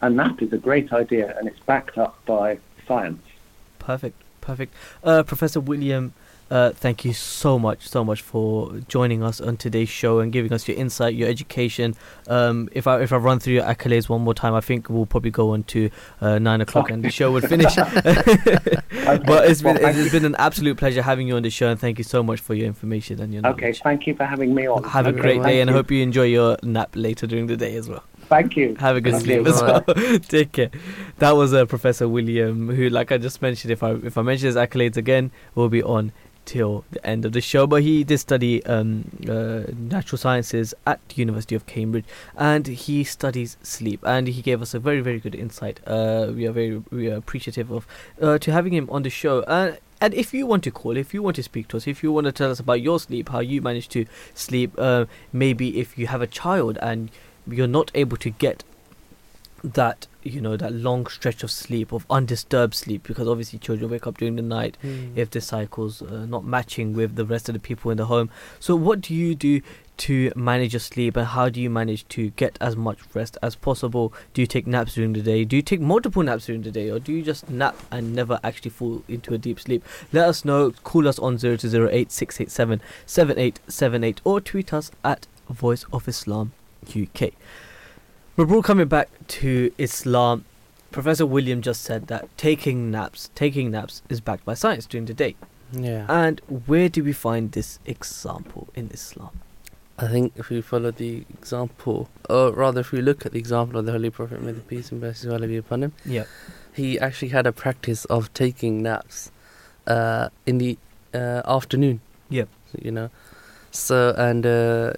a 0.00 0.10
nap 0.10 0.42
is 0.42 0.52
a 0.52 0.58
great 0.58 0.92
idea, 0.92 1.36
and 1.38 1.48
it's 1.48 1.60
backed 1.60 1.98
up 1.98 2.18
by 2.26 2.58
science. 2.86 3.22
Perfect, 3.78 4.20
perfect. 4.40 4.74
Uh, 5.02 5.22
Professor 5.22 5.60
William, 5.60 6.12
uh, 6.50 6.70
thank 6.70 7.04
you 7.04 7.12
so 7.12 7.58
much, 7.58 7.88
so 7.88 8.04
much 8.04 8.22
for 8.22 8.78
joining 8.88 9.22
us 9.22 9.40
on 9.40 9.56
today's 9.56 9.88
show 9.88 10.20
and 10.20 10.32
giving 10.32 10.52
us 10.52 10.68
your 10.68 10.76
insight, 10.76 11.14
your 11.14 11.28
education. 11.28 11.94
Um, 12.28 12.68
if 12.72 12.86
I 12.86 13.00
if 13.00 13.12
I 13.12 13.16
run 13.16 13.38
through 13.38 13.54
your 13.54 13.64
accolades 13.64 14.08
one 14.08 14.22
more 14.22 14.34
time, 14.34 14.54
I 14.54 14.60
think 14.60 14.88
we'll 14.88 15.06
probably 15.06 15.30
go 15.30 15.50
on 15.50 15.64
to 15.64 15.90
uh, 16.20 16.38
nine 16.38 16.60
o'clock 16.60 16.90
and 16.90 17.04
the 17.04 17.10
show 17.10 17.32
would 17.32 17.48
finish. 17.48 17.74
but 17.76 19.48
it's 19.48 19.62
been 19.62 19.78
it's 19.80 20.12
been 20.12 20.24
an 20.24 20.36
absolute 20.38 20.76
pleasure 20.76 21.02
having 21.02 21.26
you 21.28 21.36
on 21.36 21.42
the 21.42 21.50
show, 21.50 21.68
and 21.68 21.80
thank 21.80 21.98
you 21.98 22.04
so 22.04 22.22
much 22.22 22.40
for 22.40 22.54
your 22.54 22.66
information 22.66 23.20
and 23.20 23.32
your 23.32 23.42
knowledge. 23.42 23.58
Okay, 23.58 23.72
thank 23.72 24.06
you 24.06 24.14
for 24.14 24.24
having 24.24 24.54
me 24.54 24.66
on. 24.68 24.84
Have 24.84 25.06
a 25.06 25.12
great 25.12 25.42
day, 25.42 25.60
and 25.60 25.70
I 25.70 25.72
hope 25.72 25.90
you 25.90 26.02
enjoy 26.02 26.24
your 26.24 26.56
nap 26.62 26.90
later 26.94 27.26
during 27.26 27.46
the 27.46 27.56
day 27.56 27.76
as 27.76 27.88
well. 27.88 28.04
Thank 28.26 28.56
you. 28.56 28.74
Have 28.80 28.96
a 28.96 29.00
good 29.00 29.12
Thank 29.12 29.24
sleep 29.24 29.46
you. 29.46 29.46
as 29.46 29.62
well. 29.62 29.80
Take 30.20 30.52
care. 30.52 30.70
That 31.18 31.32
was 31.32 31.52
uh, 31.52 31.66
Professor 31.66 32.08
William, 32.08 32.74
who, 32.74 32.88
like 32.88 33.12
I 33.12 33.18
just 33.18 33.42
mentioned, 33.42 33.70
if 33.70 33.82
I 33.82 33.92
if 33.92 34.16
I 34.16 34.22
mention 34.22 34.46
his 34.46 34.56
accolades 34.56 34.96
again, 34.96 35.30
will 35.54 35.68
be 35.68 35.82
on 35.82 36.12
till 36.44 36.84
the 36.90 37.04
end 37.06 37.24
of 37.24 37.32
the 37.32 37.40
show. 37.40 37.66
But 37.66 37.82
he 37.82 38.04
did 38.04 38.18
study 38.18 38.64
um, 38.66 39.10
uh, 39.28 39.62
natural 39.76 40.18
sciences 40.18 40.74
at 40.86 41.00
the 41.08 41.16
University 41.16 41.54
of 41.54 41.66
Cambridge, 41.66 42.04
and 42.36 42.66
he 42.66 43.04
studies 43.04 43.56
sleep. 43.62 44.00
And 44.04 44.28
he 44.28 44.42
gave 44.42 44.62
us 44.62 44.74
a 44.74 44.78
very 44.78 45.00
very 45.00 45.20
good 45.20 45.34
insight. 45.34 45.80
Uh, 45.86 46.32
we 46.34 46.46
are 46.46 46.52
very 46.52 46.82
we 46.90 47.10
are 47.10 47.16
appreciative 47.16 47.70
of 47.70 47.86
uh, 48.20 48.38
to 48.38 48.52
having 48.52 48.72
him 48.72 48.88
on 48.90 49.02
the 49.02 49.10
show. 49.10 49.40
Uh, 49.40 49.76
and 50.00 50.12
if 50.12 50.34
you 50.34 50.46
want 50.46 50.64
to 50.64 50.70
call, 50.70 50.96
if 50.96 51.14
you 51.14 51.22
want 51.22 51.36
to 51.36 51.42
speak 51.42 51.68
to 51.68 51.76
us, 51.76 51.86
if 51.86 52.02
you 52.02 52.12
want 52.12 52.26
to 52.26 52.32
tell 52.32 52.50
us 52.50 52.60
about 52.60 52.82
your 52.82 53.00
sleep, 53.00 53.30
how 53.30 53.40
you 53.40 53.62
manage 53.62 53.88
to 53.90 54.04
sleep, 54.34 54.74
uh, 54.76 55.06
maybe 55.32 55.80
if 55.80 55.96
you 55.96 56.08
have 56.08 56.20
a 56.20 56.26
child 56.26 56.76
and 56.82 57.10
you're 57.46 57.66
not 57.66 57.90
able 57.94 58.16
to 58.18 58.30
get 58.30 58.64
that 59.62 60.06
you 60.24 60.40
know 60.40 60.56
that 60.56 60.72
long 60.72 61.06
stretch 61.06 61.42
of 61.42 61.50
sleep 61.50 61.92
of 61.92 62.06
undisturbed 62.10 62.74
sleep 62.74 63.02
because 63.02 63.28
obviously 63.28 63.58
children 63.58 63.90
wake 63.90 64.06
up 64.06 64.16
during 64.16 64.36
the 64.36 64.42
night 64.42 64.76
hmm. 64.80 65.12
if 65.14 65.30
the 65.30 65.40
cycles 65.40 66.02
are 66.02 66.26
not 66.26 66.44
matching 66.44 66.94
with 66.94 67.16
the 67.16 67.24
rest 67.24 67.48
of 67.48 67.52
the 67.52 67.60
people 67.60 67.90
in 67.90 67.98
the 67.98 68.06
home. 68.06 68.30
So 68.58 68.74
what 68.74 69.00
do 69.00 69.14
you 69.14 69.34
do 69.34 69.60
to 69.96 70.32
manage 70.34 70.72
your 70.72 70.80
sleep 70.80 71.16
and 71.16 71.26
how 71.26 71.48
do 71.48 71.60
you 71.60 71.70
manage 71.70 72.08
to 72.08 72.30
get 72.30 72.58
as 72.60 72.74
much 72.74 72.98
rest 73.14 73.38
as 73.42 73.54
possible? 73.54 74.12
Do 74.32 74.40
you 74.40 74.46
take 74.46 74.66
naps 74.66 74.94
during 74.94 75.12
the 75.12 75.22
day? 75.22 75.44
Do 75.44 75.56
you 75.56 75.62
take 75.62 75.80
multiple 75.80 76.22
naps 76.22 76.46
during 76.46 76.62
the 76.62 76.70
day 76.70 76.90
or 76.90 76.98
do 76.98 77.12
you 77.12 77.22
just 77.22 77.48
nap 77.48 77.76
and 77.90 78.14
never 78.14 78.40
actually 78.42 78.70
fall 78.70 79.02
into 79.08 79.34
a 79.34 79.38
deep 79.38 79.60
sleep? 79.60 79.84
Let 80.12 80.28
us 80.28 80.44
know. 80.44 80.72
Call 80.82 81.06
us 81.06 81.18
on 81.18 81.38
0208 81.38 82.10
687 82.10 82.80
7878 83.06 84.20
or 84.24 84.40
tweet 84.40 84.72
us 84.72 84.90
at 85.04 85.26
voice 85.50 85.84
of 85.92 86.08
islam 86.08 86.52
uk 86.96 87.30
but 88.36 88.48
we're 88.48 88.62
coming 88.62 88.88
back 88.88 89.08
to 89.28 89.72
Islam. 89.78 90.44
Professor 90.90 91.26
William 91.26 91.60
just 91.62 91.82
said 91.82 92.06
that 92.06 92.28
taking 92.36 92.90
naps, 92.90 93.30
taking 93.34 93.70
naps 93.70 94.02
is 94.08 94.20
backed 94.20 94.44
by 94.44 94.54
science 94.54 94.86
during 94.86 95.06
the 95.06 95.14
day. 95.14 95.34
Yeah. 95.72 96.06
And 96.08 96.40
where 96.66 96.88
do 96.88 97.02
we 97.02 97.12
find 97.12 97.50
this 97.52 97.78
example 97.84 98.68
in 98.74 98.90
Islam? 98.92 99.40
I 99.98 100.08
think 100.08 100.32
if 100.36 100.48
we 100.50 100.60
follow 100.60 100.90
the 100.90 101.24
example, 101.30 102.08
or 102.28 102.52
rather, 102.52 102.80
if 102.80 102.90
we 102.92 103.00
look 103.00 103.24
at 103.26 103.32
the 103.32 103.38
example 103.38 103.78
of 103.78 103.86
the 103.86 103.92
Holy 103.92 104.10
Prophet, 104.10 104.42
may 104.42 104.52
the 104.52 104.60
peace 104.60 104.90
and 104.90 105.00
blessings 105.00 105.26
of 105.26 105.32
Allah 105.32 105.46
be 105.46 105.56
upon 105.56 105.82
him, 105.84 105.92
Yeah. 106.04 106.24
he 106.72 106.98
actually 106.98 107.28
had 107.28 107.46
a 107.46 107.52
practice 107.52 108.04
of 108.06 108.32
taking 108.34 108.82
naps 108.82 109.30
uh, 109.86 110.28
in 110.46 110.58
the 110.58 110.78
uh, 111.12 111.42
afternoon. 111.44 112.00
Yep. 112.28 112.48
You 112.80 112.90
know, 112.90 113.10
so 113.70 114.14
and 114.16 114.44
uh, 114.44 114.94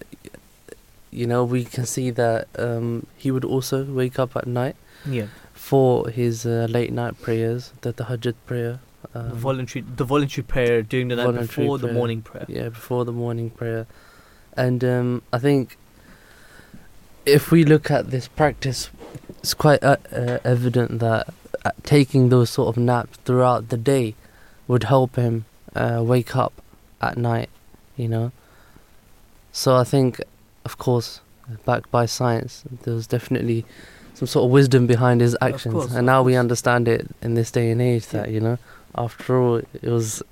you 1.17 1.27
know 1.27 1.43
we 1.45 1.65
can 1.65 1.87
see 1.87 2.11
that 2.11 2.49
um, 2.59 3.07
he 3.17 3.31
would 3.31 3.45
also 3.45 3.85
wake 3.85 4.19
up 4.19 4.37
at 4.37 4.47
night 4.47 4.77
Yeah. 5.07 5.27
for 5.55 6.09
his 6.11 6.45
uh, 6.47 6.67
late 6.69 6.93
night 6.93 7.15
prayers, 7.23 7.73
the 7.81 7.93
Tahajjud 7.93 8.35
prayer. 8.47 8.79
Um, 9.15 9.29
the 9.31 9.35
voluntary 9.49 9.85
the 9.97 10.05
voluntary 10.05 10.45
prayer 10.45 10.83
during 10.83 11.09
the 11.09 11.17
night 11.17 11.33
before 11.41 11.79
the 11.79 11.93
morning 11.93 12.21
prayer. 12.23 12.45
Yeah, 12.49 12.69
before 12.69 13.05
the 13.05 13.13
morning 13.13 13.51
prayer. 13.51 13.87
And 14.65 14.83
um, 14.85 15.23
I 15.33 15.39
think 15.39 15.77
if 17.25 17.51
we 17.51 17.65
look 17.65 17.91
at 17.91 18.11
this 18.11 18.29
practice, 18.29 18.91
it's 19.41 19.55
quite 19.55 19.83
uh, 19.83 19.97
uh, 20.13 20.39
evident 20.45 20.99
that 21.01 21.29
uh, 21.65 21.71
taking 21.83 22.29
those 22.29 22.51
sort 22.51 22.69
of 22.77 22.77
naps 22.83 23.17
throughout 23.25 23.69
the 23.69 23.77
day 23.77 24.15
would 24.69 24.85
help 24.85 25.17
him 25.17 25.45
uh, 25.75 26.01
wake 26.05 26.35
up 26.37 26.53
at 27.01 27.17
night, 27.17 27.51
you 27.97 28.09
know. 28.09 28.33
So 29.53 29.77
I 29.77 29.85
think, 29.85 30.21
of 30.67 30.79
course, 30.79 31.21
backed 31.65 31.91
by 31.93 32.05
science, 32.07 32.65
there 32.83 32.95
was 32.95 33.07
definitely 33.07 33.65
some 34.15 34.27
sort 34.27 34.45
of 34.47 34.51
wisdom 34.51 34.87
behind 34.87 35.21
his 35.21 35.37
actions. 35.41 35.75
course, 35.75 35.95
and 35.95 36.05
now 36.07 36.21
we 36.23 36.35
understand 36.45 36.89
it 36.89 37.07
in 37.23 37.35
this 37.35 37.51
day 37.53 37.71
and 37.71 37.81
age 37.81 38.07
that, 38.09 38.31
you 38.31 38.41
know, 38.41 38.59
after 38.95 39.41
all, 39.41 39.57
it 39.57 39.91
was 39.99 40.23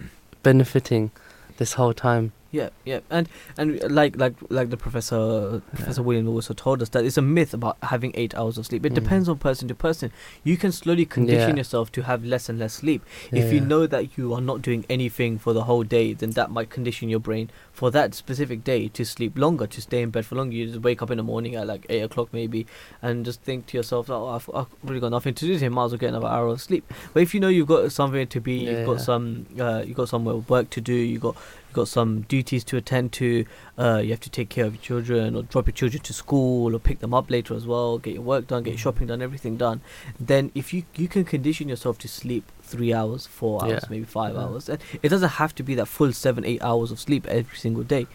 benefiting 0.43 1.11
this 1.59 1.75
whole 1.75 1.95
time, 1.95 2.33
Yeah, 2.55 2.69
yeah, 2.85 3.01
and 3.11 3.29
and 3.59 3.83
like 3.91 4.15
like 4.17 4.35
like 4.49 4.71
the 4.71 4.77
professor 4.77 5.61
Professor 5.75 6.05
William 6.05 6.29
also 6.29 6.55
told 6.55 6.83
us 6.83 6.89
that 6.91 7.05
it's 7.05 7.17
a 7.17 7.23
myth 7.23 7.53
about 7.53 7.77
having 7.83 8.13
eight 8.15 8.33
hours 8.37 8.57
of 8.59 8.65
sleep. 8.67 8.87
It 8.87 8.93
Mm. 8.93 9.01
depends 9.03 9.29
on 9.29 9.39
person 9.39 9.67
to 9.67 9.75
person. 9.75 10.13
You 10.45 10.57
can 10.57 10.71
slowly 10.71 11.05
condition 11.05 11.51
Yeah. 11.57 11.63
yourself 11.63 11.91
to 11.93 12.03
have 12.03 12.25
less 12.25 12.49
and 12.49 12.61
less 12.61 12.75
sleep. 12.75 13.03
Yeah, 13.33 13.41
if 13.43 13.53
you 13.53 13.61
know 13.61 13.89
that 13.89 14.17
you 14.17 14.33
are 14.35 14.41
not 14.41 14.63
doing 14.63 14.85
anything 14.89 15.37
for 15.37 15.53
the 15.53 15.65
whole 15.65 15.83
day, 15.83 16.13
then 16.13 16.31
that 16.39 16.53
might 16.53 16.71
condition 16.71 17.09
your 17.09 17.19
brain 17.19 17.51
for 17.73 17.91
that 17.91 18.15
specific 18.15 18.63
day 18.63 18.87
to 18.87 19.05
sleep 19.05 19.37
longer, 19.37 19.67
to 19.67 19.81
stay 19.83 20.01
in 20.03 20.11
bed 20.11 20.25
for 20.25 20.37
longer. 20.37 20.55
You 20.55 20.67
just 20.69 20.83
wake 20.83 21.03
up 21.03 21.11
in 21.11 21.17
the 21.17 21.25
morning 21.25 21.57
at 21.57 21.67
like 21.67 21.85
eight 21.89 22.03
o'clock 22.03 22.29
maybe, 22.33 22.69
and 23.03 23.25
just 23.25 23.41
think 23.43 23.67
to 23.69 23.77
yourself, 23.79 24.09
"Oh, 24.09 24.29
I've, 24.29 24.49
I've 24.55 24.71
really 24.85 25.01
got 25.01 25.11
nothing 25.11 25.35
to 25.35 25.45
do 25.45 25.55
today. 25.55 25.69
Might 25.71 25.87
as 25.87 25.91
well 25.91 25.99
get 25.99 26.11
another 26.11 26.29
hour 26.29 26.47
of 26.47 26.61
sleep." 26.61 26.85
But 27.13 27.25
if 27.25 27.35
you 27.35 27.41
know 27.41 27.49
you've 27.49 27.67
got 27.67 27.91
somewhere 27.91 28.27
to 28.27 28.41
be, 28.41 28.55
you've 28.71 28.87
got 28.87 29.01
some, 29.01 29.47
uh, 29.59 29.83
you've 29.85 29.97
got 29.97 30.09
somewhere 30.09 30.37
work 30.37 30.71
to 30.71 30.81
do, 30.81 30.95
you 30.95 31.19
got 31.19 31.35
you've 31.75 31.83
got 31.83 31.89
some 31.89 32.21
duties 32.23 32.63
to 32.65 32.77
attend 32.77 33.11
to. 33.13 33.45
Uh, 33.77 34.01
you 34.03 34.11
have 34.11 34.21
to 34.21 34.31
take 34.31 34.49
care 34.49 34.65
of 34.65 34.75
your 34.75 34.83
children 34.83 35.35
or 35.35 35.43
drop 35.43 35.67
your 35.67 35.73
children 35.73 36.01
to 36.05 36.13
school 36.13 36.75
or 36.75 36.79
pick 36.79 37.01
them 37.01 37.13
up 37.13 37.29
later 37.31 37.55
as 37.55 37.67
well. 37.67 37.99
Get 37.99 38.15
your 38.15 38.23
work 38.23 38.47
done, 38.47 38.63
get 38.63 38.71
your 38.71 38.79
shopping 38.79 39.09
done, 39.09 39.21
everything 39.21 39.57
done. 39.57 39.81
Then 40.21 40.53
if 40.55 40.73
you 40.73 40.85
you 40.95 41.09
can 41.09 41.25
condition 41.25 41.69
yourself 41.69 41.99
to 41.99 42.09
sleep 42.09 42.45
three 42.63 42.93
hours, 42.95 43.27
four 43.27 43.63
hours, 43.65 43.83
Yeah. 43.83 43.89
maybe 43.91 44.05
five 44.05 44.35
Yeah. 44.35 44.43
hours, 44.45 44.69
and 44.69 44.79
it 45.03 45.09
doesn't 45.09 45.31
have 45.43 45.55
to 45.57 45.63
be 45.65 45.75
that 45.75 45.87
full 45.87 46.13
seven 46.13 46.45
eight 46.45 46.63
hours 46.63 46.91
of 46.93 47.01
sleep 47.01 47.27
every 47.27 47.57
single 47.59 47.83
day. 47.83 48.07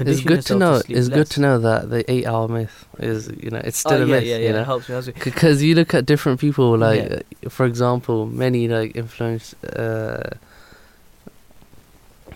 It's 0.00 0.22
good 0.22 0.42
to 0.46 0.56
know. 0.56 0.80
sleep 0.80 0.96
it's 0.98 1.08
less. 1.08 1.16
good 1.18 1.30
to 1.34 1.40
know 1.40 1.58
that 1.60 1.88
the 1.88 2.10
eight-hour 2.10 2.48
myth 2.48 2.84
is, 2.98 3.28
you 3.40 3.50
know, 3.50 3.58
it's 3.62 3.86
Oh, 3.86 3.90
still 3.90 4.02
a 4.02 4.06
yeah, 4.06 4.14
myth. 4.14 4.24
yeah, 4.24 4.38
you 4.38 4.44
yeah, 4.46 4.52
know? 4.52 4.62
it 4.62 4.64
helps 4.64 4.88
me. 4.88 5.12
Because 5.22 5.62
you 5.62 5.76
look 5.76 5.94
at 5.94 6.04
different 6.04 6.40
people, 6.40 6.76
like, 6.76 7.12
uh, 7.12 7.48
for 7.48 7.64
example, 7.64 8.26
many 8.26 8.66
like 8.66 8.96
influence, 8.96 9.54
uh, 9.62 10.30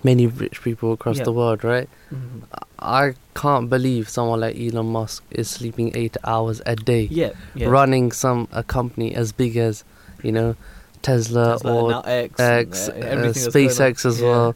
many 0.05 0.27
rich 0.27 0.63
people 0.63 0.93
across 0.93 1.19
Yeah. 1.19 1.25
the 1.25 1.33
world, 1.33 1.65
right? 1.65 1.89
Mhm. 2.13 2.43
I 2.79 3.15
can't 3.35 3.69
believe 3.69 4.09
someone 4.09 4.41
like 4.41 4.57
Elon 4.59 4.87
Musk 4.87 5.25
is 5.31 5.49
sleeping 5.51 5.93
eight 5.95 6.17
hours 6.25 6.61
a 6.67 6.77
day, 6.77 7.09
Yeah, 7.11 7.31
yeah. 7.55 7.69
running 7.69 8.13
some 8.13 8.49
a 8.53 8.63
company 8.63 9.15
as 9.15 9.33
big 9.33 9.57
as, 9.57 9.85
you 10.23 10.33
know, 10.33 10.55
Tesla, 11.03 11.53
Tesla, 11.59 11.75
or 11.75 11.91
now 11.91 12.01
X 12.03 12.41
and, 12.41 12.69
X, 12.69 12.89
uh, 12.89 12.93
uh, 12.93 12.95
everything 12.97 13.23
that's 13.43 13.47
going 13.55 13.67
on. 13.69 13.73
SpaceX 13.73 14.07
as 14.07 14.21
Yeah. 14.21 14.29
well. 14.29 14.55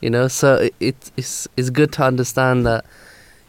You 0.00 0.10
know, 0.10 0.28
so 0.28 0.54
it, 0.56 0.74
it, 0.80 1.10
it's 1.16 1.48
it's 1.56 1.70
good 1.70 1.90
to 1.92 2.02
understand 2.04 2.66
that 2.66 2.84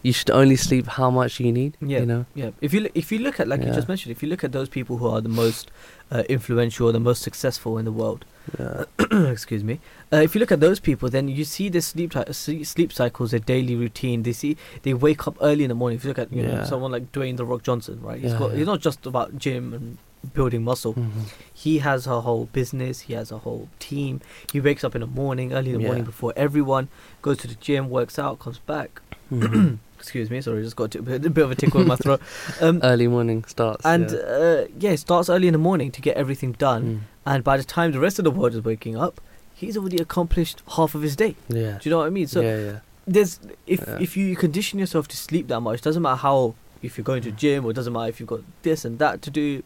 you 0.04 0.14
should 0.14 0.30
only 0.30 0.56
sleep 0.56 0.86
how 0.88 1.10
much 1.10 1.40
you 1.40 1.52
need. 1.52 1.76
Yeah, 1.82 2.00
You 2.02 2.06
know. 2.06 2.26
yeah. 2.36 2.52
If 2.62 2.74
you 2.74 2.82
look, 2.82 2.92
if 2.96 3.12
you 3.12 3.20
look 3.20 3.40
at 3.40 3.48
like 3.48 3.62
you 3.64 3.72
just 3.74 3.88
mentioned, 3.88 4.12
if 4.12 4.22
you 4.24 4.30
look 4.30 4.44
at 4.44 4.52
those 4.52 4.70
people 4.70 4.98
who 4.98 5.08
are 5.08 5.20
the 5.22 5.30
most 5.30 5.70
uh, 6.12 6.24
influential, 6.30 6.92
the 6.92 7.00
most 7.00 7.22
successful 7.24 7.78
in 7.78 7.86
the 7.86 7.92
world, 7.92 8.24
Yeah. 8.60 8.84
excuse 9.32 9.64
me. 9.64 9.80
Uh, 10.14 10.18
if 10.18 10.36
you 10.36 10.40
look 10.40 10.52
at 10.52 10.60
those 10.60 10.80
people, 10.80 11.10
then 11.10 11.28
you 11.28 11.44
see 11.44 11.70
their 11.70 11.82
sleep 11.82 12.14
sleep 12.32 12.94
cycles, 12.94 13.32
their 13.32 13.40
daily 13.40 13.76
routine. 13.76 14.24
They 14.24 14.34
see 14.34 14.56
they 14.84 14.94
wake 14.94 15.28
up 15.28 15.38
early 15.42 15.64
in 15.64 15.70
the 15.70 15.76
morning. 15.76 15.98
If 15.98 16.04
you 16.04 16.10
look 16.10 16.20
at 16.20 16.32
you 16.32 16.44
know 16.44 16.64
someone 16.64 16.92
like 16.92 17.12
Dwayne 17.12 17.38
the 17.38 17.46
Rock 17.46 17.64
Johnson, 17.64 18.00
right? 18.02 18.20
He's 18.22 18.32
Yeah, 18.34 18.40
got 18.40 18.52
yeah. 18.52 18.58
he's 18.58 18.68
not 18.68 18.82
just 18.82 19.06
about 19.06 19.38
gym 19.38 19.74
and 19.74 19.98
building 20.34 20.64
muscle. 20.64 20.94
Mhm. 20.96 21.12
He 21.54 21.80
has 21.80 22.08
a 22.08 22.22
whole 22.22 22.46
business. 22.52 23.02
He 23.02 23.14
has 23.14 23.32
a 23.32 23.40
whole 23.40 23.68
team. 23.80 24.22
He 24.52 24.60
wakes 24.60 24.84
up 24.84 24.96
in 24.96 25.02
the 25.02 25.08
morning, 25.08 25.54
early 25.54 25.72
in 25.72 25.82
the 25.82 25.86
morning 25.88 26.04
before 26.04 26.34
everyone, 26.36 26.88
goes 27.22 27.38
to 27.40 27.48
the 27.48 27.56
gym, 27.56 27.90
works 27.90 28.18
out, 28.20 28.40
comes 28.40 28.60
back. 28.60 29.02
Mhm. 29.32 29.78
Excuse 30.00 30.30
me, 30.30 30.40
sorry, 30.42 30.62
just 30.62 30.76
got 30.76 30.94
a 30.96 31.02
bit, 31.02 31.26
a 31.26 31.30
bit 31.32 31.44
of 31.44 31.50
a 31.52 31.56
tickle 31.56 31.82
in 31.82 31.88
my 31.88 31.96
throat. 31.96 32.22
Um, 32.62 32.80
Early 32.84 33.08
morning 33.08 33.44
starts. 33.46 33.84
and 33.86 34.12
yeah. 34.12 34.18
uh, 34.18 34.68
yeah, 34.80 34.92
it 34.92 34.98
starts 35.00 35.30
early 35.30 35.48
in 35.48 35.54
the 35.54 35.58
morning 35.60 35.90
to 35.92 36.02
get 36.02 36.16
everything 36.16 36.52
done. 36.52 36.84
Mm. 36.84 37.00
And 37.26 37.44
by 37.44 37.58
the 37.58 37.64
time 37.64 37.92
the 37.92 38.00
rest 38.00 38.20
of 38.20 38.26
the 38.26 38.32
world 38.32 38.54
is 38.54 38.64
waking 38.64 38.96
up, 38.98 39.20
he's 39.54 39.78
already 39.78 39.98
accomplished 39.98 40.62
half 40.76 40.94
of 40.96 41.02
his 41.02 41.16
day. 41.16 41.36
yeah. 41.48 41.78
Do 41.82 41.90
you 41.90 41.92
know 41.92 41.98
what 42.00 42.08
I 42.08 42.10
mean? 42.12 42.28
So 42.28 42.42
yeah, 42.42 42.58
yeah. 42.60 42.80
there's 43.08 43.40
if 43.66 43.80
Yeah. 43.88 43.98
if 44.00 44.16
you 44.18 44.36
condition 44.36 44.80
yourself 44.80 45.08
to 45.10 45.18
sleep 45.18 45.48
that 45.48 45.60
much, 45.62 45.82
doesn't 45.82 46.02
matter 46.02 46.18
how 46.18 46.56
if 46.84 46.98
you're 46.98 47.06
going 47.06 47.24
to 47.24 47.32
gym 47.32 47.66
or 47.66 47.74
doesn't 47.74 47.94
matter 47.94 48.10
if 48.10 48.20
you've 48.20 48.30
got 48.30 48.42
this 48.64 48.86
and 48.86 49.00
that 49.00 49.22
to 49.24 49.30
do. 49.32 49.64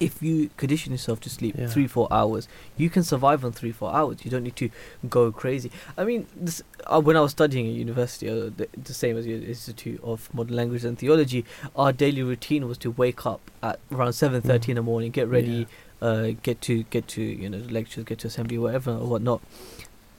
If 0.00 0.22
you 0.22 0.48
condition 0.56 0.92
yourself 0.92 1.20
to 1.20 1.28
sleep 1.30 1.56
Yeah. 1.58 1.66
three 1.66 1.86
four 1.86 2.08
hours, 2.10 2.48
you 2.78 2.88
can 2.88 3.02
survive 3.02 3.44
on 3.44 3.52
three 3.52 3.70
four 3.70 3.92
hours. 3.94 4.24
You 4.24 4.30
don't 4.30 4.44
need 4.44 4.56
to 4.56 4.70
go 5.10 5.30
crazy. 5.30 5.70
I 5.98 6.04
mean, 6.04 6.26
this, 6.34 6.62
uh, 6.86 7.02
when 7.02 7.18
I 7.18 7.20
was 7.20 7.32
studying 7.32 7.66
at 7.68 7.74
university, 7.74 8.26
uh, 8.30 8.48
the, 8.56 8.66
the 8.82 8.94
same 8.94 9.18
as 9.18 9.26
the 9.26 9.34
Institute 9.34 10.00
of 10.02 10.32
Modern 10.32 10.56
Language 10.56 10.86
and 10.86 10.98
Theology, 10.98 11.44
our 11.76 11.92
daily 11.92 12.22
routine 12.22 12.66
was 12.66 12.78
to 12.78 12.90
wake 12.90 13.26
up 13.26 13.42
at 13.62 13.78
around 13.92 14.14
seven 14.14 14.40
thirty 14.40 14.72
in 14.72 14.76
the 14.76 14.82
morning, 14.82 15.10
get 15.10 15.28
ready, 15.28 15.66
uh, 16.02 16.28
get 16.42 16.60
to 16.62 16.82
get 16.84 17.06
to 17.08 17.22
you 17.22 17.48
know 17.50 17.58
lectures, 17.70 18.04
get 18.04 18.18
to 18.20 18.26
assembly, 18.28 18.58
whatever 18.58 18.92
or 18.92 19.06
whatnot. 19.06 19.40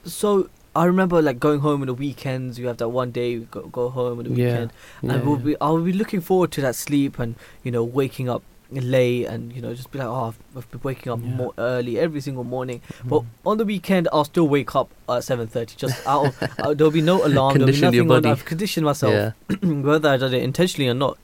So 0.04 0.48
I 0.74 0.84
remember 0.84 1.20
like 1.22 1.38
going 1.38 1.60
home 1.60 1.80
on 1.82 1.86
the 1.86 1.94
weekends. 1.94 2.58
You 2.58 2.66
have 2.68 2.78
that 2.78 2.88
one 2.88 3.10
day 3.10 3.32
you 3.32 3.40
go, 3.50 3.62
go 3.62 3.88
home 3.90 4.18
on 4.18 4.24
the 4.24 4.30
Yeah. 4.30 4.46
weekend, 4.52 4.72
Yeah, 5.02 5.12
and 5.14 5.26
we'll 5.26 5.38
yeah. 5.38 5.44
be 5.44 5.56
I'll 5.60 5.80
be 5.80 5.92
looking 5.92 6.20
forward 6.20 6.50
to 6.52 6.60
that 6.62 6.74
sleep 6.74 7.18
and 7.18 7.34
you 7.62 7.70
know 7.70 7.84
waking 7.84 8.28
up 8.28 8.42
late 8.70 9.26
and 9.26 9.52
you 9.52 9.60
know 9.60 9.74
just 9.74 9.90
be 9.92 9.98
like 9.98 10.08
oh 10.08 10.28
I've, 10.28 10.38
I've 10.56 10.70
been 10.70 10.80
waking 10.82 11.12
up 11.12 11.18
more 11.18 11.52
early 11.58 11.98
every 11.98 12.20
single 12.22 12.42
morning. 12.44 12.80
But 13.04 13.20
Mm. 13.22 13.26
on 13.44 13.58
the 13.58 13.64
weekend 13.66 14.08
I'll 14.12 14.24
still 14.24 14.48
wake 14.48 14.74
up 14.74 14.90
at 15.08 15.24
seven 15.24 15.46
thirty. 15.46 15.74
Just 15.76 16.04
out 16.06 16.26
of 16.28 16.42
uh, 16.58 16.72
there'll 16.74 16.90
be 16.90 17.02
no 17.02 17.24
alarm. 17.24 17.58
There'll 17.58 17.72
be 17.72 17.80
nothing 17.80 18.10
on. 18.10 18.24
I've 18.26 18.44
conditioned 18.46 18.86
myself 18.86 19.34
whether 19.62 20.08
I 20.08 20.16
did 20.16 20.32
it 20.32 20.42
intentionally 20.42 20.88
or 20.88 20.94
not. 20.94 21.18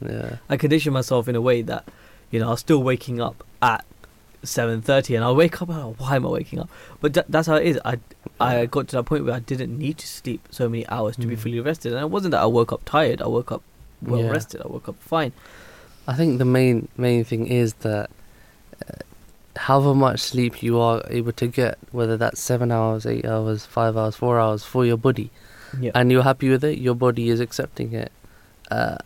Yeah. 0.00 0.36
I 0.48 0.56
condition 0.56 0.92
myself 0.92 1.28
in 1.28 1.36
a 1.36 1.40
way 1.40 1.62
that, 1.62 1.86
you 2.32 2.40
know, 2.40 2.50
I'm 2.50 2.56
still 2.56 2.82
waking 2.82 3.20
up 3.20 3.44
at 3.60 3.84
seven 4.42 4.82
thirty, 4.82 5.14
and 5.14 5.24
I 5.24 5.30
wake 5.32 5.60
up. 5.62 5.68
Oh, 5.70 5.94
why 5.98 6.16
am 6.16 6.26
I 6.26 6.30
waking 6.30 6.58
up? 6.60 6.68
But 7.00 7.14
that, 7.14 7.26
that's 7.28 7.46
how 7.48 7.56
it 7.56 7.66
is. 7.66 7.78
I 7.84 7.98
I 8.40 8.66
got 8.66 8.88
to 8.88 8.96
that 8.96 9.04
point 9.04 9.24
where 9.24 9.34
I 9.34 9.40
didn't 9.40 9.76
need 9.78 9.98
to 9.98 10.06
sleep 10.06 10.46
so 10.50 10.68
many 10.68 10.86
hours 10.88 11.16
to 11.16 11.26
be 11.26 11.36
Mm. 11.36 11.38
fully 11.38 11.60
rested, 11.60 11.92
and 11.92 12.02
it 12.02 12.10
wasn't 12.10 12.32
that 12.32 12.40
I 12.42 12.46
woke 12.46 12.72
up 12.72 12.84
tired. 12.84 13.22
I 13.22 13.26
woke 13.28 13.52
up 13.52 13.62
well 14.02 14.20
Yeah. 14.22 14.30
rested. 14.30 14.60
I 14.62 14.66
woke 14.68 14.88
up 14.88 14.96
fine. 15.00 15.32
I 16.08 16.14
think 16.14 16.38
the 16.38 16.44
main 16.44 16.88
main 16.96 17.24
thing 17.24 17.46
is 17.46 17.74
that 17.86 18.10
uh, 18.88 18.94
however 19.56 19.94
much 19.94 20.20
sleep 20.20 20.62
you 20.62 20.80
are 20.80 21.02
able 21.08 21.32
to 21.32 21.46
get, 21.46 21.78
whether 21.92 22.16
that's 22.16 22.40
seven 22.40 22.72
hours, 22.72 23.06
eight 23.06 23.24
hours, 23.24 23.64
five 23.66 23.96
hours, 23.96 24.16
four 24.16 24.40
hours 24.40 24.64
for 24.64 24.84
your 24.84 24.96
body, 24.96 25.30
Yeah. 25.80 25.92
and 25.94 26.10
you're 26.10 26.22
happy 26.24 26.48
with 26.48 26.64
it, 26.64 26.78
your 26.78 26.94
body 26.94 27.28
is 27.28 27.38
accepting 27.40 27.92
it. 27.92 28.10
Uh, 28.70 28.96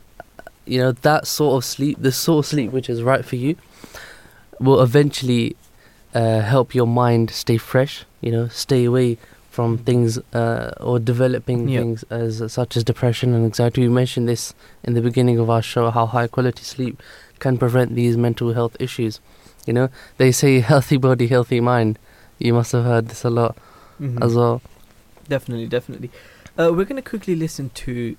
you 0.64 0.78
know 0.80 0.92
that 0.92 1.26
sort 1.26 1.56
of 1.56 1.64
sleep, 1.64 1.98
the 2.00 2.10
sort 2.12 2.44
of 2.44 2.48
sleep 2.48 2.70
which 2.72 2.88
is 2.88 3.02
right 3.02 3.24
for 3.24 3.36
you, 3.36 3.56
will 4.60 4.80
eventually 4.82 5.56
uh, 6.14 6.40
help 6.40 6.74
your 6.74 6.86
mind 6.86 7.30
stay 7.30 7.56
fresh. 7.58 8.04
You 8.20 8.32
know, 8.32 8.48
stay 8.48 8.84
away 8.84 9.18
from 9.50 9.78
things 9.78 10.18
uh, 10.34 10.70
or 10.80 10.98
developing 10.98 11.68
Yeah. 11.68 11.80
things 11.80 12.02
as 12.10 12.52
such 12.52 12.76
as 12.76 12.84
depression 12.84 13.32
and 13.34 13.44
anxiety. 13.44 13.80
We 13.82 13.88
mentioned 13.88 14.28
this 14.28 14.52
in 14.84 14.92
the 14.94 15.00
beginning 15.00 15.38
of 15.38 15.48
our 15.48 15.62
show 15.62 15.90
how 15.90 16.06
high 16.06 16.26
quality 16.26 16.62
sleep 16.62 17.02
can 17.38 17.56
prevent 17.58 17.94
these 17.94 18.16
mental 18.16 18.52
health 18.52 18.76
issues. 18.80 19.20
You 19.66 19.72
know, 19.72 19.88
they 20.18 20.30
say 20.32 20.60
healthy 20.72 20.96
body, 20.98 21.26
healthy 21.28 21.60
mind. 21.60 21.98
You 22.38 22.52
must 22.52 22.72
have 22.72 22.84
heard 22.84 23.08
this 23.08 23.24
a 23.24 23.30
lot 23.30 23.56
Mhm. 24.00 24.22
as 24.22 24.34
well. 24.34 24.60
Definitely, 25.28 25.66
definitely. 25.68 26.10
Uh, 26.58 26.70
we're 26.74 26.84
going 26.84 27.02
to 27.02 27.08
quickly 27.10 27.34
listen 27.34 27.70
to 27.74 28.16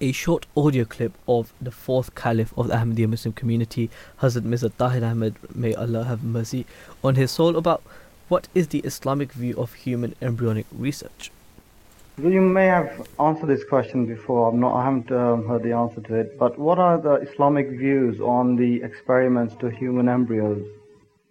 a 0.00 0.12
short 0.12 0.46
audio 0.56 0.84
clip 0.84 1.12
of 1.26 1.52
the 1.60 1.70
fourth 1.70 2.14
caliph 2.14 2.52
of 2.56 2.68
the 2.68 2.74
Ahmadiyya 2.74 3.08
Muslim 3.08 3.32
community, 3.32 3.90
Hazrat 4.20 4.44
Mirza 4.44 4.70
Tahir 4.70 5.04
Ahmed, 5.04 5.34
may 5.54 5.74
Allah 5.74 6.04
have 6.04 6.22
mercy 6.22 6.66
on 7.02 7.16
his 7.16 7.30
soul, 7.30 7.56
about 7.56 7.82
what 8.28 8.48
is 8.54 8.68
the 8.68 8.80
Islamic 8.80 9.32
view 9.32 9.54
of 9.56 9.74
human 9.74 10.14
embryonic 10.22 10.66
research. 10.72 11.30
You 12.18 12.40
may 12.40 12.66
have 12.66 13.08
answered 13.18 13.48
this 13.48 13.64
question 13.64 14.06
before. 14.06 14.50
I'm 14.50 14.60
not, 14.60 14.76
I 14.76 14.84
haven't 14.84 15.10
um, 15.12 15.46
heard 15.46 15.62
the 15.62 15.72
answer 15.72 16.00
to 16.00 16.14
it. 16.14 16.38
But 16.38 16.58
what 16.58 16.78
are 16.78 17.00
the 17.00 17.14
Islamic 17.14 17.70
views 17.70 18.20
on 18.20 18.56
the 18.56 18.82
experiments 18.82 19.54
to 19.60 19.68
human 19.68 20.08
embryos? 20.08 20.64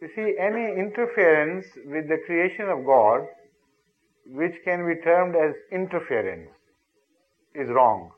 You 0.01 0.09
see, 0.15 0.35
any 0.39 0.79
interference 0.79 1.65
with 1.85 2.07
the 2.07 2.17
creation 2.25 2.69
of 2.69 2.85
God, 2.85 3.27
which 4.25 4.53
can 4.63 4.87
be 4.87 4.95
termed 5.01 5.35
as 5.35 5.55
interference, 5.71 6.49
is 7.53 7.69
wrong 7.69 8.11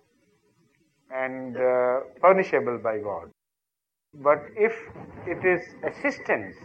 and 1.13 1.57
uh, 1.57 1.99
punishable 2.21 2.77
by 2.77 2.99
God. 2.99 3.29
But 4.15 4.43
if 4.55 4.73
it 5.27 5.45
is 5.45 5.61
assistance 5.83 6.55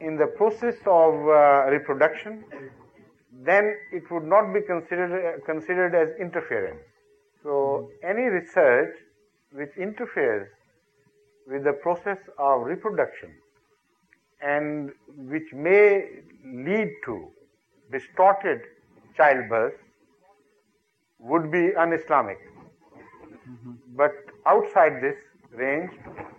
in 0.00 0.16
the 0.16 0.26
process 0.26 0.76
of 0.86 1.14
uh, 1.14 1.70
reproduction, 1.70 2.44
then 3.44 3.76
it 3.92 4.10
would 4.10 4.24
not 4.24 4.52
be 4.52 4.60
considered 4.60 5.42
considered 5.46 5.94
as 5.94 6.08
interference. 6.20 6.82
So 7.42 7.90
any 8.02 8.22
research 8.22 8.96
which 9.52 9.70
interferes 9.76 10.48
with 11.46 11.64
the 11.64 11.72
process 11.72 12.18
of 12.38 12.62
reproduction 12.62 13.30
and 14.42 14.90
which 15.08 15.52
may 15.52 16.08
lead 16.44 16.90
to 17.04 17.28
distorted 17.90 18.60
childbirth 19.16 19.74
would 21.18 21.50
be 21.50 21.74
un-Islamic. 23.50 23.96
But 23.96 24.12
outside 24.46 25.00
this 25.02 25.16
range, 25.52 25.90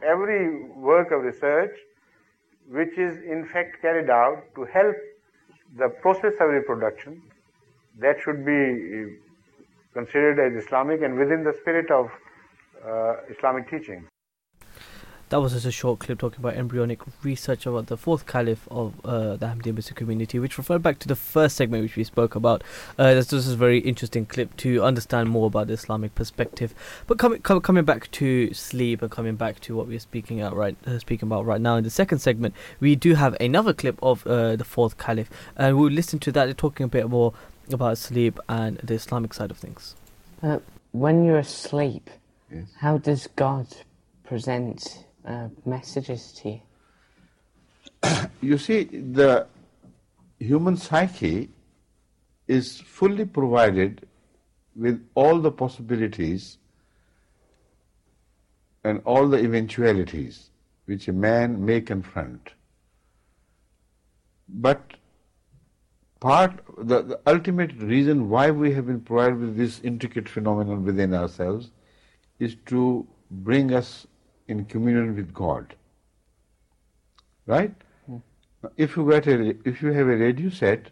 every 0.04 0.64
work 0.74 1.12
of 1.12 1.22
research 1.22 1.76
which 2.70 2.98
is 2.98 3.18
in 3.24 3.46
fact 3.52 3.82
carried 3.82 4.10
out 4.10 4.44
to 4.56 4.64
help 4.66 4.96
the 5.78 5.90
process 6.02 6.34
of 6.40 6.50
reproduction 6.50 7.22
that 8.00 8.16
should 8.24 8.46
be 8.46 8.52
uh, 8.52 9.08
considered 9.94 10.40
as 10.40 10.64
Islamic 10.64 11.02
and 11.02 11.18
within 11.18 11.44
the 11.44 11.54
spirit 11.62 11.92
of 11.92 12.10
uh, 12.86 13.16
Islamic 13.30 13.70
teaching. 13.70 14.08
That 15.32 15.40
was 15.40 15.54
just 15.54 15.66
a 15.66 15.72
short 15.72 16.00
clip 16.00 16.20
talking 16.20 16.42
about 16.42 16.56
embryonic 16.56 17.00
research 17.24 17.66
about 17.66 17.88
the 17.88 17.96
fourth 17.96 18.28
caliph 18.28 18.68
of 18.70 18.94
uh, 19.06 19.38
the 19.38 19.46
Ahmadiyya 19.46 19.76
Muslim 19.76 19.96
community, 19.96 20.40
which 20.40 20.58
referred 20.58 20.84
back 20.84 21.00
to 21.00 21.08
the 21.08 21.16
first 21.16 21.56
segment 21.56 21.84
which 21.84 21.96
we 21.96 22.04
spoke 22.04 22.36
about. 22.36 22.66
Uh, 23.00 23.14
this, 23.14 23.28
this 23.28 23.48
is 23.48 23.54
a 23.54 23.56
very 23.56 23.80
interesting 23.80 24.26
clip 24.26 24.58
to 24.58 24.84
understand 24.84 25.30
more 25.30 25.48
about 25.48 25.68
the 25.68 25.74
Islamic 25.74 26.16
perspective. 26.16 26.76
But 27.08 27.18
coming 27.18 27.40
com- 27.40 27.62
coming 27.62 27.86
back 27.86 28.12
to 28.12 28.54
sleep 28.54 29.02
and 29.02 29.10
coming 29.10 29.38
back 29.38 29.62
to 29.62 29.74
what 29.78 29.88
we're 29.88 30.00
speaking 30.00 30.42
out 30.42 30.54
right 30.54 30.76
uh, 30.86 31.00
speaking 31.00 31.30
about 31.30 31.46
right 31.46 31.62
now 31.62 31.78
in 31.78 31.86
the 31.86 31.90
second 31.90 32.20
segment, 32.20 32.54
we 32.82 32.98
do 32.98 33.16
have 33.16 33.38
another 33.40 33.72
clip 33.72 33.98
of 34.04 34.28
uh, 34.28 34.58
the 34.58 34.66
fourth 34.66 34.98
caliph, 34.98 35.30
and 35.56 35.78
we'll 35.78 35.90
listen 35.90 36.20
to 36.20 36.34
that. 36.34 36.44
They're 36.44 36.54
talking 36.54 36.84
a 36.84 36.90
bit 36.90 37.10
more 37.10 37.34
about 37.72 37.98
sleep 37.98 38.38
and 38.50 38.80
the 38.80 38.96
Islamic 38.96 39.34
side 39.34 39.50
of 39.50 39.56
things. 39.56 39.96
Uh, 40.44 40.60
when 40.92 41.24
you're 41.24 41.38
asleep, 41.38 42.10
how 42.82 42.98
does 42.98 43.28
God 43.38 43.68
present 44.26 45.06
uh, 45.26 45.48
messages 45.66 46.32
to 46.34 46.50
you? 46.50 46.62
you 48.42 48.58
see, 48.58 48.84
the 48.84 49.48
human 50.40 50.78
psyche 50.78 51.50
is 52.48 52.80
fully 52.82 53.26
provided 53.26 54.08
with 54.76 55.06
all 55.16 55.40
the 55.40 55.52
possibilities 55.52 56.58
and 58.84 59.02
all 59.06 59.28
the 59.28 59.38
eventualities 59.38 60.50
which 60.86 61.08
a 61.08 61.14
man 61.14 61.64
may 61.64 61.80
confront. 61.80 62.54
But 64.50 64.96
part, 66.20 66.64
the, 66.78 67.02
the 67.04 67.20
ultimate 67.28 67.74
reason 67.78 68.30
why 68.30 68.52
we 68.52 68.74
have 68.74 68.88
been 68.88 69.02
provided 69.02 69.40
with 69.40 69.58
this 69.58 69.80
intricate 69.82 70.28
phenomenon 70.28 70.84
within 70.84 71.14
ourselves 71.14 71.72
is 72.40 72.56
to 72.66 73.08
bring 73.30 73.74
us 73.74 74.08
in 74.52 74.66
communion 74.66 75.16
with 75.16 75.34
God. 75.34 75.76
Right? 77.46 77.74
Hmm. 78.06 78.18
If 78.78 78.96
you 78.96 79.10
get 79.10 79.28
a, 79.28 79.56
if 79.66 79.82
you 79.82 79.92
have 79.94 80.08
a 80.08 80.18
radio 80.18 80.50
set, 80.50 80.90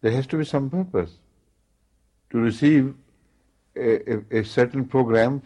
there 0.00 0.12
has 0.12 0.26
to 0.28 0.38
be 0.38 0.44
some 0.44 0.70
purpose 0.70 1.18
to 2.30 2.38
receive 2.38 2.94
a, 3.76 4.14
a, 4.14 4.40
a 4.40 4.44
certain 4.44 4.84
program 4.86 5.42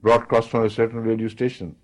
broadcast 0.00 0.50
from 0.50 0.64
a 0.64 0.70
certain 0.70 1.02
radio 1.02 1.28
station. 1.28 1.76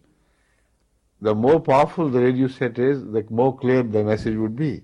The 1.21 1.35
more 1.35 1.61
powerful 1.61 2.09
the 2.09 2.21
radio 2.21 2.49
set 2.49 2.79
is, 2.79 3.05
the 3.05 3.25
more 3.31 3.57
clear 3.57 3.83
the 3.83 4.05
message 4.05 4.37
would 4.37 4.57
be. 4.57 4.83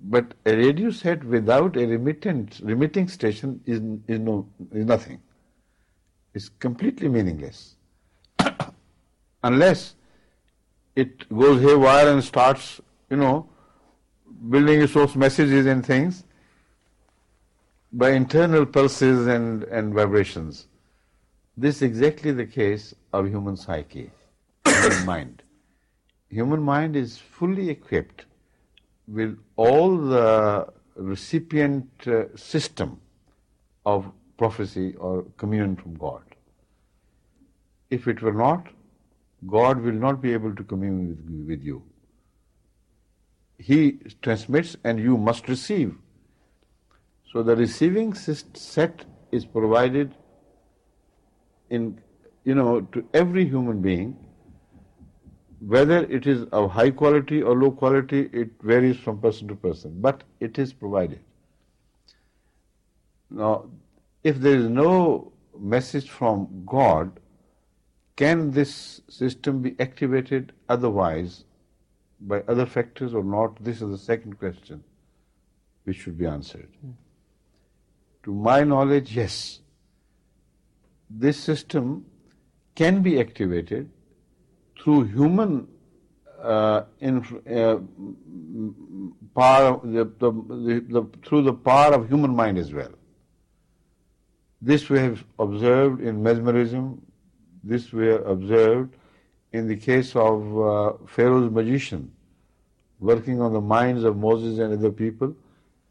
But 0.00 0.34
a 0.44 0.56
radio 0.56 0.90
set 0.90 1.24
without 1.24 1.76
a 1.76 1.86
remittent, 1.86 2.60
remitting 2.62 3.08
station 3.08 3.60
is, 3.64 3.80
is, 4.08 4.20
no, 4.20 4.48
is 4.72 4.84
nothing. 4.84 5.20
It's 6.34 6.48
completely 6.48 7.08
meaningless. 7.08 7.75
Unless 9.42 9.94
it 10.94 11.28
goes 11.28 11.60
haywire 11.60 12.08
and 12.08 12.24
starts, 12.24 12.80
you 13.10 13.16
know, 13.16 13.48
building 14.50 14.80
its 14.80 14.96
own 14.96 15.10
messages 15.14 15.66
and 15.66 15.84
things 15.84 16.24
by 17.92 18.10
internal 18.10 18.66
pulses 18.66 19.26
and, 19.26 19.64
and 19.64 19.94
vibrations. 19.94 20.66
This 21.56 21.76
is 21.76 21.82
exactly 21.82 22.32
the 22.32 22.46
case 22.46 22.94
of 23.12 23.28
human 23.28 23.56
psyche, 23.56 24.10
human 24.66 25.06
mind. 25.12 25.42
Human 26.28 26.62
mind 26.62 26.96
is 26.96 27.16
fully 27.16 27.70
equipped 27.70 28.26
with 29.06 29.38
all 29.56 29.96
the 29.96 30.66
recipient 30.96 31.88
uh, 32.06 32.24
system 32.36 33.00
of 33.84 34.10
prophecy 34.36 34.94
or 34.96 35.22
communion 35.36 35.76
from 35.76 35.94
God. 35.94 36.22
If 37.90 38.08
it 38.08 38.20
were 38.20 38.32
not, 38.32 38.66
God 39.46 39.80
will 39.80 39.92
not 39.92 40.20
be 40.20 40.32
able 40.32 40.54
to 40.54 40.64
commune 40.64 41.08
with, 41.08 41.48
with 41.48 41.62
you. 41.62 41.82
He 43.58 43.98
transmits 44.22 44.76
and 44.84 44.98
you 44.98 45.16
must 45.16 45.48
receive. 45.48 45.94
So 47.32 47.42
the 47.42 47.56
receiving 47.56 48.14
set 48.14 49.04
is 49.32 49.44
provided 49.44 50.14
in, 51.70 52.00
you 52.44 52.54
know, 52.54 52.80
to 52.80 53.06
every 53.12 53.44
human 53.44 53.80
being. 53.80 54.16
Whether 55.60 56.04
it 56.04 56.26
is 56.26 56.44
of 56.52 56.70
high 56.70 56.90
quality 56.90 57.42
or 57.42 57.56
low 57.56 57.70
quality, 57.70 58.28
it 58.32 58.50
varies 58.62 58.98
from 58.98 59.20
person 59.20 59.48
to 59.48 59.54
person, 59.54 60.00
but 60.00 60.22
it 60.38 60.58
is 60.58 60.72
provided. 60.72 61.20
Now, 63.30 63.66
if 64.22 64.36
there 64.36 64.56
is 64.56 64.68
no 64.68 65.32
message 65.58 66.10
from 66.10 66.64
God, 66.66 67.18
can 68.16 68.50
this 68.50 69.02
system 69.08 69.60
be 69.62 69.76
activated 69.78 70.52
otherwise 70.68 71.44
by 72.20 72.40
other 72.48 72.66
factors 72.66 73.14
or 73.14 73.22
not? 73.22 73.62
This 73.62 73.82
is 73.82 73.90
the 73.90 73.98
second 73.98 74.38
question 74.38 74.82
which 75.84 75.98
should 75.98 76.18
be 76.18 76.26
answered. 76.26 76.68
To 78.24 78.32
my 78.34 78.64
knowledge, 78.64 79.14
yes. 79.14 79.60
This 81.08 81.38
system 81.38 82.06
can 82.74 83.02
be 83.02 83.20
activated 83.20 83.88
through 84.82 85.04
human 85.04 85.68
uh, 86.42 86.82
uh, 87.02 87.78
power, 89.34 89.80
the, 89.84 90.04
the, 90.18 90.32
the, 90.88 91.08
through 91.24 91.42
the 91.42 91.52
power 91.52 91.94
of 91.94 92.08
human 92.08 92.34
mind 92.34 92.58
as 92.58 92.72
well. 92.72 92.92
This 94.60 94.88
we 94.88 94.98
have 94.98 95.24
observed 95.38 96.00
in 96.00 96.22
mesmerism, 96.22 97.02
this 97.66 97.92
we 97.92 98.06
have 98.06 98.26
observed 98.26 98.94
in 99.52 99.66
the 99.66 99.76
case 99.76 100.14
of 100.14 100.58
uh, 100.58 100.92
Pharaoh's 101.06 101.50
magician, 101.50 102.12
working 103.00 103.40
on 103.40 103.52
the 103.52 103.60
minds 103.60 104.04
of 104.04 104.16
Moses 104.16 104.58
and 104.58 104.72
other 104.72 104.90
people 104.90 105.34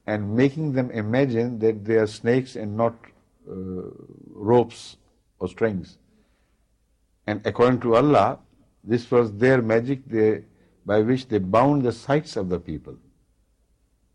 and 0.08 0.36
making 0.36 0.74
them 0.74 0.92
imagine 0.92 1.60
that 1.60 1.84
they 1.84 1.96
are 1.96 2.08
snakes 2.08 2.56
and 2.56 2.78
not 2.78 2.94
uh, 3.50 3.54
ropes 4.30 4.98
or 5.40 5.48
strings. 5.48 5.98
And 7.28 7.42
according 7.46 7.80
to 7.82 7.96
Allah, 7.96 8.40
this 8.84 9.10
was 9.10 9.32
their 9.34 9.62
magic 9.62 10.06
they, 10.06 10.44
by 10.86 11.02
which 11.02 11.28
they 11.28 11.40
bound 11.40 11.84
the 11.84 11.92
sights 11.92 12.36
of 12.36 12.50
the 12.50 12.60
people. 12.60 12.96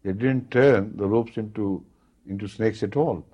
They 0.05 0.13
didn't 0.13 0.51
turn 0.51 0.97
the 0.97 1.07
ropes 1.07 1.37
into, 1.37 1.85
into 2.27 2.47
snakes 2.49 2.83
at 2.83 2.97
all. 2.97 3.27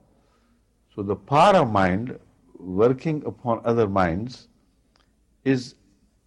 So 0.94 1.02
the 1.02 1.16
power 1.16 1.56
of 1.56 1.70
mind 1.70 2.18
working 2.58 3.22
upon 3.26 3.60
other 3.64 3.88
minds 3.88 4.48
is 5.44 5.74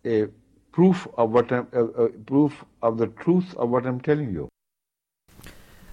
a 0.05 0.27
proof 0.71 1.07
of 1.17 1.31
what 1.31 1.51
I'm, 1.51 1.67
a, 1.73 1.83
a 1.83 2.09
proof 2.09 2.63
of 2.81 2.97
the 2.97 3.07
truth 3.07 3.53
of 3.55 3.69
what 3.69 3.85
I'm 3.85 3.99
telling 3.99 4.31
you. 4.31 4.47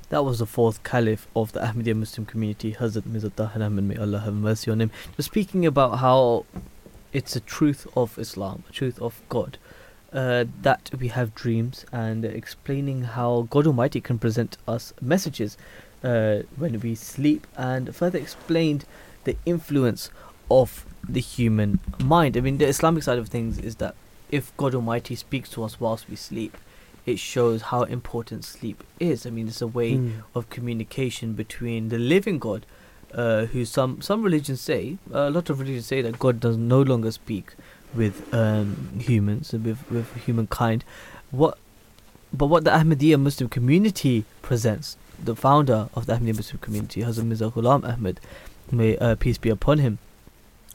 That 0.09 0.25
was 0.25 0.39
the 0.39 0.47
fourth 0.47 0.85
caliph 0.85 1.27
of 1.35 1.53
the 1.53 1.61
Ahmadiyya 1.61 1.97
Muslim 1.97 2.27
community, 2.27 2.75
Hazrat 2.75 3.07
Mirza 3.07 3.31
Tahir 3.31 3.63
Ahmad, 3.65 3.85
may 3.85 3.97
Allah 3.97 4.21
have 4.21 4.35
mercy 4.35 4.71
on 4.71 4.81
him. 4.81 4.93
Just 5.17 5.31
speaking 5.31 5.67
about 5.67 5.99
how 5.99 6.47
it's 7.13 7.35
a 7.35 7.41
truth 7.41 7.89
of 7.97 8.17
Islam, 8.17 8.63
a 8.69 8.73
truth 8.73 9.01
of 9.03 9.21
God, 9.29 9.59
uh, 10.13 10.45
that 10.63 10.91
we 10.97 11.09
have 11.09 11.35
dreams, 11.35 11.85
and 11.91 12.25
explaining 12.25 13.03
how 13.03 13.49
God 13.51 13.67
Almighty 13.67 14.01
can 14.01 14.19
present 14.21 14.59
us 14.69 14.93
messages 15.01 15.59
uh, 16.05 16.43
when 16.57 16.79
we 16.79 16.95
sleep, 16.95 17.47
and 17.57 17.93
further 17.93 18.19
explained 18.19 18.85
the 19.25 19.37
influence 19.45 20.11
of 20.51 20.87
the 21.09 21.21
human 21.21 21.81
mind. 22.03 22.37
I 22.37 22.41
mean, 22.41 22.59
the 22.59 22.67
Islamic 22.67 23.03
side 23.03 23.19
of 23.19 23.29
things 23.29 23.59
is 23.59 23.77
that 23.77 23.95
if 24.31 24.57
God 24.57 24.75
Almighty 24.75 25.15
speaks 25.15 25.49
to 25.51 25.63
us 25.65 25.79
whilst 25.81 26.09
we 26.09 26.17
sleep, 26.17 26.57
it 27.05 27.19
shows 27.19 27.63
how 27.63 27.83
important 27.83 28.45
sleep 28.45 28.83
is. 28.99 29.27
I 29.27 29.31
mean, 29.31 29.47
it's 29.47 29.63
a 29.63 29.67
way 29.67 29.93
mm. 29.93 30.13
of 30.35 30.51
communication 30.51 31.35
between 31.35 31.89
the 31.89 31.99
living 31.99 32.39
God, 32.41 32.67
uh, 33.15 33.47
who 33.47 33.65
some 33.65 34.03
some 34.03 34.23
religions 34.23 34.61
say, 34.61 34.99
a 35.13 35.31
lot 35.31 35.49
of 35.49 35.61
religions 35.61 35.87
say 35.87 36.03
that 36.03 36.19
God 36.19 36.41
does 36.41 36.57
no 36.57 36.83
longer 36.83 37.13
speak 37.13 37.55
with 37.95 38.35
um, 38.35 38.91
humans, 38.99 39.53
with 39.53 39.89
with 39.89 40.13
humankind. 40.27 40.85
What, 41.31 41.59
but 42.33 42.47
what 42.47 42.65
the 42.65 42.71
Ahmadiyya 42.71 43.21
Muslim 43.21 43.49
community 43.49 44.25
presents, 44.43 44.97
the 45.23 45.37
founder 45.37 45.89
of 45.95 46.07
the 46.07 46.15
Ahmadiyya 46.15 46.37
Muslim 46.37 46.59
community, 46.59 47.03
Hazrat 47.03 47.25
Mirza 47.25 47.51
Ghulam 47.51 47.89
Ahmad, 47.89 48.21
may 48.73 48.97
uh, 48.99 49.15
peace 49.15 49.39
be 49.39 49.49
upon 49.49 49.79
him, 49.79 49.99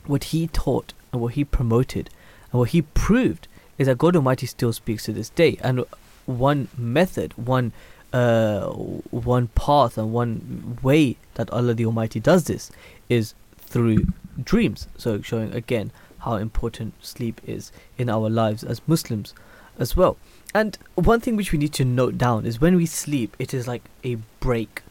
what 0.05 0.25
he 0.25 0.47
taught 0.47 0.93
and 1.11 1.21
what 1.21 1.33
he 1.33 1.43
promoted 1.43 2.09
and 2.51 2.59
what 2.59 2.69
he 2.69 2.81
proved 2.81 3.47
is 3.77 3.87
that 3.87 3.97
God 3.97 4.15
Almighty 4.15 4.45
still 4.45 4.73
speaks 4.73 5.05
to 5.05 5.13
this 5.13 5.29
day. 5.29 5.57
And 5.61 5.85
one 6.25 6.67
method, 6.77 7.33
one 7.37 7.71
uh, 8.13 8.67
one 8.67 9.47
path, 9.49 9.97
and 9.97 10.11
one 10.11 10.77
way 10.81 11.15
that 11.35 11.49
Allah 11.51 11.73
the 11.73 11.85
Almighty 11.85 12.19
does 12.19 12.43
this 12.43 12.71
is 13.09 13.33
through 13.57 14.07
dreams. 14.41 14.87
So 14.97 15.21
showing 15.21 15.53
again 15.53 15.91
how 16.19 16.35
important 16.35 16.93
sleep 17.03 17.41
is 17.45 17.71
in 17.97 18.09
our 18.09 18.29
lives 18.29 18.63
as 18.63 18.81
Muslims 18.87 19.33
as 19.79 19.95
well. 19.95 20.17
And 20.53 20.77
one 20.95 21.21
thing 21.21 21.35
which 21.35 21.51
we 21.51 21.57
need 21.57 21.73
to 21.73 21.85
note 21.85 22.17
down 22.17 22.45
is 22.45 22.59
when 22.59 22.75
we 22.75 22.85
sleep, 22.85 23.35
it 23.39 23.53
is 23.53 23.67
like 23.67 23.83
a 24.03 24.15
break 24.39 24.83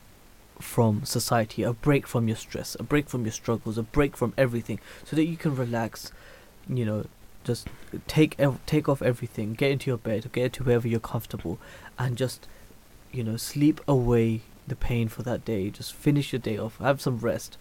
from 0.61 1.05
society, 1.05 1.63
a 1.63 1.73
break 1.73 2.07
from 2.07 2.29
your 2.29 2.37
stress, 2.37 2.77
a 2.79 2.83
break 2.83 3.09
from 3.09 3.25
your 3.25 3.33
struggles, 3.33 3.79
a 3.79 3.83
break 3.83 4.17
from 4.17 4.33
everything, 4.37 4.79
so 5.05 5.17
that 5.17 5.25
you 5.25 5.37
can 5.37 5.57
relax. 5.57 6.13
You 6.69 6.85
know, 6.85 7.07
just 7.45 7.69
take 8.07 8.35
ev- 8.39 8.65
take 8.67 8.89
off 8.89 9.03
everything, 9.03 9.55
get 9.55 9.71
into 9.71 9.91
your 9.91 9.99
bed, 9.99 10.31
get 10.33 10.45
into 10.45 10.65
wherever 10.65 10.87
you're 10.87 11.01
comfortable, 11.01 11.59
and 11.99 12.17
just 12.17 12.47
you 13.13 13.25
know 13.25 13.37
sleep 13.37 13.81
away 13.89 14.43
the 14.67 14.77
pain 14.77 15.09
for 15.09 15.23
that 15.23 15.45
day. 15.45 15.71
Just 15.71 15.95
finish 15.95 16.33
your 16.33 16.41
day 16.41 16.59
off, 16.59 16.79
have 16.79 17.01
some 17.01 17.19
rest, 17.19 17.57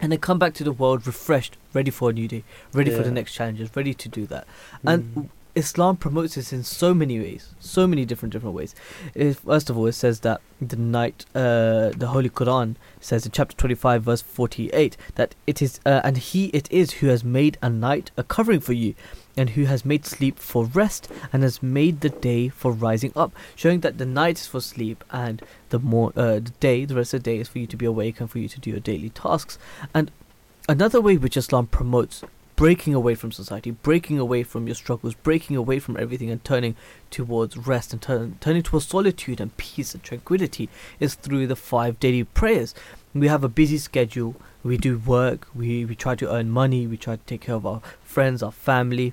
and 0.00 0.12
then 0.12 0.18
come 0.18 0.38
back 0.38 0.54
to 0.54 0.64
the 0.64 0.72
world 0.72 1.06
refreshed, 1.06 1.56
ready 1.72 1.90
for 1.90 2.10
a 2.10 2.12
new 2.12 2.28
day, 2.28 2.44
ready 2.72 2.90
for 2.90 3.02
the 3.02 3.10
next 3.10 3.32
challenges, 3.32 3.74
ready 3.74 3.94
to 3.94 4.08
do 4.08 4.26
that. 4.26 4.46
And 4.84 5.14
mm. 5.14 5.28
Islam 5.58 5.96
promotes 5.96 6.34
this 6.36 6.52
in 6.52 6.62
so 6.62 6.94
many 6.94 7.18
ways, 7.18 7.54
so 7.58 7.86
many 7.86 8.04
different 8.04 8.32
different 8.32 8.54
ways. 8.54 8.74
It, 9.14 9.36
first 9.36 9.70
of 9.70 9.76
all, 9.76 9.86
it 9.86 9.92
says 9.92 10.20
that 10.20 10.40
the 10.60 10.76
night, 10.76 11.26
uh, 11.34 11.90
the 12.02 12.10
Holy 12.14 12.30
Quran 12.30 12.76
says 13.00 13.26
in 13.26 13.32
chapter 13.32 13.56
twenty-five, 13.56 14.02
verse 14.02 14.22
forty-eight, 14.22 14.96
that 15.16 15.34
it 15.46 15.60
is, 15.60 15.80
uh, 15.84 16.00
and 16.04 16.16
He 16.16 16.46
it 16.60 16.70
is 16.70 16.94
who 16.94 17.08
has 17.08 17.22
made 17.24 17.58
a 17.60 17.70
night 17.70 18.10
a 18.16 18.22
covering 18.22 18.60
for 18.60 18.72
you, 18.72 18.94
and 19.36 19.50
who 19.50 19.64
has 19.64 19.84
made 19.84 20.06
sleep 20.06 20.38
for 20.38 20.64
rest, 20.64 21.10
and 21.32 21.42
has 21.42 21.62
made 21.62 22.00
the 22.00 22.14
day 22.30 22.48
for 22.48 22.70
rising 22.72 23.12
up, 23.16 23.32
showing 23.56 23.80
that 23.80 23.98
the 23.98 24.06
night 24.06 24.38
is 24.38 24.46
for 24.46 24.60
sleep, 24.60 25.04
and 25.10 25.42
the 25.70 25.78
more 25.78 26.12
uh, 26.16 26.34
the 26.48 26.52
day, 26.60 26.84
the 26.84 26.94
rest 26.94 27.14
of 27.14 27.22
the 27.22 27.30
day 27.30 27.38
is 27.38 27.48
for 27.48 27.58
you 27.58 27.66
to 27.66 27.76
be 27.76 27.86
awake 27.86 28.20
and 28.20 28.30
for 28.30 28.38
you 28.38 28.48
to 28.48 28.60
do 28.60 28.70
your 28.70 28.80
daily 28.80 29.10
tasks. 29.10 29.58
And 29.92 30.10
another 30.68 31.00
way 31.00 31.16
which 31.16 31.36
Islam 31.36 31.66
promotes 31.66 32.22
breaking 32.58 32.92
away 32.92 33.14
from 33.14 33.30
society, 33.30 33.70
breaking 33.70 34.18
away 34.18 34.42
from 34.42 34.66
your 34.66 34.74
struggles, 34.74 35.14
breaking 35.14 35.54
away 35.54 35.78
from 35.78 35.96
everything 35.96 36.28
and 36.28 36.42
turning 36.42 36.74
towards 37.08 37.56
rest 37.56 37.92
and 37.92 38.02
turn, 38.02 38.36
turning 38.40 38.64
towards 38.64 38.88
solitude 38.88 39.40
and 39.40 39.56
peace 39.56 39.94
and 39.94 40.02
tranquility 40.02 40.68
is 40.98 41.14
through 41.14 41.46
the 41.46 41.54
five 41.54 42.00
daily 42.00 42.24
prayers. 42.24 42.74
We 43.14 43.28
have 43.28 43.44
a 43.44 43.48
busy 43.48 43.78
schedule, 43.78 44.34
we 44.64 44.76
do 44.76 44.98
work, 44.98 45.46
we, 45.54 45.84
we 45.84 45.94
try 45.94 46.16
to 46.16 46.34
earn 46.34 46.50
money, 46.50 46.84
we 46.88 46.96
try 46.96 47.14
to 47.14 47.22
take 47.26 47.42
care 47.42 47.54
of 47.54 47.64
our 47.64 47.80
friends, 48.02 48.42
our 48.42 48.50
family, 48.50 49.12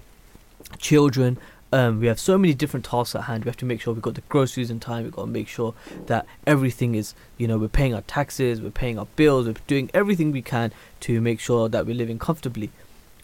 children. 0.80 1.38
Um, 1.72 2.00
we 2.00 2.08
have 2.08 2.20
so 2.20 2.40
many 2.40 2.56
different 2.56 2.88
tasks 2.88 3.14
at 3.14 3.24
hand. 3.26 3.46
We 3.46 3.50
have 3.50 3.58
to 3.58 3.66
make 3.66 3.80
sure 3.80 3.94
we've 3.94 4.02
got 4.02 4.16
the 4.16 4.22
groceries 4.22 4.72
in 4.72 4.80
time. 4.80 5.04
We've 5.04 5.14
got 5.14 5.26
to 5.26 5.32
make 5.32 5.48
sure 5.48 5.76
that 6.08 6.26
everything 6.48 6.96
is, 6.96 7.14
you 7.38 7.48
know, 7.48 7.60
we're 7.60 7.68
paying 7.68 7.94
our 7.94 8.02
taxes, 8.02 8.60
we're 8.60 8.72
paying 8.72 8.98
our 8.98 9.08
bills, 9.16 9.46
we're 9.46 9.56
doing 9.68 9.92
everything 9.94 10.32
we 10.32 10.42
can 10.42 10.72
to 11.02 11.22
make 11.22 11.40
sure 11.40 11.70
that 11.70 11.86
we're 11.86 11.96
living 11.96 12.18
comfortably 12.18 12.72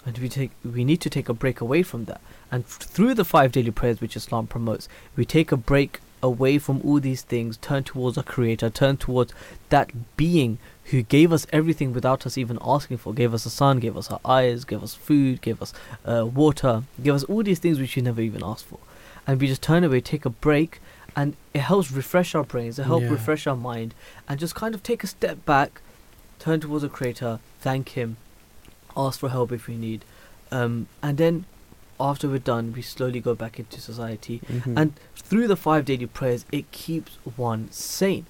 and 0.06 0.18
we 0.18 0.28
take 0.30 0.52
we 0.64 0.84
need 0.84 1.02
to 1.02 1.10
take 1.10 1.30
a 1.30 1.34
break 1.34 1.62
away 1.62 1.84
from 1.84 2.06
that. 2.06 2.22
And 2.52 2.64
f- 2.64 2.78
through 2.80 3.14
the 3.14 3.26
five 3.26 3.52
daily 3.52 3.72
prayers 3.72 4.02
which 4.02 4.16
islam 4.18 4.48
promotes 4.48 4.90
we 5.16 5.26
take 5.26 5.52
a 5.52 5.58
break 5.58 6.00
away 6.24 6.58
from 6.60 6.82
all 6.84 7.00
these 7.00 7.22
things 7.24 7.58
turn 7.58 7.84
towards 7.84 8.16
our 8.18 8.24
creator 8.24 8.70
turn 8.70 8.96
towards 8.98 9.34
that 9.70 9.92
being 10.18 10.58
who 10.86 11.02
gave 11.02 11.32
us 11.34 11.48
everything 11.52 11.94
without 11.94 12.26
us 12.26 12.38
even 12.38 12.58
asking 12.62 12.98
for. 12.98 13.14
Gave 13.14 13.34
us 13.34 13.46
a 13.46 13.50
sun 13.50 13.80
gave 13.80 13.96
us 13.98 14.12
our 14.12 14.20
eyes 14.26 14.64
gave 14.66 14.84
us 14.84 14.94
food 14.94 15.42
gave 15.42 15.62
us 15.62 15.74
uh, 16.06 16.26
water 16.26 16.84
gave 17.02 17.14
us 17.16 17.24
all 17.26 17.44
these 17.44 17.60
things 17.60 17.80
which 17.80 17.96
we 17.96 18.02
never 18.02 18.22
even 18.22 18.44
asked 18.44 18.66
for. 18.66 18.80
And 19.26 19.40
we 19.40 19.48
just 19.48 19.62
turn 19.64 19.84
away 19.84 20.02
take 20.02 20.26
a 20.26 20.30
break 20.30 20.80
and 21.16 21.36
it 21.54 21.60
helps 21.62 21.92
refresh 21.92 22.34
our 22.36 22.44
brains 22.44 22.80
it 22.80 22.84
helps 22.84 23.04
Yeah. 23.06 23.12
refresh 23.12 23.46
our 23.48 23.56
mind 23.56 23.94
and 24.28 24.40
just 24.40 24.56
kind 24.56 24.74
of 24.76 24.82
take 24.84 25.04
a 25.04 25.08
step 25.08 25.44
back 25.46 25.82
turn 26.40 26.60
towards 26.60 26.84
the 26.84 26.90
creator 26.90 27.40
thank 27.60 27.90
him 27.90 28.18
ask 28.96 29.20
for 29.20 29.30
help 29.30 29.52
if 29.52 29.68
we 29.68 29.76
need. 29.76 30.04
Um, 30.52 30.88
and 31.02 31.18
then 31.18 31.46
after 32.00 32.28
we're 32.28 32.40
done 32.40 32.74
we 32.74 32.82
slowly 32.82 33.20
go 33.20 33.36
back 33.36 33.60
into 33.60 33.80
society. 33.80 34.42
Mhm. 34.48 34.78
and 34.78 34.94
through 35.16 35.48
the 35.48 35.56
five 35.56 35.86
daily 35.86 36.08
prayers 36.08 36.46
it 36.52 36.72
keeps 36.72 37.18
one 37.38 37.70
sane. 37.72 38.26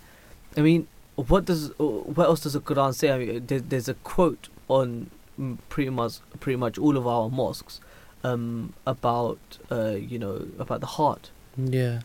I 0.57 0.61
mean 0.61 0.88
what 1.15 1.45
does 1.45 1.71
uh, 1.71 1.83
what 1.83 2.25
else 2.27 2.41
does 2.41 2.53
the 2.53 2.59
quran 2.61 2.93
say? 2.93 3.11
I 3.11 3.17
mean 3.17 3.45
there, 3.47 3.59
there's 3.59 3.88
a 3.88 3.93
quote 3.95 4.49
on 4.67 5.09
mm, 5.39 5.57
pretty 5.69 5.89
much 5.89 6.19
pretty 6.39 6.57
much 6.57 6.77
all 6.77 6.97
of 6.97 7.07
our 7.07 7.29
mosques 7.29 7.79
um, 8.23 8.73
about 8.85 9.39
uh, 9.71 9.91
you 9.91 10.19
know 10.19 10.47
about 10.59 10.79
the 10.81 10.85
heart. 10.97 11.31
Yeah, 11.57 12.01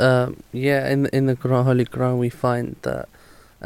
um, 0.00 0.42
yeah. 0.52 0.88
In 0.88 1.06
in 1.06 1.26
the 1.26 1.36
Quran, 1.36 1.64
Holy 1.64 1.84
Quran, 1.84 2.18
we 2.18 2.28
find 2.30 2.76
that 2.82 3.08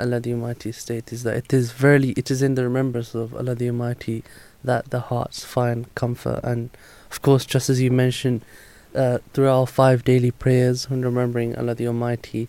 Allah 0.01 0.21
the 0.21 0.33
Almighty 0.33 0.73
states 0.73 1.23
that 1.23 1.37
it 1.37 1.53
is 1.53 1.73
verily 1.73 2.11
it 2.17 2.31
is 2.31 2.43
in 2.43 2.55
the 2.55 2.65
remembrance 2.65 3.15
of 3.15 3.35
Allah 3.35 3.55
the 3.55 3.69
Almighty 3.69 4.23
that 4.65 4.91
the 4.91 5.01
hearts 5.01 5.45
find 5.45 5.93
comfort, 5.95 6.41
and 6.43 6.71
of 7.11 7.23
course, 7.23 7.45
just 7.47 7.71
as 7.71 7.81
you 7.81 7.91
mentioned, 7.91 8.43
uh, 8.95 9.19
through 9.33 9.49
our 9.49 9.67
five 9.67 10.05
daily 10.05 10.31
prayers 10.31 10.87
and 10.91 11.05
remembering 11.05 11.57
Allah 11.57 11.75
the 11.75 11.87
Almighty, 11.87 12.49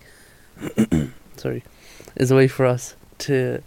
sorry, 1.38 1.64
is 2.16 2.32
a 2.32 2.36
way 2.36 2.48
for 2.48 2.66
us 2.66 2.96
to, 3.20 3.62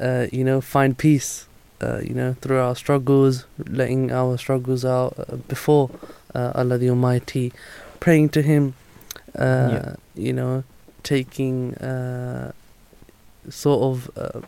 uh, 0.00 0.26
you 0.32 0.44
know, 0.44 0.60
find 0.60 0.96
peace. 0.98 1.46
Uh, 1.80 2.00
you 2.02 2.12
know, 2.12 2.34
through 2.40 2.58
our 2.58 2.74
struggles, 2.74 3.46
letting 3.68 4.10
our 4.10 4.36
struggles 4.36 4.84
out 4.84 5.14
uh, 5.16 5.36
before 5.46 5.88
uh, 6.34 6.50
Allah 6.56 6.76
the 6.76 6.90
Almighty, 6.90 7.52
praying 8.00 8.30
to 8.30 8.42
Him, 8.42 8.74
uh, 9.38 9.68
Yeah. 9.70 9.94
you 10.16 10.32
know, 10.32 10.64
taking 11.04 11.76
uh, 11.76 12.50
sort 13.50 13.80
of 13.82 14.10
uh, 14.16 14.40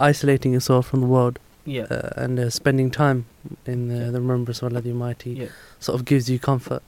isolating 0.00 0.52
yourself 0.52 0.86
from 0.88 1.00
the 1.00 1.06
world, 1.06 1.38
Yeah. 1.64 1.84
uh, 1.90 2.10
and 2.16 2.38
uh, 2.38 2.50
spending 2.50 2.90
time 2.90 3.26
in 3.66 3.88
the, 3.88 4.10
the 4.10 4.20
remembrance 4.20 4.62
of 4.62 4.72
Allah 4.72 4.80
the 4.82 4.90
Almighty, 4.90 5.30
Yeah. 5.30 5.46
sort 5.80 5.98
of 5.98 6.04
gives 6.06 6.28
you 6.30 6.38
comfort 6.38 6.82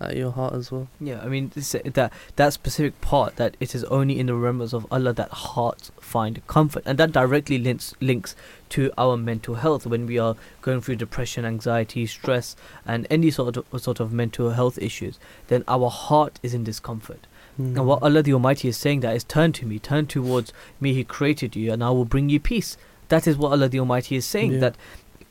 at 0.00 0.16
your 0.16 0.32
heart 0.32 0.52
as 0.54 0.72
well. 0.72 0.88
Yeah, 1.00 1.20
I 1.22 1.28
mean 1.28 1.52
this, 1.54 1.70
that 1.72 2.12
that 2.36 2.52
specific 2.52 3.00
part 3.00 3.36
that 3.36 3.56
it 3.60 3.74
is 3.76 3.84
only 3.84 4.18
in 4.18 4.26
the 4.26 4.34
remembrance 4.34 4.72
of 4.72 4.86
Allah 4.90 5.12
that 5.12 5.30
hearts 5.30 5.92
find 6.00 6.44
comfort, 6.48 6.82
and 6.84 6.98
that 6.98 7.12
directly 7.12 7.58
links 7.58 7.94
links 8.00 8.34
to 8.70 8.90
our 8.98 9.16
mental 9.16 9.54
health 9.54 9.86
when 9.86 10.04
we 10.06 10.18
are 10.18 10.34
going 10.62 10.80
through 10.80 10.96
depression, 10.96 11.44
anxiety, 11.44 12.06
stress, 12.06 12.56
and 12.84 13.06
any 13.08 13.30
sort 13.30 13.56
of 13.56 13.64
sort 13.80 14.00
of 14.00 14.12
mental 14.12 14.50
health 14.50 14.78
issues. 14.78 15.18
Then 15.46 15.62
our 15.68 15.88
heart 15.90 16.40
is 16.42 16.54
in 16.54 16.64
discomfort. 16.64 17.26
Mm. 17.60 17.76
And 17.76 17.86
what 17.86 18.02
Allah 18.02 18.22
the 18.22 18.34
Almighty 18.34 18.68
is 18.68 18.76
saying 18.76 19.00
that 19.00 19.14
is 19.14 19.24
turn 19.24 19.52
to 19.54 19.66
me, 19.66 19.78
turn 19.78 20.06
towards 20.06 20.52
me, 20.80 20.94
He 20.94 21.04
created 21.04 21.54
you, 21.56 21.72
and 21.72 21.82
I 21.82 21.90
will 21.90 22.04
bring 22.04 22.28
you 22.28 22.40
peace. 22.40 22.76
That 23.08 23.26
is 23.26 23.36
what 23.36 23.52
Allah 23.52 23.68
the 23.68 23.80
Almighty 23.80 24.16
is 24.16 24.26
saying. 24.26 24.54
Yeah. 24.54 24.60
That 24.60 24.76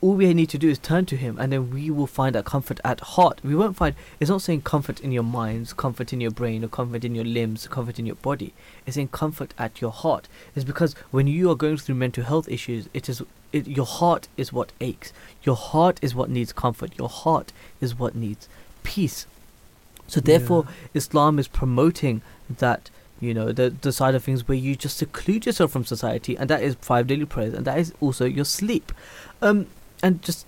all 0.00 0.14
we 0.14 0.34
need 0.34 0.50
to 0.50 0.58
do 0.58 0.68
is 0.68 0.78
turn 0.78 1.06
to 1.06 1.16
Him, 1.16 1.38
and 1.38 1.50
then 1.52 1.70
we 1.70 1.90
will 1.90 2.06
find 2.06 2.34
that 2.34 2.44
comfort 2.44 2.78
at 2.84 3.00
heart. 3.00 3.40
We 3.42 3.54
won't 3.54 3.76
find. 3.76 3.94
It's 4.20 4.30
not 4.30 4.42
saying 4.42 4.62
comfort 4.62 5.00
in 5.00 5.12
your 5.12 5.22
minds, 5.22 5.72
comfort 5.72 6.12
in 6.12 6.20
your 6.20 6.30
brain, 6.30 6.64
or 6.64 6.68
comfort 6.68 7.04
in 7.04 7.14
your 7.14 7.24
limbs, 7.24 7.66
comfort 7.68 7.98
in 7.98 8.06
your 8.06 8.16
body. 8.16 8.52
It's 8.86 8.96
saying 8.96 9.08
comfort 9.08 9.54
at 9.58 9.80
your 9.80 9.92
heart. 9.92 10.28
It's 10.54 10.64
because 10.64 10.94
when 11.10 11.26
you 11.26 11.50
are 11.50 11.54
going 11.54 11.78
through 11.78 11.94
mental 11.94 12.24
health 12.24 12.48
issues, 12.48 12.88
it 12.92 13.08
is 13.08 13.22
it, 13.52 13.66
your 13.66 13.86
heart 13.86 14.28
is 14.36 14.52
what 14.52 14.72
aches. 14.80 15.12
Your 15.42 15.56
heart 15.56 15.98
is 16.02 16.14
what 16.14 16.28
needs 16.28 16.52
comfort. 16.52 16.98
Your 16.98 17.08
heart 17.08 17.52
is 17.80 17.98
what 17.98 18.14
needs 18.14 18.48
peace. 18.82 19.26
So 20.06 20.20
therefore, 20.20 20.66
Islam 20.94 21.38
is 21.38 21.48
promoting 21.48 22.22
that 22.58 22.90
you 23.20 23.32
know 23.32 23.52
the 23.52 23.70
the 23.70 23.92
side 23.92 24.14
of 24.14 24.22
things 24.24 24.46
where 24.48 24.58
you 24.58 24.74
just 24.76 24.98
seclude 24.98 25.46
yourself 25.46 25.70
from 25.72 25.84
society, 25.84 26.36
and 26.36 26.50
that 26.50 26.62
is 26.62 26.76
five 26.80 27.06
daily 27.06 27.24
prayers, 27.24 27.54
and 27.54 27.64
that 27.64 27.78
is 27.78 27.92
also 28.00 28.24
your 28.24 28.44
sleep, 28.44 28.92
um, 29.42 29.66
and 30.02 30.20
just 30.22 30.46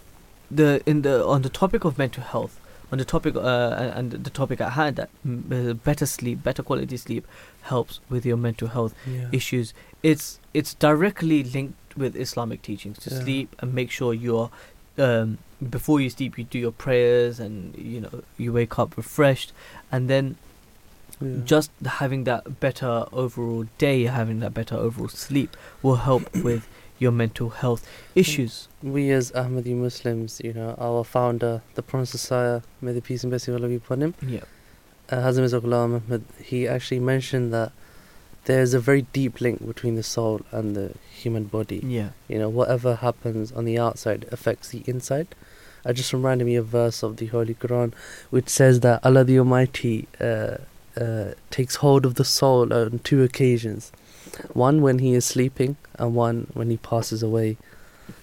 the 0.51 0.83
in 0.87 1.03
the 1.03 1.24
on 1.27 1.43
the 1.43 1.49
topic 1.49 1.85
of 1.85 1.97
mental 1.99 2.23
health, 2.23 2.61
on 2.93 2.99
the 2.99 3.05
topic 3.05 3.35
uh, 3.37 3.74
and 3.78 4.12
and 4.15 4.24
the 4.24 4.31
topic 4.31 4.61
at 4.61 4.73
hand 4.73 4.97
that 4.97 5.09
mm, 5.27 5.70
uh, 5.70 5.74
better 5.74 6.07
sleep, 6.07 6.43
better 6.43 6.62
quality 6.62 6.97
sleep 6.97 7.27
helps 7.62 8.01
with 8.11 8.27
your 8.27 8.37
mental 8.37 8.69
health 8.69 8.95
Yeah. 9.07 9.28
issues. 9.33 9.73
It's 10.03 10.39
it's 10.53 10.74
directly 10.74 11.43
linked 11.43 11.97
with 11.97 12.15
Islamic 12.15 12.61
teachings 12.62 12.99
to 12.99 13.11
Yeah. 13.11 13.23
sleep 13.23 13.57
and 13.61 13.73
make 13.74 13.91
sure 13.91 14.12
you're 14.12 14.51
um, 14.98 15.39
before 15.70 16.01
you 16.01 16.10
sleep 16.10 16.36
you 16.39 16.44
do 16.44 16.59
your 16.59 16.73
prayers 16.73 17.40
and 17.40 17.74
you 17.77 18.01
know 18.01 18.23
you 18.36 18.52
wake 18.52 18.78
up 18.78 18.97
refreshed. 18.97 19.52
And 19.93 20.09
then 20.10 20.36
Yeah. 21.18 21.44
just 21.44 21.70
having 22.01 22.24
that 22.24 22.60
better 22.60 23.06
overall 23.12 23.64
day 23.78 24.05
having 24.05 24.40
that 24.40 24.52
better 24.52 24.77
overall 24.77 25.09
sleep 25.09 25.56
will 25.82 25.97
help 25.97 26.24
with 26.48 26.68
your 26.98 27.12
mental 27.12 27.48
health 27.51 27.82
issues. 28.14 28.68
We 28.82 29.10
as 29.10 29.31
Ahmadi 29.32 29.74
Muslims, 29.74 30.40
you 30.44 30.52
know, 30.52 30.74
our 30.78 31.05
founder, 31.05 31.62
the 31.74 31.82
Promised 31.82 32.14
Messiah, 32.14 32.60
may 32.82 32.93
the 32.93 33.01
peace 33.02 33.23
and 33.23 33.31
blessing 33.31 33.55
of 33.55 33.60
Allah 33.60 33.68
be 33.68 33.77
upon 33.77 34.02
him, 34.02 34.14
yeah. 34.20 34.44
Uh, 35.09 35.16
Hazrat 35.24 35.39
Mirza 35.39 35.60
Ghulam 35.60 36.02
Ahmad, 36.02 36.23
he 36.43 36.66
actually 36.66 36.98
mentioned 36.98 37.52
that 37.55 37.70
there's 38.47 38.74
a 38.74 38.81
very 38.90 39.02
deep 39.18 39.40
link 39.40 39.64
between 39.66 39.94
the 39.97 40.02
soul 40.02 40.40
and 40.51 40.74
the 40.78 40.89
human 41.23 41.44
body. 41.56 41.81
yeah 41.98 42.10
You 42.28 42.39
know, 42.40 42.48
whatever 42.59 42.90
happens 43.06 43.52
on 43.52 43.64
the 43.70 43.78
outside 43.86 44.20
affects 44.36 44.68
the 44.74 44.82
inside. 44.93 45.28
I 45.89 45.93
just 45.93 46.12
reminded 46.12 46.44
me 46.47 46.56
a 46.56 46.62
verse 46.62 47.02
of 47.06 47.16
the 47.20 47.27
Holy 47.27 47.55
Quran 47.55 47.93
which 48.31 48.48
says 48.48 48.81
that 48.86 49.05
Allah 49.06 49.24
the 49.24 49.39
Almighty 49.39 49.97
uh, 50.20 50.56
uh, 51.05 51.28
takes 51.51 51.77
hold 51.85 52.06
of 52.06 52.14
the 52.20 52.24
soul 52.24 52.73
on 52.73 53.01
two 53.10 53.23
occasions. 53.28 53.93
One 54.66 54.81
when 54.86 54.98
he 55.05 55.12
is 55.14 55.24
sleeping 55.35 55.77
and 55.98 56.14
one 56.14 56.39
when 56.59 56.70
he 56.70 56.78
passes 56.93 57.23
away. 57.23 57.51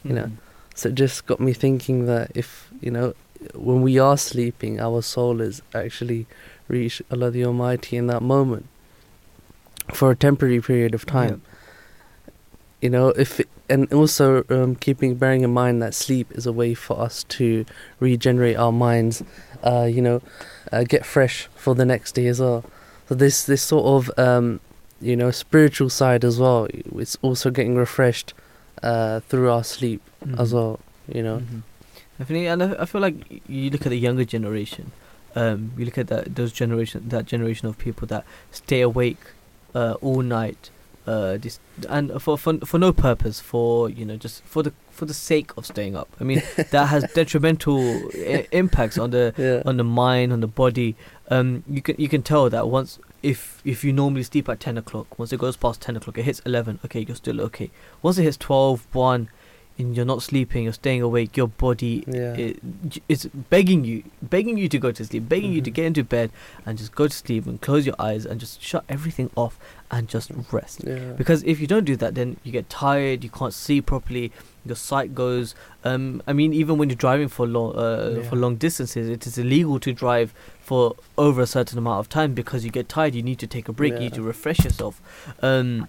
You 0.03 0.13
know, 0.17 0.27
Mhm. 0.31 0.37
so 0.75 0.89
it 0.89 0.95
just 0.95 1.25
got 1.31 1.39
me 1.47 1.53
thinking 1.65 2.05
that 2.11 2.31
if, 2.43 2.49
you 2.85 2.91
know, 2.91 3.07
when 3.69 3.81
we 3.87 3.93
are 4.07 4.17
sleeping, 4.17 4.79
our 4.87 5.01
soul 5.01 5.41
is 5.41 5.61
actually 5.83 6.21
reach 6.67 7.01
Allah 7.11 7.29
the 7.31 7.45
Almighty 7.45 7.97
in 8.01 8.07
that 8.07 8.21
moment 8.35 8.65
for 9.91 10.11
a 10.11 10.15
temporary 10.15 10.61
period 10.61 10.93
of 10.93 11.05
time. 11.05 11.41
you 12.81 12.89
know, 12.89 13.09
if 13.09 13.39
it, 13.39 13.47
and 13.69 13.91
also 13.93 14.43
um, 14.49 14.75
keeping 14.75 15.15
bearing 15.15 15.41
in 15.43 15.53
mind 15.53 15.81
that 15.81 15.93
sleep 15.93 16.27
is 16.33 16.45
a 16.45 16.51
way 16.51 16.73
for 16.73 16.99
us 16.99 17.23
to 17.25 17.65
regenerate 18.01 18.57
our 18.57 18.73
minds, 18.73 19.23
uh, 19.63 19.83
you 19.89 20.01
know, 20.01 20.21
uh, 20.71 20.83
get 20.83 21.05
fresh 21.05 21.47
for 21.55 21.73
the 21.73 21.85
next 21.85 22.11
day 22.13 22.27
as 22.27 22.41
well. 22.41 22.65
So 23.07 23.15
this 23.15 23.45
this 23.45 23.61
sort 23.61 23.85
of 23.85 24.19
um, 24.19 24.59
you 25.01 25.15
know 25.15 25.31
spiritual 25.31 25.89
side 25.89 26.25
as 26.25 26.39
well. 26.39 26.67
It's 26.73 27.17
also 27.21 27.49
getting 27.51 27.75
refreshed 27.75 28.33
uh, 28.81 29.21
through 29.21 29.49
our 29.49 29.63
sleep 29.63 30.01
as 30.37 30.51
Mhm. 30.51 30.53
well. 30.55 30.79
You 31.07 31.23
know. 31.23 31.37
Mhm. 31.39 31.61
Definitely, 32.19 32.47
and 32.47 32.63
I, 32.63 32.81
I 32.81 32.85
feel 32.85 33.01
like 33.01 33.15
you 33.47 33.69
look 33.69 33.85
at 33.85 33.89
the 33.89 33.97
younger 33.97 34.25
generation. 34.25 34.91
Um, 35.35 35.71
you 35.77 35.85
look 35.85 35.97
at 35.97 36.07
that 36.07 36.35
those 36.35 36.51
generation 36.51 37.07
that 37.09 37.25
generation 37.25 37.67
of 37.69 37.77
people 37.77 38.07
that 38.07 38.23
stay 38.51 38.81
awake 38.81 39.17
uh, 39.75 39.95
all 40.01 40.21
night, 40.21 40.69
uh, 41.07 41.37
this, 41.37 41.59
and 41.89 42.21
for, 42.21 42.37
for 42.37 42.57
for 42.65 42.77
no 42.79 42.91
purpose, 42.93 43.39
for 43.39 43.89
you 43.89 44.05
know 44.05 44.15
just 44.17 44.43
for 44.45 44.63
the 44.63 44.73
for 44.91 45.05
the 45.05 45.13
sake 45.13 45.51
of 45.57 45.65
staying 45.65 45.95
up. 45.95 46.09
I 46.19 46.23
mean 46.23 46.41
that 46.71 46.85
has 46.87 47.03
detrimental 47.13 47.79
I- 48.13 48.47
impacts 48.51 48.97
on 48.97 49.11
the 49.11 49.33
Yeah. 49.37 49.61
on 49.65 49.77
the 49.77 49.83
mind, 49.83 50.31
on 50.33 50.39
the 50.41 50.47
body. 50.47 50.95
Um, 51.29 51.63
you 51.69 51.81
can 51.81 51.95
you 51.97 52.07
can 52.09 52.21
tell 52.23 52.49
that 52.49 52.67
once 52.69 52.99
if 53.21 53.61
if 53.65 53.83
you 53.83 53.91
normally 53.93 54.23
sleep 54.23 54.47
at 54.49 54.59
ten 54.59 54.77
o'clock, 54.77 55.17
once 55.17 55.33
it 55.33 55.39
goes 55.39 55.57
past 55.57 55.81
ten 55.81 55.95
o'clock, 55.95 56.17
it 56.17 56.23
hits 56.23 56.41
eleven. 56.45 56.79
Okay, 56.85 57.01
you're 57.07 57.15
still 57.15 57.41
okay. 57.41 57.71
Once 58.01 58.17
it 58.17 58.23
hits 58.23 58.37
12, 58.37 58.85
1, 58.93 59.29
and 59.83 59.95
you're 59.95 60.05
not 60.05 60.21
sleeping, 60.23 60.63
you're 60.63 60.73
staying 60.73 61.01
awake, 61.01 61.35
your 61.37 61.47
body 61.47 62.03
Yeah. 62.07 62.33
it, 62.35 62.59
it's 63.09 63.25
begging 63.25 63.83
you, 63.83 64.03
begging 64.21 64.57
you 64.57 64.67
to 64.69 64.79
go 64.79 64.91
to 64.91 65.05
sleep, 65.05 65.27
begging 65.29 65.51
you 65.51 65.61
to 65.61 65.71
Mhm. 65.71 65.73
get 65.73 65.85
into 65.85 66.03
bed 66.03 66.31
and 66.65 66.77
just 66.77 66.93
go 66.95 67.07
to 67.07 67.15
sleep 67.15 67.45
and 67.45 67.59
close 67.61 67.85
your 67.85 67.95
eyes 67.99 68.25
and 68.25 68.39
just 68.39 68.61
shut 68.61 68.83
everything 68.89 69.29
off 69.35 69.59
and 69.91 70.07
just 70.07 70.31
rest. 70.51 70.81
Yeah. 70.85 71.13
Because 71.17 71.43
if 71.43 71.59
you 71.59 71.67
don't 71.67 71.85
do 71.85 71.95
that, 71.97 72.15
then 72.15 72.37
you 72.43 72.51
get 72.51 72.69
tired, 72.69 73.23
you 73.23 73.29
can't 73.29 73.53
see 73.53 73.81
properly, 73.81 74.31
your 74.65 74.75
sight 74.75 75.13
goes. 75.13 75.53
Um, 75.83 76.21
I 76.25 76.33
mean, 76.33 76.53
even 76.53 76.77
when 76.77 76.89
you're 76.89 76.95
driving 76.95 77.27
for 77.27 77.45
long 77.45 77.75
uh, 77.75 78.15
Yeah. 78.17 78.29
for 78.29 78.35
long 78.37 78.55
distances, 78.55 79.09
it 79.09 79.27
is 79.27 79.37
illegal 79.37 79.79
to 79.81 79.91
drive 79.93 80.33
for 80.61 80.95
over 81.17 81.41
a 81.41 81.47
certain 81.47 81.77
amount 81.77 81.99
of 81.99 82.07
time 82.09 82.33
because 82.33 82.63
you 82.63 82.71
get 82.71 82.87
tired. 82.87 83.13
You 83.13 83.21
need 83.21 83.39
to 83.39 83.47
take 83.47 83.67
a 83.67 83.73
break. 83.73 83.93
You 83.93 83.99
need 83.99 84.13
to 84.13 84.21
refresh 84.23 84.63
yourself, 84.63 85.01
um, 85.41 85.87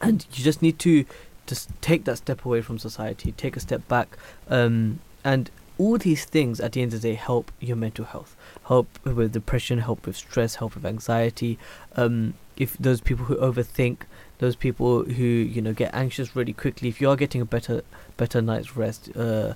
and 0.00 0.24
you 0.32 0.44
just 0.44 0.62
need 0.62 0.78
to 0.80 1.04
just 1.50 1.68
take 1.80 2.04
that 2.04 2.16
step 2.16 2.44
away 2.46 2.62
from 2.62 2.78
society, 2.78 3.32
take 3.32 3.56
a 3.56 3.60
step 3.60 3.86
back, 3.88 4.16
um, 4.48 5.00
and 5.24 5.50
all 5.78 5.98
these 5.98 6.24
things 6.24 6.60
at 6.60 6.72
the 6.72 6.82
end 6.82 6.94
of 6.94 7.02
the 7.02 7.08
day 7.08 7.14
help 7.14 7.50
your 7.58 7.76
mental 7.76 8.04
health, 8.04 8.36
help 8.68 8.86
with 9.04 9.32
depression, 9.32 9.78
help 9.78 10.06
with 10.06 10.16
stress, 10.16 10.54
help 10.56 10.74
with 10.76 10.86
anxiety. 10.86 11.58
Um, 11.96 12.34
if 12.56 12.78
those 12.78 13.00
people 13.00 13.24
who 13.24 13.36
overthink, 13.36 14.02
those 14.38 14.54
people 14.54 15.04
who 15.04 15.24
you 15.24 15.60
know 15.60 15.72
get 15.72 15.92
anxious 15.92 16.36
really 16.36 16.52
quickly, 16.52 16.88
if 16.88 17.00
you 17.00 17.10
are 17.10 17.16
getting 17.16 17.40
a 17.40 17.46
better 17.56 17.82
better 18.16 18.40
night's 18.40 18.76
rest, 18.76 19.10
uh, 19.16 19.54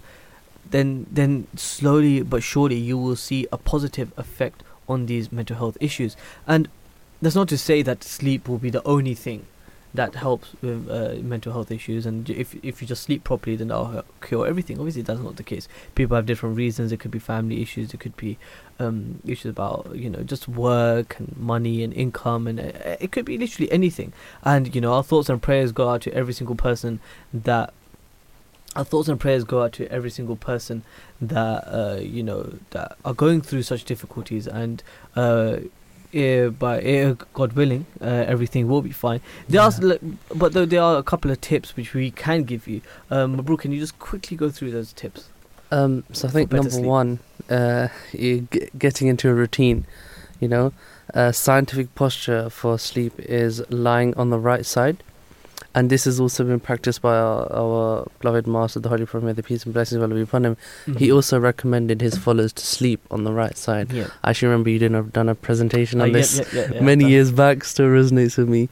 then 0.69 1.07
then 1.11 1.47
slowly 1.55 2.23
but 2.23 2.43
surely 2.43 2.77
you 2.77 2.99
will 2.99 3.17
see 3.17 3.47
a 3.53 3.59
positive 3.59 4.13
effect 4.17 4.65
on 4.89 5.07
these 5.07 5.31
mental 5.31 5.57
health 5.57 5.77
issues. 5.81 6.17
And 6.47 6.69
that's 7.23 7.37
not 7.37 7.49
to 7.49 7.59
say 7.59 7.83
that 7.83 8.03
sleep 8.03 8.49
will 8.49 8.59
be 8.59 8.71
the 8.71 8.85
only 8.85 9.15
thing 9.15 9.47
that 9.95 10.17
helps 10.17 10.49
with 10.61 10.91
uh, 10.91 11.15
mental 11.23 11.53
health 11.53 11.71
issues. 11.71 12.05
And 12.05 12.29
if 12.29 12.55
if 12.65 12.83
you 12.83 12.89
just 12.89 13.05
sleep 13.05 13.23
properly, 13.23 13.55
then 13.55 13.69
that'll 13.69 14.05
cure 14.21 14.47
everything. 14.47 14.79
Obviously, 14.79 15.03
that's 15.03 15.21
not 15.21 15.37
the 15.37 15.45
case. 15.45 15.69
People 15.95 16.17
have 16.17 16.27
different 16.27 16.57
reasons. 16.57 16.91
It 16.91 16.99
could 16.99 17.13
be 17.13 17.21
family 17.21 17.63
issues. 17.63 17.95
It 17.95 18.01
could 18.01 18.17
be 18.17 18.37
um, 18.81 19.21
issues 19.25 19.51
about 19.51 19.95
you 19.95 20.11
know 20.11 20.23
just 20.25 20.49
work 20.49 21.17
and 21.19 21.37
money 21.37 21.85
and 21.85 21.93
income, 21.95 22.49
and 22.49 22.59
uh, 22.59 22.97
it 23.01 23.13
could 23.13 23.25
be 23.25 23.39
literally 23.39 23.71
anything. 23.71 24.13
And 24.43 24.75
you 24.75 24.81
know, 24.81 24.93
our 24.93 25.05
thoughts 25.05 25.29
and 25.29 25.41
prayers 25.41 25.71
go 25.71 25.89
out 25.89 26.03
to 26.03 26.13
every 26.13 26.35
single 26.35 26.57
person 26.57 26.99
that 27.33 27.73
our 28.75 28.85
thoughts 28.85 29.09
and 29.09 29.21
prayers 29.21 29.45
go 29.45 29.63
out 29.63 29.73
to 29.75 29.91
every 29.93 30.11
single 30.11 30.35
person 30.35 30.83
that 31.21 31.65
uh, 31.69 32.01
you 32.01 32.25
know 32.25 32.55
that 32.71 32.97
are 33.05 33.15
going 33.15 33.41
through 33.41 33.63
such 33.63 33.85
difficulties 33.85 34.49
and 34.49 34.83
uh, 35.15 35.59
eh, 36.15 36.49
by 36.49 36.81
eh, 36.81 37.15
God 37.33 37.55
willing, 37.55 37.87
uh, 38.01 38.05
everything 38.05 38.69
will 38.69 38.83
be 38.83 38.93
fine. 38.93 39.21
There 39.49 39.61
are, 39.61 39.73
but 40.35 40.53
though 40.53 40.67
there 40.67 40.83
are 40.83 40.99
a 40.99 41.03
couple 41.03 41.31
of 41.31 41.41
tips 41.41 41.77
which 41.77 41.95
we 41.95 42.11
can 42.11 42.45
give 42.45 42.67
you. 42.67 42.81
Um, 43.11 43.37
Mabroor, 43.37 43.59
can 43.59 43.73
you 43.73 43.81
just 43.81 43.99
quickly 43.99 44.37
go 44.37 44.51
through 44.51 44.71
those 44.71 44.93
tips? 44.93 45.29
Um, 45.71 46.05
so 46.13 46.29
I 46.29 46.31
think 46.31 46.53
number 46.53 46.71
sleep. 46.71 46.85
one, 46.85 47.19
uh, 47.51 47.89
you 48.13 48.47
g- 48.51 48.69
getting 48.79 49.09
into 49.09 49.29
a 49.29 49.35
routine. 49.35 49.87
You 50.41 50.49
know, 50.49 50.73
uh, 51.15 51.33
scientific 51.33 51.95
posture 51.95 52.51
for 52.51 52.79
sleep 52.79 53.15
is 53.19 53.63
lying 53.71 54.15
on 54.17 54.31
the 54.31 54.39
right 54.39 54.67
side, 54.67 55.03
and 55.75 55.91
this 55.91 56.05
has 56.05 56.21
also 56.21 56.45
been 56.45 56.61
practiced 56.61 57.03
by 57.03 57.17
our, 57.17 57.53
our 57.53 58.07
beloved 58.21 58.47
master, 58.47 58.81
the 58.81 58.89
Holy 58.89 59.07
Prophet, 59.07 59.27
may 59.27 59.33
the 59.33 59.43
peace 59.43 59.65
and 59.65 59.73
blessings 59.75 59.97
of 59.97 60.03
Allah 60.03 60.15
be 60.15 60.23
upon 60.23 60.45
him. 60.45 60.57
He 60.87 61.09
Mhm. 61.09 61.15
also 61.15 61.39
recommended 61.41 62.01
his 62.01 62.17
followers 62.17 62.53
to 62.55 62.65
sleep 62.67 63.01
on 63.11 63.25
the 63.25 63.33
right 63.33 63.57
side. 63.57 63.93
Yeah. 63.93 64.09
I 64.23 64.31
actually 64.31 64.49
remember 64.49 64.71
you 64.71 64.79
did 64.79 64.95
a, 64.95 65.03
done 65.03 65.29
a 65.29 65.35
presentation 65.35 66.01
Uh, 66.01 66.05
on 66.05 66.13
this 66.13 66.41
yeah, 66.55 66.71
yeah, 66.75 66.81
many 66.93 67.05
done- 67.05 67.11
years 67.11 67.33
back. 67.33 67.65
Still 67.65 67.87
resonates 67.87 68.37
with 68.39 68.49
me. 68.49 68.69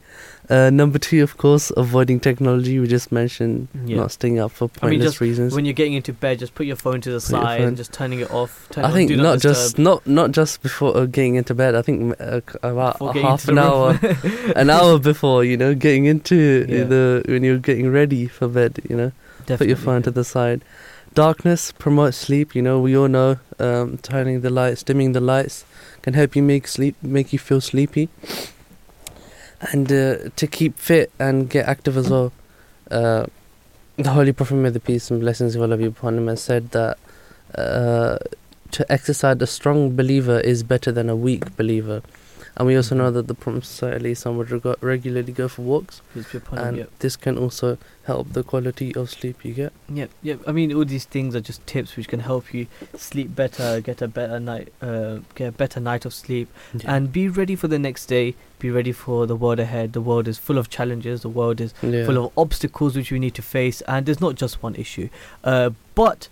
Uh, 0.49 0.69
number 0.69 0.99
two, 0.99 1.23
of 1.23 1.37
course, 1.37 1.71
avoiding 1.77 2.19
technology. 2.19 2.77
We 2.79 2.87
just 2.87 3.11
mentioned 3.11 3.69
Yeah. 3.85 3.97
not 3.97 4.11
staying 4.11 4.39
up 4.39 4.51
for 4.51 4.65
I 4.81 4.87
mean, 4.87 4.99
pointless 4.99 5.11
just 5.13 5.21
reasons. 5.21 5.53
when 5.55 5.63
you're 5.65 5.73
getting 5.73 5.93
into 5.93 6.11
bed, 6.11 6.39
just 6.39 6.53
put 6.53 6.65
your 6.65 6.75
phone 6.75 6.99
to 7.01 7.09
the 7.11 7.15
Put 7.17 7.23
side 7.23 7.61
and 7.61 7.77
just 7.77 7.93
turning 7.93 8.19
it 8.19 8.29
off. 8.29 8.67
Turn 8.71 8.83
I 8.83 8.91
think 8.91 9.09
not 9.11 9.35
disturb. 9.35 9.53
just 9.53 9.79
not 9.79 10.05
not 10.05 10.31
just 10.31 10.61
before 10.61 10.97
uh, 10.97 11.05
getting 11.05 11.35
into 11.35 11.53
bed. 11.55 11.75
I 11.75 11.81
think 11.81 12.13
uh, 12.19 12.41
c- 12.49 12.57
about 12.61 12.99
half 13.15 13.47
an 13.47 13.57
hour, 13.57 13.97
an 14.55 14.69
hour 14.69 14.99
before. 14.99 15.43
You 15.45 15.55
know, 15.55 15.73
getting 15.75 16.05
into 16.05 16.65
Yeah. 16.67 16.83
the 16.83 17.23
when 17.27 17.43
you're 17.43 17.57
getting 17.57 17.89
ready 17.89 18.27
for 18.27 18.47
bed. 18.49 18.81
You 18.89 18.95
know, 18.97 19.11
put 19.45 19.47
your 19.49 19.57
Definitely, 19.57 19.75
phone 19.75 20.01
to 20.03 20.11
the 20.11 20.23
side. 20.25 20.61
Darkness 21.13 21.71
promotes 21.71 22.17
sleep. 22.17 22.53
You 22.55 22.61
know, 22.63 22.79
we 22.81 22.97
all 22.97 23.07
know 23.07 23.37
um, 23.59 23.97
turning 23.99 24.41
the 24.41 24.49
lights, 24.49 24.83
dimming 24.83 25.13
the 25.13 25.21
lights, 25.21 25.63
can 26.01 26.15
help 26.15 26.35
you 26.35 26.41
make 26.43 26.67
sleep, 26.67 26.95
make 27.03 27.31
you 27.31 27.39
feel 27.39 27.61
sleepy, 27.61 28.09
and 29.71 29.91
uh, 29.91 30.29
to 30.35 30.47
keep 30.47 30.77
fit 30.77 31.11
and 31.19 31.49
get 31.49 31.67
active 31.67 31.97
as 31.97 32.09
well. 32.09 32.31
Uh, 32.91 33.25
the 33.95 34.09
Holy 34.09 34.33
Prophet, 34.33 34.55
may 34.55 34.69
the 34.69 34.79
peace 34.79 35.11
and 35.11 35.21
blessings 35.21 35.55
of 35.55 35.61
Allah 35.61 35.77
be 35.77 35.85
upon 35.85 36.17
him, 36.17 36.27
has 36.27 36.41
said 36.41 36.71
that 36.71 36.97
uh, 37.55 38.17
to 38.71 38.91
exercise 38.91 39.41
a 39.41 39.47
strong 39.47 39.95
believer 39.95 40.39
is 40.39 40.63
better 40.63 40.91
than 40.91 41.09
a 41.09 41.15
weak 41.15 41.55
believer. 41.55 42.01
And 42.55 42.67
we 42.67 42.75
also 42.75 42.93
know 42.93 43.09
that 43.09 43.27
the 43.27 43.33
Prophet 43.33 43.63
ﷺ 43.63 44.37
would 44.37 44.51
reg- 44.51 44.77
regularly 44.81 45.33
go 45.33 45.47
for 45.47 45.63
walks, 45.63 46.01
Peace 46.13 46.31
be 46.31 46.37
upon 46.37 46.59
him, 46.59 46.67
and 46.67 46.77
yep. 46.77 46.89
this 46.99 47.15
can 47.15 47.35
also 47.35 47.79
help 48.03 48.33
the 48.33 48.43
quality 48.43 48.93
of 48.95 49.09
sleep 49.09 49.43
you 49.43 49.53
get. 49.55 49.73
Yep, 49.89 50.11
yep. 50.21 50.39
I 50.45 50.51
mean, 50.51 50.71
all 50.71 50.85
these 50.85 51.05
things 51.05 51.35
are 51.35 51.41
just 51.41 51.65
tips 51.65 51.95
which 51.95 52.07
can 52.07 52.19
help 52.19 52.53
you 52.53 52.67
sleep 52.95 53.35
better, 53.35 53.81
get 53.81 54.03
a 54.03 54.07
better 54.07 54.39
night, 54.39 54.71
uh, 54.83 55.19
get 55.33 55.47
a 55.47 55.51
better 55.51 55.79
night 55.79 56.05
of 56.05 56.13
sleep, 56.13 56.47
Yeah. 56.75 56.95
and 56.95 57.11
be 57.11 57.27
ready 57.27 57.55
for 57.55 57.67
the 57.67 57.79
next 57.79 58.05
day. 58.05 58.35
Be 58.59 58.69
ready 58.69 58.91
for 58.93 59.25
the 59.25 59.35
world 59.35 59.59
ahead. 59.59 59.91
The 59.93 59.99
world 60.01 60.27
is 60.27 60.37
full 60.37 60.57
of 60.57 60.69
challenges. 60.69 61.21
The 61.21 61.29
world 61.29 61.59
is 61.59 61.73
Yeah. 61.81 62.05
full 62.05 62.23
of 62.23 62.31
obstacles 62.37 62.95
which 62.95 63.11
we 63.11 63.17
need 63.19 63.33
to 63.35 63.41
face, 63.41 63.81
and 63.87 64.05
there's 64.05 64.21
not 64.21 64.35
just 64.35 64.61
one 64.61 64.75
issue. 64.75 65.09
Uh, 65.43 65.71
but 65.95 66.27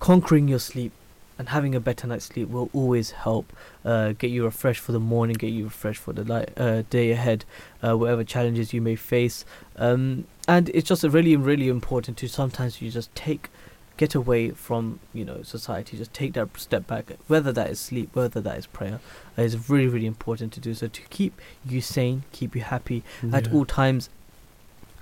conquering 0.00 0.48
your 0.48 0.58
sleep 0.58 0.92
and 1.40 1.48
having 1.48 1.74
a 1.74 1.80
better 1.80 2.06
night's 2.06 2.26
sleep 2.26 2.50
will 2.50 2.68
always 2.74 3.12
help 3.12 3.50
uh, 3.82 4.12
get 4.12 4.30
you 4.30 4.44
refreshed 4.44 4.82
for 4.82 4.92
the 4.92 5.00
morning, 5.00 5.34
get 5.34 5.46
you 5.46 5.64
refreshed 5.64 6.02
for 6.02 6.12
the 6.12 6.22
light, 6.22 6.50
uh, 6.58 6.82
day 6.90 7.12
ahead, 7.12 7.46
uh, 7.82 7.96
whatever 7.96 8.22
challenges 8.22 8.74
you 8.74 8.82
may 8.82 8.94
face. 8.94 9.46
Um, 9.76 10.26
and 10.46 10.68
it's 10.74 10.86
just 10.86 11.02
really, 11.02 11.36
really 11.36 11.68
important 11.68 12.18
to 12.18 12.28
sometimes 12.28 12.82
you 12.82 12.90
just 12.90 13.14
take, 13.14 13.48
get 13.96 14.14
away 14.14 14.50
from 14.50 15.00
you 15.14 15.24
know 15.24 15.40
society, 15.42 15.96
just 15.96 16.12
take 16.12 16.34
that 16.34 16.54
step 16.58 16.86
back. 16.86 17.10
Whether 17.26 17.52
that 17.52 17.70
is 17.70 17.80
sleep, 17.80 18.14
whether 18.14 18.42
that 18.42 18.58
is 18.58 18.66
prayer, 18.66 19.00
uh, 19.38 19.42
it's 19.42 19.70
really, 19.70 19.88
really 19.88 20.06
important 20.06 20.52
to 20.52 20.60
do 20.60 20.74
so 20.74 20.88
to 20.88 21.02
keep 21.08 21.40
you 21.64 21.80
sane, 21.80 22.24
keep 22.32 22.54
you 22.54 22.60
happy 22.60 23.02
at 23.32 23.50
all 23.50 23.64
times. 23.64 24.10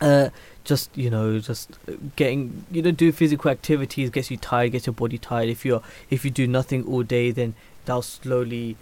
Uh, 0.01 0.31
just 0.65 0.91
you 0.97 1.11
know, 1.11 1.39
just 1.39 1.73
uh, 1.89 1.93
getting 2.17 2.65
you 2.71 2.83
know, 2.83 2.91
do 2.91 3.11
physical 3.11 3.51
activities 3.51 4.11
gets 4.11 4.31
you 4.31 4.37
tired, 4.37 4.73
gets 4.73 4.87
your 4.87 4.95
body 4.95 5.19
tired. 5.19 5.49
If 5.49 5.65
you're 5.65 5.83
if 6.11 6.25
you 6.25 6.31
do 6.31 6.47
nothing 6.47 6.85
all 6.87 7.03
day, 7.03 7.31
then 7.31 7.55
that 7.87 8.05
slowly 8.05 8.77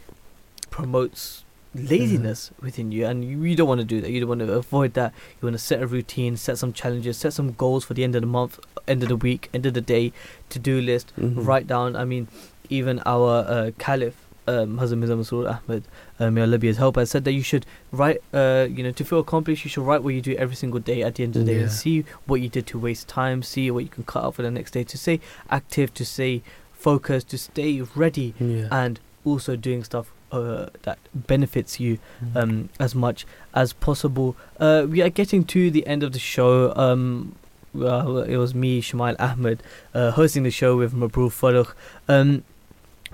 promotes 0.70 1.44
laziness 1.74 2.50
within 2.60 2.90
you, 2.92 3.06
and 3.06 3.24
you, 3.24 3.42
you 3.44 3.56
don't 3.56 3.68
want 3.68 3.80
to 3.80 3.84
do 3.86 4.00
that. 4.00 4.10
You 4.10 4.20
don't 4.20 4.28
want 4.28 4.40
to 4.40 4.52
avoid 4.52 4.94
that. 4.94 5.12
You 5.40 5.46
want 5.46 5.54
to 5.54 5.58
set 5.62 5.82
a 5.82 5.86
routine, 5.86 6.36
set 6.36 6.58
some 6.58 6.72
challenges, 6.72 7.16
set 7.18 7.32
some 7.32 7.52
goals 7.52 7.84
for 7.84 7.94
the 7.94 8.02
end 8.04 8.14
of 8.14 8.22
the 8.22 8.26
month, 8.26 8.58
end 8.88 9.02
of 9.02 9.08
the 9.08 9.16
week, 9.16 9.48
end 9.54 9.66
of 9.66 9.74
the 9.74 9.80
day, 9.80 10.12
to 10.50 10.58
do 10.58 10.80
list. 10.80 11.12
Mhm. 11.18 11.46
Write 11.46 11.66
down. 11.66 11.94
I 11.96 12.04
mean, 12.04 12.28
even 12.68 13.00
our 13.06 13.44
uh, 13.46 13.70
Caliph. 13.78 14.25
Um, 14.48 14.78
Hazrat 14.78 14.98
Mirza 14.98 15.14
Masroor 15.14 15.46
Ahmed, 15.68 15.82
uh, 16.20 16.30
may 16.30 16.42
Allah 16.42 16.58
be 16.58 16.68
his 16.68 16.76
helper, 16.76 17.04
said 17.04 17.24
that 17.24 17.32
you 17.32 17.42
should 17.42 17.66
write, 17.90 18.18
uh, 18.32 18.66
you 18.70 18.82
know, 18.84 18.92
to 18.92 19.04
feel 19.04 19.18
accomplished, 19.18 19.64
you 19.64 19.70
should 19.70 19.84
write 19.84 20.02
what 20.04 20.14
you 20.14 20.20
do 20.22 20.34
every 20.36 20.54
single 20.56 20.78
day 20.80 21.02
at 21.02 21.16
the 21.16 21.24
end 21.24 21.34
of 21.36 21.44
the 21.44 21.52
day 21.52 21.56
Yeah. 21.58 21.62
and 21.64 21.72
see 21.72 22.04
what 22.26 22.40
you 22.40 22.48
did 22.48 22.66
to 22.68 22.78
waste 22.78 23.08
time, 23.08 23.42
see 23.42 23.70
what 23.70 23.82
you 23.82 23.88
can 23.90 24.04
cut 24.04 24.22
out 24.24 24.34
for 24.36 24.42
the 24.42 24.50
next 24.50 24.70
day, 24.72 24.84
to 24.84 24.96
stay 24.96 25.18
active, 25.50 25.92
to 25.94 26.04
stay 26.04 26.42
focused, 26.72 27.28
to 27.30 27.38
stay 27.38 27.80
ready, 27.96 28.34
Yeah. 28.38 28.68
and 28.70 29.00
also 29.24 29.56
doing 29.56 29.82
stuff 29.82 30.12
uh, 30.32 30.66
that 30.82 30.98
benefits 31.14 31.78
you 31.80 31.98
um, 32.34 32.68
as 32.80 32.94
much 32.94 33.24
as 33.54 33.72
possible. 33.72 34.36
Uh, 34.60 34.86
we 34.88 35.00
are 35.00 35.08
getting 35.08 35.44
to 35.44 35.70
the 35.70 35.86
end 35.86 36.02
of 36.02 36.12
the 36.12 36.18
show. 36.18 36.72
Um, 36.76 37.34
well, 37.72 38.18
it 38.18 38.36
was 38.36 38.54
me, 38.54 38.80
Shumail 38.82 39.16
Ahmed, 39.20 39.62
uh, 39.94 40.10
hosting 40.12 40.42
the 40.42 40.50
show 40.50 40.76
with 40.76 40.92
Mabroor 40.94 41.30
Farooq. 41.30 41.74
Um, 42.08 42.42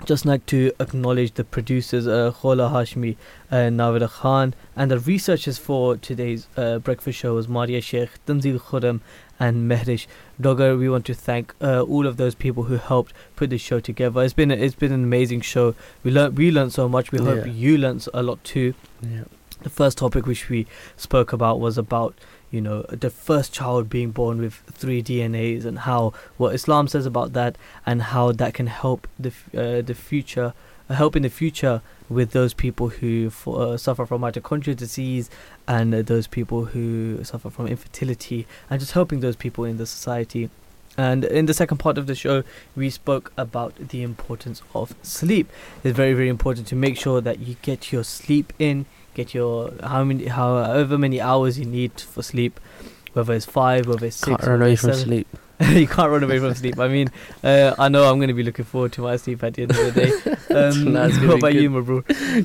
just 0.05 0.25
like 0.25 0.45
to 0.47 0.71
acknowledge 0.79 1.33
the 1.33 1.43
producers, 1.43 2.07
uh, 2.07 2.31
Khaula 2.31 2.71
Hashmi 2.71 3.15
and 3.49 3.79
Nawira 3.79 4.09
Khan, 4.09 4.53
and 4.75 4.91
the 4.91 4.99
researchers 4.99 5.57
for 5.57 5.97
today's 5.97 6.47
uh, 6.57 6.79
breakfast 6.79 7.19
show 7.19 7.35
was 7.35 7.47
Maria 7.47 7.81
Sheikh, 7.81 8.09
Tanzeel 8.25 8.59
Khorram, 8.59 9.01
and 9.39 9.69
Mehrish 9.69 10.07
Dogar. 10.41 10.77
We 10.77 10.89
want 10.89 11.05
to 11.05 11.13
thank 11.13 11.53
uh, 11.61 11.81
all 11.81 12.07
of 12.07 12.17
those 12.17 12.35
people 12.35 12.63
who 12.63 12.77
helped 12.77 13.13
put 13.35 13.49
this 13.49 13.61
show 13.61 13.79
together. 13.79 14.21
It's 14.23 14.33
been 14.33 14.51
a, 14.51 14.55
it's 14.55 14.75
been 14.75 14.91
an 14.91 15.03
amazing 15.03 15.41
show. 15.41 15.75
We 16.03 16.11
learned 16.11 16.37
we 16.37 16.51
learned 16.51 16.73
so 16.73 16.89
much. 16.89 17.11
We 17.11 17.19
hope 17.19 17.45
you 17.47 17.77
learned 17.77 18.07
a 18.13 18.23
lot 18.23 18.43
too. 18.43 18.73
Yeah. 19.01 19.23
The 19.61 19.69
first 19.69 19.97
topic 19.97 20.25
which 20.25 20.49
we 20.49 20.67
spoke 20.97 21.31
about 21.31 21.59
was 21.59 21.77
about 21.77 22.15
you 22.53 22.61
know 22.61 22.83
the 22.83 23.09
first 23.09 23.51
child 23.51 23.89
being 23.89 24.11
born 24.11 24.39
with 24.39 24.53
three 24.71 25.01
DNAs 25.01 25.65
and 25.65 25.79
how 25.79 26.13
what 26.37 26.53
Islam 26.53 26.87
says 26.87 27.05
about 27.05 27.33
that 27.33 27.57
and 27.85 28.03
how 28.03 28.31
that 28.31 28.53
can 28.53 28.67
help 28.67 29.07
the 29.19 29.33
uh, 29.57 29.81
the 29.81 29.95
future 29.95 30.53
uh, 30.89 30.93
help 30.93 31.15
in 31.15 31.23
the 31.23 31.29
future 31.29 31.81
with 32.09 32.31
those 32.31 32.53
people 32.53 32.89
who 32.89 33.31
uh, 33.47 33.77
suffer 33.77 34.05
from 34.05 34.21
mitochondrial 34.21 34.75
disease 34.75 35.29
and 35.67 35.95
uh, 35.95 36.01
those 36.01 36.27
people 36.27 36.65
who 36.65 37.23
suffer 37.23 37.49
from 37.49 37.67
infertility 37.67 38.45
and 38.69 38.79
just 38.79 38.91
helping 38.91 39.21
those 39.21 39.35
people 39.35 39.63
in 39.63 39.77
the 39.77 39.85
society. 39.85 40.49
And 40.95 41.23
in 41.23 41.47
the 41.47 41.55
second 41.55 41.77
part 41.77 41.97
of 41.97 42.05
the 42.05 42.13
show, 42.13 42.43
we 42.75 42.91
spoke 42.91 43.33
about 43.35 43.73
the 43.89 44.03
importance 44.03 44.61
of 44.75 44.93
sleep. 45.01 45.49
It's 45.83 45.97
very, 45.97 46.13
very 46.13 46.29
important 46.29 46.67
to 46.67 46.75
make 46.75 46.97
sure 46.97 47.19
that 47.19 47.39
you 47.39 47.55
get 47.63 47.91
your 47.91 48.03
sleep 48.03 48.53
in, 48.59 48.85
get 49.13 49.33
your 49.33 49.71
how 49.83 50.03
many, 50.03 50.25
however 50.27 50.97
many 50.97 51.19
hours 51.21 51.57
you 51.59 51.65
need 51.65 51.99
for 51.99 52.23
sleep, 52.23 52.59
whether 53.13 53.33
it's 53.33 53.45
five, 53.45 53.87
whether 53.87 54.05
it's 54.07 54.17
6 54.17 54.27
Can't 54.27 54.39
six, 54.41 54.47
run 54.47 54.61
away 54.61 54.75
from 54.75 54.89
seven. 54.93 55.05
sleep. 55.05 55.27
you 55.69 55.87
can't 55.87 56.09
run 56.11 56.23
away 56.23 56.39
from 56.39 56.53
sleep. 56.55 56.79
I 56.79 56.87
mean, 56.87 57.09
uh, 57.43 57.75
I 57.77 57.87
know 57.87 58.09
I'm 58.09 58.17
going 58.17 58.27
to 58.29 58.33
be 58.33 58.41
looking 58.43 58.65
forward 58.65 58.91
to 58.93 59.01
my 59.01 59.15
sleep 59.17 59.43
at 59.43 59.53
the 59.53 59.61
end 59.63 59.71
of 59.71 59.77
the 59.77 59.91
day. 59.91 60.11
Um, 60.53 60.93
gonna 60.93 61.09
what 61.09 61.19
be 61.19 61.25
about 61.25 61.51
good. 61.53 61.61
you, 61.63 61.69
my 61.71 61.79
bro? 61.81 62.01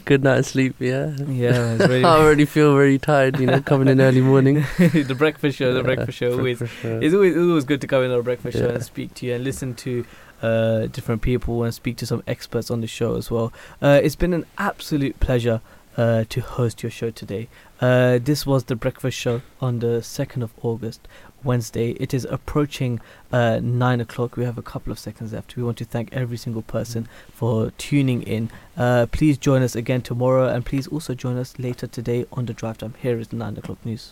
Good 0.06 0.24
night's 0.24 0.48
sleep, 0.48 0.76
yeah. 0.78 1.14
Yeah, 1.28 1.72
it's 1.74 1.86
really- 1.88 2.04
I 2.04 2.16
already 2.18 2.46
feel 2.46 2.74
very 2.74 2.98
tired, 2.98 3.38
you 3.38 3.46
know, 3.46 3.60
coming 3.60 3.86
in 3.88 4.00
early 4.00 4.22
morning. 4.22 4.64
the 4.78 5.14
breakfast 5.18 5.58
show, 5.58 5.74
the 5.74 5.82
breakfast 5.82 6.16
show. 6.16 6.32
Always, 6.32 6.62
it's 6.62 6.72
always, 6.84 7.12
it's 7.36 7.38
always 7.38 7.64
good 7.64 7.82
to 7.82 7.86
come 7.86 8.04
in 8.04 8.10
on 8.10 8.20
a 8.20 8.22
breakfast 8.22 8.56
show 8.56 8.66
Yeah. 8.68 8.74
and 8.74 8.82
speak 8.82 9.12
to 9.14 9.26
you 9.26 9.34
and 9.34 9.44
listen 9.44 9.74
to 9.74 10.06
uh, 10.40 10.86
different 10.86 11.20
people 11.20 11.62
and 11.64 11.74
speak 11.74 11.98
to 11.98 12.06
some 12.06 12.22
experts 12.26 12.70
on 12.70 12.80
the 12.80 12.86
show 12.86 13.16
as 13.16 13.30
well. 13.30 13.52
Uh, 13.82 14.00
it's 14.02 14.16
been 14.16 14.32
an 14.32 14.46
absolute 14.56 15.20
pleasure 15.20 15.60
uh, 15.98 16.24
to 16.28 16.40
host 16.40 16.82
your 16.82 16.90
show 16.90 17.10
today. 17.10 17.48
Uh, 17.80 18.18
this 18.22 18.46
was 18.46 18.64
the 18.64 18.76
breakfast 18.76 19.18
show 19.18 19.42
on 19.60 19.80
the 19.80 20.02
second 20.02 20.42
of 20.42 20.52
August, 20.62 21.06
Wednesday. 21.44 21.90
It 21.92 22.14
is 22.14 22.24
approaching 22.30 23.00
uh, 23.32 23.60
nine 23.60 24.00
o'clock. 24.00 24.36
We 24.36 24.44
have 24.44 24.58
a 24.58 24.62
couple 24.62 24.92
of 24.92 24.98
seconds 24.98 25.32
left. 25.32 25.56
We 25.56 25.62
want 25.62 25.78
to 25.78 25.84
thank 25.84 26.12
every 26.12 26.36
single 26.36 26.62
person 26.62 27.08
for 27.32 27.72
tuning 27.72 28.22
in. 28.22 28.50
Uh, 28.76 29.06
please 29.10 29.36
join 29.36 29.62
us 29.62 29.74
again 29.74 30.02
tomorrow, 30.02 30.48
and 30.48 30.64
please 30.64 30.86
also 30.86 31.14
join 31.14 31.36
us 31.36 31.58
later 31.58 31.88
today 31.88 32.24
on 32.32 32.46
the 32.46 32.54
drive 32.54 32.78
time. 32.78 32.94
Here 33.02 33.18
is 33.18 33.28
the 33.28 33.36
nine 33.36 33.56
o'clock 33.56 33.84
news. 33.84 34.06